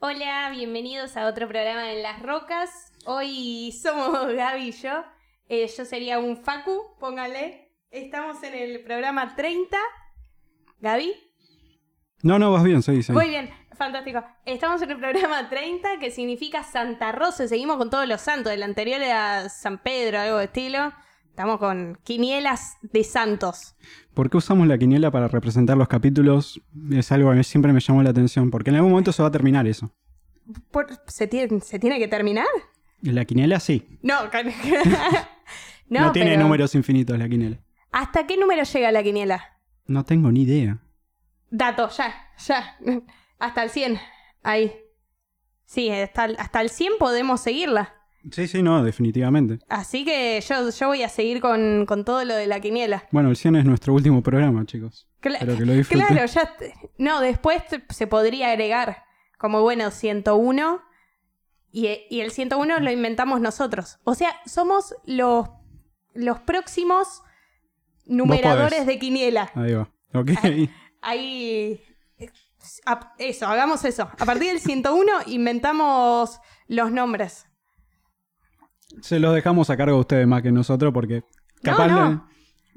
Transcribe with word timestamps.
Hola, 0.00 0.50
bienvenidos 0.50 1.16
a 1.16 1.26
otro 1.26 1.48
programa 1.48 1.90
en 1.90 2.02
Las 2.02 2.20
Rocas. 2.20 2.92
Hoy 3.06 3.72
somos 3.72 4.26
Gaby 4.34 4.68
y 4.68 4.72
yo. 4.72 5.04
Eh, 5.48 5.66
yo 5.66 5.84
sería 5.84 6.18
un 6.18 6.36
Facu, 6.36 6.96
póngale. 6.98 7.72
Estamos 7.90 8.42
en 8.42 8.54
el 8.54 8.82
programa 8.82 9.34
30. 9.34 9.78
¿Gaby? 10.80 11.14
No, 12.22 12.38
no, 12.38 12.52
vas 12.52 12.64
bien, 12.64 12.82
soy 12.82 13.02
sí. 13.02 13.12
Muy 13.12 13.28
bien, 13.28 13.50
fantástico. 13.76 14.22
Estamos 14.44 14.82
en 14.82 14.90
el 14.90 14.98
programa 14.98 15.48
30, 15.48 15.98
que 15.98 16.10
significa 16.10 16.62
Santa 16.62 17.12
Rosa. 17.12 17.48
Seguimos 17.48 17.76
con 17.78 17.88
todos 17.88 18.06
los 18.06 18.20
santos. 18.20 18.52
El 18.52 18.62
anterior 18.62 19.00
era 19.00 19.48
San 19.48 19.78
Pedro, 19.78 20.20
algo 20.20 20.38
de 20.38 20.44
estilo. 20.44 20.92
Estamos 21.34 21.58
con 21.58 21.98
quinielas 22.04 22.76
de 22.82 23.02
santos. 23.02 23.74
¿Por 24.14 24.30
qué 24.30 24.36
usamos 24.36 24.68
la 24.68 24.78
quiniela 24.78 25.10
para 25.10 25.26
representar 25.26 25.76
los 25.76 25.88
capítulos? 25.88 26.62
Es 26.92 27.10
algo 27.10 27.32
que 27.32 27.42
siempre 27.42 27.72
me 27.72 27.80
llamó 27.80 28.04
la 28.04 28.10
atención, 28.10 28.52
porque 28.52 28.70
en 28.70 28.76
algún 28.76 28.92
momento 28.92 29.10
se 29.10 29.20
va 29.20 29.30
a 29.30 29.32
terminar 29.32 29.66
eso. 29.66 29.92
Por- 30.70 30.86
¿se, 31.08 31.26
tiene, 31.26 31.58
¿Se 31.60 31.80
tiene 31.80 31.98
que 31.98 32.06
terminar? 32.06 32.46
La 33.02 33.24
quiniela 33.24 33.58
sí. 33.58 33.98
No, 34.00 34.14
No, 35.88 36.00
no, 36.02 36.12
tiene 36.12 36.30
pero- 36.30 36.42
números 36.44 36.72
infinitos 36.76 37.18
la 37.18 37.28
quiniela. 37.28 37.58
¿Hasta 37.90 38.28
qué 38.28 38.36
número 38.36 38.62
llega 38.62 38.92
la 38.92 39.02
quiniela? 39.02 39.58
No 39.86 40.04
tengo 40.04 40.30
ni 40.30 40.42
idea. 40.42 40.78
Dato, 41.50 41.88
ya, 41.88 42.14
ya. 42.46 42.78
Hasta 43.40 43.64
el 43.64 43.70
100. 43.70 43.98
Ahí. 44.44 44.72
Sí, 45.64 45.90
hasta 45.90 46.26
el, 46.26 46.36
hasta 46.38 46.60
el 46.60 46.70
100 46.70 46.92
podemos 47.00 47.40
seguirla. 47.40 47.92
Sí, 48.30 48.48
sí, 48.48 48.62
no, 48.62 48.82
definitivamente. 48.82 49.58
Así 49.68 50.04
que 50.04 50.40
yo, 50.48 50.70
yo 50.70 50.86
voy 50.88 51.02
a 51.02 51.08
seguir 51.08 51.40
con, 51.40 51.84
con 51.86 52.04
todo 52.04 52.24
lo 52.24 52.34
de 52.34 52.46
la 52.46 52.60
quiniela. 52.60 53.04
Bueno, 53.12 53.30
el 53.30 53.36
100 53.36 53.56
es 53.56 53.64
nuestro 53.64 53.92
último 53.94 54.22
programa, 54.22 54.64
chicos. 54.66 55.06
Cla- 55.20 55.34
Espero 55.34 55.58
que 55.58 55.64
lo 55.66 55.72
disfruten. 55.74 56.06
Claro, 56.06 56.26
ya. 56.26 56.54
No, 56.98 57.20
después 57.20 57.62
se 57.90 58.06
podría 58.06 58.50
agregar 58.50 59.04
como, 59.38 59.60
bueno, 59.62 59.90
101. 59.90 60.80
Y, 61.70 61.88
y 62.08 62.20
el 62.20 62.30
101 62.30 62.80
lo 62.80 62.90
inventamos 62.90 63.40
nosotros. 63.40 63.98
O 64.04 64.14
sea, 64.14 64.30
somos 64.46 64.94
los, 65.04 65.48
los 66.14 66.38
próximos 66.40 67.22
numeradores 68.06 68.86
de 68.86 68.98
quiniela. 68.98 69.50
Ahí 69.54 69.74
va. 69.74 69.88
Ok. 70.14 70.30
Ahí. 71.02 71.80
eh, 72.18 72.30
Eso, 73.18 73.46
hagamos 73.46 73.84
eso. 73.84 74.04
A 74.18 74.24
partir 74.24 74.48
del 74.48 74.60
101 74.60 75.10
inventamos 75.26 76.40
los 76.68 76.90
nombres. 76.92 77.46
Se 79.00 79.18
los 79.18 79.34
dejamos 79.34 79.70
a 79.70 79.76
cargo 79.76 79.94
de 79.96 80.00
ustedes 80.00 80.26
más 80.26 80.42
que 80.42 80.52
nosotros, 80.52 80.92
porque 80.92 81.22
capaz 81.62 81.88
no. 81.88 82.10
lo, 82.10 82.24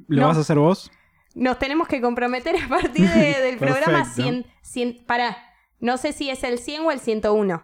lo 0.07 0.21
No. 0.21 0.27
vas 0.27 0.37
a 0.37 0.41
hacer 0.41 0.57
vos. 0.57 0.91
Nos 1.35 1.59
tenemos 1.59 1.87
que 1.87 2.01
comprometer 2.01 2.55
a 2.63 2.67
partir 2.67 3.09
de- 3.09 3.39
del 3.41 3.57
programa 3.59 3.99
Perfecto. 4.03 4.23
100, 4.23 4.45
100. 4.61 5.05
Pará, 5.05 5.37
no 5.79 5.97
sé 5.97 6.11
si 6.13 6.29
es 6.29 6.43
el 6.43 6.57
100 6.59 6.81
o 6.85 6.91
el 6.91 6.99
101. 6.99 7.63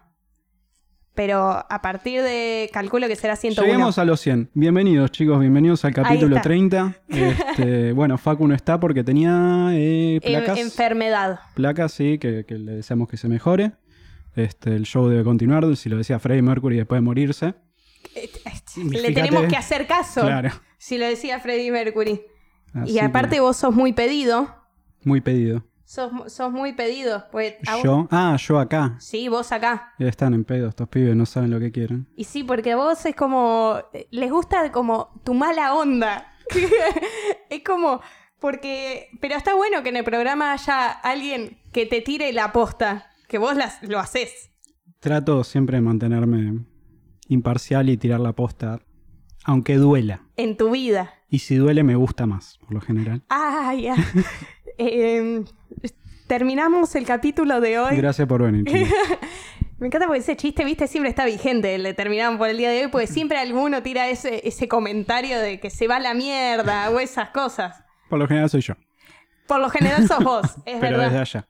Pero 1.16 1.42
a 1.70 1.81
partir 1.84 2.24
de. 2.24 2.72
Calculo 2.74 3.08
que 3.08 3.16
será 3.16 3.36
101. 3.36 3.72
Lleguemos 3.72 3.98
a 4.00 4.06
los 4.06 4.20
100. 4.20 4.50
Bienvenidos, 4.56 5.12
chicos, 5.12 5.40
bienvenidos 5.40 5.86
al 5.86 5.94
capítulo 5.94 6.36
está. 6.38 6.42
30. 6.50 6.96
Este, 7.09 7.92
bueno, 7.94 8.18
Facu 8.18 8.48
no 8.48 8.56
está 8.56 8.80
porque 8.80 9.04
tenía 9.04 9.68
eh, 9.74 10.16
En- 10.16 10.22
placas. 10.22 10.58
enfermedad. 10.58 11.40
placas, 11.54 11.92
sí, 11.94 12.18
que, 12.18 12.46
que 12.48 12.56
le 12.58 12.72
deseamos 12.78 13.08
que 13.09 13.18
se 13.18 13.28
mejore. 13.28 13.74
Este, 14.36 14.76
el 14.76 14.86
show 14.88 15.08
debe 15.08 15.24
continuar, 15.24 15.76
si 15.76 15.88
lo 15.90 15.98
decía 15.98 16.18
Freddie 16.18 16.42
Mercury 16.42 16.78
después 16.78 16.98
de 16.98 17.02
morirse. 17.04 17.54
Le 18.76 19.12
tenemos 19.12 19.46
que 19.46 19.56
hacer 19.56 19.88
caso. 19.88 20.22
Claro. 20.22 20.50
Si 20.78 20.98
lo 20.98 21.06
decía 21.06 21.40
Freddie 21.40 21.72
Mercury. 21.72 22.22
Así 22.73 22.94
y 22.94 23.00
aparte 23.00 23.36
que, 23.36 23.42
vos 23.42 23.56
sos 23.56 23.73
muy 23.73 23.94
pedido. 23.94 24.56
muy 25.04 25.22
pedido. 25.22 25.64
Sos, 25.86 26.12
sos 26.34 26.52
muy 26.52 26.74
pedido. 26.74 27.26
Pues, 27.31 27.56
vos- 27.66 27.84
Yo, 27.84 28.08
ah, 28.09 28.36
yo 28.40 28.59
acá. 28.59 28.96
Sí, 29.00 29.28
vos 29.28 29.52
acá. 29.52 29.94
Están 30.00 30.34
en 30.34 30.44
pedo 30.44 30.70
estos 30.70 30.90
pibes, 30.90 31.16
no 31.16 31.26
saben 31.26 31.52
lo 31.52 31.59
que 31.59 31.72
quieren. 31.72 32.08
Y 32.16 32.24
sí, 32.24 32.44
porque 32.44 32.72
a 32.72 32.76
vos 32.78 33.06
es 33.06 33.16
como. 33.16 33.80
Les 34.09 34.31
gusta 34.31 34.72
como 34.72 35.22
tu 35.24 35.34
mala 35.34 35.76
onda. 35.76 36.34
es 37.50 37.64
como. 37.64 38.02
Porque. 38.40 39.09
Pero 39.22 39.35
está 39.35 39.53
bueno 39.53 39.84
que 39.84 39.90
en 39.90 39.97
el 39.97 40.03
programa 40.03 40.53
haya 40.53 40.90
alguien 40.90 41.59
que 41.72 41.85
te 41.85 42.02
tire 42.02 42.34
la 42.34 42.52
posta. 42.52 43.12
Que 43.28 43.38
vos 43.38 43.56
las, 43.56 43.81
lo 43.84 44.00
haces. 44.00 44.50
Trato 45.00 45.44
siempre 45.44 45.78
de 45.78 45.81
mantenerme 45.81 46.66
imparcial 47.28 47.89
y 47.89 47.97
tirar 47.97 48.19
la 48.19 48.34
posta, 48.34 48.79
aunque 49.45 49.75
duela. 49.78 50.22
En 50.38 50.57
tu 50.57 50.72
vida. 50.72 51.13
Y 51.29 51.39
si 51.39 51.56
duele, 51.56 51.84
me 51.84 51.95
gusta 51.95 52.25
más, 52.25 52.57
por 52.59 52.73
lo 52.73 52.81
general. 52.81 53.23
Ah, 53.29 53.73
ya. 53.75 53.95
Em, 54.78 55.45
terminamos 56.28 56.95
el 56.95 57.06
capítulo 57.06 57.61
de 57.61 57.78
hoy. 57.79 57.95
Gracias 57.97 58.28
por 58.28 58.41
venir. 58.41 58.66
Me 59.79 59.88
encanta 59.88 60.07
porque 60.07 60.22
ese 60.22 60.38
chiste, 60.38 60.63
viste, 60.63 60.88
siempre 60.88 61.09
está 61.09 61.25
vigente. 61.25 61.75
El 61.75 61.84
de 61.84 61.94
terminamos 61.94 62.38
por 62.38 62.47
el 62.47 62.57
día 62.57 62.69
de 62.69 62.84
hoy, 62.85 62.88
porque 62.89 63.06
siempre 63.07 63.38
alguno 63.38 63.84
tira 63.84 64.07
ese, 64.07 64.47
ese 64.47 64.67
comentario 64.67 65.38
de 65.40 65.59
que 65.59 65.69
se 65.69 65.88
va 65.88 66.00
la 66.00 66.13
mierda 66.13 66.90
o 66.90 67.00
esas 67.00 67.29
cosas. 67.31 67.84
Por 68.09 68.17
lo 68.19 68.28
general 68.28 68.50
soy 68.50 68.61
yo, 68.61 68.75
Por 69.45 69.59
lo 69.59 69.69
general 69.69 70.07
sos 70.07 70.23
vos, 70.23 70.45
es 70.66 70.78
pero 70.79 70.97
verdad. 70.97 71.05
desde 71.05 71.19
allá. 71.19 71.47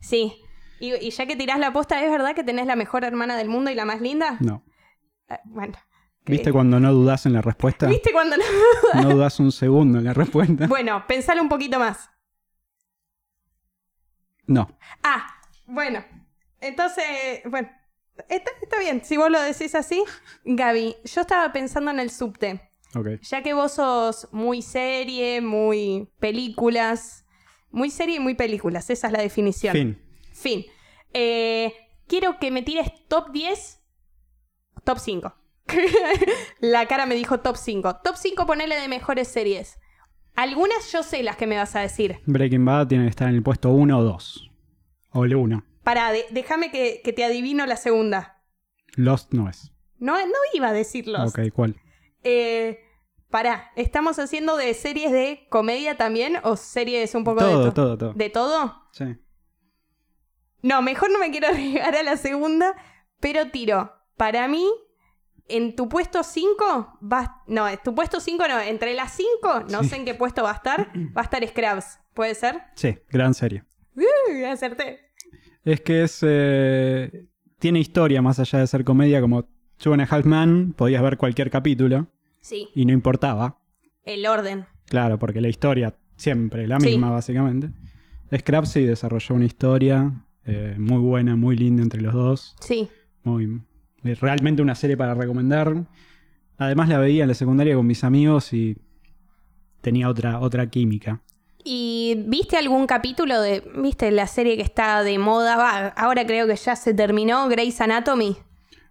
Sí. 0.00 0.34
Y, 0.80 0.94
y 0.94 1.10
ya 1.10 1.26
que 1.26 1.36
tirás 1.36 1.58
la 1.60 1.72
posta, 1.72 2.02
¿es 2.04 2.10
verdad 2.10 2.34
que 2.34 2.42
tenés 2.42 2.66
la 2.66 2.76
mejor 2.76 3.04
hermana 3.04 3.36
del 3.36 3.48
mundo 3.48 3.70
y 3.70 3.74
la 3.74 3.84
más 3.84 4.00
linda? 4.00 4.36
No. 4.40 4.64
Ah, 5.28 5.40
bueno. 5.44 5.74
¿Viste 6.24 6.52
cuando 6.52 6.80
no 6.80 6.92
dudas 6.92 7.24
en 7.26 7.34
la 7.34 7.42
respuesta? 7.42 7.86
¿Viste 7.86 8.12
cuando 8.12 8.36
no? 8.36 8.44
No 9.02 9.14
dudas 9.14 9.38
un 9.38 9.52
segundo 9.52 9.98
en 9.98 10.04
la 10.04 10.12
respuesta. 10.12 10.66
bueno, 10.68 11.04
pensalo 11.06 11.40
un 11.40 11.48
poquito 11.48 11.78
más. 11.78 12.10
No. 14.46 14.76
Ah, 15.02 15.26
bueno. 15.66 16.04
Entonces, 16.60 17.42
bueno. 17.44 17.70
Está, 18.28 18.50
está 18.62 18.78
bien, 18.78 19.04
si 19.04 19.16
vos 19.16 19.30
lo 19.30 19.40
decís 19.40 19.74
así. 19.74 20.02
Gaby, 20.44 20.96
yo 21.04 21.20
estaba 21.20 21.52
pensando 21.52 21.90
en 21.90 22.00
el 22.00 22.10
subte. 22.10 22.70
Ok. 22.94 23.20
Ya 23.22 23.42
que 23.42 23.52
vos 23.52 23.72
sos 23.72 24.28
muy 24.32 24.62
serie, 24.62 25.40
muy 25.40 26.08
películas. 26.18 27.24
Muy 27.70 27.90
serie 27.90 28.16
y 28.16 28.20
muy 28.20 28.34
películas, 28.34 28.88
esa 28.90 29.08
es 29.08 29.12
la 29.12 29.20
definición. 29.20 29.74
Fin. 29.74 30.02
Fin. 30.32 30.64
Eh, 31.12 31.72
quiero 32.06 32.38
que 32.38 32.50
me 32.50 32.62
tires 32.62 32.90
top 33.08 33.32
10, 33.32 33.82
top 34.86 34.98
5. 34.98 35.34
la 36.60 36.86
cara 36.86 37.04
me 37.06 37.14
dijo 37.14 37.40
top 37.40 37.56
5. 37.56 37.96
Top 38.02 38.16
5 38.16 38.46
ponele 38.46 38.76
de 38.80 38.88
mejores 38.88 39.28
series. 39.28 39.78
Algunas 40.34 40.90
yo 40.92 41.02
sé 41.02 41.22
las 41.22 41.36
que 41.36 41.46
me 41.46 41.56
vas 41.56 41.74
a 41.76 41.80
decir. 41.80 42.20
Breaking 42.26 42.64
Bad 42.64 42.88
tiene 42.88 43.04
que 43.04 43.10
estar 43.10 43.28
en 43.28 43.34
el 43.34 43.42
puesto 43.42 43.70
1 43.70 43.98
o 43.98 44.02
2. 44.02 44.50
O 45.12 45.24
el 45.24 45.34
1. 45.34 45.64
Pará, 45.82 46.12
de- 46.12 46.26
déjame 46.30 46.70
que, 46.70 47.00
que 47.04 47.12
te 47.12 47.24
adivino 47.24 47.66
la 47.66 47.76
segunda. 47.76 48.42
Lost 48.96 49.32
no 49.32 49.48
es. 49.48 49.72
No, 49.98 50.16
no 50.18 50.32
iba 50.52 50.68
a 50.68 50.72
decirlos. 50.72 51.30
Ok, 51.30 51.50
¿cuál? 51.54 51.76
Eh, 52.22 52.78
pará, 53.30 53.70
¿estamos 53.76 54.18
haciendo 54.18 54.56
de 54.56 54.74
series 54.74 55.10
de 55.12 55.46
comedia 55.48 55.96
también 55.96 56.38
o 56.42 56.56
series 56.56 57.14
un 57.14 57.24
poco 57.24 57.40
Todo, 57.40 57.58
de 57.64 57.70
to- 57.70 57.74
todo, 57.74 57.98
todo. 57.98 58.12
¿De 58.14 58.30
todo? 58.30 58.74
Sí. 58.92 59.16
No, 60.62 60.82
mejor 60.82 61.10
no 61.10 61.18
me 61.18 61.30
quiero 61.30 61.48
arriesgar 61.50 61.94
a 61.96 62.02
la 62.02 62.16
segunda, 62.16 62.74
pero 63.20 63.50
tiro. 63.50 63.92
Para 64.16 64.48
mí, 64.48 64.64
en 65.48 65.76
tu 65.76 65.88
puesto 65.88 66.22
5, 66.22 66.98
va... 67.12 67.42
No, 67.46 67.68
en 67.68 67.78
tu 67.84 67.94
puesto 67.94 68.18
5 68.20 68.44
no, 68.48 68.60
entre 68.60 68.94
las 68.94 69.12
5, 69.12 69.64
no 69.70 69.82
Sí. 69.82 69.88
sé 69.90 69.96
en 69.96 70.04
qué 70.04 70.14
puesto 70.14 70.42
va 70.42 70.50
a 70.52 70.54
estar, 70.54 70.90
va 71.16 71.20
a 71.20 71.24
estar 71.24 71.46
Scrubs. 71.46 71.98
¿Puede 72.14 72.34
ser? 72.34 72.56
Sí, 72.74 72.98
gran 73.10 73.34
serie. 73.34 73.64
Uh, 73.94 74.46
acerté. 74.46 75.00
Es 75.64 75.80
que 75.80 76.02
es. 76.04 76.20
eh, 76.22 77.26
tiene 77.58 77.78
historia 77.80 78.22
más 78.22 78.38
allá 78.38 78.58
de 78.60 78.66
ser 78.66 78.84
comedia, 78.84 79.20
como 79.20 79.44
Two 79.78 79.92
and 79.92 80.02
a 80.02 80.04
Half 80.04 80.24
Man, 80.24 80.72
podías 80.76 81.02
ver 81.02 81.16
cualquier 81.18 81.50
capítulo 81.50 82.06
Sí, 82.40 82.68
y 82.74 82.84
no 82.86 82.92
importaba. 82.92 83.58
el 84.04 84.26
orden. 84.26 84.66
Claro, 84.86 85.18
porque 85.18 85.40
la 85.40 85.48
historia 85.48 85.94
siempre 86.16 86.66
la 86.66 86.78
Sí. 86.80 86.86
misma, 86.86 87.10
básicamente. 87.10 87.70
Scrubs 88.34 88.70
sí 88.70 88.84
desarrolló 88.84 89.34
una 89.34 89.44
historia 89.44 90.12
eh, 90.44 90.76
muy 90.78 90.98
buena, 90.98 91.34
muy 91.36 91.56
linda 91.56 91.82
entre 91.82 92.00
los 92.00 92.14
dos. 92.14 92.56
Sí. 92.60 92.88
Muy, 93.24 93.60
realmente 94.14 94.62
una 94.62 94.74
serie 94.74 94.96
para 94.96 95.14
recomendar. 95.14 95.86
Además 96.58 96.88
la 96.88 96.98
veía 96.98 97.24
en 97.24 97.28
la 97.28 97.34
secundaria 97.34 97.74
con 97.74 97.86
mis 97.86 98.04
amigos 98.04 98.52
y 98.52 98.76
tenía 99.80 100.08
otra, 100.08 100.40
otra 100.40 100.68
química. 100.68 101.22
¿Y 101.64 102.24
viste 102.28 102.56
algún 102.56 102.86
capítulo 102.86 103.40
de, 103.40 103.62
viste, 103.76 104.10
la 104.12 104.28
serie 104.28 104.56
que 104.56 104.62
está 104.62 105.02
de 105.02 105.18
moda? 105.18 105.56
Va, 105.56 105.88
ahora 105.88 106.24
creo 106.24 106.46
que 106.46 106.54
ya 106.54 106.76
se 106.76 106.94
terminó, 106.94 107.48
Grey's 107.48 107.80
Anatomy. 107.80 108.36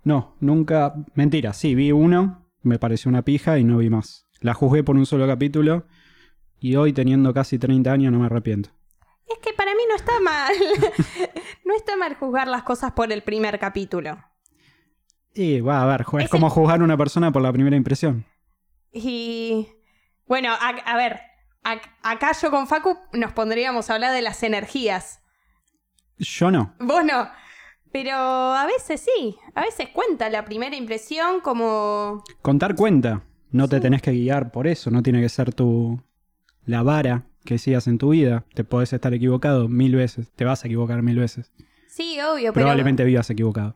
No, 0.03 0.35
nunca. 0.41 0.93
Mentira, 1.13 1.53
sí, 1.53 1.73
vi 1.73 1.91
uno, 1.91 2.45
me 2.61 2.77
pareció 2.77 3.09
una 3.09 3.23
pija 3.23 3.57
y 3.57 3.63
no 3.63 3.77
vi 3.77 3.89
más. 3.89 4.27
La 4.41 4.53
juzgué 4.53 4.83
por 4.83 4.97
un 4.97 5.05
solo 5.05 5.25
capítulo 5.25 5.85
y 6.59 6.75
hoy, 6.75 6.93
teniendo 6.93 7.33
casi 7.33 7.57
30 7.57 7.91
años, 7.91 8.11
no 8.11 8.19
me 8.19 8.25
arrepiento. 8.25 8.69
Es 9.27 9.39
que 9.39 9.53
para 9.53 9.71
mí 9.73 9.81
no 9.87 9.95
está 9.95 10.19
mal. 10.19 10.53
no 11.65 11.75
está 11.75 11.95
mal 11.95 12.15
juzgar 12.15 12.47
las 12.47 12.63
cosas 12.63 12.91
por 12.91 13.11
el 13.11 13.23
primer 13.23 13.57
capítulo. 13.57 14.17
Y 15.35 15.59
va 15.59 15.83
a 15.83 15.85
ver, 15.85 16.05
es 16.19 16.29
como 16.29 16.49
juzgar 16.49 16.79
a 16.79 16.83
una 16.83 16.97
persona 16.97 17.31
por 17.31 17.41
la 17.41 17.51
primera 17.51 17.75
impresión. 17.75 18.25
Y 18.93 19.67
bueno, 20.25 20.49
a, 20.53 20.69
a 20.69 20.95
ver, 20.95 21.19
a- 21.63 21.81
acá 22.09 22.31
yo 22.41 22.49
con 22.49 22.67
Facu 22.67 22.97
nos 23.13 23.33
pondríamos 23.33 23.89
a 23.89 23.95
hablar 23.95 24.13
de 24.13 24.21
las 24.21 24.41
energías. 24.43 25.19
Yo 26.17 26.51
no. 26.51 26.73
Vos 26.79 27.03
no. 27.03 27.27
Pero 27.91 28.15
a 28.15 28.65
veces 28.65 29.01
sí, 29.01 29.35
a 29.53 29.61
veces 29.61 29.89
cuenta 29.89 30.29
la 30.29 30.45
primera 30.45 30.75
impresión 30.75 31.41
como... 31.41 32.23
Contar 32.41 32.75
cuenta. 32.75 33.23
No 33.51 33.67
te 33.69 33.79
tenés 33.79 34.01
que 34.01 34.11
guiar 34.11 34.51
por 34.51 34.67
eso, 34.67 34.91
no 34.91 35.01
tiene 35.03 35.21
que 35.21 35.29
ser 35.29 35.53
tu 35.53 36.01
la 36.65 36.81
vara 36.83 37.23
que 37.45 37.57
sigas 37.57 37.87
en 37.87 37.97
tu 37.97 38.09
vida. 38.09 38.43
Te 38.53 38.63
podés 38.63 38.91
estar 38.91 39.13
equivocado 39.13 39.69
mil 39.69 39.95
veces, 39.95 40.31
te 40.33 40.43
vas 40.45 40.63
a 40.63 40.67
equivocar 40.67 41.01
mil 41.03 41.17
veces. 41.19 41.51
Sí, 41.87 42.19
obvio, 42.21 42.51
pero... 42.51 42.53
Probablemente 42.53 43.03
vivas 43.05 43.29
equivocado. 43.29 43.75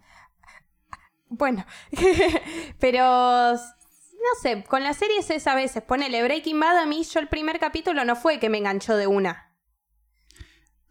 Bueno, 1.30 1.66
pero 2.80 3.54
no 3.54 4.42
sé, 4.42 4.64
con 4.68 4.84
las 4.84 4.98
series 4.98 5.30
es 5.30 5.48
a 5.48 5.56
veces, 5.56 5.84
ponele 5.84 6.24
Breaking 6.24 6.60
Bad 6.60 6.78
a 6.80 6.86
mí, 6.86 7.04
yo 7.04 7.20
el 7.20 7.28
primer 7.28 7.60
capítulo 7.60 8.04
no 8.04 8.16
fue 8.16 8.40
que 8.40 8.50
me 8.50 8.58
enganchó 8.58 8.98
de 8.98 9.08
una. 9.08 9.54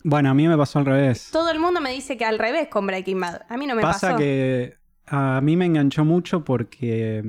Bueno, 0.04 0.30
a 0.30 0.34
mí 0.34 0.46
me 0.48 0.56
pasó 0.56 0.78
al 0.78 0.86
revés. 0.86 1.28
Todo 1.32 1.50
el 1.50 1.58
mundo 1.58 1.80
me 1.80 1.92
dice 1.92 2.16
que 2.16 2.24
al 2.24 2.38
revés 2.38 2.68
con 2.68 2.86
Breaking 2.86 3.20
Bad. 3.20 3.42
A 3.48 3.56
mí 3.56 3.66
no 3.66 3.74
me 3.74 3.82
Pasa 3.82 4.08
pasó. 4.08 4.18
que 4.18 4.76
a 5.06 5.40
mí 5.40 5.56
me 5.56 5.66
enganchó 5.66 6.04
mucho 6.04 6.44
porque 6.44 7.24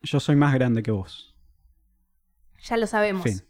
yo 0.00 0.18
soy 0.18 0.34
más 0.34 0.54
grande 0.54 0.82
que 0.82 0.90
vos. 0.90 1.36
Ya 2.64 2.76
lo 2.76 2.86
sabemos. 2.86 3.22
Fin. 3.22 3.42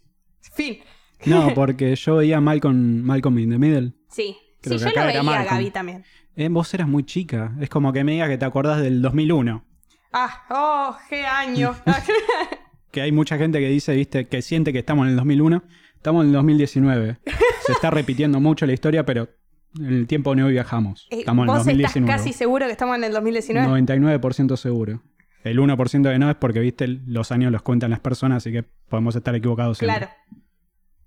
Fin. 0.55 0.79
No, 1.27 1.53
porque 1.55 1.95
yo 1.95 2.17
veía 2.17 2.41
Malcolm, 2.41 3.03
Malcolm 3.03 3.39
in 3.39 3.51
the 3.51 3.59
Middle. 3.59 3.93
Sí. 4.11 4.37
Creo 4.61 4.79
sí, 4.79 4.85
yo 4.85 4.91
lo 4.91 5.07
veía 5.07 5.41
a. 5.41 5.45
Gaby 5.45 5.71
también. 5.71 6.05
Eh, 6.37 6.49
vos 6.49 6.73
eras 6.75 6.89
muy 6.89 7.05
chica. 7.05 7.53
Es 7.61 7.69
como 7.69 7.93
que 7.93 8.05
me 8.05 8.13
digas 8.13 8.29
que 8.29 8.39
te 8.39 8.45
acordás 8.45 8.81
del 8.81 9.03
2001. 9.03 9.65
Ah, 10.13 10.43
oh, 10.51 10.97
qué 11.09 11.25
año. 11.25 11.75
Que 12.91 13.01
hay 13.01 13.11
mucha 13.11 13.39
gente 13.39 13.59
que 13.59 13.69
dice, 13.71 13.95
viste, 13.97 14.29
que 14.29 14.43
siente 14.43 14.71
que 14.71 14.79
estamos 14.81 15.07
en 15.07 15.13
el 15.13 15.17
2001. 15.17 15.63
Estamos 15.97 16.25
en 16.25 16.29
el 16.29 16.35
2019. 16.35 17.21
Se 17.65 17.73
está 17.73 17.91
repitiendo 17.91 18.39
mucho 18.39 18.67
la 18.67 18.75
historia, 18.75 19.07
pero 19.07 19.31
en 19.79 19.87
el 19.95 20.07
tiempo 20.07 20.35
no 20.35 20.47
viajamos. 20.49 21.09
Eh, 21.11 21.21
Estamos 21.21 21.45
en 21.45 21.49
el 21.49 21.57
¿Vos 21.57 21.67
estás 21.67 21.75
2019. 21.95 22.13
casi 22.19 22.33
seguro 22.35 22.67
que 22.67 22.73
estamos 22.73 22.97
en 22.97 23.05
el 23.05 23.13
2019? 23.13 23.67
99% 23.67 24.57
seguro. 24.59 25.03
El 25.43 25.59
1% 25.59 26.13
que 26.13 26.19
no 26.19 26.29
es 26.29 26.37
porque, 26.37 26.61
viste, 26.61 26.87
los 26.87 27.33
años 27.33 27.51
los 27.51 27.63
cuentan 27.63 27.91
las 27.93 28.01
personas, 28.01 28.43
así 28.43 28.53
que 28.53 28.63
podemos 28.63 29.17
estar 29.17 29.35
equivocados 29.35 29.79
siempre. 29.79 30.09
claro. 30.09 30.13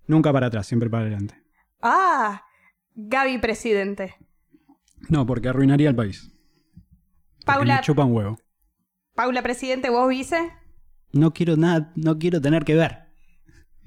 Nunca 0.07 0.33
para 0.33 0.48
atrás, 0.48 0.66
siempre 0.66 0.89
para 0.89 1.04
adelante. 1.04 1.36
Ah, 1.83 2.45
Gaby 2.95 3.38
presidente. 3.38 4.16
No, 5.10 5.25
porque 5.25 5.50
arruinaría 5.50 5.90
el 5.90 5.96
país. 5.96 6.31
Porque 7.46 7.46
Paula, 7.46 7.75
me 7.75 7.81
chupa 7.81 8.04
un 8.06 8.13
huevo. 8.13 8.40
Paula 9.13 9.42
presidente, 9.42 9.90
vos 9.90 10.10
vice. 10.10 10.52
No 11.12 11.34
quiero 11.34 11.56
nada, 11.57 11.92
no 11.96 12.18
quiero 12.18 12.42
tener 12.42 12.66
que 12.66 12.75
ver. 12.75 13.06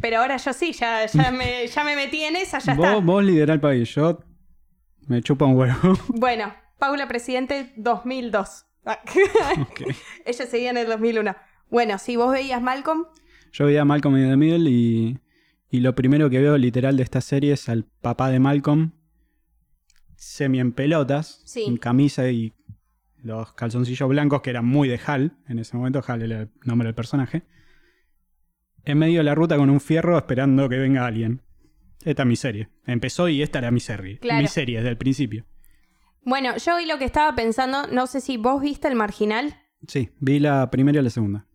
Pero 0.01 0.19
ahora 0.21 0.37
yo 0.37 0.53
sí, 0.53 0.73
ya, 0.73 1.07
ya, 1.07 1.31
me, 1.33 1.67
ya 1.67 1.85
me 1.85 1.97
metí 1.97 2.23
en 2.23 2.37
esa, 2.37 2.61
ya 2.61 2.75
vos, 2.75 2.87
está. 2.87 3.01
vos 3.01 3.25
liderá 3.25 3.55
el 3.55 3.61
país, 3.61 3.93
yo 3.95 4.21
me 5.09 5.21
chupa 5.23 5.45
un 5.45 5.57
huevo. 5.57 5.99
Bueno, 6.09 6.55
Paula 6.79 7.09
presidente 7.09 7.73
2002. 7.77 8.65
Ah, 8.87 9.01
Ok. 9.61 9.83
Ella 10.25 10.47
seguía 10.47 10.71
en 10.71 10.77
el 10.77 10.87
2001. 10.87 11.35
Bueno, 11.71 11.99
si 11.99 12.17
vos 12.17 12.33
veías 12.33 12.63
Malcolm, 12.63 13.07
Yo 13.53 13.67
veía 13.67 13.83
a 13.83 13.85
Malcolm 13.85 14.17
in 14.17 14.31
the 14.31 14.37
Middle 14.37 14.71
y, 14.71 15.19
y 15.69 15.81
lo 15.81 15.95
primero 15.95 16.31
que 16.31 16.39
veo 16.41 16.57
literal 16.57 16.97
de 16.97 17.03
esta 17.03 17.21
serie 17.21 17.53
es 17.55 17.69
al 17.69 17.85
papá 17.85 18.31
de 18.31 18.39
Malcolm 18.39 18.93
semi 20.19 20.59
en 20.61 20.73
pelotas, 20.73 21.43
Sí. 21.47 21.65
en 21.65 21.77
camisa 21.77 22.29
y 22.29 22.53
los 23.23 23.53
calzoncillos 23.55 24.09
blancos 24.09 24.43
que 24.43 24.51
eran 24.51 24.67
muy 24.67 24.89
de 24.89 25.01
Hal, 25.07 25.37
en 25.49 25.59
ese 25.59 25.77
momento 25.77 26.03
Hal 26.07 26.23
era 26.23 26.41
el 26.43 26.51
nombre 26.65 26.87
del 26.87 26.95
personaje, 26.95 27.43
en 28.85 28.99
medio 28.99 29.19
de 29.19 29.25
la 29.25 29.35
ruta 29.35 29.57
con 29.57 29.71
un 29.71 29.81
fierro 29.81 30.17
esperando 30.19 30.69
que 30.69 30.79
venga 30.79 31.07
alguien. 31.07 31.43
Esta 32.05 32.23
es 32.23 32.29
mi 32.29 32.37
serie. 32.37 32.69
Empezó 32.87 33.29
y 33.29 33.43
esta 33.43 33.59
era 33.59 33.71
mi 33.71 33.81
serie. 33.81 34.19
Claro. 34.19 34.41
Mi 34.43 34.49
serie 34.49 34.79
desde 34.79 34.91
el 34.91 34.97
principio. 34.99 35.47
bueno, 36.23 36.57
yo 36.59 36.77
hoy 36.77 36.87
lo 36.87 36.99
que 36.99 37.05
estaba 37.05 37.35
pensando, 37.35 37.87
no 37.87 38.07
sé 38.07 38.21
si 38.21 38.37
vos 38.37 38.61
viste 38.61 38.87
el 38.89 38.95
marginal. 38.95 39.57
Sí, 39.87 40.11
vi 40.21 40.39
la 40.41 40.71
primera 40.71 41.01
y 41.01 41.03
la 41.05 41.11
segunda. 41.11 41.47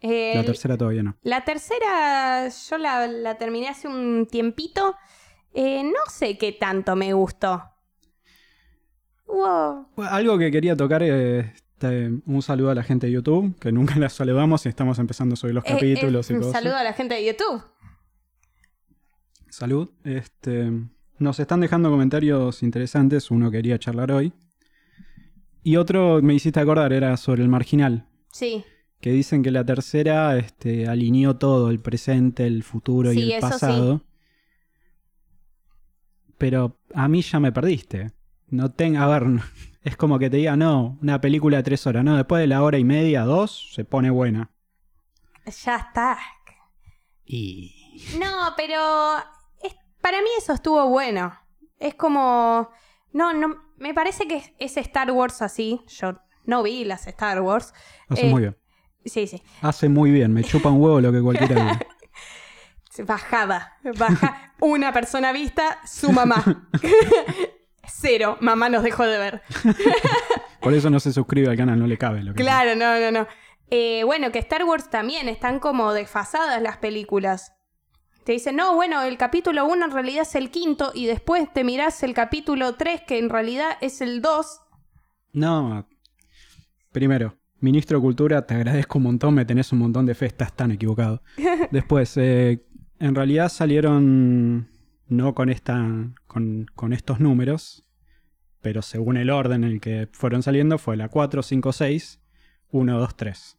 Eh, 0.00 0.32
La 0.34 0.44
tercera 0.44 0.76
todavía 0.76 1.02
no. 1.02 1.16
La 1.22 1.44
tercera, 1.44 2.48
yo 2.48 2.78
la, 2.78 3.06
la 3.06 3.36
terminé 3.38 3.68
hace 3.68 3.88
un 3.88 4.26
tiempito. 4.30 4.96
Eh, 5.54 5.82
no 5.84 6.10
sé 6.10 6.38
qué 6.38 6.52
tanto 6.52 6.96
me 6.96 7.12
gustó. 7.12 7.62
Wow. 9.32 9.86
Algo 9.96 10.38
que 10.38 10.50
quería 10.50 10.76
tocar 10.76 11.02
es 11.02 11.46
este, 11.54 12.10
un 12.26 12.42
saludo 12.42 12.70
a 12.70 12.74
la 12.74 12.82
gente 12.82 13.06
de 13.06 13.12
YouTube, 13.14 13.58
que 13.58 13.72
nunca 13.72 13.94
la 13.98 14.08
saludamos 14.08 14.66
y 14.66 14.68
estamos 14.68 14.98
empezando 14.98 15.32
a 15.34 15.36
subir 15.36 15.54
los 15.54 15.64
Eh, 15.64 15.68
capítulos 15.68 16.30
eh, 16.30 16.34
y 16.34 16.36
un 16.36 16.42
cosas. 16.42 16.60
saludo 16.62 16.76
a 16.76 16.84
la 16.84 16.92
gente 16.92 17.14
de 17.14 17.24
YouTube. 17.26 17.62
Salud. 19.48 19.88
Este, 20.04 20.70
nos 21.18 21.40
están 21.40 21.60
dejando 21.60 21.90
comentarios 21.90 22.62
interesantes, 22.62 23.30
uno 23.30 23.50
quería 23.50 23.78
charlar 23.78 24.12
hoy. 24.12 24.32
Y 25.62 25.76
otro 25.76 26.20
me 26.22 26.34
hiciste 26.34 26.58
acordar, 26.60 26.92
era 26.92 27.16
sobre 27.16 27.42
el 27.42 27.48
marginal, 27.48 28.06
Sí, 28.32 28.64
que 29.00 29.12
dicen 29.12 29.42
que 29.42 29.50
la 29.50 29.64
tercera 29.64 30.36
este, 30.36 30.88
alineó 30.88 31.36
todo, 31.36 31.70
el 31.70 31.78
presente, 31.80 32.46
el 32.46 32.62
futuro 32.64 33.12
Sí, 33.12 33.20
y 33.20 33.32
el 33.32 33.38
eso 33.38 33.46
sí. 33.46 33.52
pasado. 33.52 34.02
Pero 36.38 36.78
a 36.94 37.08
mí 37.08 37.22
ya 37.22 37.38
me 37.40 37.52
perdiste. 37.52 38.10
No 38.52 38.70
ten, 38.70 38.96
a 38.96 39.06
ver, 39.08 39.24
es 39.82 39.96
como 39.96 40.18
que 40.18 40.30
te 40.30 40.36
diga, 40.36 40.54
no, 40.56 40.98
una 41.02 41.20
película 41.20 41.56
de 41.56 41.62
tres 41.64 41.86
horas, 41.86 42.04
no, 42.04 42.16
después 42.16 42.38
de 42.40 42.46
la 42.46 42.62
hora 42.62 42.78
y 42.78 42.84
media, 42.84 43.22
dos, 43.22 43.72
se 43.74 43.84
pone 43.84 44.10
buena. 44.10 44.50
ya 45.64 45.76
está. 45.76 46.18
Y... 47.24 47.74
No, 48.20 48.52
pero 48.56 49.18
es- 49.62 49.74
para 50.00 50.18
mí 50.22 50.28
eso 50.38 50.52
estuvo 50.52 50.86
bueno. 50.88 51.34
Es 51.78 51.94
como... 51.94 52.68
No, 53.12 53.32
no, 53.32 53.56
me 53.78 53.92
parece 53.94 54.26
que 54.28 54.36
es, 54.36 54.52
es 54.58 54.76
Star 54.76 55.10
Wars 55.10 55.42
así. 55.42 55.80
Yo 55.88 56.18
no 56.44 56.62
vi 56.62 56.84
las 56.84 57.06
Star 57.06 57.40
Wars. 57.40 57.72
Hace 58.08 58.26
Eh, 58.28 58.30
muy 58.30 58.40
bien. 58.42 58.56
Sí, 59.04 59.26
sí. 59.26 59.42
Hace 59.62 59.88
muy 59.88 60.10
bien, 60.10 60.32
me 60.32 60.44
chupa 60.44 60.70
un 60.70 60.80
huevo 60.80 61.00
lo 61.00 61.10
que 61.12 61.20
cualquiera 61.20 61.54
diga. 61.54 61.80
Bajada. 63.06 63.76
Baja 63.98 64.54
una 64.60 64.92
persona 64.92 65.32
vista, 65.32 65.78
su 65.86 66.12
mamá. 66.12 66.68
Cero. 67.86 68.36
Mamá 68.40 68.68
nos 68.68 68.82
dejó 68.82 69.04
de 69.04 69.18
ver. 69.18 69.42
Por 70.60 70.74
eso 70.74 70.90
no 70.90 71.00
se 71.00 71.12
suscribe 71.12 71.48
al 71.48 71.56
canal, 71.56 71.78
no 71.78 71.86
le 71.86 71.98
cabe 71.98 72.22
lo 72.22 72.34
que 72.34 72.42
Claro, 72.42 72.76
no, 72.76 72.98
no, 73.00 73.10
no. 73.10 73.26
Eh, 73.70 74.02
bueno, 74.04 74.30
que 74.30 74.38
Star 74.38 74.64
Wars 74.64 74.90
también 74.90 75.28
están 75.28 75.58
como 75.58 75.92
desfasadas 75.92 76.60
las 76.62 76.76
películas. 76.76 77.52
Te 78.24 78.32
dicen, 78.32 78.56
no, 78.56 78.74
bueno, 78.74 79.02
el 79.02 79.16
capítulo 79.16 79.64
1 79.66 79.86
en 79.86 79.90
realidad 79.90 80.22
es 80.22 80.34
el 80.36 80.50
quinto 80.50 80.92
y 80.94 81.06
después 81.06 81.52
te 81.52 81.64
mirás 81.64 82.02
el 82.02 82.14
capítulo 82.14 82.74
3 82.74 83.00
que 83.06 83.18
en 83.18 83.30
realidad 83.30 83.78
es 83.80 84.00
el 84.00 84.22
2. 84.22 84.60
No. 85.32 85.88
Primero, 86.92 87.38
ministro 87.58 87.98
de 87.98 88.02
Cultura, 88.02 88.46
te 88.46 88.54
agradezco 88.54 88.98
un 88.98 89.04
montón, 89.04 89.34
me 89.34 89.44
tenés 89.44 89.72
un 89.72 89.80
montón 89.80 90.06
de 90.06 90.14
fe, 90.14 90.26
estás 90.26 90.54
tan 90.54 90.70
equivocado. 90.70 91.22
Después, 91.72 92.16
eh, 92.18 92.64
en 93.00 93.14
realidad 93.14 93.48
salieron 93.48 94.68
no 95.12 95.34
con 95.34 95.48
esta. 95.50 95.86
Con, 96.26 96.66
con 96.74 96.92
estos 96.92 97.20
números, 97.20 97.84
pero 98.60 98.82
según 98.82 99.16
el 99.16 99.30
orden 99.30 99.64
en 99.64 99.70
el 99.72 99.80
que 99.80 100.08
fueron 100.12 100.42
saliendo, 100.42 100.78
fue 100.78 100.96
la 100.96 101.08
4, 101.08 101.42
5, 101.42 101.72
6, 101.72 102.20
1, 102.70 102.98
2, 102.98 103.16
3. 103.16 103.58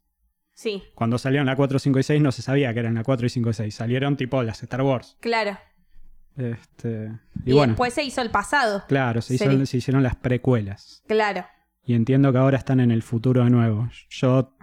Sí, 0.55 0.83
Cuando 0.93 1.17
salieron 1.17 1.47
la 1.47 1.55
4, 1.55 1.79
5 1.79 1.97
y 1.99 2.03
6 2.03 2.21
no 2.21 2.31
se 2.31 2.43
sabía 2.43 2.71
que 2.73 2.79
eran 2.79 2.93
la 2.93 3.03
4 3.03 3.25
y 3.25 3.29
5 3.29 3.49
y 3.49 3.53
6. 3.53 3.73
Salieron 3.75 4.15
tipo 4.17 4.41
las 4.43 4.61
Star 4.63 4.81
Wars. 4.83 5.17
claro. 5.19 5.57
Este, 6.35 7.11
y, 7.45 7.51
Y, 7.51 7.53
bueno, 7.53 7.73
después 7.73 7.93
se 7.93 8.03
hizo 8.03 8.21
el 8.21 8.31
pasado. 8.31 8.83
claro, 8.87 9.21
se, 9.21 9.35
hizo- 9.35 9.65
se 9.67 9.77
hicieron 9.77 10.01
las 10.01 10.15
precuelas. 10.15 11.03
Claro. 11.07 11.45
Y 11.85 11.93
entiendo 11.93 12.31
que 12.31 12.39
ahora 12.39 12.57
están 12.57 12.79
en 12.79 12.89
el 12.91 13.03
futuro 13.03 13.43
de 13.43 13.49
nuevo. 13.51 13.87
Yo, 14.09 14.55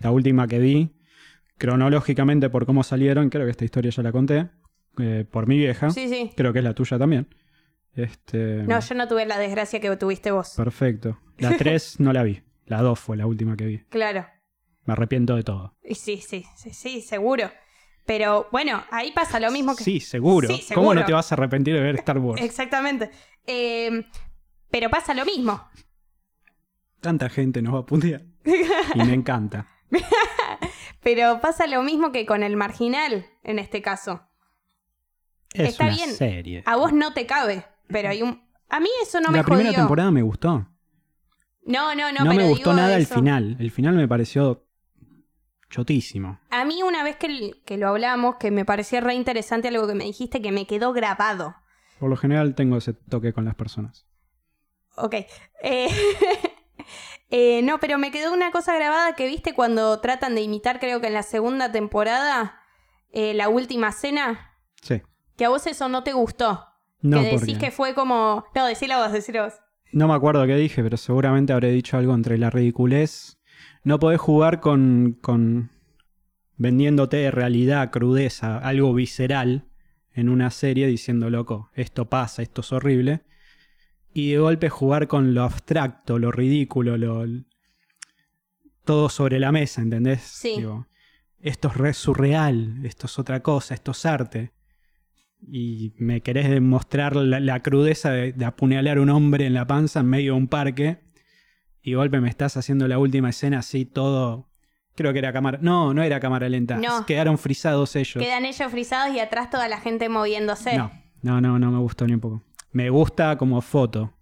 la 0.00 0.10
última 0.10 0.46
que 0.48 0.58
vi, 0.58 0.96
cronológicamente 1.58 2.48
por 2.50 2.64
cómo 2.66 2.82
salieron, 2.82 3.28
creo 3.30 3.44
que 3.44 3.50
esta 3.50 3.64
historia 3.64 3.90
ya 3.90 4.02
la 4.02 4.12
conté, 4.12 4.48
eh, 5.00 5.24
por 5.30 5.46
mi 5.46 5.58
vieja. 5.58 5.90
Sí, 5.90 6.08
sí. 6.08 6.32
Creo 6.36 6.52
que 6.52 6.58
es 6.60 6.64
la 6.64 6.74
tuya 6.74 6.98
también. 6.98 7.28
Este, 7.94 8.62
No, 8.64 8.78
yo 8.80 8.94
no 8.94 9.08
tuve 9.08 9.26
la 9.26 9.38
desgracia 9.38 9.80
que 9.80 9.94
tuviste 9.96 10.30
vos. 10.30 10.54
Perfecto. 10.56 11.18
La 11.38 11.56
3 11.56 12.00
no 12.00 12.12
la 12.12 12.22
vi. 12.22 12.42
La 12.66 12.82
2 12.82 12.98
fue 12.98 13.16
la 13.16 13.26
última 13.26 13.56
que 13.56 13.66
vi. 13.66 13.78
Claro. 13.88 14.26
Me 14.84 14.92
arrepiento 14.92 15.36
de 15.36 15.42
todo. 15.42 15.76
Y 15.82 15.94
sí, 15.94 16.18
sí, 16.18 16.44
sí, 16.56 16.70
sí, 16.70 17.00
seguro. 17.00 17.50
Pero 18.06 18.48
bueno, 18.52 18.82
ahí 18.90 19.12
pasa 19.12 19.38
lo 19.38 19.50
mismo 19.50 19.76
que... 19.76 19.84
Sí, 19.84 20.00
seguro. 20.00 20.48
Sí, 20.48 20.64
¿Cómo 20.74 20.86
seguro. 20.88 21.00
no 21.00 21.06
te 21.06 21.12
vas 21.12 21.30
a 21.30 21.34
arrepentir 21.34 21.74
de 21.74 21.80
ver 21.82 21.96
Star 21.96 22.18
Wars? 22.18 22.40
Exactamente. 22.40 23.10
Eh, 23.46 24.04
pero 24.70 24.88
pasa 24.88 25.12
lo 25.12 25.24
mismo. 25.26 25.68
Tanta 27.00 27.28
gente 27.28 27.60
nos 27.62 27.74
va 27.74 27.80
a 27.80 27.86
putear. 27.86 28.22
Y 28.94 28.98
me 29.04 29.12
encanta. 29.14 29.68
Pero 31.02 31.40
pasa 31.40 31.66
lo 31.66 31.82
mismo 31.82 32.12
que 32.12 32.26
con 32.26 32.42
el 32.42 32.56
marginal, 32.56 33.26
en 33.44 33.58
este 33.58 33.82
caso. 33.82 34.27
Es 35.52 35.70
Está 35.70 35.84
una 35.84 35.94
bien. 35.94 36.10
serie. 36.14 36.62
A 36.66 36.76
vos 36.76 36.92
no 36.92 37.12
te 37.12 37.26
cabe, 37.26 37.64
pero 37.88 38.10
hay 38.10 38.22
un... 38.22 38.42
A 38.68 38.80
mí 38.80 38.88
eso 39.02 39.20
no 39.20 39.30
me 39.30 39.38
la 39.38 39.44
primera 39.44 39.68
jodió. 39.70 39.78
temporada 39.80 40.10
me 40.10 40.22
gustó. 40.22 40.68
No, 41.64 41.94
no, 41.94 42.12
no, 42.12 42.24
No, 42.24 42.30
pero 42.30 42.34
me 42.34 42.48
gustó 42.48 42.70
digo 42.70 42.72
nada 42.82 42.96
el 42.96 43.02
eso. 43.02 43.14
final. 43.14 43.56
El 43.58 43.70
final 43.70 43.94
me 43.94 44.06
pareció 44.08 44.66
chotísimo. 45.70 46.38
A 46.50 46.64
mí 46.64 46.82
una 46.82 47.02
vez 47.02 47.16
que, 47.16 47.62
que 47.64 47.76
lo 47.76 47.88
hablamos, 47.88 48.36
que 48.36 48.50
me 48.50 48.64
parecía 48.64 49.00
re 49.00 49.14
interesante 49.14 49.68
algo 49.68 49.86
que 49.86 49.94
me 49.94 50.04
dijiste 50.04 50.40
que 50.42 50.52
me 50.52 50.66
quedó 50.66 50.92
grabado. 50.92 51.54
Por 51.98 52.08
lo 52.10 52.16
general 52.16 52.54
tengo 52.54 52.76
ese 52.76 52.92
toque 52.94 53.32
con 53.32 53.44
las 53.44 53.54
personas. 53.54 54.06
Ok. 54.96 55.14
Eh, 55.62 55.88
eh, 57.30 57.62
no, 57.62 57.78
pero 57.80 57.98
me 57.98 58.10
quedó 58.10 58.32
una 58.32 58.50
cosa 58.50 58.74
grabada 58.74 59.14
que 59.14 59.26
viste 59.26 59.54
cuando 59.54 60.00
tratan 60.00 60.34
de 60.34 60.42
imitar, 60.42 60.80
creo 60.80 61.00
que 61.00 61.08
en 61.08 61.14
la 61.14 61.22
segunda 61.22 61.70
temporada, 61.72 62.60
eh, 63.12 63.34
la 63.34 63.48
última 63.48 63.92
cena, 63.92 64.44
Sí. 64.82 65.02
Que 65.38 65.44
a 65.44 65.48
vos 65.48 65.66
eso 65.66 65.88
no 65.88 66.02
te 66.02 66.12
gustó. 66.12 66.66
No, 67.00 67.20
que 67.20 67.26
decís 67.26 67.40
porque 67.40 67.58
que 67.58 67.70
fue 67.70 67.94
como... 67.94 68.44
No, 68.54 68.66
decilo 68.66 68.98
vos, 68.98 69.12
decilo 69.12 69.44
vos. 69.44 69.54
no 69.92 70.08
me 70.08 70.14
acuerdo 70.14 70.44
qué 70.46 70.56
dije, 70.56 70.82
pero 70.82 70.96
seguramente 70.96 71.52
habré 71.52 71.70
dicho 71.70 71.96
algo 71.96 72.12
entre 72.12 72.36
la 72.36 72.50
ridiculez. 72.50 73.38
No 73.84 74.00
podés 74.00 74.20
jugar 74.20 74.58
con, 74.58 75.16
con 75.22 75.70
vendiéndote 76.56 77.30
realidad, 77.30 77.90
crudeza, 77.90 78.58
algo 78.58 78.92
visceral 78.92 79.68
en 80.12 80.28
una 80.28 80.50
serie 80.50 80.88
diciendo, 80.88 81.30
loco, 81.30 81.70
esto 81.74 82.10
pasa, 82.10 82.42
esto 82.42 82.62
es 82.62 82.72
horrible. 82.72 83.22
Y 84.12 84.32
de 84.32 84.38
golpe 84.38 84.68
jugar 84.68 85.06
con 85.06 85.34
lo 85.34 85.44
abstracto, 85.44 86.18
lo 86.18 86.32
ridículo, 86.32 86.96
lo, 86.96 87.24
todo 88.84 89.08
sobre 89.08 89.38
la 89.38 89.52
mesa, 89.52 89.82
¿entendés? 89.82 90.22
Sí. 90.22 90.54
Digo, 90.56 90.88
esto 91.38 91.68
es 91.68 91.76
re 91.76 91.94
surreal, 91.94 92.84
esto 92.84 93.06
es 93.06 93.16
otra 93.20 93.40
cosa, 93.40 93.74
esto 93.74 93.92
es 93.92 94.04
arte. 94.04 94.57
Y 95.40 95.92
me 95.98 96.20
querés 96.20 96.50
demostrar 96.50 97.16
la, 97.16 97.40
la 97.40 97.60
crudeza 97.62 98.10
de, 98.10 98.32
de 98.32 98.44
apuñalar 98.44 98.98
a 98.98 99.00
un 99.00 99.10
hombre 99.10 99.46
en 99.46 99.54
la 99.54 99.66
panza 99.66 100.00
en 100.00 100.06
medio 100.06 100.32
de 100.32 100.38
un 100.38 100.48
parque. 100.48 100.98
Y 101.82 101.94
golpe 101.94 102.20
me 102.20 102.28
estás 102.28 102.56
haciendo 102.56 102.86
la 102.88 102.98
última 102.98 103.30
escena 103.30 103.60
así 103.60 103.84
todo. 103.86 104.48
Creo 104.94 105.12
que 105.12 105.20
era 105.20 105.32
cámara. 105.32 105.58
No, 105.62 105.94
no 105.94 106.02
era 106.02 106.18
cámara 106.20 106.48
lenta. 106.48 106.76
No. 106.78 107.06
Quedaron 107.06 107.38
frisados 107.38 107.94
ellos. 107.96 108.22
Quedan 108.22 108.44
ellos 108.44 108.70
frisados 108.70 109.14
y 109.14 109.20
atrás 109.20 109.48
toda 109.48 109.68
la 109.68 109.80
gente 109.80 110.08
moviéndose. 110.08 110.76
No, 110.76 110.90
no, 111.22 111.40
no, 111.40 111.58
no 111.58 111.70
me 111.70 111.78
gustó 111.78 112.04
ni 112.06 112.14
un 112.14 112.20
poco. 112.20 112.42
Me 112.72 112.90
gusta 112.90 113.38
como 113.38 113.60
foto. 113.60 114.12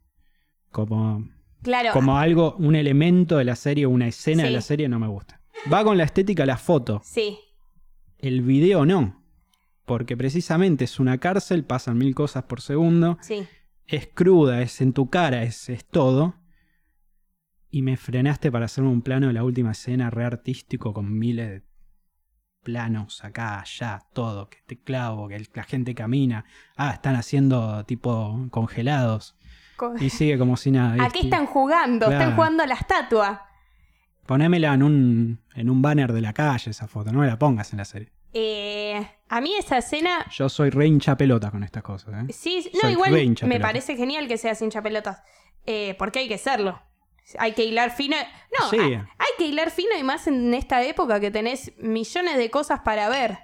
Como, 0.70 1.26
Claro. 1.62 1.90
como 1.92 2.18
algo, 2.18 2.54
un 2.58 2.76
elemento 2.76 3.38
de 3.38 3.44
la 3.44 3.56
serie, 3.56 3.87
una 3.87 4.06
escena 4.06 4.44
de 4.44 4.50
la 4.50 4.61
serie, 4.61 4.88
no 4.88 4.99
me 5.00 5.08
gusta. 5.08 5.40
Va 5.73 5.82
con 5.82 5.96
la 5.96 6.04
estética 6.04 6.44
la 6.44 6.58
foto. 6.58 7.00
Sí. 7.02 7.38
El 8.18 8.42
video 8.42 8.85
no. 8.85 9.25
Porque 9.87 10.16
precisamente 10.16 10.85
es 10.85 11.00
una 11.00 11.19
cárcel, 11.19 11.64
pasan 11.64 11.97
mil 11.97 12.14
cosas 12.14 12.45
por 12.45 12.61
segundo. 12.61 13.16
Sí. 13.23 13.47
Es 13.87 14.09
cruda, 14.09 14.61
es 14.62 14.81
en 14.81 14.93
tu 14.93 15.09
cara, 15.09 15.45
es, 15.45 15.69
es 15.69 15.85
todo. 15.87 16.35
Y 17.71 17.83
me 17.83 17.97
frenaste 17.97 18.50
para 18.50 18.64
hacerme 18.66 18.90
un 18.90 19.02
plano 19.02 19.28
de 19.28 19.33
la 19.33 19.45
última 19.45 19.71
escena 19.73 20.11
re 20.11 20.25
artístico 20.25 20.93
con 20.93 21.16
miles 21.19 21.49
de 21.49 21.62
planos 22.62 23.25
acá, 23.25 23.61
allá, 23.61 24.00
todo. 24.12 24.49
Que 24.49 24.59
te 24.66 24.78
clavo, 24.83 25.28
que 25.28 25.40
la 25.55 25.62
gente 25.62 25.95
camina. 25.95 26.45
Ah, 26.76 26.90
están 26.90 27.14
haciendo 27.14 27.85
tipo 27.85 28.49
congelados. 28.50 29.37
Co- 29.76 29.95
Y 30.00 30.11
sigue 30.11 30.37
como 30.38 30.57
si 30.57 30.73
nada. 30.73 30.95
¿A 31.05 31.09
qué 31.11 31.19
¿viste? 31.21 31.21
están 31.28 31.47
jugando? 31.47 32.11
Están 32.11 32.35
jugando 32.35 32.62
a 32.64 32.66
la 32.66 32.75
estatua. 32.75 33.43
Ponémela 34.26 34.75
en 34.75 34.83
un, 34.83 35.40
en 35.55 35.71
un 35.71 35.81
banner 35.83 36.12
de 36.12 36.21
la 36.23 36.33
calle 36.33 36.73
esa 36.73 36.88
foto, 36.88 37.12
no 37.12 37.21
me 37.21 37.28
la 37.28 37.38
pongas 37.38 37.73
en 37.73 37.76
la 37.76 37.85
serie. 37.85 38.11
Eh, 38.33 39.07
a 39.28 39.40
mí 39.40 39.54
esa 39.59 39.78
escena. 39.78 40.26
Yo 40.30 40.49
soy 40.49 40.71
re 40.71 40.87
hincha 40.87 41.16
pelota 41.16 41.50
con 41.50 41.62
estas 41.64 41.83
cosas, 41.83 42.14
¿eh? 42.28 42.33
Sí, 42.33 42.71
no, 42.75 42.80
Soy 42.80 42.92
igual 42.92 43.12
me 43.12 43.35
pelota. 43.35 43.59
parece 43.61 43.97
genial 43.97 44.28
que 44.28 44.38
seas 44.38 44.61
hincha 44.62 44.83
pelotas. 44.83 45.23
Eh, 45.66 45.95
porque 45.99 46.21
hay 46.21 46.28
que 46.28 46.38
serlo. 46.38 46.80
Hay 47.38 47.52
que 47.52 47.64
hilar 47.64 47.90
fino. 47.90 48.16
No, 48.59 48.71
Sí. 48.71 48.78
hay, 48.78 48.95
hay 48.95 49.33
que 49.37 49.47
hilar 49.47 49.71
fino 49.73 49.90
y 49.99 50.02
más 50.04 50.26
en 50.28 50.54
esta 50.54 50.85
época 50.85 51.18
que 51.18 51.30
tenés 51.33 51.73
millones 51.78 52.37
de 52.38 52.50
cosas 52.50 52.80
para 52.85 53.09
ver. 53.09 53.38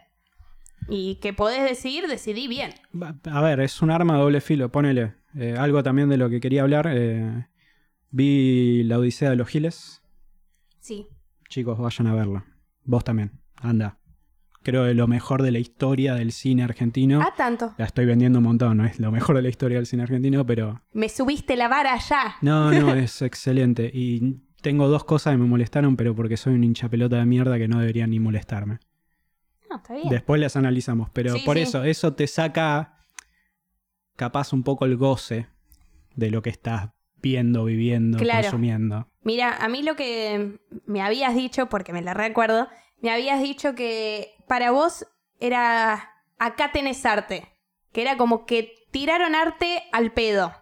Y 0.89 1.17
que 1.17 1.33
podés 1.33 1.62
decidir, 1.62 2.07
decidí 2.07 2.47
bien. 2.49 2.75
A 3.33 3.41
ver, 3.41 3.61
es 3.61 3.83
un 3.83 3.91
arma 3.91 4.15
de 4.15 4.21
doble 4.21 4.41
filo, 4.41 4.71
ponele. 4.71 5.15
Eh, 5.37 5.57
algo 5.59 5.83
también 5.83 6.09
de 6.09 6.17
lo 6.17 6.29
que 6.31 6.41
quería 6.41 6.62
hablar. 6.62 6.87
eh, 6.93 7.47
vi 8.11 8.83
La 8.85 8.99
Odisea 8.99 9.31
de 9.31 9.37
los 9.37 9.49
Giles. 9.49 10.03
Sí. 10.81 11.09
Chicos, 11.49 11.79
vayan 11.79 12.07
a 12.09 12.15
verla. 12.15 12.45
Vos 12.85 13.05
también, 13.05 13.41
anda. 13.57 13.99
Creo 14.62 14.85
que 14.87 14.95
lo 14.95 15.07
mejor 15.09 15.42
de 15.42 15.50
la 15.50 15.59
historia 15.59 16.14
del 16.14 16.33
cine 16.33 16.62
argentino. 16.62 17.21
Ah, 17.21 17.33
tanto. 17.37 17.75
La 17.78 17.85
estoy 17.85 18.07
vendiendo 18.07 18.38
un 18.38 18.45
montón, 18.45 18.76
no 18.76 18.85
es 18.85 18.99
lo 19.00 19.11
mejor 19.11 19.37
de 19.37 19.42
la 19.42 19.49
historia 19.49 19.78
del 19.78 19.87
cine 19.87 20.04
argentino, 20.04 20.47
pero 20.47 20.81
Me 20.92 21.09
subiste 21.09 21.57
la 21.57 21.69
vara 21.69 21.97
ya. 21.99 22.37
no, 22.42 22.71
no, 22.71 22.95
es 22.95 23.23
excelente. 23.23 23.90
Y 23.92 24.40
tengo 24.61 24.87
dos 24.88 25.04
cosas 25.04 25.33
que 25.35 25.38
me 25.38 25.47
molestaron, 25.47 25.97
pero 25.97 26.14
porque 26.14 26.37
soy 26.37 26.54
un 26.54 26.62
hincha 26.64 26.88
pelota 26.88 27.16
de 27.16 27.25
mierda 27.26 27.59
que 27.59 27.66
no 27.69 27.81
deberían 27.81 28.11
ni 28.11 28.21
molestarme. 28.21 28.78
No, 29.69 29.76
está 29.78 29.95
bien. 29.95 30.09
Después 30.11 30.40
las 30.40 30.54
analizamos, 30.57 31.11
pero 31.11 31.33
Sí, 31.35 31.42
por 31.45 31.57
sí. 31.57 31.62
eso, 31.62 31.83
eso 31.83 32.12
te 32.14 32.26
saca 32.26 32.99
capaz 34.16 34.52
un 34.52 34.62
poco 34.62 34.85
el 34.85 34.97
goce 34.97 35.47
de 36.14 36.31
lo 36.31 36.42
que 36.42 36.50
estás 36.50 36.90
viendo, 37.23 37.64
viviendo, 37.64 38.19
Claro. 38.19 38.42
consumiendo. 38.42 39.09
Mira, 39.23 39.57
a 39.57 39.69
mí 39.69 39.83
lo 39.83 39.97
que 39.97 40.59
me 40.87 41.00
habías 41.02 41.35
dicho, 41.35 41.69
porque 41.69 41.92
me 41.92 42.02
la 42.02 42.14
recuerdo, 42.14 42.69
me 43.00 43.11
habías 43.11 43.40
dicho 43.42 43.75
que 43.75 44.28
para 44.53 44.71
vos 44.71 45.07
era 45.41 46.11
acá 46.39 46.73
tenés 46.73 47.07
arte. 47.07 47.49
Que 47.91 48.03
era 48.03 48.19
como 48.19 48.45
que 48.45 48.75
tiraron 48.91 49.35
arte 49.35 49.83
al 49.93 50.13
pedo. 50.13 50.53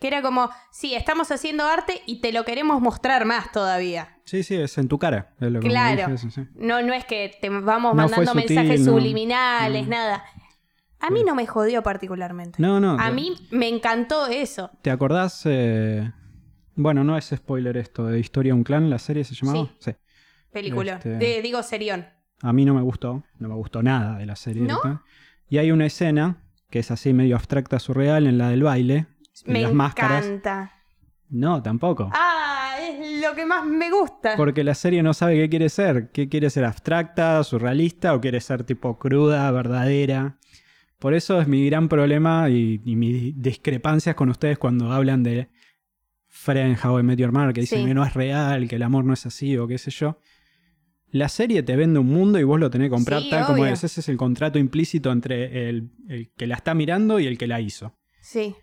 Que 0.00 0.06
era 0.08 0.22
como, 0.22 0.48
sí, 0.70 0.94
estamos 0.94 1.30
haciendo 1.30 1.66
arte 1.66 2.00
y 2.06 2.22
te 2.22 2.32
lo 2.32 2.44
queremos 2.46 2.80
mostrar 2.80 3.26
más 3.26 3.52
todavía. 3.52 4.18
Sí, 4.24 4.42
sí, 4.42 4.54
es 4.56 4.78
en 4.78 4.88
tu 4.88 4.98
cara. 4.98 5.34
Es 5.40 5.50
lo 5.52 5.60
que 5.60 5.68
Claro. 5.68 6.14
eso, 6.14 6.30
sí. 6.30 6.46
No, 6.54 6.80
no 6.80 6.94
es 6.94 7.04
que 7.04 7.36
te 7.38 7.50
vamos 7.50 7.92
No 7.94 8.02
mandando 8.02 8.32
sutil, 8.32 8.56
mensajes 8.56 8.80
no. 8.80 8.92
subliminales, 8.92 9.86
nada. 9.88 10.24
A 10.98 11.10
mí 11.10 11.22
no 11.22 11.34
me 11.34 11.46
jodió 11.46 11.82
particularmente. 11.82 12.62
No, 12.62 12.80
no. 12.80 12.92
A 12.98 13.10
mí 13.10 13.34
me 13.50 13.68
encantó 13.68 14.26
eso. 14.26 14.70
¿Te 14.80 14.90
acordás? 14.90 15.42
eh, 15.44 16.10
Bueno, 16.76 17.04
no 17.04 17.18
es 17.18 17.26
spoiler 17.26 17.76
esto, 17.76 18.06
de 18.06 18.18
Historia 18.18 18.54
un 18.54 18.64
Clan, 18.64 18.88
la 18.88 18.98
serie 18.98 19.22
se 19.24 19.34
llamaba. 19.34 19.68
Sí. 19.80 19.92
Película. 20.50 20.94
Este- 20.94 21.10
De- 21.18 21.42
digo, 21.42 21.62
serión. 21.62 22.06
A 22.42 22.52
mí 22.52 22.64
no 22.64 22.74
me 22.74 22.82
gustó, 22.82 23.22
no 23.38 23.48
me 23.48 23.54
gustó 23.54 23.82
nada 23.82 24.18
de 24.18 24.26
la 24.26 24.36
serie. 24.36 24.66
Y 25.48 25.58
hay 25.58 25.70
una 25.70 25.86
escena 25.86 26.38
que 26.70 26.80
es 26.80 26.90
así 26.90 27.12
medio 27.12 27.36
abstracta, 27.36 27.78
surreal, 27.78 28.26
en 28.26 28.36
la 28.38 28.48
del 28.50 28.62
baile. 28.64 29.06
Me 29.46 29.62
las 29.62 29.72
máscaras. 29.72 30.26
encanta. 30.26 30.72
No, 31.30 31.62
tampoco. 31.62 32.10
Ah, 32.12 32.74
es 32.80 33.22
lo 33.22 33.34
que 33.34 33.46
más 33.46 33.64
me 33.64 33.90
gusta. 33.90 34.36
Porque 34.36 34.64
la 34.64 34.74
serie 34.74 35.02
no 35.02 35.14
sabe 35.14 35.36
qué 35.36 35.48
quiere 35.48 35.68
ser. 35.68 36.10
¿Qué 36.10 36.28
quiere 36.28 36.50
ser 36.50 36.64
abstracta, 36.64 37.42
surrealista 37.44 38.14
o 38.14 38.20
quiere 38.20 38.40
ser 38.40 38.64
tipo 38.64 38.98
cruda, 38.98 39.50
verdadera? 39.50 40.36
Por 40.98 41.14
eso 41.14 41.40
es 41.40 41.48
mi 41.48 41.64
gran 41.66 41.88
problema 41.88 42.48
y, 42.50 42.80
y 42.84 42.96
mis 42.96 43.40
discrepancias 43.40 44.14
con 44.14 44.28
ustedes 44.28 44.58
cuando 44.58 44.92
hablan 44.92 45.22
de 45.22 45.48
Friend, 46.28 46.76
How 46.84 47.00
I 47.00 47.02
Met 47.02 47.18
Your 47.18 47.32
Mother, 47.32 47.52
que 47.52 47.60
dicen 47.62 47.80
Sí. 47.80 47.86
que 47.86 47.94
no 47.94 48.04
es 48.04 48.14
real, 48.14 48.68
que 48.68 48.76
el 48.76 48.82
amor 48.82 49.04
no 49.04 49.12
es 49.12 49.26
así 49.26 49.56
o 49.56 49.66
qué 49.66 49.78
sé 49.78 49.90
yo. 49.90 50.18
La 51.12 51.28
serie 51.28 51.62
te 51.62 51.76
vende 51.76 51.98
un 51.98 52.06
mundo 52.06 52.38
y 52.38 52.42
vos 52.42 52.58
lo 52.58 52.70
tenés 52.70 52.86
que 52.86 52.94
comprar 52.94 53.20
Sí, 53.20 53.30
tal 53.30 53.46
como 53.46 53.66
es. 53.66 53.84
Ese 53.84 54.00
es 54.00 54.08
el 54.08 54.16
contrato 54.16 54.58
implícito 54.58 55.12
entre 55.12 55.68
el, 55.68 55.90
el 56.08 56.32
que 56.32 56.46
la 56.46 56.54
está 56.54 56.72
mirando 56.72 57.20
y 57.20 57.26
el 57.26 57.36
que 57.36 57.46
la 57.46 57.60
hizo. 57.60 57.94
Sí. 58.22 58.56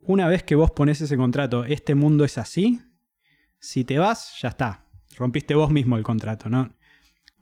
Una 0.00 0.26
vez 0.26 0.42
que 0.42 0.54
vos 0.54 0.70
pones 0.70 1.02
ese 1.02 1.18
contrato, 1.18 1.64
este 1.64 1.94
mundo 1.94 2.24
es 2.24 2.38
así, 2.38 2.80
si 3.58 3.84
te 3.84 3.98
vas, 3.98 4.38
ya 4.40 4.48
está. 4.48 4.86
Rompiste 5.16 5.54
vos 5.54 5.70
mismo 5.70 5.98
el 5.98 6.02
contrato, 6.02 6.48
¿no? 6.48 6.74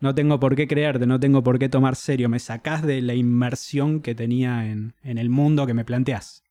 No 0.00 0.14
tengo 0.14 0.40
por 0.40 0.56
qué 0.56 0.66
creerte, 0.66 1.06
no 1.06 1.20
tengo 1.20 1.42
por 1.44 1.58
qué 1.58 1.68
tomar 1.68 1.94
serio. 1.94 2.28
Me 2.28 2.40
sacás 2.40 2.82
de 2.82 3.00
la 3.02 3.14
inmersión 3.14 4.00
que 4.00 4.16
tenía 4.16 4.68
en, 4.68 4.94
en 5.02 5.16
el 5.16 5.30
mundo 5.30 5.66
que 5.66 5.74
me 5.74 5.84
planteás. 5.84 6.42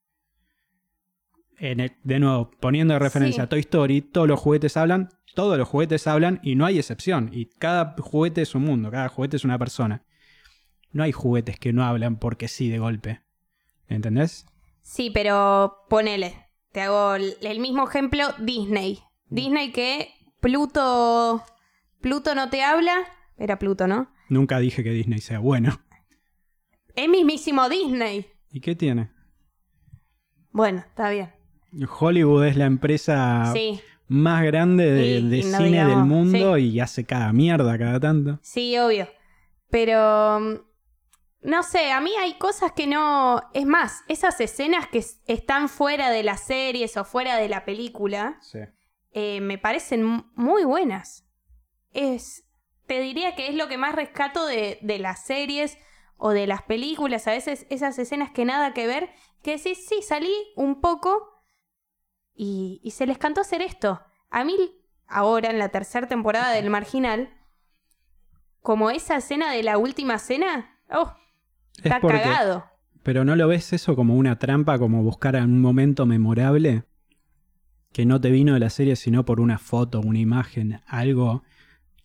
En 1.60 1.80
el- 1.82 1.94
de 2.04 2.20
nuevo, 2.20 2.52
poniendo 2.60 2.94
de 2.94 3.00
referencia 3.00 3.44
Sí. 3.44 3.46
a 3.46 3.50
Toy 3.50 3.60
Story, 3.60 4.02
todos 4.02 4.28
los 4.28 4.40
juguetes 4.40 4.78
hablan, 4.78 5.10
todos 5.36 5.58
los 5.58 5.68
juguetes 5.68 6.08
hablan 6.08 6.40
y 6.42 6.56
no 6.56 6.66
hay 6.66 6.78
excepción. 6.80 7.30
Y 7.34 7.48
cada 7.48 7.96
juguete 8.00 8.42
es 8.42 8.56
un 8.56 8.64
mundo, 8.64 8.90
cada 8.92 9.10
juguete 9.10 9.36
es 9.38 9.44
una 9.44 9.58
persona. 9.60 10.04
No 10.92 11.04
hay 11.04 11.12
juguetes 11.12 11.60
que 11.60 11.74
no 11.74 11.84
hablan 11.84 12.18
porque 12.18 12.48
sí 12.48 12.70
de 12.70 12.80
golpe. 12.80 13.22
¿Entendés? 13.88 14.46
Sí, 14.82 15.12
pero 15.14 15.84
ponele. 15.90 16.48
Te 16.72 16.82
hago 16.82 17.16
el 17.16 17.36
el 17.42 17.60
mismo 17.60 17.88
ejemplo, 17.88 18.24
Disney. 18.40 19.00
Disney 19.30 19.72
que 19.72 20.10
Pluto. 20.40 21.44
Pluto 22.02 22.34
no 22.36 22.50
te 22.50 22.64
habla. 22.64 23.06
Era 23.38 23.60
Pluto, 23.60 23.88
¿no? 23.88 24.12
Nunca 24.30 24.60
dije 24.60 24.84
que 24.84 24.92
Disney 24.92 25.20
sea 25.20 25.40
bueno. 25.40 25.80
Es 26.96 27.10
mismísimo 27.10 27.68
Disney. 27.70 28.28
¿Y 28.52 28.62
qué 28.62 28.76
tiene? 28.76 29.12
Bueno, 30.52 30.80
está 30.88 31.10
bien. 31.10 31.32
Hollywood 32.00 32.46
es 32.46 32.58
la 32.58 32.66
empresa 32.66 33.52
Sí, 33.54 33.80
más 34.08 34.44
grande 34.44 34.92
de, 34.92 35.22
no 35.22 35.58
cine 35.58 35.70
digamos, 35.70 35.96
del 35.96 36.06
mundo 36.06 36.58
y 36.58 36.80
hace 36.80 37.06
cada 37.06 37.32
mierda 37.34 37.78
cada 37.78 38.00
tanto. 38.00 38.40
sí, 38.42 38.78
obvio. 38.78 39.08
Pero. 39.70 40.40
mm, 40.40 40.54
No 41.42 41.64
sé, 41.64 41.92
a 41.92 42.02
mí 42.02 42.12
hay 42.20 42.34
cosas 42.38 42.72
que 42.74 42.88
no. 42.88 43.42
Es 43.54 43.66
más, 43.66 44.02
esas 44.08 44.40
escenas 44.42 44.88
que 44.88 45.04
están 45.28 45.70
fuera 45.70 46.10
de 46.10 46.24
las 46.24 46.42
series 46.42 46.98
o 46.98 47.06
fuera 47.06 47.38
de 47.38 47.48
la 47.50 47.66
película. 47.66 48.38
Sí. 48.42 48.60
eh, 49.12 49.40
me 49.42 49.58
parecen 49.58 50.26
muy 50.36 50.64
buenas. 50.66 51.26
Es, 51.94 52.44
te 52.88 53.00
diría 53.02 53.36
que 53.36 53.48
es 53.48 53.56
lo 53.56 53.68
que 53.68 53.78
más 53.78 53.96
rescato 53.96 54.46
de, 54.46 54.78
de 54.82 55.00
las 55.00 55.26
series 55.26 55.78
o 56.18 56.32
de 56.32 56.46
las 56.48 56.62
películas, 56.64 57.28
a 57.28 57.32
veces 57.32 57.66
esas 57.70 57.98
escenas 57.98 58.30
que 58.32 58.44
nada 58.46 58.74
que 58.74 58.86
ver, 58.88 59.10
que 59.42 59.58
sí, 59.58 59.74
sí, 59.74 60.02
salí 60.02 60.34
un 60.56 60.82
poco 60.82 61.39
y, 62.42 62.80
y 62.84 62.92
se 62.92 63.06
les 63.06 63.18
cantó 63.18 63.42
hacer 63.42 63.62
esto. 63.62 64.02
A 64.30 64.46
mí, 64.46 64.56
ahora 65.08 65.50
en 65.50 65.60
la 65.60 65.68
tercera 65.70 66.08
temporada 66.08 66.52
del 66.52 66.70
Marginal, 66.70 67.34
como 68.62 68.92
esa 68.92 69.18
escena 69.18 69.52
de 69.52 69.62
la 69.62 69.78
última 69.78 70.18
cena, 70.20 70.80
oh, 70.90 71.14
Es 71.78 71.86
está 71.86 72.00
porque- 72.00 72.22
cagado. 72.22 72.64
Pero 73.04 73.26
¿no 73.26 73.36
lo 73.36 73.48
ves 73.50 73.74
eso 73.74 73.94
como 73.96 74.16
una 74.16 74.40
trampa, 74.40 74.80
como 74.80 75.04
buscar 75.04 75.36
un 75.36 75.62
momento 75.62 76.06
memorable? 76.06 76.84
Que 77.92 78.06
no 78.06 78.22
te 78.22 78.30
vino 78.30 78.54
de 78.54 78.60
la 78.60 78.70
serie, 78.70 78.96
sino 78.96 79.26
por 79.26 79.40
una 79.42 79.58
foto, 79.58 80.00
una 80.00 80.20
imagen, 80.20 80.82
algo. 80.88 81.44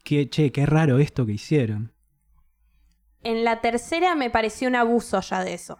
Que, 0.02 0.28
che, 0.30 0.50
qué 0.50 0.66
raro 0.66 0.98
esto 0.98 1.26
que 1.26 1.32
hicieron. 1.32 1.92
En 3.22 3.44
la 3.44 3.60
tercera 3.60 4.14
me 4.14 4.30
pareció 4.30 4.68
un 4.68 4.76
abuso 4.76 5.20
ya 5.20 5.44
de 5.44 5.54
eso. 5.54 5.78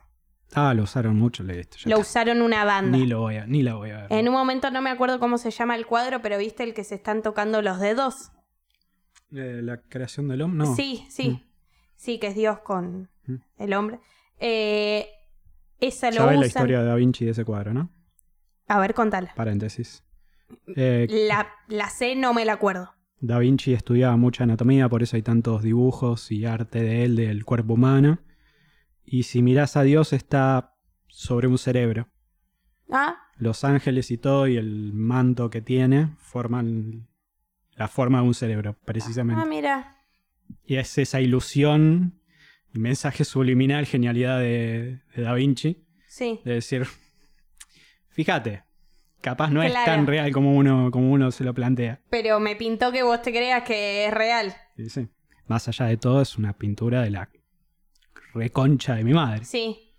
Ah, 0.55 0.73
lo 0.75 0.85
usaron 0.85 1.17
mucho, 1.17 1.43
le 1.43 1.67
Lo 1.87 1.99
usaron 1.99 2.41
una 2.43 2.65
banda. 2.65 2.97
Ni 2.97 3.07
lo 3.07 3.21
voy 3.21 3.37
a, 3.37 3.47
ni 3.47 3.63
la 3.63 3.75
voy 3.75 3.91
a 3.91 4.03
ver. 4.03 4.13
En 4.13 4.29
un 4.29 4.35
momento 4.35 4.71
no 4.71 4.81
me 4.83 4.91
acuerdo 4.91 5.19
cómo 5.19 5.39
se 5.39 5.51
llama 5.51 5.75
el 5.77 5.87
cuadro, 5.87 6.23
pero 6.23 6.39
viste 6.39 6.63
el 6.63 6.75
que 6.75 6.85
se 6.85 6.95
están 6.95 7.23
tocando 7.23 7.61
los 7.63 7.81
dedos. 7.81 8.31
Eh, 9.33 9.61
la 9.63 9.79
creación 9.81 10.29
del 10.29 10.43
hombre, 10.43 10.67
no. 10.69 10.77
Sí, 10.77 11.07
sí. 11.11 11.31
Mm. 11.31 11.43
Sí, 11.97 12.19
que 12.19 12.29
es 12.29 12.35
Dios 12.37 12.61
con 12.61 13.09
Mm. 13.27 13.37
el 13.59 13.75
hombre. 13.75 14.01
Eh, 14.39 15.09
esa 15.81 16.11
lo 16.11 16.25
usan. 16.25 16.41
la 16.41 16.47
historia 16.47 16.81
de 16.81 16.87
Da 16.87 16.95
Vinci 16.95 17.25
de 17.25 17.31
ese 17.33 17.45
cuadro, 17.45 17.73
¿no? 17.75 17.91
A 18.69 18.79
ver, 18.81 18.95
contala. 18.95 19.33
Paréntesis. 19.35 20.05
Eh, 20.77 21.07
La, 21.29 21.49
la 21.69 21.89
sé, 21.89 22.15
no 22.15 22.33
me 22.35 22.45
la 22.45 22.53
acuerdo. 22.53 22.93
Da 23.21 23.39
Vinci 23.39 23.73
estudiaba 23.73 24.17
mucha 24.17 24.45
anatomía, 24.45 24.89
por 24.89 25.03
eso 25.03 25.17
hay 25.17 25.23
tantos 25.23 25.63
dibujos 25.63 26.31
y 26.31 26.45
arte 26.45 26.83
de 26.83 27.05
él, 27.05 27.17
del 27.17 27.45
cuerpo 27.45 27.75
humano. 27.75 28.19
Y 29.05 29.25
si 29.25 29.43
mirás 29.43 29.77
a 29.77 29.83
Dios, 29.83 30.13
está 30.13 30.75
sobre 31.09 31.47
un 31.47 31.59
cerebro. 31.59 32.09
Ah, 32.91 33.17
Los 33.37 33.65
ángeles 33.65 34.11
y 34.11 34.19
todo, 34.19 34.47
y 34.49 34.57
el 34.57 34.93
manto 34.93 35.51
que 35.51 35.61
tiene, 35.61 36.15
forman 36.19 37.09
la 37.77 37.89
forma 37.89 38.21
de 38.21 38.27
un 38.29 38.35
cerebro, 38.35 38.77
precisamente. 38.85 39.43
ah, 39.43 39.47
mira. 39.47 39.99
Y 40.67 40.77
es 40.77 40.97
esa 40.99 41.21
ilusión 41.21 42.21
mensaje 42.73 43.25
subliminal, 43.25 43.87
genialidad 43.87 44.39
de, 44.39 45.01
de 45.15 45.23
Da 45.23 45.35
Vinci, 45.35 45.85
Sí. 46.09 46.41
de 46.45 46.55
decir, 46.55 46.87
fíjate, 48.11 48.65
capaz 49.21 49.51
no 49.51 49.63
es 49.63 49.73
tan 49.73 50.07
real 50.07 50.31
como 50.33 50.55
uno, 50.57 50.91
como 50.91 51.11
uno 51.13 51.31
se 51.31 51.45
lo 51.45 51.55
plantea. 51.55 52.01
Pero 52.11 52.39
me 52.41 52.57
pintó 52.57 52.93
que 52.93 53.03
vos 53.03 53.21
te 53.23 53.31
creas 53.33 53.63
que 53.65 54.07
es 54.07 54.15
real. 54.15 54.55
Sí, 54.77 54.89
sí. 54.91 55.09
Más 55.47 55.67
allá 55.69 55.87
de 55.87 55.97
todo, 55.97 56.23
es 56.23 56.37
una 56.39 56.53
pintura 56.57 57.03
de 57.03 57.11
la 57.11 57.29
reconcha 58.35 58.95
de 58.95 59.05
mi 59.05 59.13
madre. 59.15 59.45
Sí. 59.45 59.93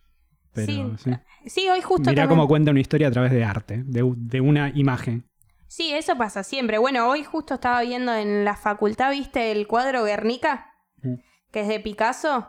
Pero, 0.54 0.98
sí. 0.98 1.12
sí. 1.12 1.12
Sí, 1.48 1.70
hoy 1.70 1.82
justo 1.82 2.10
Mirá 2.10 2.24
también- 2.24 2.30
cómo 2.30 2.48
cuenta 2.48 2.72
una 2.72 2.80
historia 2.80 3.08
a 3.08 3.12
través 3.12 3.32
de 3.32 3.44
arte, 3.44 3.84
de, 3.86 4.42
una 4.42 4.70
imagen. 4.74 5.30
Sí, 5.68 5.94
eso 5.94 6.18
pasa 6.18 6.44
siempre. 6.44 6.78
Bueno, 6.78 7.08
hoy 7.10 7.24
justo 7.24 7.56
estaba 7.56 7.82
viendo 7.82 8.14
en 8.14 8.46
la 8.46 8.56
facultad, 8.56 9.12
¿viste 9.12 9.52
el 9.52 9.68
cuadro 9.68 10.04
Guernica? 10.04 10.72
Mm. 11.02 11.16
Que 11.52 11.62
es 11.62 11.68
de 11.68 11.80
Picasso. 11.80 12.48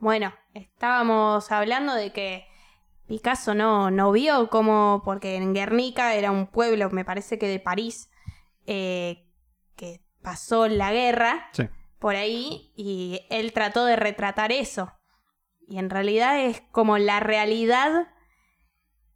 Bueno, 0.00 0.32
estábamos 0.52 1.50
hablando 1.50 1.94
de 1.94 2.12
que 2.12 2.44
Picasso 3.06 3.54
no, 3.54 3.90
no 3.90 4.12
vio 4.12 4.48
cómo, 4.50 5.00
porque 5.04 5.36
en 5.36 5.54
Guernica 5.54 6.14
era 6.14 6.30
un 6.30 6.46
pueblo, 6.46 6.90
me 6.90 7.04
parece 7.04 7.38
que 7.38 7.48
de 7.48 7.60
París, 7.60 8.10
eh, 8.66 9.24
que 9.76 10.02
pasó 10.22 10.68
la 10.68 10.92
guerra 10.92 11.48
Sí. 11.52 11.64
por 11.98 12.16
ahí 12.16 12.72
y 12.76 13.20
él 13.30 13.52
trató 13.52 13.84
de 13.86 13.96
retratar 13.96 14.52
eso. 14.52 14.92
Y 15.66 15.78
en 15.78 15.90
realidad 15.90 16.44
es 16.44 16.62
como 16.72 16.98
la 16.98 17.20
realidad 17.20 18.08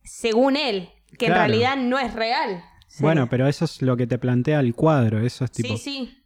según 0.02 0.56
él, 0.56 0.88
que 1.18 1.26
Claro. 1.26 1.42
en 1.42 1.48
realidad 1.48 1.76
no 1.76 1.98
es 1.98 2.14
real. 2.14 2.62
Sí. 2.88 3.02
Bueno, 3.02 3.28
pero 3.28 3.46
eso 3.46 3.64
es 3.64 3.82
lo 3.82 3.96
que 3.96 4.06
te 4.06 4.18
plantea 4.18 4.60
el 4.60 4.74
cuadro. 4.74 5.20
Eso 5.24 5.44
es 5.44 5.52
tipo, 5.52 5.76
Sí, 5.76 5.78
sí. 5.78 6.22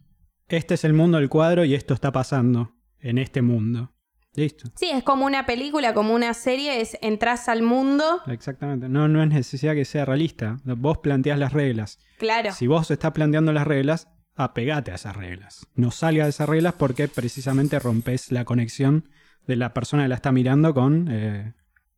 este 0.49 0.75
es 0.75 0.85
el 0.85 0.95
mundo 0.95 1.19
del 1.19 1.29
cuadro 1.29 1.65
y 1.65 1.75
esto 1.75 1.93
está 1.95 2.11
pasando 2.13 2.73
en 3.01 3.19
este 3.19 3.43
mundo. 3.43 3.91
Listo. 4.37 4.69
Sí, 4.75 4.91
es 4.91 5.05
como 5.05 5.27
una 5.27 5.47
película, 5.47 5.95
como 5.95 6.13
una 6.15 6.35
serie, 6.35 6.81
es 6.81 6.99
entras 7.03 7.49
al 7.49 7.63
mundo, 7.63 8.21
Exactamente. 8.27 8.89
No, 8.89 9.07
no 9.07 9.23
es 9.23 9.29
necesidad 9.29 9.75
que 9.75 9.85
sea 9.85 10.05
realista. 10.05 10.57
Vos 10.65 10.99
planteás 10.99 11.39
las 11.39 11.53
reglas. 11.53 11.99
claro. 12.19 12.51
Si 12.53 12.67
vos 12.67 12.91
estás 12.91 13.13
planteando 13.13 13.53
las 13.53 13.65
reglas, 13.67 14.09
apegate 14.35 14.91
a 14.91 14.97
esas 14.97 15.15
reglas. 15.15 15.67
No 15.75 15.93
salga 15.93 16.25
de 16.25 16.31
esas 16.31 16.49
reglas 16.49 16.75
porque 16.77 17.07
precisamente 17.07 17.79
rompes 17.79 18.33
la 18.33 18.45
conexión 18.45 19.09
de 19.47 19.57
la 19.57 19.75
persona 19.75 20.05
que 20.05 20.09
la 20.09 20.15
está 20.15 20.33
mirando 20.33 20.75
con, 20.75 21.09
eh, 21.11 21.55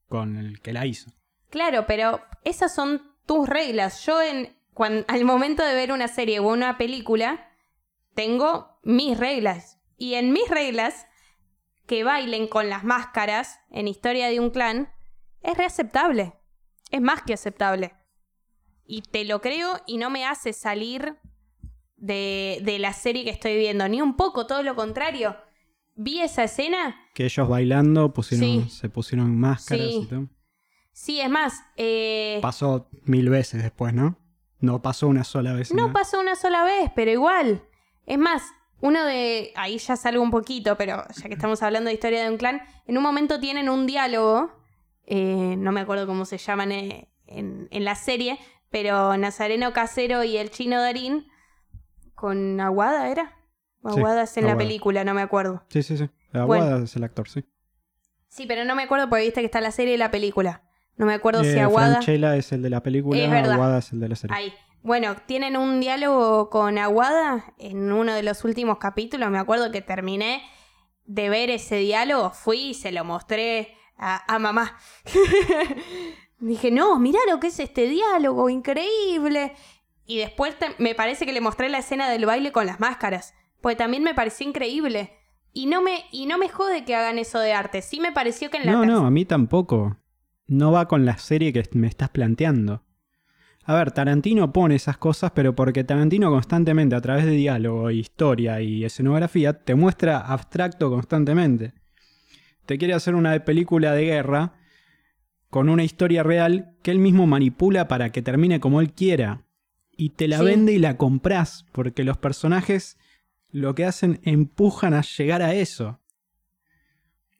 con 0.08 0.36
el 0.36 0.60
que 0.60 0.72
la 0.72 0.86
hizo. 0.86 1.10
Claro, 1.50 1.86
pero 1.86 2.20
esas 2.44 2.74
son 2.74 3.02
tus 3.26 3.48
reglas. 3.48 4.04
Yo 4.04 4.20
en 4.22 4.56
cuan- 4.74 5.04
al 5.08 5.24
momento 5.24 5.64
de 5.64 5.74
ver 5.74 5.92
una 5.92 6.08
serie 6.08 6.38
o 6.40 6.48
una 6.48 6.76
película, 6.78 7.48
tengo 8.14 8.78
mis 8.82 9.18
reglas. 9.18 9.78
Y 9.96 10.14
en 10.14 10.32
mis 10.32 10.48
reglas, 10.48 11.06
que 11.86 12.02
bailen 12.04 12.48
con 12.48 12.68
las 12.68 12.82
máscaras 12.84 13.60
en 13.70 13.86
Historia 13.88 14.28
de 14.28 14.40
un 14.40 14.50
Clan, 14.50 14.90
es 15.42 15.56
reaceptable. 15.56 16.34
Es 16.90 17.00
más 17.00 17.22
que 17.22 17.34
aceptable. 17.34 17.94
Y 18.84 19.02
te 19.02 19.24
lo 19.24 19.40
creo 19.40 19.80
y 19.86 19.96
no 19.98 20.10
me 20.10 20.26
hace 20.26 20.52
salir 20.52 21.18
de, 21.96 22.60
de 22.62 22.78
la 22.78 22.92
serie 22.92 23.24
que 23.24 23.30
estoy 23.30 23.56
viendo. 23.56 23.88
Ni 23.88 24.02
un 24.02 24.16
poco, 24.16 24.46
todo 24.46 24.62
lo 24.62 24.74
contrario. 24.74 25.36
Vi 25.96 26.20
esa 26.20 26.44
escena 26.44 26.94
Que 27.14 27.24
ellos 27.24 27.48
bailando 27.48 28.12
pusieron, 28.12 28.64
Sí. 28.64 28.70
se 28.70 28.88
pusieron 28.88 29.36
máscaras 29.36 29.86
Sí. 29.86 30.00
y 30.02 30.06
todo. 30.06 30.28
Sí, 30.92 31.20
es 31.20 31.28
más, 31.30 31.62
eh, 31.76 32.38
Pasó 32.42 32.88
mil 33.04 33.28
veces 33.28 33.62
después, 33.62 33.92
¿no? 33.94 34.18
No 34.60 34.80
pasó 34.82 35.08
una 35.08 35.24
sola 35.24 35.52
vez. 35.52 35.72
no 35.74 35.92
pasó 35.92 36.18
una 36.20 36.36
sola 36.36 36.64
vez, 36.64 36.90
pero 36.94 37.10
igual. 37.10 37.62
Es 38.06 38.18
más, 38.18 38.42
uno 38.80 39.04
de... 39.04 39.52
Ahí 39.56 39.76
ya 39.78 39.96
salgo 39.96 40.22
un 40.22 40.30
poquito, 40.30 40.76
pero 40.76 41.04
ya 41.14 41.28
que 41.28 41.34
estamos 41.34 41.62
hablando 41.62 41.88
de 41.88 41.94
historia 41.94 42.22
de 42.24 42.30
un 42.30 42.38
clan, 42.38 42.62
en 42.86 42.96
un 42.96 43.02
momento 43.02 43.40
tienen 43.40 43.68
un 43.68 43.86
diálogo, 43.86 44.50
eh, 45.04 45.54
no 45.58 45.72
me 45.72 45.80
acuerdo 45.80 46.06
cómo 46.06 46.24
se 46.24 46.38
llaman 46.38 46.72
eh, 46.72 47.08
en, 47.26 47.68
en 47.70 47.84
la 47.84 47.94
serie, 47.94 48.38
pero 48.70 49.16
Nazareno 49.16 49.72
Casero 49.72 50.24
y 50.24 50.36
el 50.38 50.50
chino 50.50 50.80
Darín, 50.80 51.26
con 52.14 52.58
Aguada, 52.60 53.10
¿era? 53.10 53.36
O 53.86 53.90
Sí, 53.92 53.98
Aguada 54.00 54.22
es 54.24 54.36
en 54.36 54.46
la 54.46 54.56
película, 54.58 55.04
no 55.04 55.14
me 55.14 55.22
acuerdo. 55.22 55.62
Sí, 55.68 55.82
sí, 55.82 55.96
sí. 55.96 56.08
Bueno. 56.32 56.42
Aguada 56.64 56.84
es 56.84 56.94
el 56.96 57.04
actor, 57.04 57.28
sí. 57.28 57.44
Sí, 58.28 58.44
pero 58.46 58.64
no 58.64 58.74
me 58.74 58.82
acuerdo 58.82 59.08
porque 59.08 59.24
viste 59.24 59.40
que 59.40 59.46
está 59.46 59.60
la 59.60 59.70
serie 59.70 59.94
y 59.94 59.96
la 59.96 60.10
película. 60.10 60.62
No 60.96 61.06
me 61.06 61.14
acuerdo 61.14 61.42
si 61.42 61.50
Eh, 61.50 61.60
Aguada... 61.60 61.92
Franchella 61.96 62.36
es 62.36 62.52
el 62.52 62.62
de 62.62 62.70
la 62.70 62.82
película, 62.82 63.18
Es. 63.18 63.48
Aguada 63.48 63.78
es 63.78 63.92
el 63.92 64.00
de 64.00 64.08
la 64.08 64.16
serie. 64.16 64.36
Ahí. 64.36 64.54
Bueno, 64.82 65.16
tienen 65.26 65.56
un 65.56 65.80
diálogo 65.80 66.48
con 66.50 66.78
Aguada 66.78 67.54
en 67.58 67.90
uno 67.92 68.12
de 68.14 68.22
los 68.22 68.44
últimos 68.44 68.78
capítulos. 68.78 69.30
Me 69.30 69.38
acuerdo 69.38 69.70
que 69.72 69.80
terminé 69.82 70.42
de 71.04 71.28
ver 71.28 71.50
ese 71.50 71.76
diálogo, 71.76 72.30
fui 72.30 72.68
y 72.70 72.74
se 72.74 72.92
lo 72.92 73.04
mostré 73.04 73.74
a, 73.96 74.32
a 74.32 74.38
mamá. 74.38 74.76
Dije, 76.38 76.70
no, 76.70 76.98
mirá 76.98 77.18
lo 77.30 77.40
que 77.40 77.46
es 77.48 77.58
este 77.58 77.88
diálogo, 77.88 78.48
increíble. 78.50 79.54
Y 80.06 80.18
después 80.18 80.56
te- 80.58 80.74
me 80.78 80.94
parece 80.94 81.24
que 81.26 81.32
le 81.32 81.40
mostré 81.40 81.68
la 81.68 81.78
escena 81.78 82.08
del 82.10 82.26
baile 82.26 82.52
con 82.52 82.66
las 82.66 82.78
máscaras. 82.78 83.34
Pues 83.66 83.76
también 83.76 84.04
me 84.04 84.14
pareció 84.14 84.48
increíble. 84.48 85.10
Y 85.52 85.66
no 85.66 85.82
me, 85.82 86.04
y 86.12 86.26
no 86.26 86.38
me 86.38 86.48
jode 86.48 86.84
que 86.84 86.94
hagan 86.94 87.18
eso 87.18 87.40
de 87.40 87.52
arte. 87.52 87.82
Sí 87.82 87.98
me 87.98 88.12
pareció 88.12 88.48
que 88.48 88.58
en 88.58 88.66
la 88.66 88.70
No, 88.70 88.86
no, 88.86 89.04
a 89.04 89.10
mí 89.10 89.24
tampoco. 89.24 89.96
No 90.46 90.70
va 90.70 90.86
con 90.86 91.04
la 91.04 91.18
serie 91.18 91.52
que 91.52 91.64
me 91.72 91.88
estás 91.88 92.10
planteando. 92.10 92.84
A 93.64 93.74
ver, 93.74 93.90
Tarantino 93.90 94.52
pone 94.52 94.76
esas 94.76 94.98
cosas, 94.98 95.32
pero 95.32 95.56
porque 95.56 95.82
Tarantino 95.82 96.30
constantemente, 96.30 96.94
a 96.94 97.00
través 97.00 97.24
de 97.24 97.32
diálogo, 97.32 97.90
historia 97.90 98.60
y 98.60 98.84
escenografía, 98.84 99.54
te 99.54 99.74
muestra 99.74 100.18
abstracto 100.20 100.88
constantemente. 100.88 101.72
Te 102.66 102.78
quiere 102.78 102.94
hacer 102.94 103.16
una 103.16 103.36
película 103.44 103.94
de 103.94 104.04
guerra 104.04 104.52
con 105.50 105.68
una 105.70 105.82
historia 105.82 106.22
real 106.22 106.76
que 106.84 106.92
él 106.92 107.00
mismo 107.00 107.26
manipula 107.26 107.88
para 107.88 108.10
que 108.12 108.22
termine 108.22 108.60
como 108.60 108.80
él 108.80 108.92
quiera. 108.92 109.42
Y 109.96 110.10
te 110.10 110.28
la 110.28 110.38
Sí. 110.38 110.44
vende 110.44 110.72
y 110.72 110.78
la 110.78 110.96
compras, 110.96 111.66
porque 111.72 112.04
los 112.04 112.16
personajes 112.16 112.96
lo 113.56 113.74
que 113.74 113.84
hacen 113.86 114.20
empujan 114.24 114.92
a 114.94 115.00
llegar 115.02 115.40
a 115.42 115.54
eso. 115.54 115.98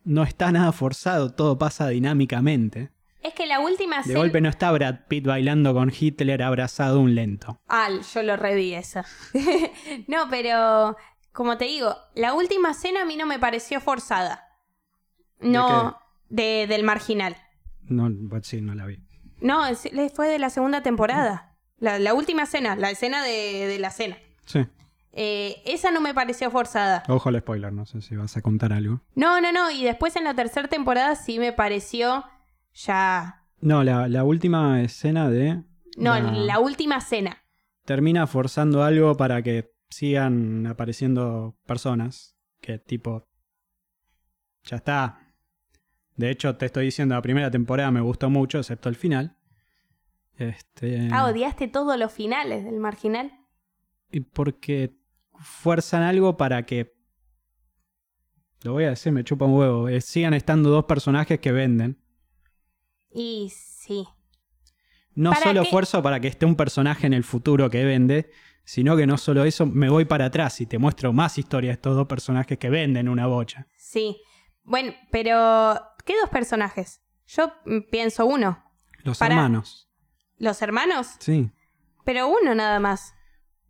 No 0.04 0.22
está 0.22 0.50
nada 0.52 0.72
forzado, 0.72 1.32
todo 1.34 1.58
pasa 1.58 1.88
dinámicamente. 1.88 2.90
Es 3.22 3.34
que 3.34 3.46
la 3.46 3.58
última 3.60 4.02
De 4.02 4.14
golpe 4.14 4.40
no 4.40 4.48
está 4.48 4.70
Brad 4.70 5.00
Pitt 5.08 5.26
bailando 5.26 5.74
con 5.74 5.92
Hitler 5.96 6.42
abrazado 6.42 7.00
un 7.00 7.14
lento. 7.14 7.60
Al, 7.66 8.02
yo 8.02 8.22
lo 8.22 8.36
reví 8.36 8.72
esa. 8.72 9.04
no, 10.06 10.28
pero 10.30 10.96
como 11.32 11.58
te 11.58 11.64
digo, 11.66 11.94
la 12.14 12.34
última 12.34 12.70
escena 12.70 13.02
a 13.02 13.04
mí 13.04 13.16
no 13.16 13.26
me 13.26 13.38
pareció 13.38 13.80
forzada. 13.80 14.42
No, 15.40 15.98
de- 16.28 16.66
del 16.68 16.82
marginal. 16.84 17.36
No, 17.82 18.08
pues 18.30 18.46
sí, 18.46 18.60
no 18.62 18.74
la 18.74 18.86
vi. 18.86 19.00
No, 19.40 19.62
fue 20.14 20.28
de 20.28 20.38
la 20.38 20.48
segunda 20.50 20.82
temporada. 20.82 21.56
La, 21.78 21.98
la 21.98 22.14
última 22.14 22.44
escena, 22.44 22.74
la 22.74 22.90
escena 22.90 23.22
de, 23.22 23.66
de 23.66 23.78
la 23.78 23.90
cena. 23.90 24.16
Sí, 24.46 24.60
Eh, 25.18 25.62
esa 25.64 25.90
no 25.90 26.00
me 26.02 26.12
pareció 26.12 26.50
forzada. 26.50 27.02
ojo 27.08 27.30
al 27.30 27.38
spoiler, 27.40 27.72
no 27.72 27.86
sé 27.86 28.02
si 28.02 28.14
vas 28.16 28.36
a 28.36 28.42
contar 28.42 28.72
algo. 28.74 29.00
No, 29.14 29.40
no, 29.40 29.50
no. 29.50 29.70
Y 29.70 29.82
después 29.82 30.14
en 30.16 30.24
la 30.24 30.34
tercera 30.34 30.68
temporada 30.68 31.16
sí 31.16 31.38
me 31.38 31.52
pareció 31.54 32.24
ya. 32.74 33.42
No, 33.60 33.82
la, 33.82 34.08
la 34.08 34.24
última 34.24 34.82
escena 34.82 35.30
de 35.30 35.62
No, 35.96 36.18
la 36.20 36.58
última 36.58 37.00
cena. 37.00 37.38
termina 37.86 38.26
forzando 38.26 38.82
algo 38.84 39.16
para 39.16 39.40
que 39.42 39.72
sigan 39.88 40.66
apareciendo 40.66 41.56
personas 41.64 42.36
que 42.60 42.78
tipo 42.78 43.26
ya 44.64 44.76
está. 44.76 45.32
De 46.16 46.28
hecho, 46.30 46.56
te 46.56 46.66
estoy 46.66 46.86
diciendo, 46.86 47.14
la 47.14 47.22
primera 47.22 47.50
temporada 47.50 47.90
me 47.90 48.00
gustó 48.02 48.28
mucho, 48.28 48.58
excepto 48.58 48.88
el 48.90 48.96
final. 48.96 49.36
Este, 50.36 51.08
Ah, 51.12 51.24
odiaste 51.26 51.68
todos 51.68 51.98
los 51.98 52.12
finales 52.12 52.64
del 52.64 52.78
marginal. 52.78 53.32
y 54.10 54.20
porque 54.20 54.94
fuerzan 55.40 56.02
algo 56.02 56.36
para 56.36 56.64
que 56.66 56.94
lo 58.62 58.72
voy 58.72 58.84
a 58.84 58.90
decir, 58.90 59.12
me 59.12 59.22
chupa 59.24 59.44
un 59.44 59.54
huevo, 59.54 59.88
eh, 59.88 60.00
sigan 60.00 60.34
estando 60.34 60.70
dos 60.70 60.84
personajes 60.86 61.38
que 61.40 61.52
venden. 61.52 62.02
Y 63.10 63.52
sí. 63.54 64.06
No 65.14 65.30
¿Para 65.30 65.44
solo 65.46 65.62
qué? 65.62 65.70
fuerzo 65.70 66.02
para 66.02 66.20
que 66.20 66.28
esté 66.28 66.46
un 66.46 66.56
personaje 66.56 67.06
en 67.06 67.12
el 67.14 67.24
futuro 67.24 67.70
que 67.70 67.84
vende, 67.84 68.30
sino 68.64 68.96
que 68.96 69.06
no 69.06 69.16
solo 69.18 69.44
eso, 69.44 69.64
me 69.66 69.88
voy 69.88 70.04
para 70.04 70.26
atrás 70.26 70.60
y 70.60 70.66
te 70.66 70.78
muestro 70.78 71.12
más 71.12 71.38
historias 71.38 71.70
de 71.70 71.74
estos 71.74 71.94
dos 71.96 72.06
personajes 72.08 72.58
que 72.58 72.68
venden 72.68 73.08
una 73.08 73.26
bocha. 73.26 73.68
Sí. 73.76 74.20
Bueno, 74.64 74.92
pero 75.12 75.80
¿qué 76.04 76.14
dos 76.20 76.28
personajes? 76.30 77.00
Yo 77.28 77.52
mm, 77.64 77.88
pienso 77.90 78.26
uno. 78.26 78.64
Los 79.04 79.18
Para- 79.18 79.34
hermanos. 79.36 79.88
¿Los 80.38 80.60
hermanos? 80.60 81.14
Sí. 81.20 81.50
Pero 82.04 82.26
uno 82.28 82.54
nada 82.54 82.78
más. 82.80 83.14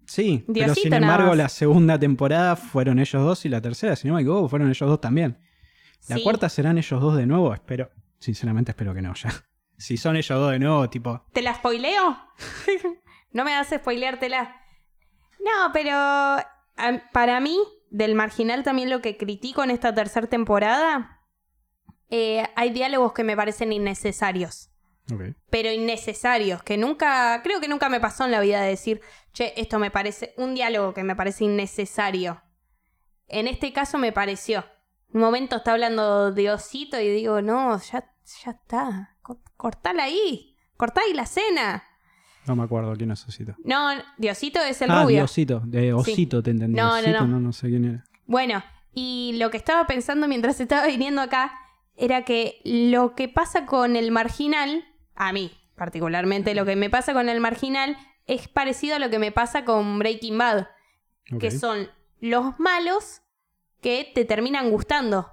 Sí, 0.07 0.45
pero 0.53 0.75
sin 0.75 0.93
embargo 0.93 1.35
la 1.35 1.49
segunda 1.49 1.99
temporada 1.99 2.57
fueron 2.57 2.99
ellos 2.99 3.23
dos 3.25 3.45
y 3.45 3.49
la 3.49 3.61
tercera, 3.61 3.97
si 3.97 4.07
no 4.09 4.15
me 4.15 4.21
equivoco, 4.21 4.49
fueron 4.49 4.69
ellos 4.69 4.89
dos 4.89 5.01
también. 5.01 5.39
La 6.09 6.17
Sí. 6.17 6.23
cuarta 6.23 6.49
serán 6.49 6.79
ellos 6.79 7.01
dos 7.01 7.17
de 7.17 7.27
nuevo, 7.27 7.53
espero. 7.53 7.91
Sinceramente 8.19 8.71
espero 8.71 8.95
que 8.95 9.03
no, 9.03 9.15
ya. 9.15 9.31
Si 9.79 9.99
son 9.99 10.17
ellos 10.17 10.39
dos 10.39 10.53
de 10.53 10.59
nuevo, 10.59 10.89
tipo... 10.89 11.23
¿Te 11.35 11.43
la 11.43 11.55
spoileo? 11.55 12.17
no 13.33 13.45
me 13.45 13.55
hace 13.55 13.77
spoileártela. 13.77 14.57
No, 15.45 15.71
pero 15.75 15.93
para 17.13 17.41
mí, 17.41 17.59
del 17.91 18.15
marginal 18.15 18.63
también 18.63 18.89
lo 18.89 19.03
que 19.03 19.19
critico 19.19 19.63
en 19.65 19.71
esta 19.71 19.95
tercera 19.95 20.29
temporada, 20.29 21.21
eh, 22.09 22.45
hay 22.57 22.71
diálogos 22.71 23.13
que 23.13 23.23
me 23.25 23.37
parecen 23.37 23.71
innecesarios. 23.73 24.71
Pero 25.51 25.71
innecesarios, 25.73 26.63
que 26.63 26.77
nunca, 26.77 27.41
creo 27.43 27.61
que 27.61 27.69
nunca 27.69 27.89
me 27.89 28.01
pasó 28.01 28.25
en 28.25 28.33
la 28.33 28.41
vida 28.41 28.61
de 28.63 28.71
decir, 28.71 29.01
che, 29.33 29.53
esto 29.57 29.79
me 29.79 29.91
parece, 29.91 30.35
un 30.37 30.55
diálogo 30.55 30.95
que 30.95 31.05
me 31.05 31.15
parece 31.15 31.45
innecesario. 31.45 32.43
En 33.29 33.47
este 33.47 33.73
caso 33.73 33.99
me 33.99 34.13
pareció. 34.13 34.65
Un 35.13 35.21
momento 35.21 35.57
está 35.57 35.73
hablando 35.73 36.33
de 36.33 36.51
Osito 36.51 37.01
y 37.01 37.09
digo, 37.09 37.41
no, 37.43 37.79
ya, 37.81 38.05
ya 38.45 38.51
está, 38.51 39.17
co- 39.23 39.41
cortala 39.57 40.05
ahí, 40.05 40.57
cortá 40.77 41.01
ahí 41.07 41.13
la 41.15 41.27
cena. 41.27 41.85
No 42.47 42.55
me 42.55 42.65
acuerdo 42.65 42.95
quién 42.97 43.11
es 43.11 43.27
Osito. 43.27 43.55
No, 43.65 43.91
Diosito 44.19 44.61
es 44.61 44.81
el 44.83 44.91
ah, 44.91 45.03
rubio. 45.03 45.19
Diosito, 45.19 45.63
de 45.65 45.93
Osito 45.93 46.43
te 46.43 46.51
entendí. 46.51 46.77
No, 46.77 47.01
no, 47.03 47.09
no. 47.13 47.27
no, 47.27 47.41
no 47.41 47.53
sé 47.53 47.69
quién 47.69 47.85
era. 47.85 48.05
Bueno, 48.27 48.63
y 48.93 49.35
lo 49.39 49.51
que 49.51 49.57
estaba 49.57 49.87
pensando 49.87 50.29
mientras 50.29 50.61
estaba 50.61 50.87
viniendo 50.87 51.23
acá 51.23 51.53
era 51.97 52.25
que 52.25 52.61
lo 52.65 53.15
que 53.15 53.29
pasa 53.29 53.67
con 53.67 53.97
el 53.97 54.11
marginal, 54.13 54.85
a 55.17 55.33
mí 55.33 55.53
particularmente, 55.75 56.55
lo 56.55 56.65
que 56.65 56.75
me 56.75 56.89
pasa 56.89 57.13
con 57.13 57.29
el 57.29 57.39
marginal 57.41 57.99
es 58.27 58.49
parecido 58.49 58.97
a 58.97 58.99
lo 58.99 59.11
que 59.11 59.19
me 59.19 59.31
pasa 59.31 59.65
con 59.67 59.99
Breaking 59.99 60.39
Bad, 60.39 60.69
que 61.39 61.51
son 61.51 61.91
los 62.19 62.59
malos 62.59 63.21
que 63.83 64.11
te 64.15 64.25
terminan 64.25 64.71
gustando, 64.71 65.33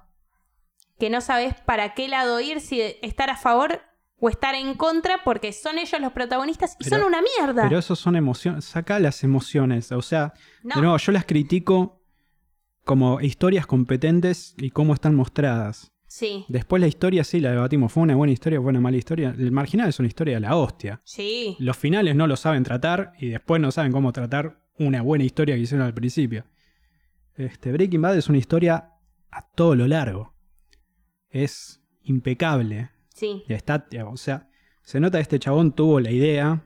que 0.98 1.08
no 1.08 1.20
sabes 1.22 1.54
para 1.62 1.94
qué 1.94 2.08
lado 2.08 2.40
ir, 2.40 2.60
si 2.60 2.80
estar 3.02 3.30
a 3.30 3.36
favor 3.38 3.80
o 4.20 4.28
estar 4.28 4.54
en 4.54 4.74
contra, 4.74 5.24
porque 5.24 5.52
son 5.52 5.78
ellos 5.78 5.98
los 6.00 6.12
protagonistas 6.12 6.76
y 6.78 6.84
Pero- 6.84 6.98
son 6.98 7.06
una 7.06 7.22
mierda. 7.22 7.62
Pero 7.66 7.78
eso 7.78 7.96
son 7.96 8.14
emociones. 8.14 8.66
Saca 8.66 8.98
las 9.00 9.24
emociones. 9.24 9.92
O 9.92 10.02
sea, 10.02 10.34
No. 10.62 10.74
de 10.76 10.80
nuevo, 10.82 10.96
yo 10.98 11.10
las 11.12 11.24
critico 11.24 12.02
como 12.84 13.20
historias 13.22 13.66
competentes 13.66 14.54
y 14.58 14.70
cómo 14.70 14.92
están 14.94 15.14
mostradas. 15.14 15.90
Sí, 16.16 16.44
Después 16.46 16.80
la 16.80 16.86
historia 16.86 17.24
sí 17.24 17.40
la 17.40 17.50
debatimos. 17.50 17.90
¿Fue 17.92 18.04
una 18.04 18.14
buena 18.14 18.32
historia? 18.32 18.60
¿Fue 18.60 18.70
una 18.70 18.78
mala 18.78 18.96
historia? 18.96 19.34
El 19.36 19.50
marginal 19.50 19.88
es 19.88 19.98
una 19.98 20.06
historia 20.06 20.34
de 20.34 20.40
la 20.42 20.54
hostia. 20.54 21.00
sí, 21.02 21.56
Los 21.58 21.76
finales 21.76 22.14
no 22.14 22.28
lo 22.28 22.36
saben 22.36 22.62
tratar 22.62 23.14
y 23.18 23.30
después 23.30 23.60
no 23.60 23.72
saben 23.72 23.90
cómo 23.90 24.12
tratar 24.12 24.60
una 24.78 25.02
buena 25.02 25.24
historia 25.24 25.56
que 25.56 25.62
hicieron 25.62 25.84
al 25.84 25.92
principio. 25.92 26.44
Este, 27.34 27.72
Breaking 27.72 28.00
Bad 28.00 28.16
es 28.16 28.28
una 28.28 28.38
historia 28.38 28.92
a 29.28 29.42
todo 29.56 29.74
lo 29.74 29.88
largo. 29.88 30.36
Es 31.30 31.82
impecable. 32.04 32.90
sí. 33.12 33.42
Y 33.48 33.52
está, 33.52 33.84
o 34.06 34.16
sea, 34.16 34.48
se 34.82 35.00
nota 35.00 35.18
que 35.18 35.22
este 35.22 35.40
chabón 35.40 35.72
tuvo 35.72 35.98
la 35.98 36.12
idea, 36.12 36.64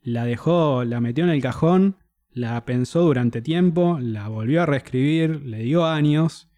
la 0.00 0.24
dejó, 0.24 0.84
la 0.84 1.02
metió 1.02 1.24
en 1.24 1.30
el 1.30 1.42
cajón, 1.42 1.98
la 2.30 2.64
pensó 2.64 3.02
durante 3.02 3.42
tiempo, 3.42 3.98
la 4.00 4.28
volvió 4.28 4.62
a 4.62 4.66
reescribir, 4.66 5.42
le 5.44 5.58
dio 5.58 5.84
años, 5.84 6.48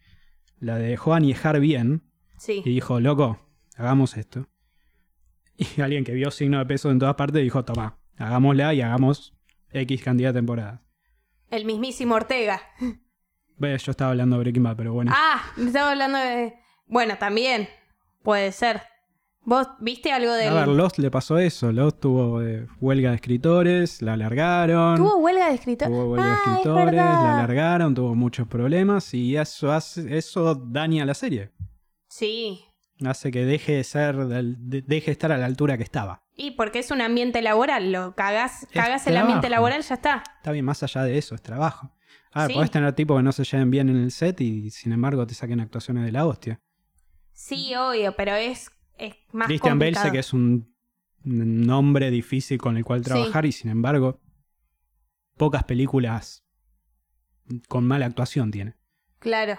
la 0.59 0.77
dejó 0.77 1.13
añejar 1.13 1.59
bien 1.59 2.03
Sí. 2.37 2.61
y 2.65 2.69
dijo, 2.69 2.99
loco, 2.99 3.39
hagamos 3.77 4.17
esto. 4.17 4.47
Y 5.77 5.81
alguien 5.81 6.03
que 6.03 6.11
vio 6.13 6.31
signo 6.31 6.59
de 6.59 6.65
peso 6.65 6.91
en 6.91 6.99
todas 6.99 7.15
partes 7.15 7.41
dijo, 7.41 7.63
toma, 7.63 7.97
hagámosla 8.17 8.73
y 8.73 8.81
hagamos 8.81 9.33
X 9.71 10.03
cantidad 10.03 10.33
de 10.33 10.39
temporadas. 10.39 10.81
El 11.49 11.63
mismísimo 11.65 12.15
Ortega. 12.15 12.61
Ve, 13.57 13.77
Yo 13.77 13.91
estaba 13.91 14.11
hablando 14.11 14.35
de 14.35 14.41
Breaking 14.43 14.63
Bad, 14.63 14.75
pero 14.75 14.91
bueno. 14.93 15.11
Ah, 15.15 15.41
me 15.55 15.67
estaba 15.67 15.91
hablando 15.91 16.17
de. 16.17 16.55
Bueno, 16.87 17.17
también. 17.17 17.69
Puede 18.21 18.51
ser. 18.51 18.81
¿Vos 19.45 19.67
viste 19.79 20.11
algo 20.11 20.31
del. 20.33 20.49
A 20.49 20.53
ver, 20.65 20.67
Lost 20.69 20.97
le 20.97 21.11
pasó 21.11 21.37
eso. 21.37 21.71
Lost 21.71 21.99
tuvo 21.99 22.41
eh, 22.41 22.67
huelga 22.81 23.09
de 23.11 23.15
escritores, 23.15 24.01
la 24.01 24.13
alargaron. 24.13 24.97
¿Tuvo 24.97 25.17
huelga 25.17 25.49
de 25.49 25.55
escritor? 25.55 25.87
Tuvo 25.87 26.05
huelga 26.11 26.25
de 26.25 26.31
Ah, 26.31 26.35
es 26.43 26.47
escritores, 26.51 26.93
la 26.95 27.35
alargaron, 27.37 27.93
tuvo 27.93 28.15
muchos 28.15 28.47
problemas 28.47 29.13
y 29.13 29.37
eso 29.37 29.71
hace, 29.71 30.17
eso 30.17 30.55
daña 30.55 31.05
la 31.05 31.13
serie. 31.13 31.51
Sí. 32.07 32.65
Hace 33.05 33.29
que 33.29 33.45
deje 33.45 33.73
de 33.73 33.83
ser, 33.83 34.15
de- 34.15 34.81
deje 34.81 35.05
de 35.07 35.11
estar 35.11 35.31
a 35.31 35.37
la 35.37 35.45
altura 35.45 35.77
que 35.77 35.83
estaba. 35.83 36.23
Y 36.35 36.51
porque 36.51 36.79
es 36.79 36.89
un 36.91 37.01
ambiente 37.01 37.41
laboral. 37.41 37.91
Lo 37.91 38.15
cagás, 38.15 38.67
cagás 38.73 39.05
el 39.07 39.17
ambiente 39.17 39.49
laboral, 39.49 39.81
ya 39.83 39.95
está. 39.95 40.23
Está 40.37 40.51
bien, 40.51 40.65
más 40.65 40.81
allá 40.81 41.03
de 41.03 41.17
eso, 41.17 41.35
es 41.35 41.41
trabajo. 41.41 41.91
Ah, 42.33 42.47
Sí. 42.47 42.53
podés 42.53 42.71
tener 42.71 42.91
tipos 42.93 43.17
que 43.17 43.23
no 43.23 43.31
se 43.31 43.43
lleven 43.43 43.69
bien 43.71 43.89
en 43.89 43.97
el 43.97 44.11
set 44.11 44.41
y 44.41 44.69
sin 44.71 44.91
embargo 44.91 45.25
te 45.27 45.33
saquen 45.33 45.59
actuaciones 45.59 46.03
de 46.03 46.11
la 46.11 46.25
hostia. 46.25 46.59
Sí, 47.33 47.73
obvio, 47.75 48.15
pero 48.15 48.33
es, 48.35 48.69
es 48.97 49.15
más 49.31 49.47
Christian 49.47 49.79
Bale 49.79 49.95
sé 49.95 50.11
que 50.11 50.19
es 50.19 50.33
un 50.33 50.73
nombre 51.23 52.11
difícil 52.11 52.57
con 52.59 52.77
el 52.77 52.85
cual 52.85 53.03
Sí. 53.03 53.09
trabajar 53.09 53.45
y 53.45 53.51
sin 53.51 53.71
embargo 53.71 54.19
pocas 55.37 55.63
películas 55.63 56.45
con 57.67 57.85
mala 57.85 58.05
actuación 58.05 58.51
tiene. 58.51 58.75
Claro. 59.19 59.57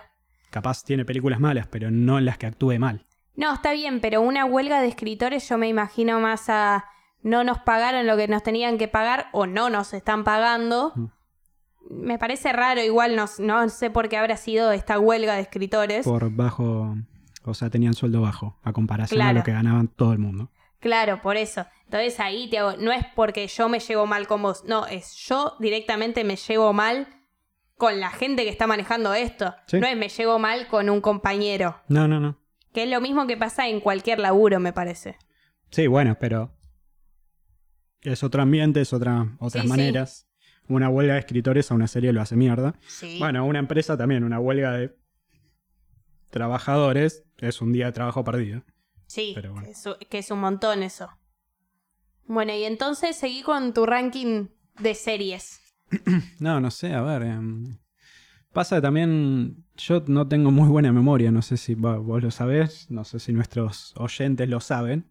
Capaz 0.50 0.84
tiene 0.84 1.04
películas 1.04 1.38
malas, 1.40 1.66
pero 1.68 1.90
no 1.90 2.18
en 2.18 2.24
las 2.24 2.38
que 2.38 2.46
actúe 2.46 2.78
mal. 2.78 3.04
No, 3.34 3.52
está 3.52 3.72
bien, 3.72 4.00
pero 4.00 4.22
una 4.22 4.44
huelga 4.44 4.80
de 4.80 4.88
escritores 4.88 5.48
yo 5.48 5.58
me 5.58 5.68
imagino 5.68 6.18
más 6.20 6.48
a 6.48 6.86
no 7.22 7.44
nos 7.44 7.58
pagaron 7.58 8.06
lo 8.06 8.16
que 8.16 8.28
nos 8.28 8.42
tenían 8.42 8.78
que 8.78 8.88
pagar 8.88 9.28
o 9.32 9.46
no 9.46 9.68
nos 9.68 9.92
están 9.92 10.24
pagando. 10.24 10.92
Mm. 10.94 11.06
Me 11.90 12.18
parece 12.18 12.52
raro, 12.52 12.82
igual 12.82 13.14
no, 13.14 13.26
no 13.38 13.68
sé 13.68 13.90
por 13.90 14.08
qué 14.08 14.16
habrá 14.16 14.36
sido 14.36 14.72
esta 14.72 14.98
huelga 14.98 15.34
de 15.34 15.42
escritores. 15.42 16.04
por 16.04 16.30
bajo, 16.34 16.96
o 17.46 17.54
sea, 17.54 17.70
tenían 17.70 17.94
sueldo 17.94 18.20
bajo 18.20 18.58
a 18.62 18.72
comparación 18.72 19.20
a 19.20 19.24
Claro. 19.24 19.38
lo 19.38 19.44
que 19.44 19.52
ganaban 19.52 19.88
todo 19.88 20.12
el 20.12 20.18
mundo. 20.18 20.50
Claro, 20.80 21.20
por 21.22 21.36
eso. 21.36 21.66
Entonces 21.84 22.20
ahí 22.20 22.48
te 22.50 22.58
hago, 22.58 22.76
no 22.76 22.92
es 22.92 23.04
porque 23.14 23.46
yo 23.48 23.68
me 23.68 23.80
llevo 23.80 24.06
mal 24.06 24.26
con 24.26 24.42
vos, 24.42 24.64
no, 24.66 24.86
es 24.86 25.14
yo 25.16 25.54
directamente 25.58 26.22
me 26.24 26.36
llevo 26.36 26.72
mal 26.72 27.08
con 27.76 27.98
la 28.00 28.10
gente 28.10 28.44
que 28.44 28.50
está 28.50 28.66
manejando 28.66 29.12
esto. 29.14 29.54
Sí. 29.66 29.78
No 29.80 29.86
es 29.86 29.96
me 29.96 30.08
llevo 30.08 30.38
mal 30.38 30.68
con 30.68 30.88
un 30.90 31.00
compañero, 31.00 31.80
No, 31.88 32.06
no, 32.08 32.20
no. 32.20 32.38
que 32.72 32.84
es 32.84 32.90
lo 32.90 33.00
mismo 33.00 33.26
que 33.26 33.36
pasa 33.36 33.68
en 33.68 33.80
cualquier 33.80 34.18
laburo, 34.18 34.60
me 34.60 34.72
parece. 34.72 35.16
Sí, 35.70 35.86
bueno, 35.86 36.16
pero 36.20 36.52
es 38.02 38.22
otro 38.22 38.42
ambiente, 38.42 38.80
es 38.80 38.92
otra, 38.92 39.34
otras 39.40 39.62
Sí, 39.64 39.68
sí. 39.68 39.68
maneras. 39.68 40.28
Una 40.68 40.88
huelga 40.88 41.14
de 41.14 41.20
escritores 41.20 41.70
a 41.70 41.74
una 41.74 41.86
serie 41.86 42.12
lo 42.12 42.20
hace 42.20 42.34
mierda. 42.36 42.74
Sí. 42.86 43.18
Bueno, 43.18 43.44
una 43.46 43.58
empresa 43.60 43.96
también, 43.96 44.24
una 44.24 44.38
huelga 44.40 44.72
de 44.72 44.96
trabajadores 46.30 47.24
es 47.38 47.60
un 47.60 47.72
día 47.72 47.86
de 47.86 47.92
trabajo 47.92 48.24
perdido. 48.24 48.62
Sí, 49.06 49.32
Pero 49.34 49.52
bueno. 49.52 49.66
que, 49.66 49.72
es, 49.72 49.84
que 50.08 50.18
es 50.18 50.30
un 50.30 50.40
montón 50.40 50.82
eso. 50.82 51.08
Bueno, 52.26 52.52
y 52.54 52.64
entonces 52.64 53.16
seguí 53.16 53.42
con 53.42 53.72
tu 53.72 53.86
ranking 53.86 54.48
de 54.78 54.94
series. 54.94 55.60
No, 56.40 56.60
no 56.60 56.70
sé, 56.70 56.92
a 56.92 57.02
ver. 57.02 57.22
em, 57.22 57.78
pasa 58.52 58.76
que 58.76 58.82
también. 58.82 59.64
Yo 59.76 60.02
no 60.06 60.26
tengo 60.26 60.50
muy 60.50 60.68
buena 60.68 60.90
memoria, 60.92 61.30
no 61.30 61.42
sé 61.42 61.56
si 61.58 61.74
vos 61.74 62.22
lo 62.22 62.30
sabés, 62.30 62.90
no 62.90 63.04
sé 63.04 63.18
si 63.20 63.32
nuestros 63.32 63.94
oyentes 63.96 64.48
lo 64.48 64.60
saben. 64.60 65.04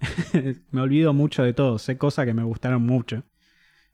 me 0.70 0.80
olvido 0.80 1.12
mucho 1.12 1.42
de 1.42 1.52
todo, 1.52 1.78
sé 1.78 1.98
cosas 1.98 2.24
que 2.26 2.34
me 2.34 2.42
gustaron 2.42 2.82
mucho. 2.82 3.22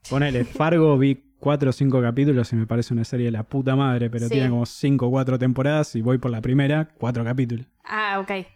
Ponele, 0.09 0.45
Fargo 0.59 0.97
vi 0.97 1.26
cuatro 1.41 1.71
o 1.71 1.73
cinco 1.73 2.01
capítulos 2.01 2.53
y 2.53 2.57
me 2.57 2.67
parece 2.67 2.95
una 2.95 3.05
serie 3.05 3.27
de 3.27 3.33
la 3.33 3.43
puta 3.45 3.77
madre, 3.77 4.11
pero 4.11 4.27
Sí. 4.27 4.33
tiene 4.35 4.51
como 4.51 4.67
cinco 4.67 5.07
o 5.07 5.11
cuatro 5.11 5.39
temporadas 5.39 5.95
y 5.97 6.03
voy 6.03 6.19
por 6.19 6.31
la 6.31 6.41
primera, 6.41 6.89
cuatro 6.99 7.25
capítulos. 7.25 7.67
Ah, 7.85 8.19
ok. 8.21 8.47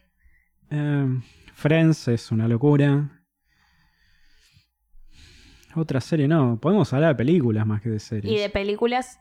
Em, 0.70 1.22
Friends 1.54 2.08
es 2.08 2.30
una 2.32 2.48
locura. 2.48 3.22
Otra 5.76 6.00
serie, 6.00 6.26
no. 6.26 6.58
Podemos 6.60 6.92
hablar 6.92 7.10
de 7.10 7.14
películas 7.16 7.66
más 7.66 7.80
que 7.80 7.90
de 7.90 8.00
series. 8.00 8.32
Y 8.32 8.38
de 8.38 8.50
películas. 8.50 9.20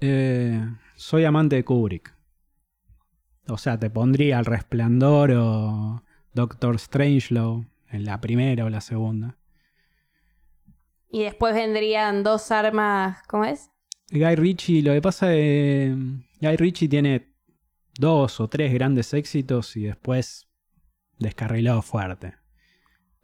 Eh, 0.00 0.60
soy 0.94 1.24
amante 1.24 1.56
de 1.56 1.64
Kubrick. 1.64 2.14
O 3.48 3.58
sea, 3.58 3.78
te 3.78 3.90
pondría 3.90 4.38
El 4.38 4.44
Resplandor 4.44 5.32
o 5.32 6.02
Doctor 6.34 6.78
Strangelove 6.78 7.66
en 7.90 8.04
la 8.04 8.20
primera 8.20 8.64
o 8.64 8.70
la 8.70 8.80
segunda. 8.80 9.36
Y 11.10 11.22
después 11.22 11.54
vendrían 11.54 12.22
dos 12.22 12.50
armas. 12.50 13.22
¿Cómo 13.28 13.44
es? 13.44 13.70
Guy 14.10 14.34
Ritchie, 14.36 14.82
lo 14.82 14.92
que 14.92 15.00
pasa 15.02 15.32
es 15.34 15.94
Guy 16.40 16.56
Ritchie 16.56 16.88
tiene 16.88 17.32
dos 17.98 18.40
o 18.40 18.48
tres 18.48 18.72
grandes 18.72 19.14
éxitos 19.14 19.76
y 19.76 19.84
después 19.84 20.46
descarrilado 21.18 21.80
fuerte. 21.82 22.34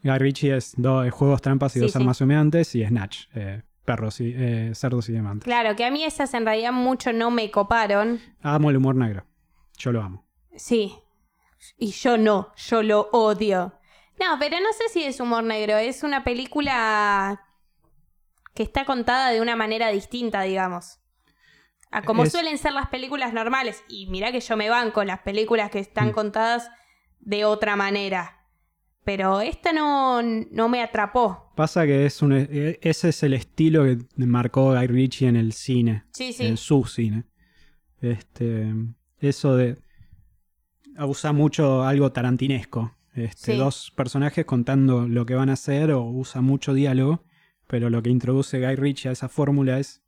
Guy 0.03 0.19
Ritchie 0.19 0.57
es 0.57 0.73
dos 0.77 1.11
juegos 1.11 1.43
trampas 1.43 1.75
y 1.77 1.81
Sí, 1.81 1.81
dos 1.81 1.93
sí. 1.93 1.99
armas 1.99 2.21
humeantes 2.21 2.75
y 2.75 2.85
Snatch, 2.87 3.27
eh, 3.35 3.63
perros 3.85 4.21
y 4.21 4.33
eh, 4.35 4.71
cerdos 4.75 5.09
y 5.09 5.13
diamantes. 5.13 5.45
Claro, 5.45 5.77
que 5.77 5.85
a 5.85 5.91
mí 5.91 6.05
esas 6.05 6.33
en 6.35 6.45
realidad 6.47 6.73
mucho 6.73 7.13
no 7.13 7.31
me 7.31 7.51
coparon. 7.51 8.21
Amo 8.41 8.71
el 8.71 8.77
humor 8.79 8.95
negro. 8.95 9.27
Yo 9.77 9.93
lo 9.93 10.03
amo. 10.03 10.27
Sí. 10.57 10.95
Y 11.77 11.91
yo 11.91 12.17
no, 12.17 12.53
yo 12.57 12.83
lo 12.83 13.11
odio. 13.13 13.75
No, 14.19 14.39
pero 14.39 14.57
no 14.61 14.73
sé 14.73 14.89
si 14.91 15.03
es 15.05 15.21
humor 15.21 15.45
negro, 15.45 15.77
es 15.77 16.03
una 16.03 16.25
película 16.25 17.41
que 18.55 18.63
está 18.63 18.85
contada 18.85 19.31
de 19.31 19.41
una 19.41 19.57
manera 19.57 19.89
distinta, 19.91 20.43
digamos. 20.43 20.99
A 21.91 22.03
como 22.03 22.25
Es- 22.25 22.33
suelen 22.33 22.59
ser 22.59 22.73
las 22.73 22.89
películas 22.89 23.33
normales. 23.33 23.83
Y 23.89 24.07
mirá 24.07 24.31
que 24.33 24.41
yo 24.41 24.57
me 24.57 24.69
banco 24.71 25.03
las 25.05 25.21
películas 25.21 25.71
que 25.71 25.79
están 25.81 26.09
Mm. 26.09 26.13
contadas 26.13 26.71
de 27.21 27.45
otra 27.45 27.77
manera. 27.77 28.37
Pero 29.05 29.41
esta 29.41 29.73
no, 29.73 30.23
no 30.23 30.69
me 30.69 30.83
atrapó. 30.83 31.53
Pasa 31.57 31.87
que 31.87 32.07
es 32.07 32.23
un, 32.23 32.33
eh, 32.33 32.79
ese 32.83 33.09
es 33.09 33.23
el 33.23 33.33
estilo 33.35 33.85
que 33.85 33.99
marcó 34.17 34.75
Guy 34.75 34.87
Ritchie 34.87 35.27
en 35.29 35.37
el 35.37 35.53
cine. 35.53 36.05
Sí, 36.13 36.33
sí. 36.33 36.47
en 36.47 36.57
su 36.57 36.85
cine. 36.85 37.25
Este, 38.01 38.73
eso 39.19 39.57
de 39.57 39.77
usa 40.99 41.33
mucho 41.33 41.83
algo 41.85 42.13
tarantinesco. 42.13 42.95
Este, 43.15 43.53
Sí. 43.53 43.59
Dos 43.59 43.91
personajes 43.97 44.45
contando 44.45 45.09
lo 45.09 45.27
que 45.27 45.35
van 45.35 45.51
a 45.51 45.55
hacer 45.55 45.91
o 45.93 46.03
usa 46.05 46.41
mucho 46.41 46.75
diálogo, 46.75 47.25
pero 47.71 47.89
lo 47.89 48.03
que 48.03 48.11
introduce 48.11 48.59
Guy 48.61 48.75
Ritchie 48.75 49.09
a 49.11 49.13
esa 49.13 49.29
fórmula 49.29 49.79
es 49.79 50.03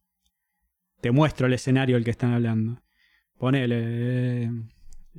te 1.01 1.13
muestro 1.13 1.47
el 1.47 1.53
escenario 1.53 1.95
del 1.95 2.05
que 2.05 2.11
están 2.11 2.33
hablando. 2.33 2.83
Ponele 3.39 3.77
eh, 3.81 4.51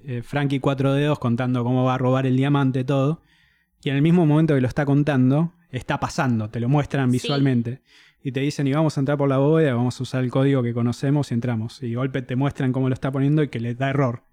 eh, 0.03 0.21
Frankie 0.23 0.59
Cuatro 0.59 0.93
Dedos 0.93 1.19
contando 1.19 1.63
cómo 1.63 1.85
va 1.85 1.95
a 1.95 1.97
robar 1.97 2.25
el 2.25 2.35
diamante, 2.35 2.83
todo. 2.83 3.21
Y 3.81 3.89
en 3.89 3.95
el 3.95 4.01
mismo 4.01 4.25
momento 4.25 4.55
que 4.55 4.61
lo 4.61 4.67
está 4.67 4.85
contando, 4.85 5.53
está 5.71 5.99
pasando, 5.99 6.49
te 6.49 6.59
lo 6.59 6.67
muestran 6.67 7.09
Sí. 7.11 7.13
visualmente. 7.13 7.81
Y 8.21 8.31
te 8.31 8.41
dicen, 8.41 8.67
y 8.67 8.73
vamos 8.73 8.97
a 8.97 9.01
entrar 9.01 9.17
por 9.17 9.27
la 9.29 9.37
bóveda, 9.37 9.73
vamos 9.73 9.99
a 9.99 10.03
usar 10.03 10.23
el 10.23 10.29
código 10.31 10.63
que 10.63 10.73
conocemos 10.73 11.31
y 11.31 11.33
entramos. 11.33 11.81
Y 11.81 11.95
golpe 11.95 12.21
te 12.21 12.35
muestran 12.35 12.71
cómo 12.71 12.87
lo 12.89 12.93
está 12.93 13.11
poniendo 13.11 13.41
y 13.43 13.49
que 13.49 13.59
le 13.59 13.73
da 13.75 13.89
error. 13.89 14.23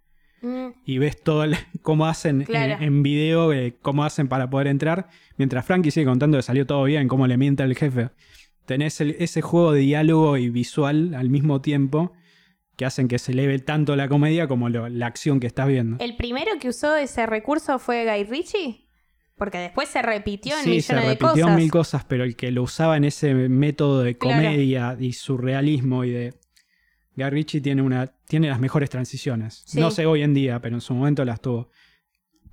Mm, 0.42 0.68
Y 0.86 0.98
ves 0.98 1.22
todo 1.22 1.44
el- 1.44 1.54
cómo 1.82 2.06
hacen 2.06 2.44
Claro. 2.44 2.74
en, 2.74 2.82
en 2.82 3.02
video, 3.02 3.52
eh, 3.52 3.76
cómo 3.82 4.04
hacen 4.04 4.28
para 4.28 4.48
poder 4.50 4.66
entrar. 4.68 5.08
Mientras 5.36 5.64
Frankie 5.66 5.90
sigue 5.90 6.06
contando 6.06 6.38
que 6.38 6.42
salió 6.42 6.66
todo 6.66 6.84
bien, 6.84 7.08
cómo 7.08 7.26
le 7.26 7.36
miente 7.36 7.62
al 7.62 7.74
jefe. 7.74 8.10
Tenés 8.66 9.00
el- 9.00 9.16
ese 9.18 9.42
juego 9.42 9.72
de 9.72 9.80
diálogo 9.80 10.36
y 10.36 10.48
visual 10.50 11.14
al 11.14 11.28
mismo 11.30 11.60
tiempo 11.60 12.12
que 12.76 12.86
hacen 12.86 13.08
que 13.08 13.18
se 13.18 13.32
eleve 13.32 13.58
tanto 13.58 13.94
la 13.96 14.08
comedia 14.08 14.46
como 14.48 14.68
lo- 14.70 14.88
la 14.88 15.06
acción 15.06 15.40
que 15.40 15.46
estás 15.46 15.68
viendo. 15.68 15.96
¿El 16.02 16.16
primero 16.16 16.50
que 16.60 16.68
usó 16.68 16.96
ese 16.96 17.26
recurso 17.26 17.78
fue 17.78 18.04
Guy 18.06 18.24
Ritchie? 18.24 18.86
Porque 19.36 19.58
después 19.58 19.88
se 19.88 20.00
repitió 20.02 20.54
en 20.56 20.64
Sí, 20.64 20.68
millones 20.70 20.84
se 20.86 20.94
de 20.94 21.00
repitió 21.00 21.28
cosas. 21.30 21.48
en 21.48 21.56
mil 21.56 21.70
cosas, 21.70 22.04
pero 22.04 22.24
el 22.24 22.36
que 22.36 22.50
lo 22.50 22.62
usaba 22.62 22.96
en 22.96 23.04
ese 23.04 23.34
método 23.34 24.02
de 24.02 24.16
Claro. 24.16 24.36
comedia 24.36 24.96
y 24.98 25.12
surrealismo 25.14 26.04
y 26.04 26.10
de. 26.10 26.34
Guy 27.16 27.30
Ritchie 27.30 27.60
tiene, 27.60 27.82
una, 27.82 28.06
tiene 28.26 28.48
las 28.48 28.60
mejores 28.60 28.88
transiciones. 28.90 29.62
Sí. 29.66 29.80
No 29.80 29.90
sé 29.90 30.06
hoy 30.06 30.22
en 30.22 30.32
día, 30.34 30.60
pero 30.60 30.76
en 30.76 30.80
su 30.80 30.94
momento 30.94 31.24
las 31.24 31.40
tuvo. 31.40 31.68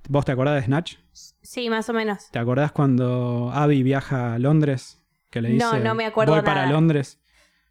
¿Vos 0.08 0.24
te 0.24 0.32
acordás 0.32 0.56
de 0.56 0.62
Snatch? 0.62 0.96
Sí, 1.12 1.68
más 1.70 1.88
o 1.88 1.92
menos. 1.92 2.30
¿Te 2.30 2.38
acordás 2.38 2.72
cuando 2.72 3.50
Abby 3.52 3.82
viaja 3.82 4.34
a 4.34 4.38
Londres? 4.38 5.02
Que 5.30 5.42
le 5.42 5.50
No, 5.54 5.72
dice, 5.72 5.84
no 5.84 5.94
me 5.94 6.06
acuerdo 6.06 6.32
Voy 6.34 6.42
para. 6.42 6.66
Londres. 6.70 7.20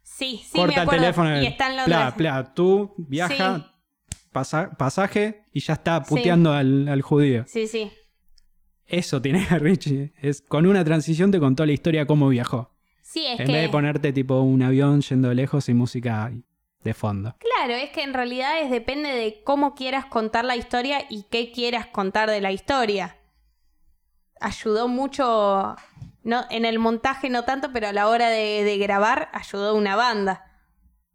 Sí, 0.02 0.40
sí, 0.44 0.56
corta 0.58 0.74
me 0.76 0.80
acuerdo. 0.82 0.92
el 0.92 1.00
teléfono. 1.00 1.42
Y 1.42 1.46
está 1.46 1.70
en 1.70 1.76
Londres. 1.76 1.96
Pla, 1.98 2.14
pla, 2.16 2.54
tú 2.54 2.94
viaja, 2.98 3.74
pasa- 4.32 4.70
pasaje 4.78 5.42
y 5.52 5.60
ya 5.60 5.74
está 5.74 6.02
Sí. 6.04 6.14
puteando 6.14 6.52
al, 6.52 6.88
al 6.88 7.02
judío. 7.02 7.44
Sí, 7.46 7.66
sí. 7.66 7.90
Eso 8.86 9.20
tiene 9.20 9.46
Guy 9.50 9.58
Ritchie. 9.58 10.12
Es, 10.20 10.40
con 10.40 10.66
una 10.66 10.84
transición 10.84 11.30
te 11.30 11.38
contó 11.40 11.66
la 11.66 11.72
historia 11.72 12.06
cómo 12.06 12.28
viajó. 12.28 12.74
Sí, 13.02 13.26
es 13.26 13.40
en 13.40 13.46
que. 13.46 13.52
vez 13.52 13.62
de 13.62 13.68
ponerte 13.70 14.12
tipo 14.12 14.40
un 14.40 14.62
avión 14.62 15.00
yendo 15.00 15.32
lejos 15.34 15.68
y 15.68 15.74
música 15.74 16.32
de 16.84 16.94
fondo. 16.94 17.36
Claro, 17.38 17.74
es 17.74 17.90
que 17.90 18.02
en 18.02 18.14
realidad 18.14 18.60
es, 18.60 18.70
depende 18.70 19.10
de 19.10 19.42
cómo 19.44 19.74
quieras 19.74 20.06
contar 20.06 20.44
la 20.44 20.56
historia 20.56 21.04
y 21.08 21.24
qué 21.24 21.50
quieras 21.52 21.86
contar 21.86 22.30
de 22.30 22.40
la 22.40 22.52
historia. 22.52 23.16
Ayudó 24.40 24.88
mucho. 24.88 25.76
No, 26.22 26.44
en 26.50 26.64
el 26.64 26.78
montaje 26.78 27.30
no 27.30 27.44
tanto, 27.44 27.72
pero 27.72 27.88
a 27.88 27.92
la 27.92 28.08
hora 28.08 28.28
de, 28.28 28.62
de 28.64 28.78
grabar 28.78 29.28
ayudó 29.32 29.74
una 29.74 29.96
banda. 29.96 30.44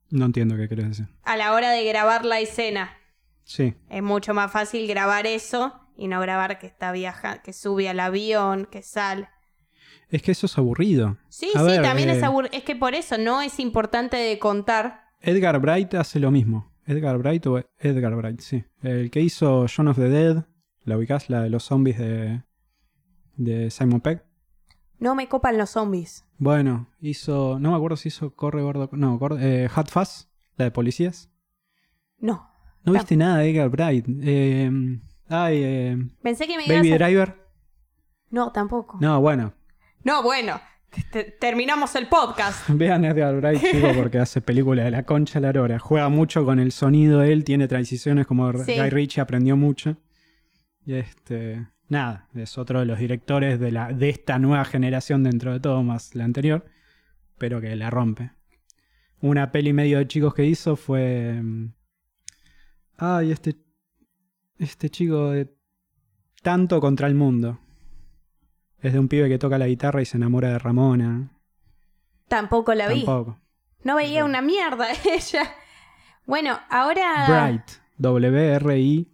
No 0.09 0.25
entiendo 0.25 0.55
qué 0.57 0.67
querés 0.67 0.89
decir. 0.89 1.07
A 1.23 1.37
la 1.37 1.53
hora 1.53 1.71
de 1.71 1.83
grabar 1.85 2.25
la 2.25 2.39
escena. 2.39 2.97
Sí, 3.45 3.75
Es 3.89 4.01
mucho 4.01 4.33
más 4.33 4.51
fácil 4.51 4.87
grabar 4.87 5.27
eso 5.27 5.79
y 5.97 6.07
no 6.07 6.19
grabar 6.21 6.59
que 6.59 6.67
está 6.67 6.91
viajando, 6.93 7.41
que 7.43 7.51
sube 7.51 7.89
al 7.89 7.99
avión, 7.99 8.65
que 8.71 8.81
sale. 8.81 9.27
es 10.09 10.21
que 10.21 10.31
eso 10.31 10.45
es 10.45 10.57
aburrido. 10.57 11.17
Sí, 11.29 11.51
A 11.53 11.59
sí, 11.59 11.65
ver, 11.65 11.81
también 11.81 12.09
eh, 12.09 12.13
es 12.17 12.23
aburrido. 12.23 12.53
Es 12.55 12.63
que 12.63 12.75
por 12.75 12.95
eso 12.95 13.17
no 13.17 13.41
es 13.41 13.59
importante 13.59 14.15
de 14.17 14.39
contar. 14.39 15.02
Edgar 15.23 15.57
Bright 15.59 15.93
hace 15.93 16.19
lo 16.19 16.31
mismo. 16.31 16.69
Edgar 16.85 17.17
Bright 17.17 17.47
o 17.47 17.63
Edgar 17.79 18.13
Bright, 18.15 18.41
sí. 18.41 18.65
El 18.81 19.09
que 19.09 19.21
hizo 19.21 19.65
Shaun 19.67 19.87
of 19.87 19.95
the 19.97 20.09
Dead, 20.09 20.43
¿la 20.83 20.97
ubicás? 20.97 21.29
La 21.29 21.41
de 21.41 21.49
los 21.49 21.63
zombies 21.63 21.97
de, 21.97 22.43
de 23.37 23.71
Simon 23.71 24.01
Peck. 24.01 24.25
No 24.99 25.15
me 25.15 25.29
copan 25.29 25.57
los 25.57 25.71
zombies. 25.71 26.25
Bueno, 26.37 26.89
hizo. 26.99 27.57
No 27.57 27.71
me 27.71 27.77
acuerdo 27.77 27.95
si 27.95 28.09
hizo 28.09 28.35
Corre 28.35 28.61
Gordo. 28.61 28.89
No, 28.91 29.17
corre, 29.17 29.63
eh, 29.63 29.69
Hot 29.69 29.89
Fuzz, 29.89 30.27
la 30.57 30.65
de 30.65 30.71
policías. 30.71 31.29
No. 32.17 32.49
No 32.83 32.91
viste 32.91 33.15
nada 33.15 33.37
de 33.37 33.49
Edgar 33.49 33.69
Bright. 33.69 34.05
Eh, 34.21 34.99
ay, 35.29 35.61
eh, 35.63 35.97
Pensé 36.21 36.47
que 36.47 36.57
me 36.57 36.67
Baby 36.67 36.91
a... 36.91 36.97
Driver. 36.97 37.47
No, 38.29 38.51
tampoco. 38.51 38.97
No, 38.99 39.21
No, 40.03 40.21
bueno. 40.21 40.59
Te- 41.11 41.23
terminamos 41.39 41.95
el 41.95 42.07
podcast. 42.07 42.67
Vean 42.69 43.05
Edgar 43.05 43.35
Bright, 43.39 43.61
chico, 43.61 43.87
porque 43.95 44.19
hace 44.19 44.41
películas 44.41 44.85
de 44.85 44.91
la 44.91 45.03
concha 45.03 45.39
de 45.39 45.47
la 45.47 45.53
lora. 45.53 45.79
Juega 45.79 46.09
mucho 46.09 46.45
con 46.45 46.59
el 46.59 46.71
sonido 46.71 47.23
él, 47.23 47.43
tiene 47.43 47.67
transiciones 47.67 48.27
como 48.27 48.51
Sí. 48.63 48.75
Guy 48.77 48.89
Ritchie 48.89 49.21
aprendió 49.21 49.57
mucho. 49.57 49.97
Y 50.85 50.93
este. 50.93 51.67
Nada, 51.89 52.27
es 52.33 52.57
otro 52.57 52.79
de 52.79 52.85
los 52.85 52.97
directores 52.97 53.59
de, 53.59 53.71
la, 53.71 53.91
de 53.91 54.09
esta 54.09 54.39
nueva 54.39 54.65
generación 54.65 55.23
dentro 55.23 55.51
de 55.53 55.59
todo, 55.59 55.83
más 55.83 56.15
la 56.15 56.23
anterior, 56.23 56.65
pero 57.37 57.59
que 57.61 57.75
la 57.75 57.89
rompe. 57.89 58.31
Una 59.21 59.51
peli 59.51 59.73
medio 59.73 59.97
de 59.99 60.07
chicos 60.07 60.33
que 60.33 60.45
hizo 60.45 60.75
fue. 60.75 61.39
mm, 61.41 61.73
Ay, 62.97 63.31
este. 63.31 63.55
Este 64.57 64.89
chico 64.89 65.31
de. 65.31 65.53
Tanto 66.41 66.79
contra 66.81 67.07
el 67.07 67.15
mundo. 67.15 67.59
Es 68.83 68.93
de 68.93 68.99
un 68.99 69.07
pibe 69.07 69.29
que 69.29 69.39
toca 69.39 69.57
la 69.57 69.65
guitarra 69.67 70.01
y 70.01 70.05
se 70.05 70.17
enamora 70.17 70.49
de 70.49 70.59
Ramona. 70.59 71.31
Tampoco 72.27 72.73
la 72.73 72.89
vi. 72.89 73.05
Tampoco. 73.05 73.39
No 73.83 73.95
veía 73.95 74.25
una 74.25 74.41
mierda 74.41 74.87
ella. 75.05 75.55
Bueno, 76.25 76.59
ahora... 76.69 77.25
Bright. 77.27 77.63
W-R-I-G-H-T. 77.97 79.07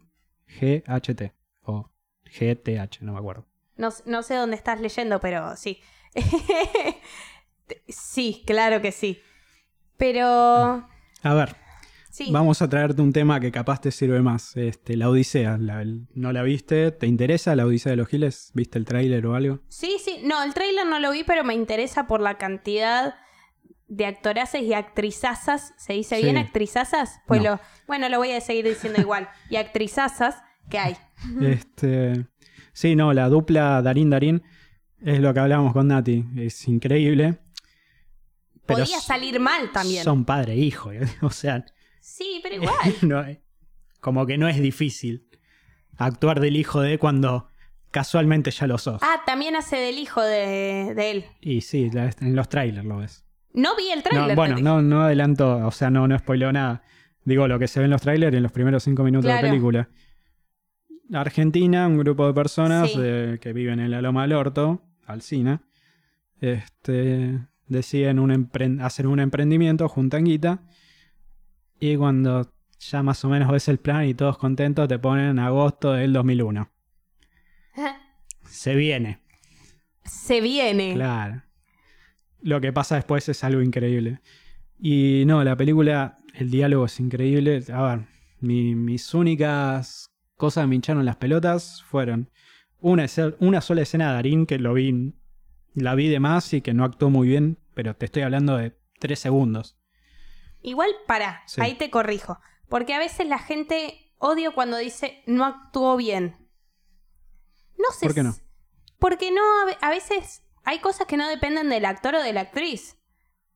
O 1.61 1.87
G-T-H, 2.25 3.05
no 3.05 3.13
me 3.13 3.19
acuerdo. 3.19 3.45
No, 3.77 3.89
no 4.05 4.23
sé 4.23 4.33
dónde 4.33 4.55
estás 4.55 4.81
leyendo, 4.81 5.19
pero 5.19 5.55
sí. 5.55 5.79
sí, 7.87 8.43
claro 8.47 8.81
que 8.81 8.91
sí. 8.91 9.21
Pero... 9.97 10.87
A 11.21 11.33
ver, 11.35 11.55
Sí. 12.25 12.31
vamos 12.31 12.61
a 12.61 12.67
traerte 12.69 13.01
un 13.01 13.13
tema 13.13 13.39
que 13.39 13.51
capaz 13.51 13.81
te 13.81 13.91
sirve 13.91 14.21
más. 14.21 14.55
Este, 14.57 14.95
la 14.97 15.09
Odisea. 15.09 15.57
La- 15.57 15.81
el- 15.81 16.07
¿No 16.13 16.31
la 16.33 16.43
viste? 16.43 16.91
¿Te 16.91 17.07
interesa 17.07 17.55
la 17.55 17.65
Odisea 17.65 17.91
de 17.91 17.95
los 17.95 18.07
Giles? 18.07 18.51
¿Viste 18.53 18.77
el 18.77 18.85
tráiler 18.85 19.25
o 19.25 19.35
algo? 19.35 19.59
Sí, 19.69 19.97
sí. 20.03 20.19
No, 20.23 20.43
el 20.43 20.53
tráiler 20.53 20.85
no 20.85 20.99
lo 20.99 21.11
vi, 21.11 21.23
pero 21.23 21.43
me 21.43 21.53
interesa 21.53 22.07
por 22.07 22.19
la 22.21 22.37
cantidad 22.37 23.15
de 23.87 24.05
actoraces 24.05 24.61
y 24.63 24.73
actrizazas. 24.73 25.73
¿Se 25.77 25.93
dice 25.93 26.17
Sí. 26.17 26.23
bien 26.23 26.37
actrizazas? 26.37 27.19
Pues 27.27 27.41
No. 27.41 27.51
lo... 27.51 27.59
Bueno, 27.87 28.07
lo 28.09 28.17
voy 28.17 28.31
a 28.31 28.41
seguir 28.41 28.65
diciendo 28.67 28.99
igual. 29.01 29.29
Y 29.49 29.55
actrizazas 29.55 30.35
que 30.69 30.77
hay. 30.77 30.95
Este, 31.41 32.25
sí, 32.73 32.95
no, 32.95 33.13
la 33.13 33.29
dupla 33.29 33.81
Darín 33.81 34.09
Darín 34.09 34.43
es 35.01 35.19
lo 35.19 35.33
que 35.33 35.39
hablábamos 35.39 35.73
con 35.73 35.87
Nati. 35.87 36.25
Es 36.37 36.67
increíble. 36.67 37.39
Pero 38.65 38.81
Podía 38.81 38.99
salir 38.99 39.39
mal 39.39 39.71
también. 39.71 40.03
Son 40.03 40.25
padre 40.25 40.53
e 40.53 40.57
hijo. 40.57 40.91
O 41.21 41.31
sea, 41.31 41.65
Sí, 41.99 42.39
pero 42.43 42.55
igual. 42.55 42.73
no, 43.03 43.25
como 43.99 44.25
que 44.25 44.37
no 44.37 44.47
es 44.47 44.59
difícil 44.61 45.27
actuar 45.97 46.39
del 46.39 46.55
hijo 46.55 46.81
de 46.81 46.97
cuando 46.97 47.47
casualmente 47.91 48.51
ya 48.51 48.67
lo 48.67 48.77
sos. 48.77 49.01
Ah, 49.03 49.21
también 49.25 49.55
hace 49.55 49.75
del 49.77 49.97
hijo 49.97 50.21
de, 50.21 50.93
de 50.95 51.11
él. 51.11 51.25
Y 51.41 51.61
sí, 51.61 51.89
la- 51.91 52.11
en 52.21 52.35
los 52.35 52.47
trailers 52.49 52.85
lo 52.85 52.97
ves. 52.97 53.25
No 53.53 53.75
vi 53.75 53.89
el 53.91 53.97
No, 53.99 54.03
tráiler. 54.03 54.35
bueno, 54.35 54.57
no, 54.59 54.81
no 54.81 55.01
adelanto, 55.01 55.65
o 55.65 55.71
sea, 55.71 55.89
no, 55.89 56.07
no 56.07 56.17
spoileo 56.17 56.51
nada. 56.51 56.83
Digo 57.25 57.47
lo 57.47 57.57
que 57.59 57.67
se 57.67 57.79
ve 57.79 57.85
en 57.85 57.91
los 57.91 58.01
trailers 58.01 58.35
en 58.35 58.43
los 58.43 58.51
primeros 58.51 58.83
cinco 58.83 59.03
minutos 59.03 59.25
Claro. 59.25 59.43
de 59.45 59.49
película. 59.51 59.89
Argentina, 61.13 61.87
un 61.87 61.97
grupo 61.97 62.27
de 62.27 62.33
personas 62.33 62.91
Sí. 62.91 62.99
eh, 63.01 63.39
que 63.41 63.51
viven 63.53 63.79
en 63.79 63.89
la 63.91 64.01
Loma 64.01 64.21
del 64.21 64.33
Orto, 64.33 64.83
Alcina, 65.05 65.63
este, 66.39 67.39
deciden 67.67 68.19
un 68.19 68.49
hacer 68.81 69.07
un 69.07 69.19
emprendimiento, 69.19 69.89
juntan 69.89 70.25
guita, 70.25 70.61
y 71.79 71.95
cuando 71.95 72.51
ya 72.79 73.03
más 73.03 73.23
o 73.25 73.29
menos 73.29 73.51
ves 73.51 73.67
el 73.67 73.77
plan 73.79 74.05
y 74.05 74.13
todos 74.13 74.37
contentos, 74.37 74.87
te 74.87 74.99
ponen 74.99 75.39
agosto 75.39 75.93
del 75.93 76.13
2001. 76.13 76.69
digo. 77.75 77.89
Se 78.45 78.75
viene. 78.75 79.19
Se 80.03 80.41
viene. 80.41 80.93
Claro. 80.93 81.43
Lo 82.41 82.61
que 82.61 82.73
pasa 82.73 82.95
después 82.95 83.27
es 83.29 83.43
algo 83.43 83.61
increíble. 83.61 84.19
Y 84.79 85.23
no, 85.27 85.43
la 85.43 85.55
película, 85.55 86.17
el 86.33 86.49
diálogo 86.49 86.85
es 86.85 86.99
increíble. 86.99 87.63
A 87.73 87.81
ver, 87.95 88.05
mi- 88.39 88.75
mis 88.75 89.13
únicas 89.13 90.09
cosas 90.37 90.63
que 90.63 90.67
me 90.67 90.75
hincharon 90.75 91.05
las 91.05 91.17
pelotas 91.17 91.83
fueron 91.83 92.29
una, 92.79 93.05
una 93.39 93.61
sola 93.61 93.81
escena 93.81 94.07
de 94.07 94.13
Darín 94.13 94.45
que 94.45 94.57
lo 94.57 94.73
vi, 94.73 95.13
la 95.75 95.95
vi 95.95 96.07
de 96.07 96.19
más 96.21 96.53
y 96.53 96.61
que 96.61 96.73
no 96.73 96.85
actuó 96.85 97.09
muy 97.09 97.27
bien, 97.27 97.57
pero 97.73 97.93
te 97.95 98.05
estoy 98.05 98.23
hablando 98.23 98.55
de 98.55 98.73
tres 98.99 99.19
segundos. 99.19 99.75
Igual, 100.61 100.89
para, 101.07 101.41
Sí. 101.45 101.61
ahí 101.61 101.75
te 101.75 101.89
corrijo. 101.89 102.39
Porque 102.67 102.93
a 102.93 102.99
veces 102.99 103.27
la 103.27 103.39
gente 103.39 104.13
odio 104.17 104.53
cuando 104.53 104.77
dice 104.77 105.23
no 105.25 105.45
actuó 105.45 105.95
bien. 105.97 106.35
No 107.77 107.91
sé. 107.97 108.05
¿Por 108.05 108.15
qué 108.15 108.23
no? 108.23 108.35
Porque 108.99 109.31
no, 109.31 109.41
a 109.81 109.89
veces 109.89 110.43
hay 110.65 110.79
cosas 110.79 111.07
que 111.07 111.17
no 111.17 111.27
dependen 111.29 111.69
del 111.69 111.85
actor 111.85 112.15
o 112.15 112.21
de 112.21 112.33
la 112.33 112.41
actriz. 112.41 112.97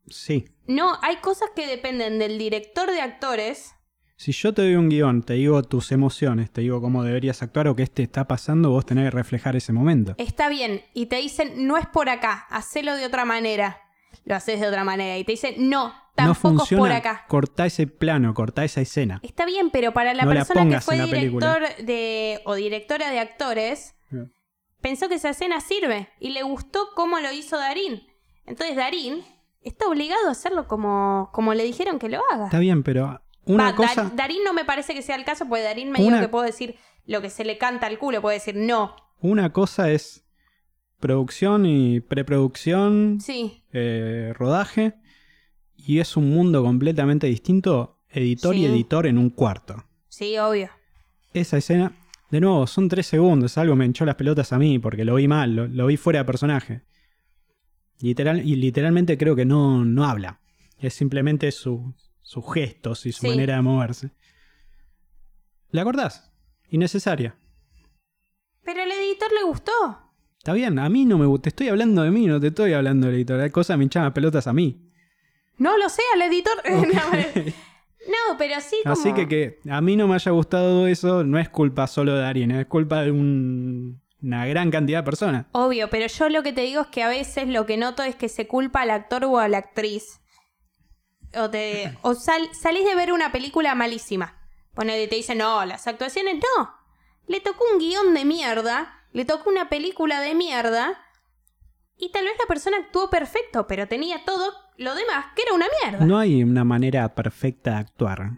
Sí. 0.08 0.46
No, 0.68 0.98
hay 1.02 1.18
cosas 1.18 1.50
que 1.56 1.68
dependen 1.68 2.20
del 2.20 2.38
director 2.38 2.90
de 2.90 3.02
actores. 3.02 3.76
Si 4.16 4.32
yo 4.32 4.54
te 4.54 4.62
doy 4.62 4.76
un 4.76 4.90
guion, 4.90 5.24
te 5.24 5.34
digo 5.34 5.62
tus 5.64 5.92
emociones, 5.92 6.52
te 6.52 6.62
digo 6.62 6.80
cómo 6.82 7.04
deberías 7.04 7.42
actuar 7.44 7.68
o 7.68 7.76
qué 7.76 7.86
te 7.88 8.04
está 8.04 8.26
pasando, 8.28 8.70
vos 8.70 8.86
tenés 8.86 9.06
que 9.06 9.12
reflejar 9.12 9.56
ese 9.56 9.74
momento. 9.74 10.16
Está 10.18 10.48
bien. 10.50 10.82
Y 10.94 11.08
te 11.08 11.18
dicen, 11.18 11.68
no 11.68 11.78
es 11.78 11.88
por 11.88 12.10
acá, 12.10 12.46
hacelo 12.50 12.96
de 12.96 13.06
otra 13.06 13.26
manera. 13.26 13.82
Lo 14.24 14.36
haces 14.36 14.62
de 14.62 14.68
otra 14.68 14.84
manera. 14.86 15.18
Y 15.18 15.26
te 15.26 15.34
dicen, 15.34 15.70
no, 15.70 15.94
no 16.18 16.34
tampoco 16.34 16.48
es 16.50 16.60
funciona, 16.60 16.82
por 16.84 16.92
acá. 16.92 17.26
cortá 17.28 17.66
ese 17.66 17.88
plano, 17.88 18.34
cortá 18.34 18.64
esa 18.64 18.82
escena. 18.82 19.20
Está 19.24 19.46
bien, 19.46 19.70
pero 19.72 19.94
para 19.94 20.14
la 20.14 20.24
No 20.26 20.34
la 20.34 20.46
persona 20.46 20.70
que 20.76 20.82
fue 20.82 20.98
director 21.06 21.62
de 21.84 22.42
o 22.46 22.56
directora 22.56 23.10
de 23.10 23.20
actores, 23.20 23.96
pensó 24.82 25.08
que 25.10 25.16
esa 25.16 25.30
escena 25.30 25.60
sirve 25.62 26.10
y 26.20 26.30
le 26.32 26.44
gustó 26.44 26.90
cómo 26.96 27.20
lo 27.20 27.32
hizo 27.32 27.58
Darín. 27.58 28.04
Entonces 28.46 28.76
Darín 28.76 29.24
está 29.62 29.88
obligado 29.88 30.28
a 30.28 30.32
hacerlo 30.32 30.68
como, 30.68 31.30
como 31.34 31.54
le 31.54 31.64
dijeron 31.64 31.98
que 32.00 32.10
lo 32.10 32.22
haga. 32.32 32.46
Está 32.46 32.60
bien, 32.60 32.84
pero 32.84 33.22
una 33.46 33.72
Va, 33.72 33.76
cosa... 33.76 34.04
Dar- 34.04 34.16
Darín 34.16 34.44
no 34.44 34.54
me 34.54 34.66
parece 34.66 34.94
que 34.94 35.02
sea 35.02 35.16
el 35.16 35.24
caso, 35.26 35.48
porque 35.48 35.64
Darín 35.64 35.90
me 35.92 36.00
dijo 36.00 36.20
que 36.20 36.28
puedo 36.28 36.46
decir 36.46 36.76
lo 37.06 37.22
que 37.22 37.30
se 37.30 37.44
le 37.46 37.58
canta 37.58 37.88
al 37.88 37.98
culo, 37.98 38.22
puede 38.22 38.38
decir 38.38 38.56
no. 38.56 38.96
Una 39.20 39.52
cosa 39.54 39.90
es 39.90 40.26
producción 41.00 41.66
y 41.66 42.00
preproducción, 42.02 43.20
Sí, 43.22 43.64
eh, 43.74 44.34
rodaje, 44.36 44.94
y 45.86 46.00
es 46.00 46.16
un 46.18 46.30
mundo 46.30 46.64
completamente 46.64 47.28
distinto, 47.28 48.00
editor 48.10 48.56
y 48.56 48.66
editor 48.66 49.06
en 49.08 49.18
un 49.18 49.30
cuarto. 49.30 49.84
sí, 50.08 50.38
obvio. 50.38 50.70
Esa 51.34 51.58
escena, 51.58 51.92
de 52.30 52.40
nuevo, 52.42 52.68
son 52.68 52.88
tres 52.88 53.08
segundos, 53.08 53.58
algo 53.58 53.76
me 53.76 53.86
hinchó 53.86 54.06
las 54.06 54.16
pelotas 54.16 54.54
a 54.54 54.60
mí 54.60 54.78
porque 54.78 55.04
lo 55.04 55.16
vi 55.16 55.28
mal, 55.28 55.56
lo, 55.56 55.68
lo 55.68 55.88
vi 55.88 55.98
fuera 55.98 56.20
de 56.20 56.26
personaje. 56.26 56.82
Literal, 58.02 58.48
y 58.48 58.56
literalmente 58.56 59.18
creo 59.18 59.36
que 59.36 59.46
no, 59.46 59.84
no 59.84 60.06
habla, 60.06 60.42
es 60.78 60.94
simplemente 60.94 61.52
su- 61.52 61.96
sus 62.22 62.44
gestos 62.54 63.06
y 63.08 63.12
su 63.12 63.22
Sí. 63.22 63.28
manera 63.30 63.56
de 63.56 63.62
moverse. 63.64 64.12
¿La 65.72 65.82
acordás? 65.82 66.32
Innecesaria. 66.70 67.36
Pero 68.64 68.84
al 68.84 68.92
editor 68.92 69.30
le 69.34 69.44
gustó. 69.48 69.72
Está 70.38 70.54
bien, 70.54 70.78
a 70.80 70.88
mí 70.90 71.06
no 71.06 71.18
me 71.18 71.26
gusta. 71.26 71.44
Te 71.44 71.50
estoy 71.50 71.68
hablando 71.70 72.04
de 72.04 72.12
mí, 72.12 72.28
no 72.28 72.40
te 72.40 72.48
estoy 72.48 72.74
hablando 72.74 73.08
del 73.08 73.16
editor. 73.16 73.40
Hay 73.40 73.50
cosas 73.50 73.78
me 73.78 73.86
hinchaban 73.86 74.08
las 74.08 74.14
pelotas 74.14 74.46
a 74.48 74.54
mí. 74.54 74.83
No 75.64 75.78
lo 75.78 75.88
sé, 75.90 76.02
al 76.14 76.22
editor. 76.24 76.54
no, 78.08 78.38
pero 78.38 78.60
sí 78.62 78.76
como... 78.84 78.94
Así 78.94 79.14
que 79.14 79.28
que 79.28 79.60
a 79.70 79.80
mí 79.82 79.96
no 79.96 80.08
me 80.08 80.16
haya 80.16 80.32
gustado 80.32 80.88
eso 80.88 81.24
no 81.24 81.40
es 81.40 81.50
culpa 81.50 81.88
solo 81.88 82.14
de 82.16 82.22
Darien, 82.22 82.52
es 82.52 82.66
culpa 82.68 83.02
de 83.02 83.12
un- 83.12 84.02
una 84.22 84.46
gran 84.46 84.72
cantidad 84.72 85.00
de 85.00 85.04
personas. 85.04 85.46
Obvio, 85.52 85.90
pero 85.90 86.08
yo 86.08 86.30
lo 86.30 86.44
que 86.44 86.54
te 86.54 86.62
digo 86.62 86.82
es 86.82 86.88
que 86.88 87.04
a 87.04 87.10
veces 87.10 87.48
lo 87.48 87.66
que 87.66 87.78
noto 87.78 88.04
es 88.04 88.16
que 88.16 88.30
se 88.30 88.48
culpa 88.48 88.82
al 88.82 88.92
actor 88.92 89.26
o 89.26 89.38
a 89.40 89.48
la 89.48 89.58
actriz. 89.58 90.20
O, 91.36 91.50
te, 91.50 91.98
o 92.04 92.14
sal- 92.14 92.50
salís 92.54 92.86
de 92.86 92.96
ver 92.96 93.12
una 93.12 93.32
película 93.32 93.74
malísima. 93.76 94.40
Ponele 94.76 95.04
y 95.04 95.08
te 95.08 95.16
dicen, 95.16 95.40
no, 95.40 95.66
las 95.66 95.88
actuaciones 95.88 96.36
no. 96.36 96.70
Le 97.28 97.40
tocó 97.42 97.64
un 97.74 97.80
guion 97.80 98.14
de 98.14 98.26
mierda, 98.26 99.02
le 99.14 99.26
tocó 99.26 99.50
una 99.50 99.68
película 99.70 100.20
de 100.22 100.36
mierda. 100.36 101.00
Y 101.98 102.12
tal 102.12 102.26
vez 102.26 102.34
la 102.40 102.46
persona 102.48 102.78
actuó 102.78 103.10
perfecto, 103.10 103.66
pero 103.68 103.88
tenía 103.88 104.24
todo 104.26 104.54
lo 104.78 104.96
demás 104.96 105.28
que 105.36 105.42
era 105.44 105.54
una 105.54 105.68
mierda. 105.84 106.06
No 106.06 106.18
hay 106.20 106.44
una 106.44 106.64
manera 106.64 107.14
perfecta 107.16 107.72
de 107.72 107.78
actuar. 107.78 108.32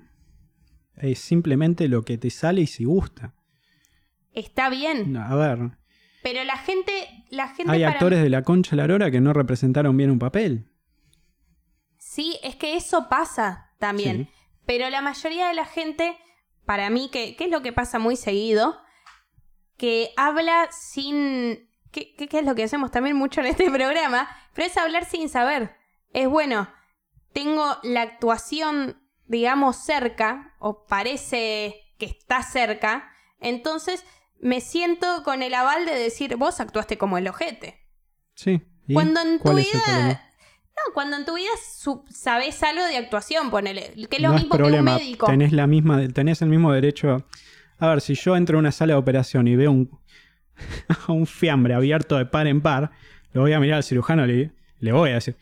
Es 0.98 1.20
simplemente 1.20 1.88
lo 1.88 2.04
que 2.04 2.18
te 2.18 2.30
sale 2.30 2.62
y 2.62 2.68
si 2.68 2.86
gusta. 2.86 3.34
Está 4.32 4.70
bien, 4.70 5.14
No, 5.14 5.22
a 5.24 5.36
ver, 5.36 5.60
pero 6.24 6.44
la 6.44 6.58
gente, 6.58 6.92
la 7.30 7.48
gente 7.50 7.72
hay 7.72 7.82
para 7.84 7.92
actores 7.94 8.22
de 8.24 8.30
la 8.30 8.42
concha 8.42 8.76
la 8.76 8.88
lora 8.88 9.12
que 9.12 9.22
no 9.22 9.32
representaron 9.32 9.96
bien 9.96 10.10
un 10.12 10.20
papel. 10.20 10.72
Sí, 12.00 12.38
es 12.44 12.56
que 12.56 12.76
eso 12.76 13.08
pasa 13.10 13.72
también. 13.80 14.26
Sí. 14.26 14.32
Pero 14.66 14.90
la 14.90 15.02
mayoría 15.02 15.48
de 15.48 15.54
la 15.54 15.66
gente, 15.66 16.18
para 16.66 16.90
mí, 16.90 17.10
que, 17.12 17.36
que 17.36 17.46
es 17.46 17.52
lo 17.52 17.62
que 17.62 17.74
pasa 17.74 18.00
muy 18.00 18.16
seguido, 18.16 18.78
que 19.78 20.12
habla 20.18 20.68
sin... 20.72 21.70
¿Qué, 21.92 22.14
qué- 22.18 22.28
qué 22.28 22.40
es 22.40 22.46
lo 22.46 22.56
que 22.56 22.64
hacemos 22.64 22.92
también 22.92 23.16
mucho 23.16 23.42
en 23.42 23.48
este 23.48 23.70
programa? 23.72 24.28
Pero 24.54 24.68
es 24.68 24.78
hablar 24.78 25.06
sin 25.06 25.30
saber. 25.30 25.76
Es 26.16 26.30
bueno, 26.30 26.70
tengo 27.34 27.78
la 27.84 28.02
actuación, 28.02 29.02
digamos, 29.26 29.76
cerca, 29.76 30.56
o 30.60 30.86
parece 30.86 31.76
que 31.98 32.06
está 32.06 32.42
cerca, 32.42 33.12
entonces 33.42 34.06
me 34.40 34.62
siento 34.62 35.24
con 35.26 35.44
el 35.44 35.54
aval 35.54 35.86
de 35.86 35.94
decir, 35.94 36.38
vos 36.38 36.62
actuaste 36.62 36.98
como 36.98 37.18
el 37.18 37.28
ojete. 37.28 37.82
Sí. 38.34 38.62
¿y 38.88 38.94
Cuando 38.94 39.20
en 39.20 39.40
tu 39.40 39.54
vida. 39.56 40.22
No, 40.78 40.94
cuando 40.94 41.18
en 41.18 41.26
tu 41.26 41.36
vida 41.36 41.52
sabes 42.10 42.64
algo 42.64 42.86
de 42.86 42.96
actuación, 42.96 43.52
ponele. 43.52 43.94
Que 44.10 44.16
es 44.16 44.22
lo 44.22 44.30
no 44.30 44.36
mismo 44.36 44.56
es 44.56 44.58
problema. 44.58 44.92
que 44.92 44.96
un 44.96 45.04
médico. 45.04 45.26
Tenés, 45.26 45.52
la 45.52 45.68
misma, 45.68 46.08
tenés 46.08 46.42
el 46.42 46.48
mismo 46.48 46.72
derecho. 46.72 47.26
A 47.78 47.90
ver, 47.90 48.00
si 48.00 48.16
yo 48.16 48.38
entro 48.38 48.58
a 48.58 48.60
una 48.60 48.72
sala 48.72 48.94
de 48.94 49.00
operación 49.00 49.50
y 49.50 49.58
veo 49.58 49.70
un, 49.70 50.00
a 51.08 51.12
un 51.12 51.28
fiambre 51.28 51.74
abierto 51.74 52.18
de 52.18 52.26
par 52.26 52.48
en 52.48 52.62
par, 52.62 52.92
lo 53.34 53.42
voy 53.42 53.52
a 53.52 53.60
mirar 53.60 53.78
al 53.78 53.84
cirujano 53.84 54.24
y 54.24 54.28
le, 54.28 54.52
le 54.80 54.92
voy 54.94 55.10
a 55.10 55.16
decir, 55.16 55.36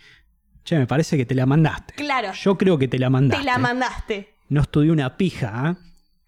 che, 0.63 0.77
me 0.77 0.87
parece 0.87 1.17
que 1.17 1.25
te 1.25 1.35
la 1.35 1.45
mandaste. 1.45 1.93
Claro, 1.95 2.31
Yo 2.33 2.57
creo 2.57 2.77
que 2.77 2.87
te 2.87 2.97
la 2.99 3.09
mandaste. 3.09 3.43
te 3.45 3.51
la 3.51 3.57
mandaste. 3.57 4.33
no 4.49 4.61
estudié 4.61 4.91
una 4.91 5.17
pija, 5.17 5.51
¿ah? 5.53 5.77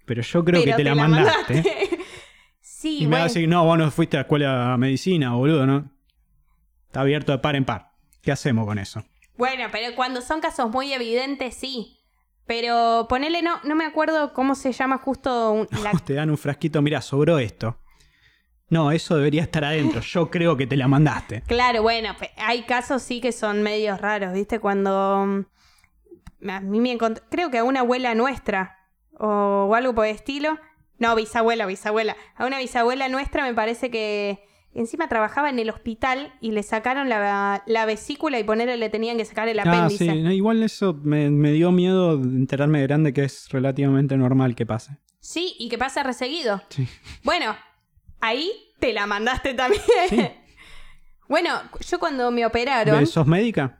pero 0.05 0.21
yo 0.21 0.43
creo 0.45 0.63
que 0.63 0.73
te, 0.73 0.83
la, 0.83 0.95
mandaste. 0.95 1.63
sí, 2.61 2.99
Y 3.03 3.07
me 3.07 3.15
va 3.17 3.21
a 3.21 3.25
decir, 3.25 3.47
no, 3.47 3.63
vos 3.63 3.77
no 3.77 3.89
fuiste 3.91 4.17
a 4.17 4.19
la 4.19 4.21
escuela 4.23 4.71
de 4.71 4.77
medicina, 4.77 5.33
boludo, 5.33 5.65
¿no? 5.65 5.91
Está 6.87 7.01
abierto 7.01 7.31
de 7.31 7.39
par 7.39 7.55
en 7.55 7.65
par. 7.65 7.91
¿Qué 8.21 8.31
hacemos 8.31 8.65
con 8.65 8.79
eso? 8.79 9.03
Bueno, 9.37 9.65
pero 9.71 9.95
cuando 9.95 10.21
son 10.21 10.39
casos 10.41 10.69
muy 10.71 10.93
evidentes, 10.93 11.55
sí. 11.55 11.97
Pero 12.47 13.07
ponele, 13.09 13.41
no, 13.41 13.59
no 13.63 13.75
me 13.75 13.85
acuerdo 13.85 14.33
cómo 14.33 14.55
se 14.55 14.71
llama 14.71 14.97
justo 14.99 15.51
un- 15.51 15.67
la... 15.83 15.91
Te 15.91 16.13
dan 16.13 16.29
un 16.29 16.37
frasquito, 16.37 16.81
mira, 16.81 17.01
sobró 17.01 17.39
esto. 17.39 17.79
No, 18.69 18.91
eso 18.91 19.15
debería 19.15 19.43
estar 19.43 19.63
adentro. 19.63 20.01
Yo 20.01 20.29
creo 20.31 20.57
que 20.57 20.65
te 20.67 20.75
la 20.75 20.87
mandaste. 20.87 21.41
Claro, 21.47 21.83
bueno, 21.83 22.15
hay 22.37 22.63
casos 22.63 23.01
sí 23.03 23.21
que 23.21 23.31
son 23.31 23.61
medios 23.61 24.01
raros, 24.01 24.33
¿viste? 24.33 24.59
Cuando 24.59 25.25
mm, 26.41 26.49
a 26.49 26.59
mí 26.61 26.79
me 26.79 26.97
encont- 26.97 27.21
creo 27.29 27.51
que 27.51 27.59
a 27.59 27.63
una 27.63 27.81
abuela 27.81 28.15
nuestra 28.15 28.77
o, 29.19 29.67
o 29.69 29.75
algo 29.75 29.93
por 29.93 30.05
el 30.07 30.15
estilo, 30.15 30.57
no, 30.97 31.15
bisabuela, 31.15 31.65
bisabuela, 31.65 32.15
a 32.35 32.45
una 32.45 32.57
bisabuela 32.59 33.07
nuestra 33.09 33.43
me 33.43 33.53
parece 33.53 33.91
que 33.91 34.43
encima 34.73 35.07
trabajaba 35.07 35.49
en 35.49 35.59
el 35.59 35.69
hospital 35.69 36.33
y 36.41 36.51
le 36.51 36.63
sacaron 36.63 37.07
la, 37.07 37.63
la 37.65 37.85
vesícula 37.85 38.39
y 38.39 38.43
ponerle 38.43 38.77
le 38.77 38.89
tenían 38.89 39.17
que 39.17 39.25
sacar 39.25 39.47
el 39.47 39.59
Ah, 39.59 39.63
apéndice. 39.65 40.05
sí, 40.11 40.21
no, 40.21 40.31
igual 40.31 40.63
eso 40.63 40.93
me, 41.03 41.29
me 41.29 41.51
dio 41.51 41.71
miedo 41.71 42.17
de 42.17 42.27
enterarme 42.35 42.79
de 42.79 42.87
grande 42.87 43.13
que 43.13 43.23
es 43.23 43.47
relativamente 43.49 44.17
normal 44.17 44.55
que 44.55 44.65
pase. 44.65 44.97
Sí, 45.19 45.55
y 45.59 45.69
que 45.69 45.77
pasa 45.77 46.03
reseguido. 46.03 46.61
Sí. 46.69 46.87
Bueno, 47.23 47.55
ahí 48.19 48.51
te 48.79 48.93
la 48.93 49.05
mandaste 49.05 49.53
también. 49.53 49.83
Sí. 50.09 50.21
bueno, 51.27 51.61
yo 51.87 51.99
cuando 51.99 52.31
me 52.31 52.45
operaron, 52.45 53.05
¿Sos 53.07 53.27
médica? 53.27 53.79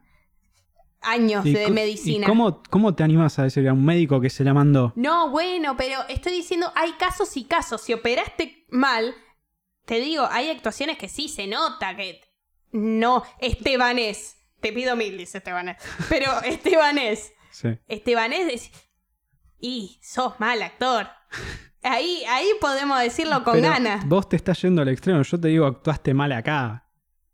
años 1.02 1.46
¿Y 1.46 1.54
de 1.54 1.70
medicina. 1.70 2.26
¿Y 2.26 2.28
cómo, 2.28 2.64
cómo 2.70 2.96
te 2.96 3.04
animas 3.04 3.38
a 3.38 3.44
decirle 3.44 3.70
a 3.70 3.74
un 3.74 3.86
médico 3.86 4.20
que 4.20 4.30
se 4.30 4.44
la 4.44 4.54
mandó? 4.54 4.92
No, 4.96 5.30
bueno, 5.30 5.78
pero 5.78 6.00
estoy 6.10 6.34
diciendo, 6.34 6.72
hay 6.76 6.94
casos 6.94 7.38
y 7.38 7.46
casos. 7.46 7.82
Si 7.82 7.94
operaste 7.94 8.66
mal, 8.70 9.14
te 9.86 10.00
digo, 10.00 10.28
hay 10.32 10.50
actuaciones 10.50 10.98
que 10.98 11.08
sí 11.08 11.30
se 11.30 11.46
nota 11.46 11.96
que 11.96 12.22
no, 12.76 13.24
Estebanés. 13.40 14.36
Te 14.60 14.74
pido 14.74 14.96
mil, 14.98 15.18
dice 15.18 15.38
Estebanés. 15.38 15.78
Pero 16.10 16.42
Estebanés. 16.42 17.32
Sí. 17.52 17.70
Estebanés 17.88 18.54
es... 18.54 18.72
Y 19.60 20.00
sos 20.04 20.40
mal 20.40 20.62
actor. 20.62 21.08
Ahí, 21.86 22.24
ahí 22.30 22.48
podemos 22.60 23.00
decirlo 23.00 23.44
con 23.44 23.54
Pero 23.54 23.70
ganas. 23.70 24.06
Vos 24.08 24.28
te 24.28 24.36
estás 24.36 24.62
yendo 24.62 24.82
al 24.82 24.88
extremo. 24.90 25.22
Yo 25.22 25.40
te 25.40 25.48
digo, 25.50 25.66
actuaste 25.66 26.14
mal 26.14 26.32
acá. 26.32 26.88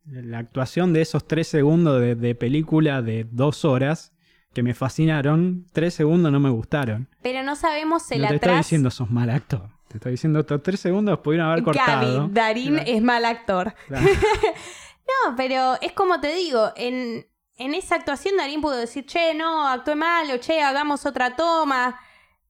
La 0.06 0.40
actuación 0.40 0.94
de 0.94 1.02
esos 1.02 1.28
tres 1.28 1.48
segundos 1.48 2.02
de, 2.02 2.16
de 2.16 2.36
película 2.36 3.02
de 3.02 3.26
dos 3.32 3.64
horas 3.66 4.14
que 4.54 4.64
me 4.64 4.74
fascinaron, 4.74 5.66
tres 5.72 5.94
segundos 5.94 6.32
no 6.32 6.40
me 6.40 6.50
gustaron. 6.50 7.08
Pero 7.22 7.44
no 7.44 7.56
sabemos 7.56 8.12
el 8.12 8.22
no 8.24 8.28
te 8.28 8.36
estoy 8.36 8.50
atrás. 8.50 8.66
diciendo 8.66 8.92
sos 8.92 9.10
mal 9.10 9.30
actor. 9.30 9.70
Te 9.88 9.98
estoy 9.98 10.12
diciendo 10.14 10.40
estos 10.42 10.62
tres 10.64 10.80
segundos 10.80 11.20
pudieron 11.20 11.48
haber 11.48 11.64
Gaby, 11.64 11.78
cortado. 11.78 12.28
Darín 12.30 12.74
Claro. 12.76 12.92
es 12.92 13.02
mal 13.02 13.26
actor. 13.26 13.74
No, 15.26 15.36
pero 15.36 15.78
es 15.82 15.92
como 15.94 16.20
te 16.22 16.34
digo, 16.34 16.72
en, 16.76 17.28
en 17.58 17.74
esa 17.76 17.96
actuación 17.96 18.38
Darín 18.38 18.62
pudo 18.62 18.78
decir, 18.78 19.06
che, 19.06 19.34
no, 19.34 19.68
actué 19.68 19.96
mal, 19.96 20.30
o 20.32 20.38
che, 20.38 20.62
hagamos 20.62 21.06
otra 21.06 21.36
toma. 21.36 22.00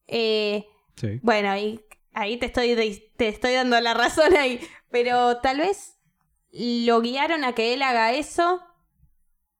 Eh, 0.07 0.65
Sí. 0.95 1.19
bueno, 1.23 1.49
ahí, 1.49 1.79
ahí 2.13 2.37
te, 2.37 2.47
estoy, 2.47 3.03
te 3.17 3.27
estoy 3.27 3.53
dando 3.53 3.79
la 3.79 3.93
razón 3.93 4.35
ahí. 4.35 4.59
Pero 4.89 5.37
tal 5.37 5.57
vez 5.57 5.97
lo 6.51 7.01
guiaron 7.01 7.43
a 7.43 7.53
que 7.53 7.73
él 7.73 7.81
haga 7.81 8.13
eso. 8.13 8.61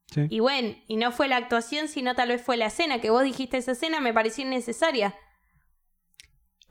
Sí. 0.08 0.28
Y 0.30 0.40
bueno, 0.40 0.76
y 0.88 0.98
no 0.98 1.12
fue 1.12 1.28
la 1.28 1.38
actuación, 1.38 1.88
sino 1.88 2.16
tal 2.16 2.30
vez 2.30 2.42
fue 2.42 2.58
la 2.58 2.66
escena, 2.66 3.00
que 3.00 3.10
vos 3.10 3.24
dijiste 3.24 3.58
esa 3.58 3.72
escena, 3.72 4.02
me 4.02 4.14
pareció 4.14 4.46
innecesaria. 4.46 5.16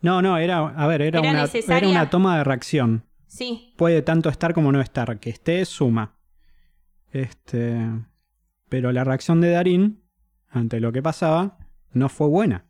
No, 0.02 0.22
no, 0.22 0.36
era, 0.38 0.58
a 0.58 0.86
ver, 0.86 1.02
era, 1.02 1.20
¿Era 1.20 1.30
una, 1.30 1.76
era 1.76 1.88
una 1.88 2.10
toma 2.10 2.38
de 2.38 2.44
reacción. 2.44 3.06
Sí, 3.26 3.74
Puede 3.76 4.02
tanto 4.02 4.28
estar 4.28 4.54
como 4.54 4.72
no 4.72 4.80
estar. 4.80 5.20
Que 5.20 5.30
esté, 5.30 5.64
suma. 5.64 6.18
Este. 7.12 7.76
Pero 8.68 8.92
la 8.92 9.04
reacción 9.04 9.40
de 9.40 9.50
Darín 9.50 10.02
ante 10.48 10.80
lo 10.80 10.92
que 10.92 11.02
pasaba 11.02 11.58
no 11.92 12.08
fue 12.08 12.28
buena. 12.28 12.66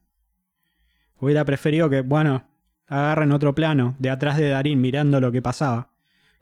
Hubiera 1.17 1.45
preferido 1.45 1.89
que, 1.89 2.03
bueno, 2.03 2.50
agarren 2.91 3.33
otro 3.33 3.55
plano 3.55 3.95
de 3.99 4.11
atrás 4.11 4.37
de 4.37 4.49
Darín 4.51 4.81
mirando 4.83 5.19
lo 5.21 5.33
que 5.33 5.41
pasaba. 5.41 5.91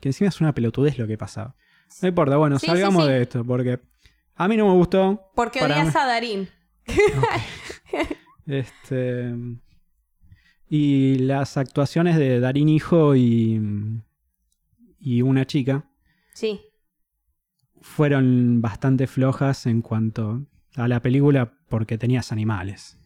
Que 0.01 0.09
encima 0.09 0.28
es 0.28 0.40
una 0.40 0.53
pelotudez 0.55 0.99
lo 0.99 1.07
que 1.07 1.16
pasaba. 1.16 1.55
No 2.03 2.09
importa, 2.09 2.36
bueno, 2.36 2.59
Sí, 2.59 2.66
salgamos 2.66 3.05
sí. 3.05 3.11
de 3.11 3.22
esto, 3.22 3.44
porque 3.44 3.80
a 4.34 4.49
mí 4.49 4.57
no 4.57 4.66
me 4.66 4.72
gustó. 4.72 5.30
porque 5.36 5.62
odias 5.62 5.86
mí- 5.94 6.01
a 6.01 6.07
Darín. 6.07 6.49
Este. 8.46 9.34
Y 10.68 11.16
las 11.18 11.57
actuaciones 11.57 12.16
de 12.16 12.40
Darín 12.40 12.68
Hijo 12.68 13.14
y. 13.16 13.61
y 15.01 15.22
una 15.22 15.46
chica 15.46 15.84
Sí. 16.34 16.61
fueron 17.80 18.61
bastante 18.61 19.07
flojas 19.07 19.66
en 19.66 19.80
cuanto 19.82 20.46
a 20.76 20.88
la 20.88 21.01
película 21.01 21.53
porque 21.68 21.99
tenías 21.99 22.32
animales. 22.32 22.99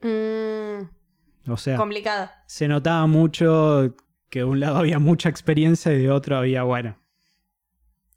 Mm, 0.00 0.41
O 1.46 1.56
sea, 1.56 1.76
complicado. 1.76 2.30
se 2.46 2.68
notaba 2.68 3.06
mucho 3.06 3.94
que 4.30 4.40
de 4.40 4.44
un 4.44 4.60
lado 4.60 4.76
había 4.78 4.98
mucha 4.98 5.28
experiencia 5.28 5.92
y 5.92 5.98
de 6.02 6.10
otro 6.10 6.36
había, 6.36 6.62
bueno, 6.62 6.96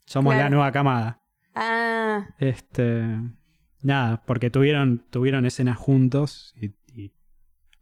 somos 0.06 0.34
Claro. 0.34 0.46
la 0.46 0.50
nueva 0.50 0.72
camada. 0.72 1.22
Ah, 1.56 2.28
Este, 2.40 3.04
nada, 3.82 4.24
porque 4.26 4.50
tuvieron, 4.50 5.04
tuvieron 5.10 5.46
escenas 5.46 5.78
juntos 5.78 6.54
y, 6.60 6.72
y 6.94 7.12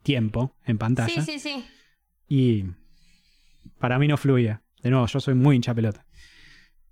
tiempo 0.02 0.56
en 0.64 0.78
pantalla. 0.78 1.08
sí, 1.14 1.20
sí, 1.20 1.38
sí. 1.38 1.64
Y 2.28 2.64
para 3.78 3.98
mí 3.98 4.08
no 4.08 4.16
fluía. 4.16 4.62
De 4.82 4.90
nuevo, 4.90 5.06
yo 5.06 5.20
soy 5.20 5.34
muy 5.34 5.56
hincha 5.56 5.74
pelota. 5.74 6.04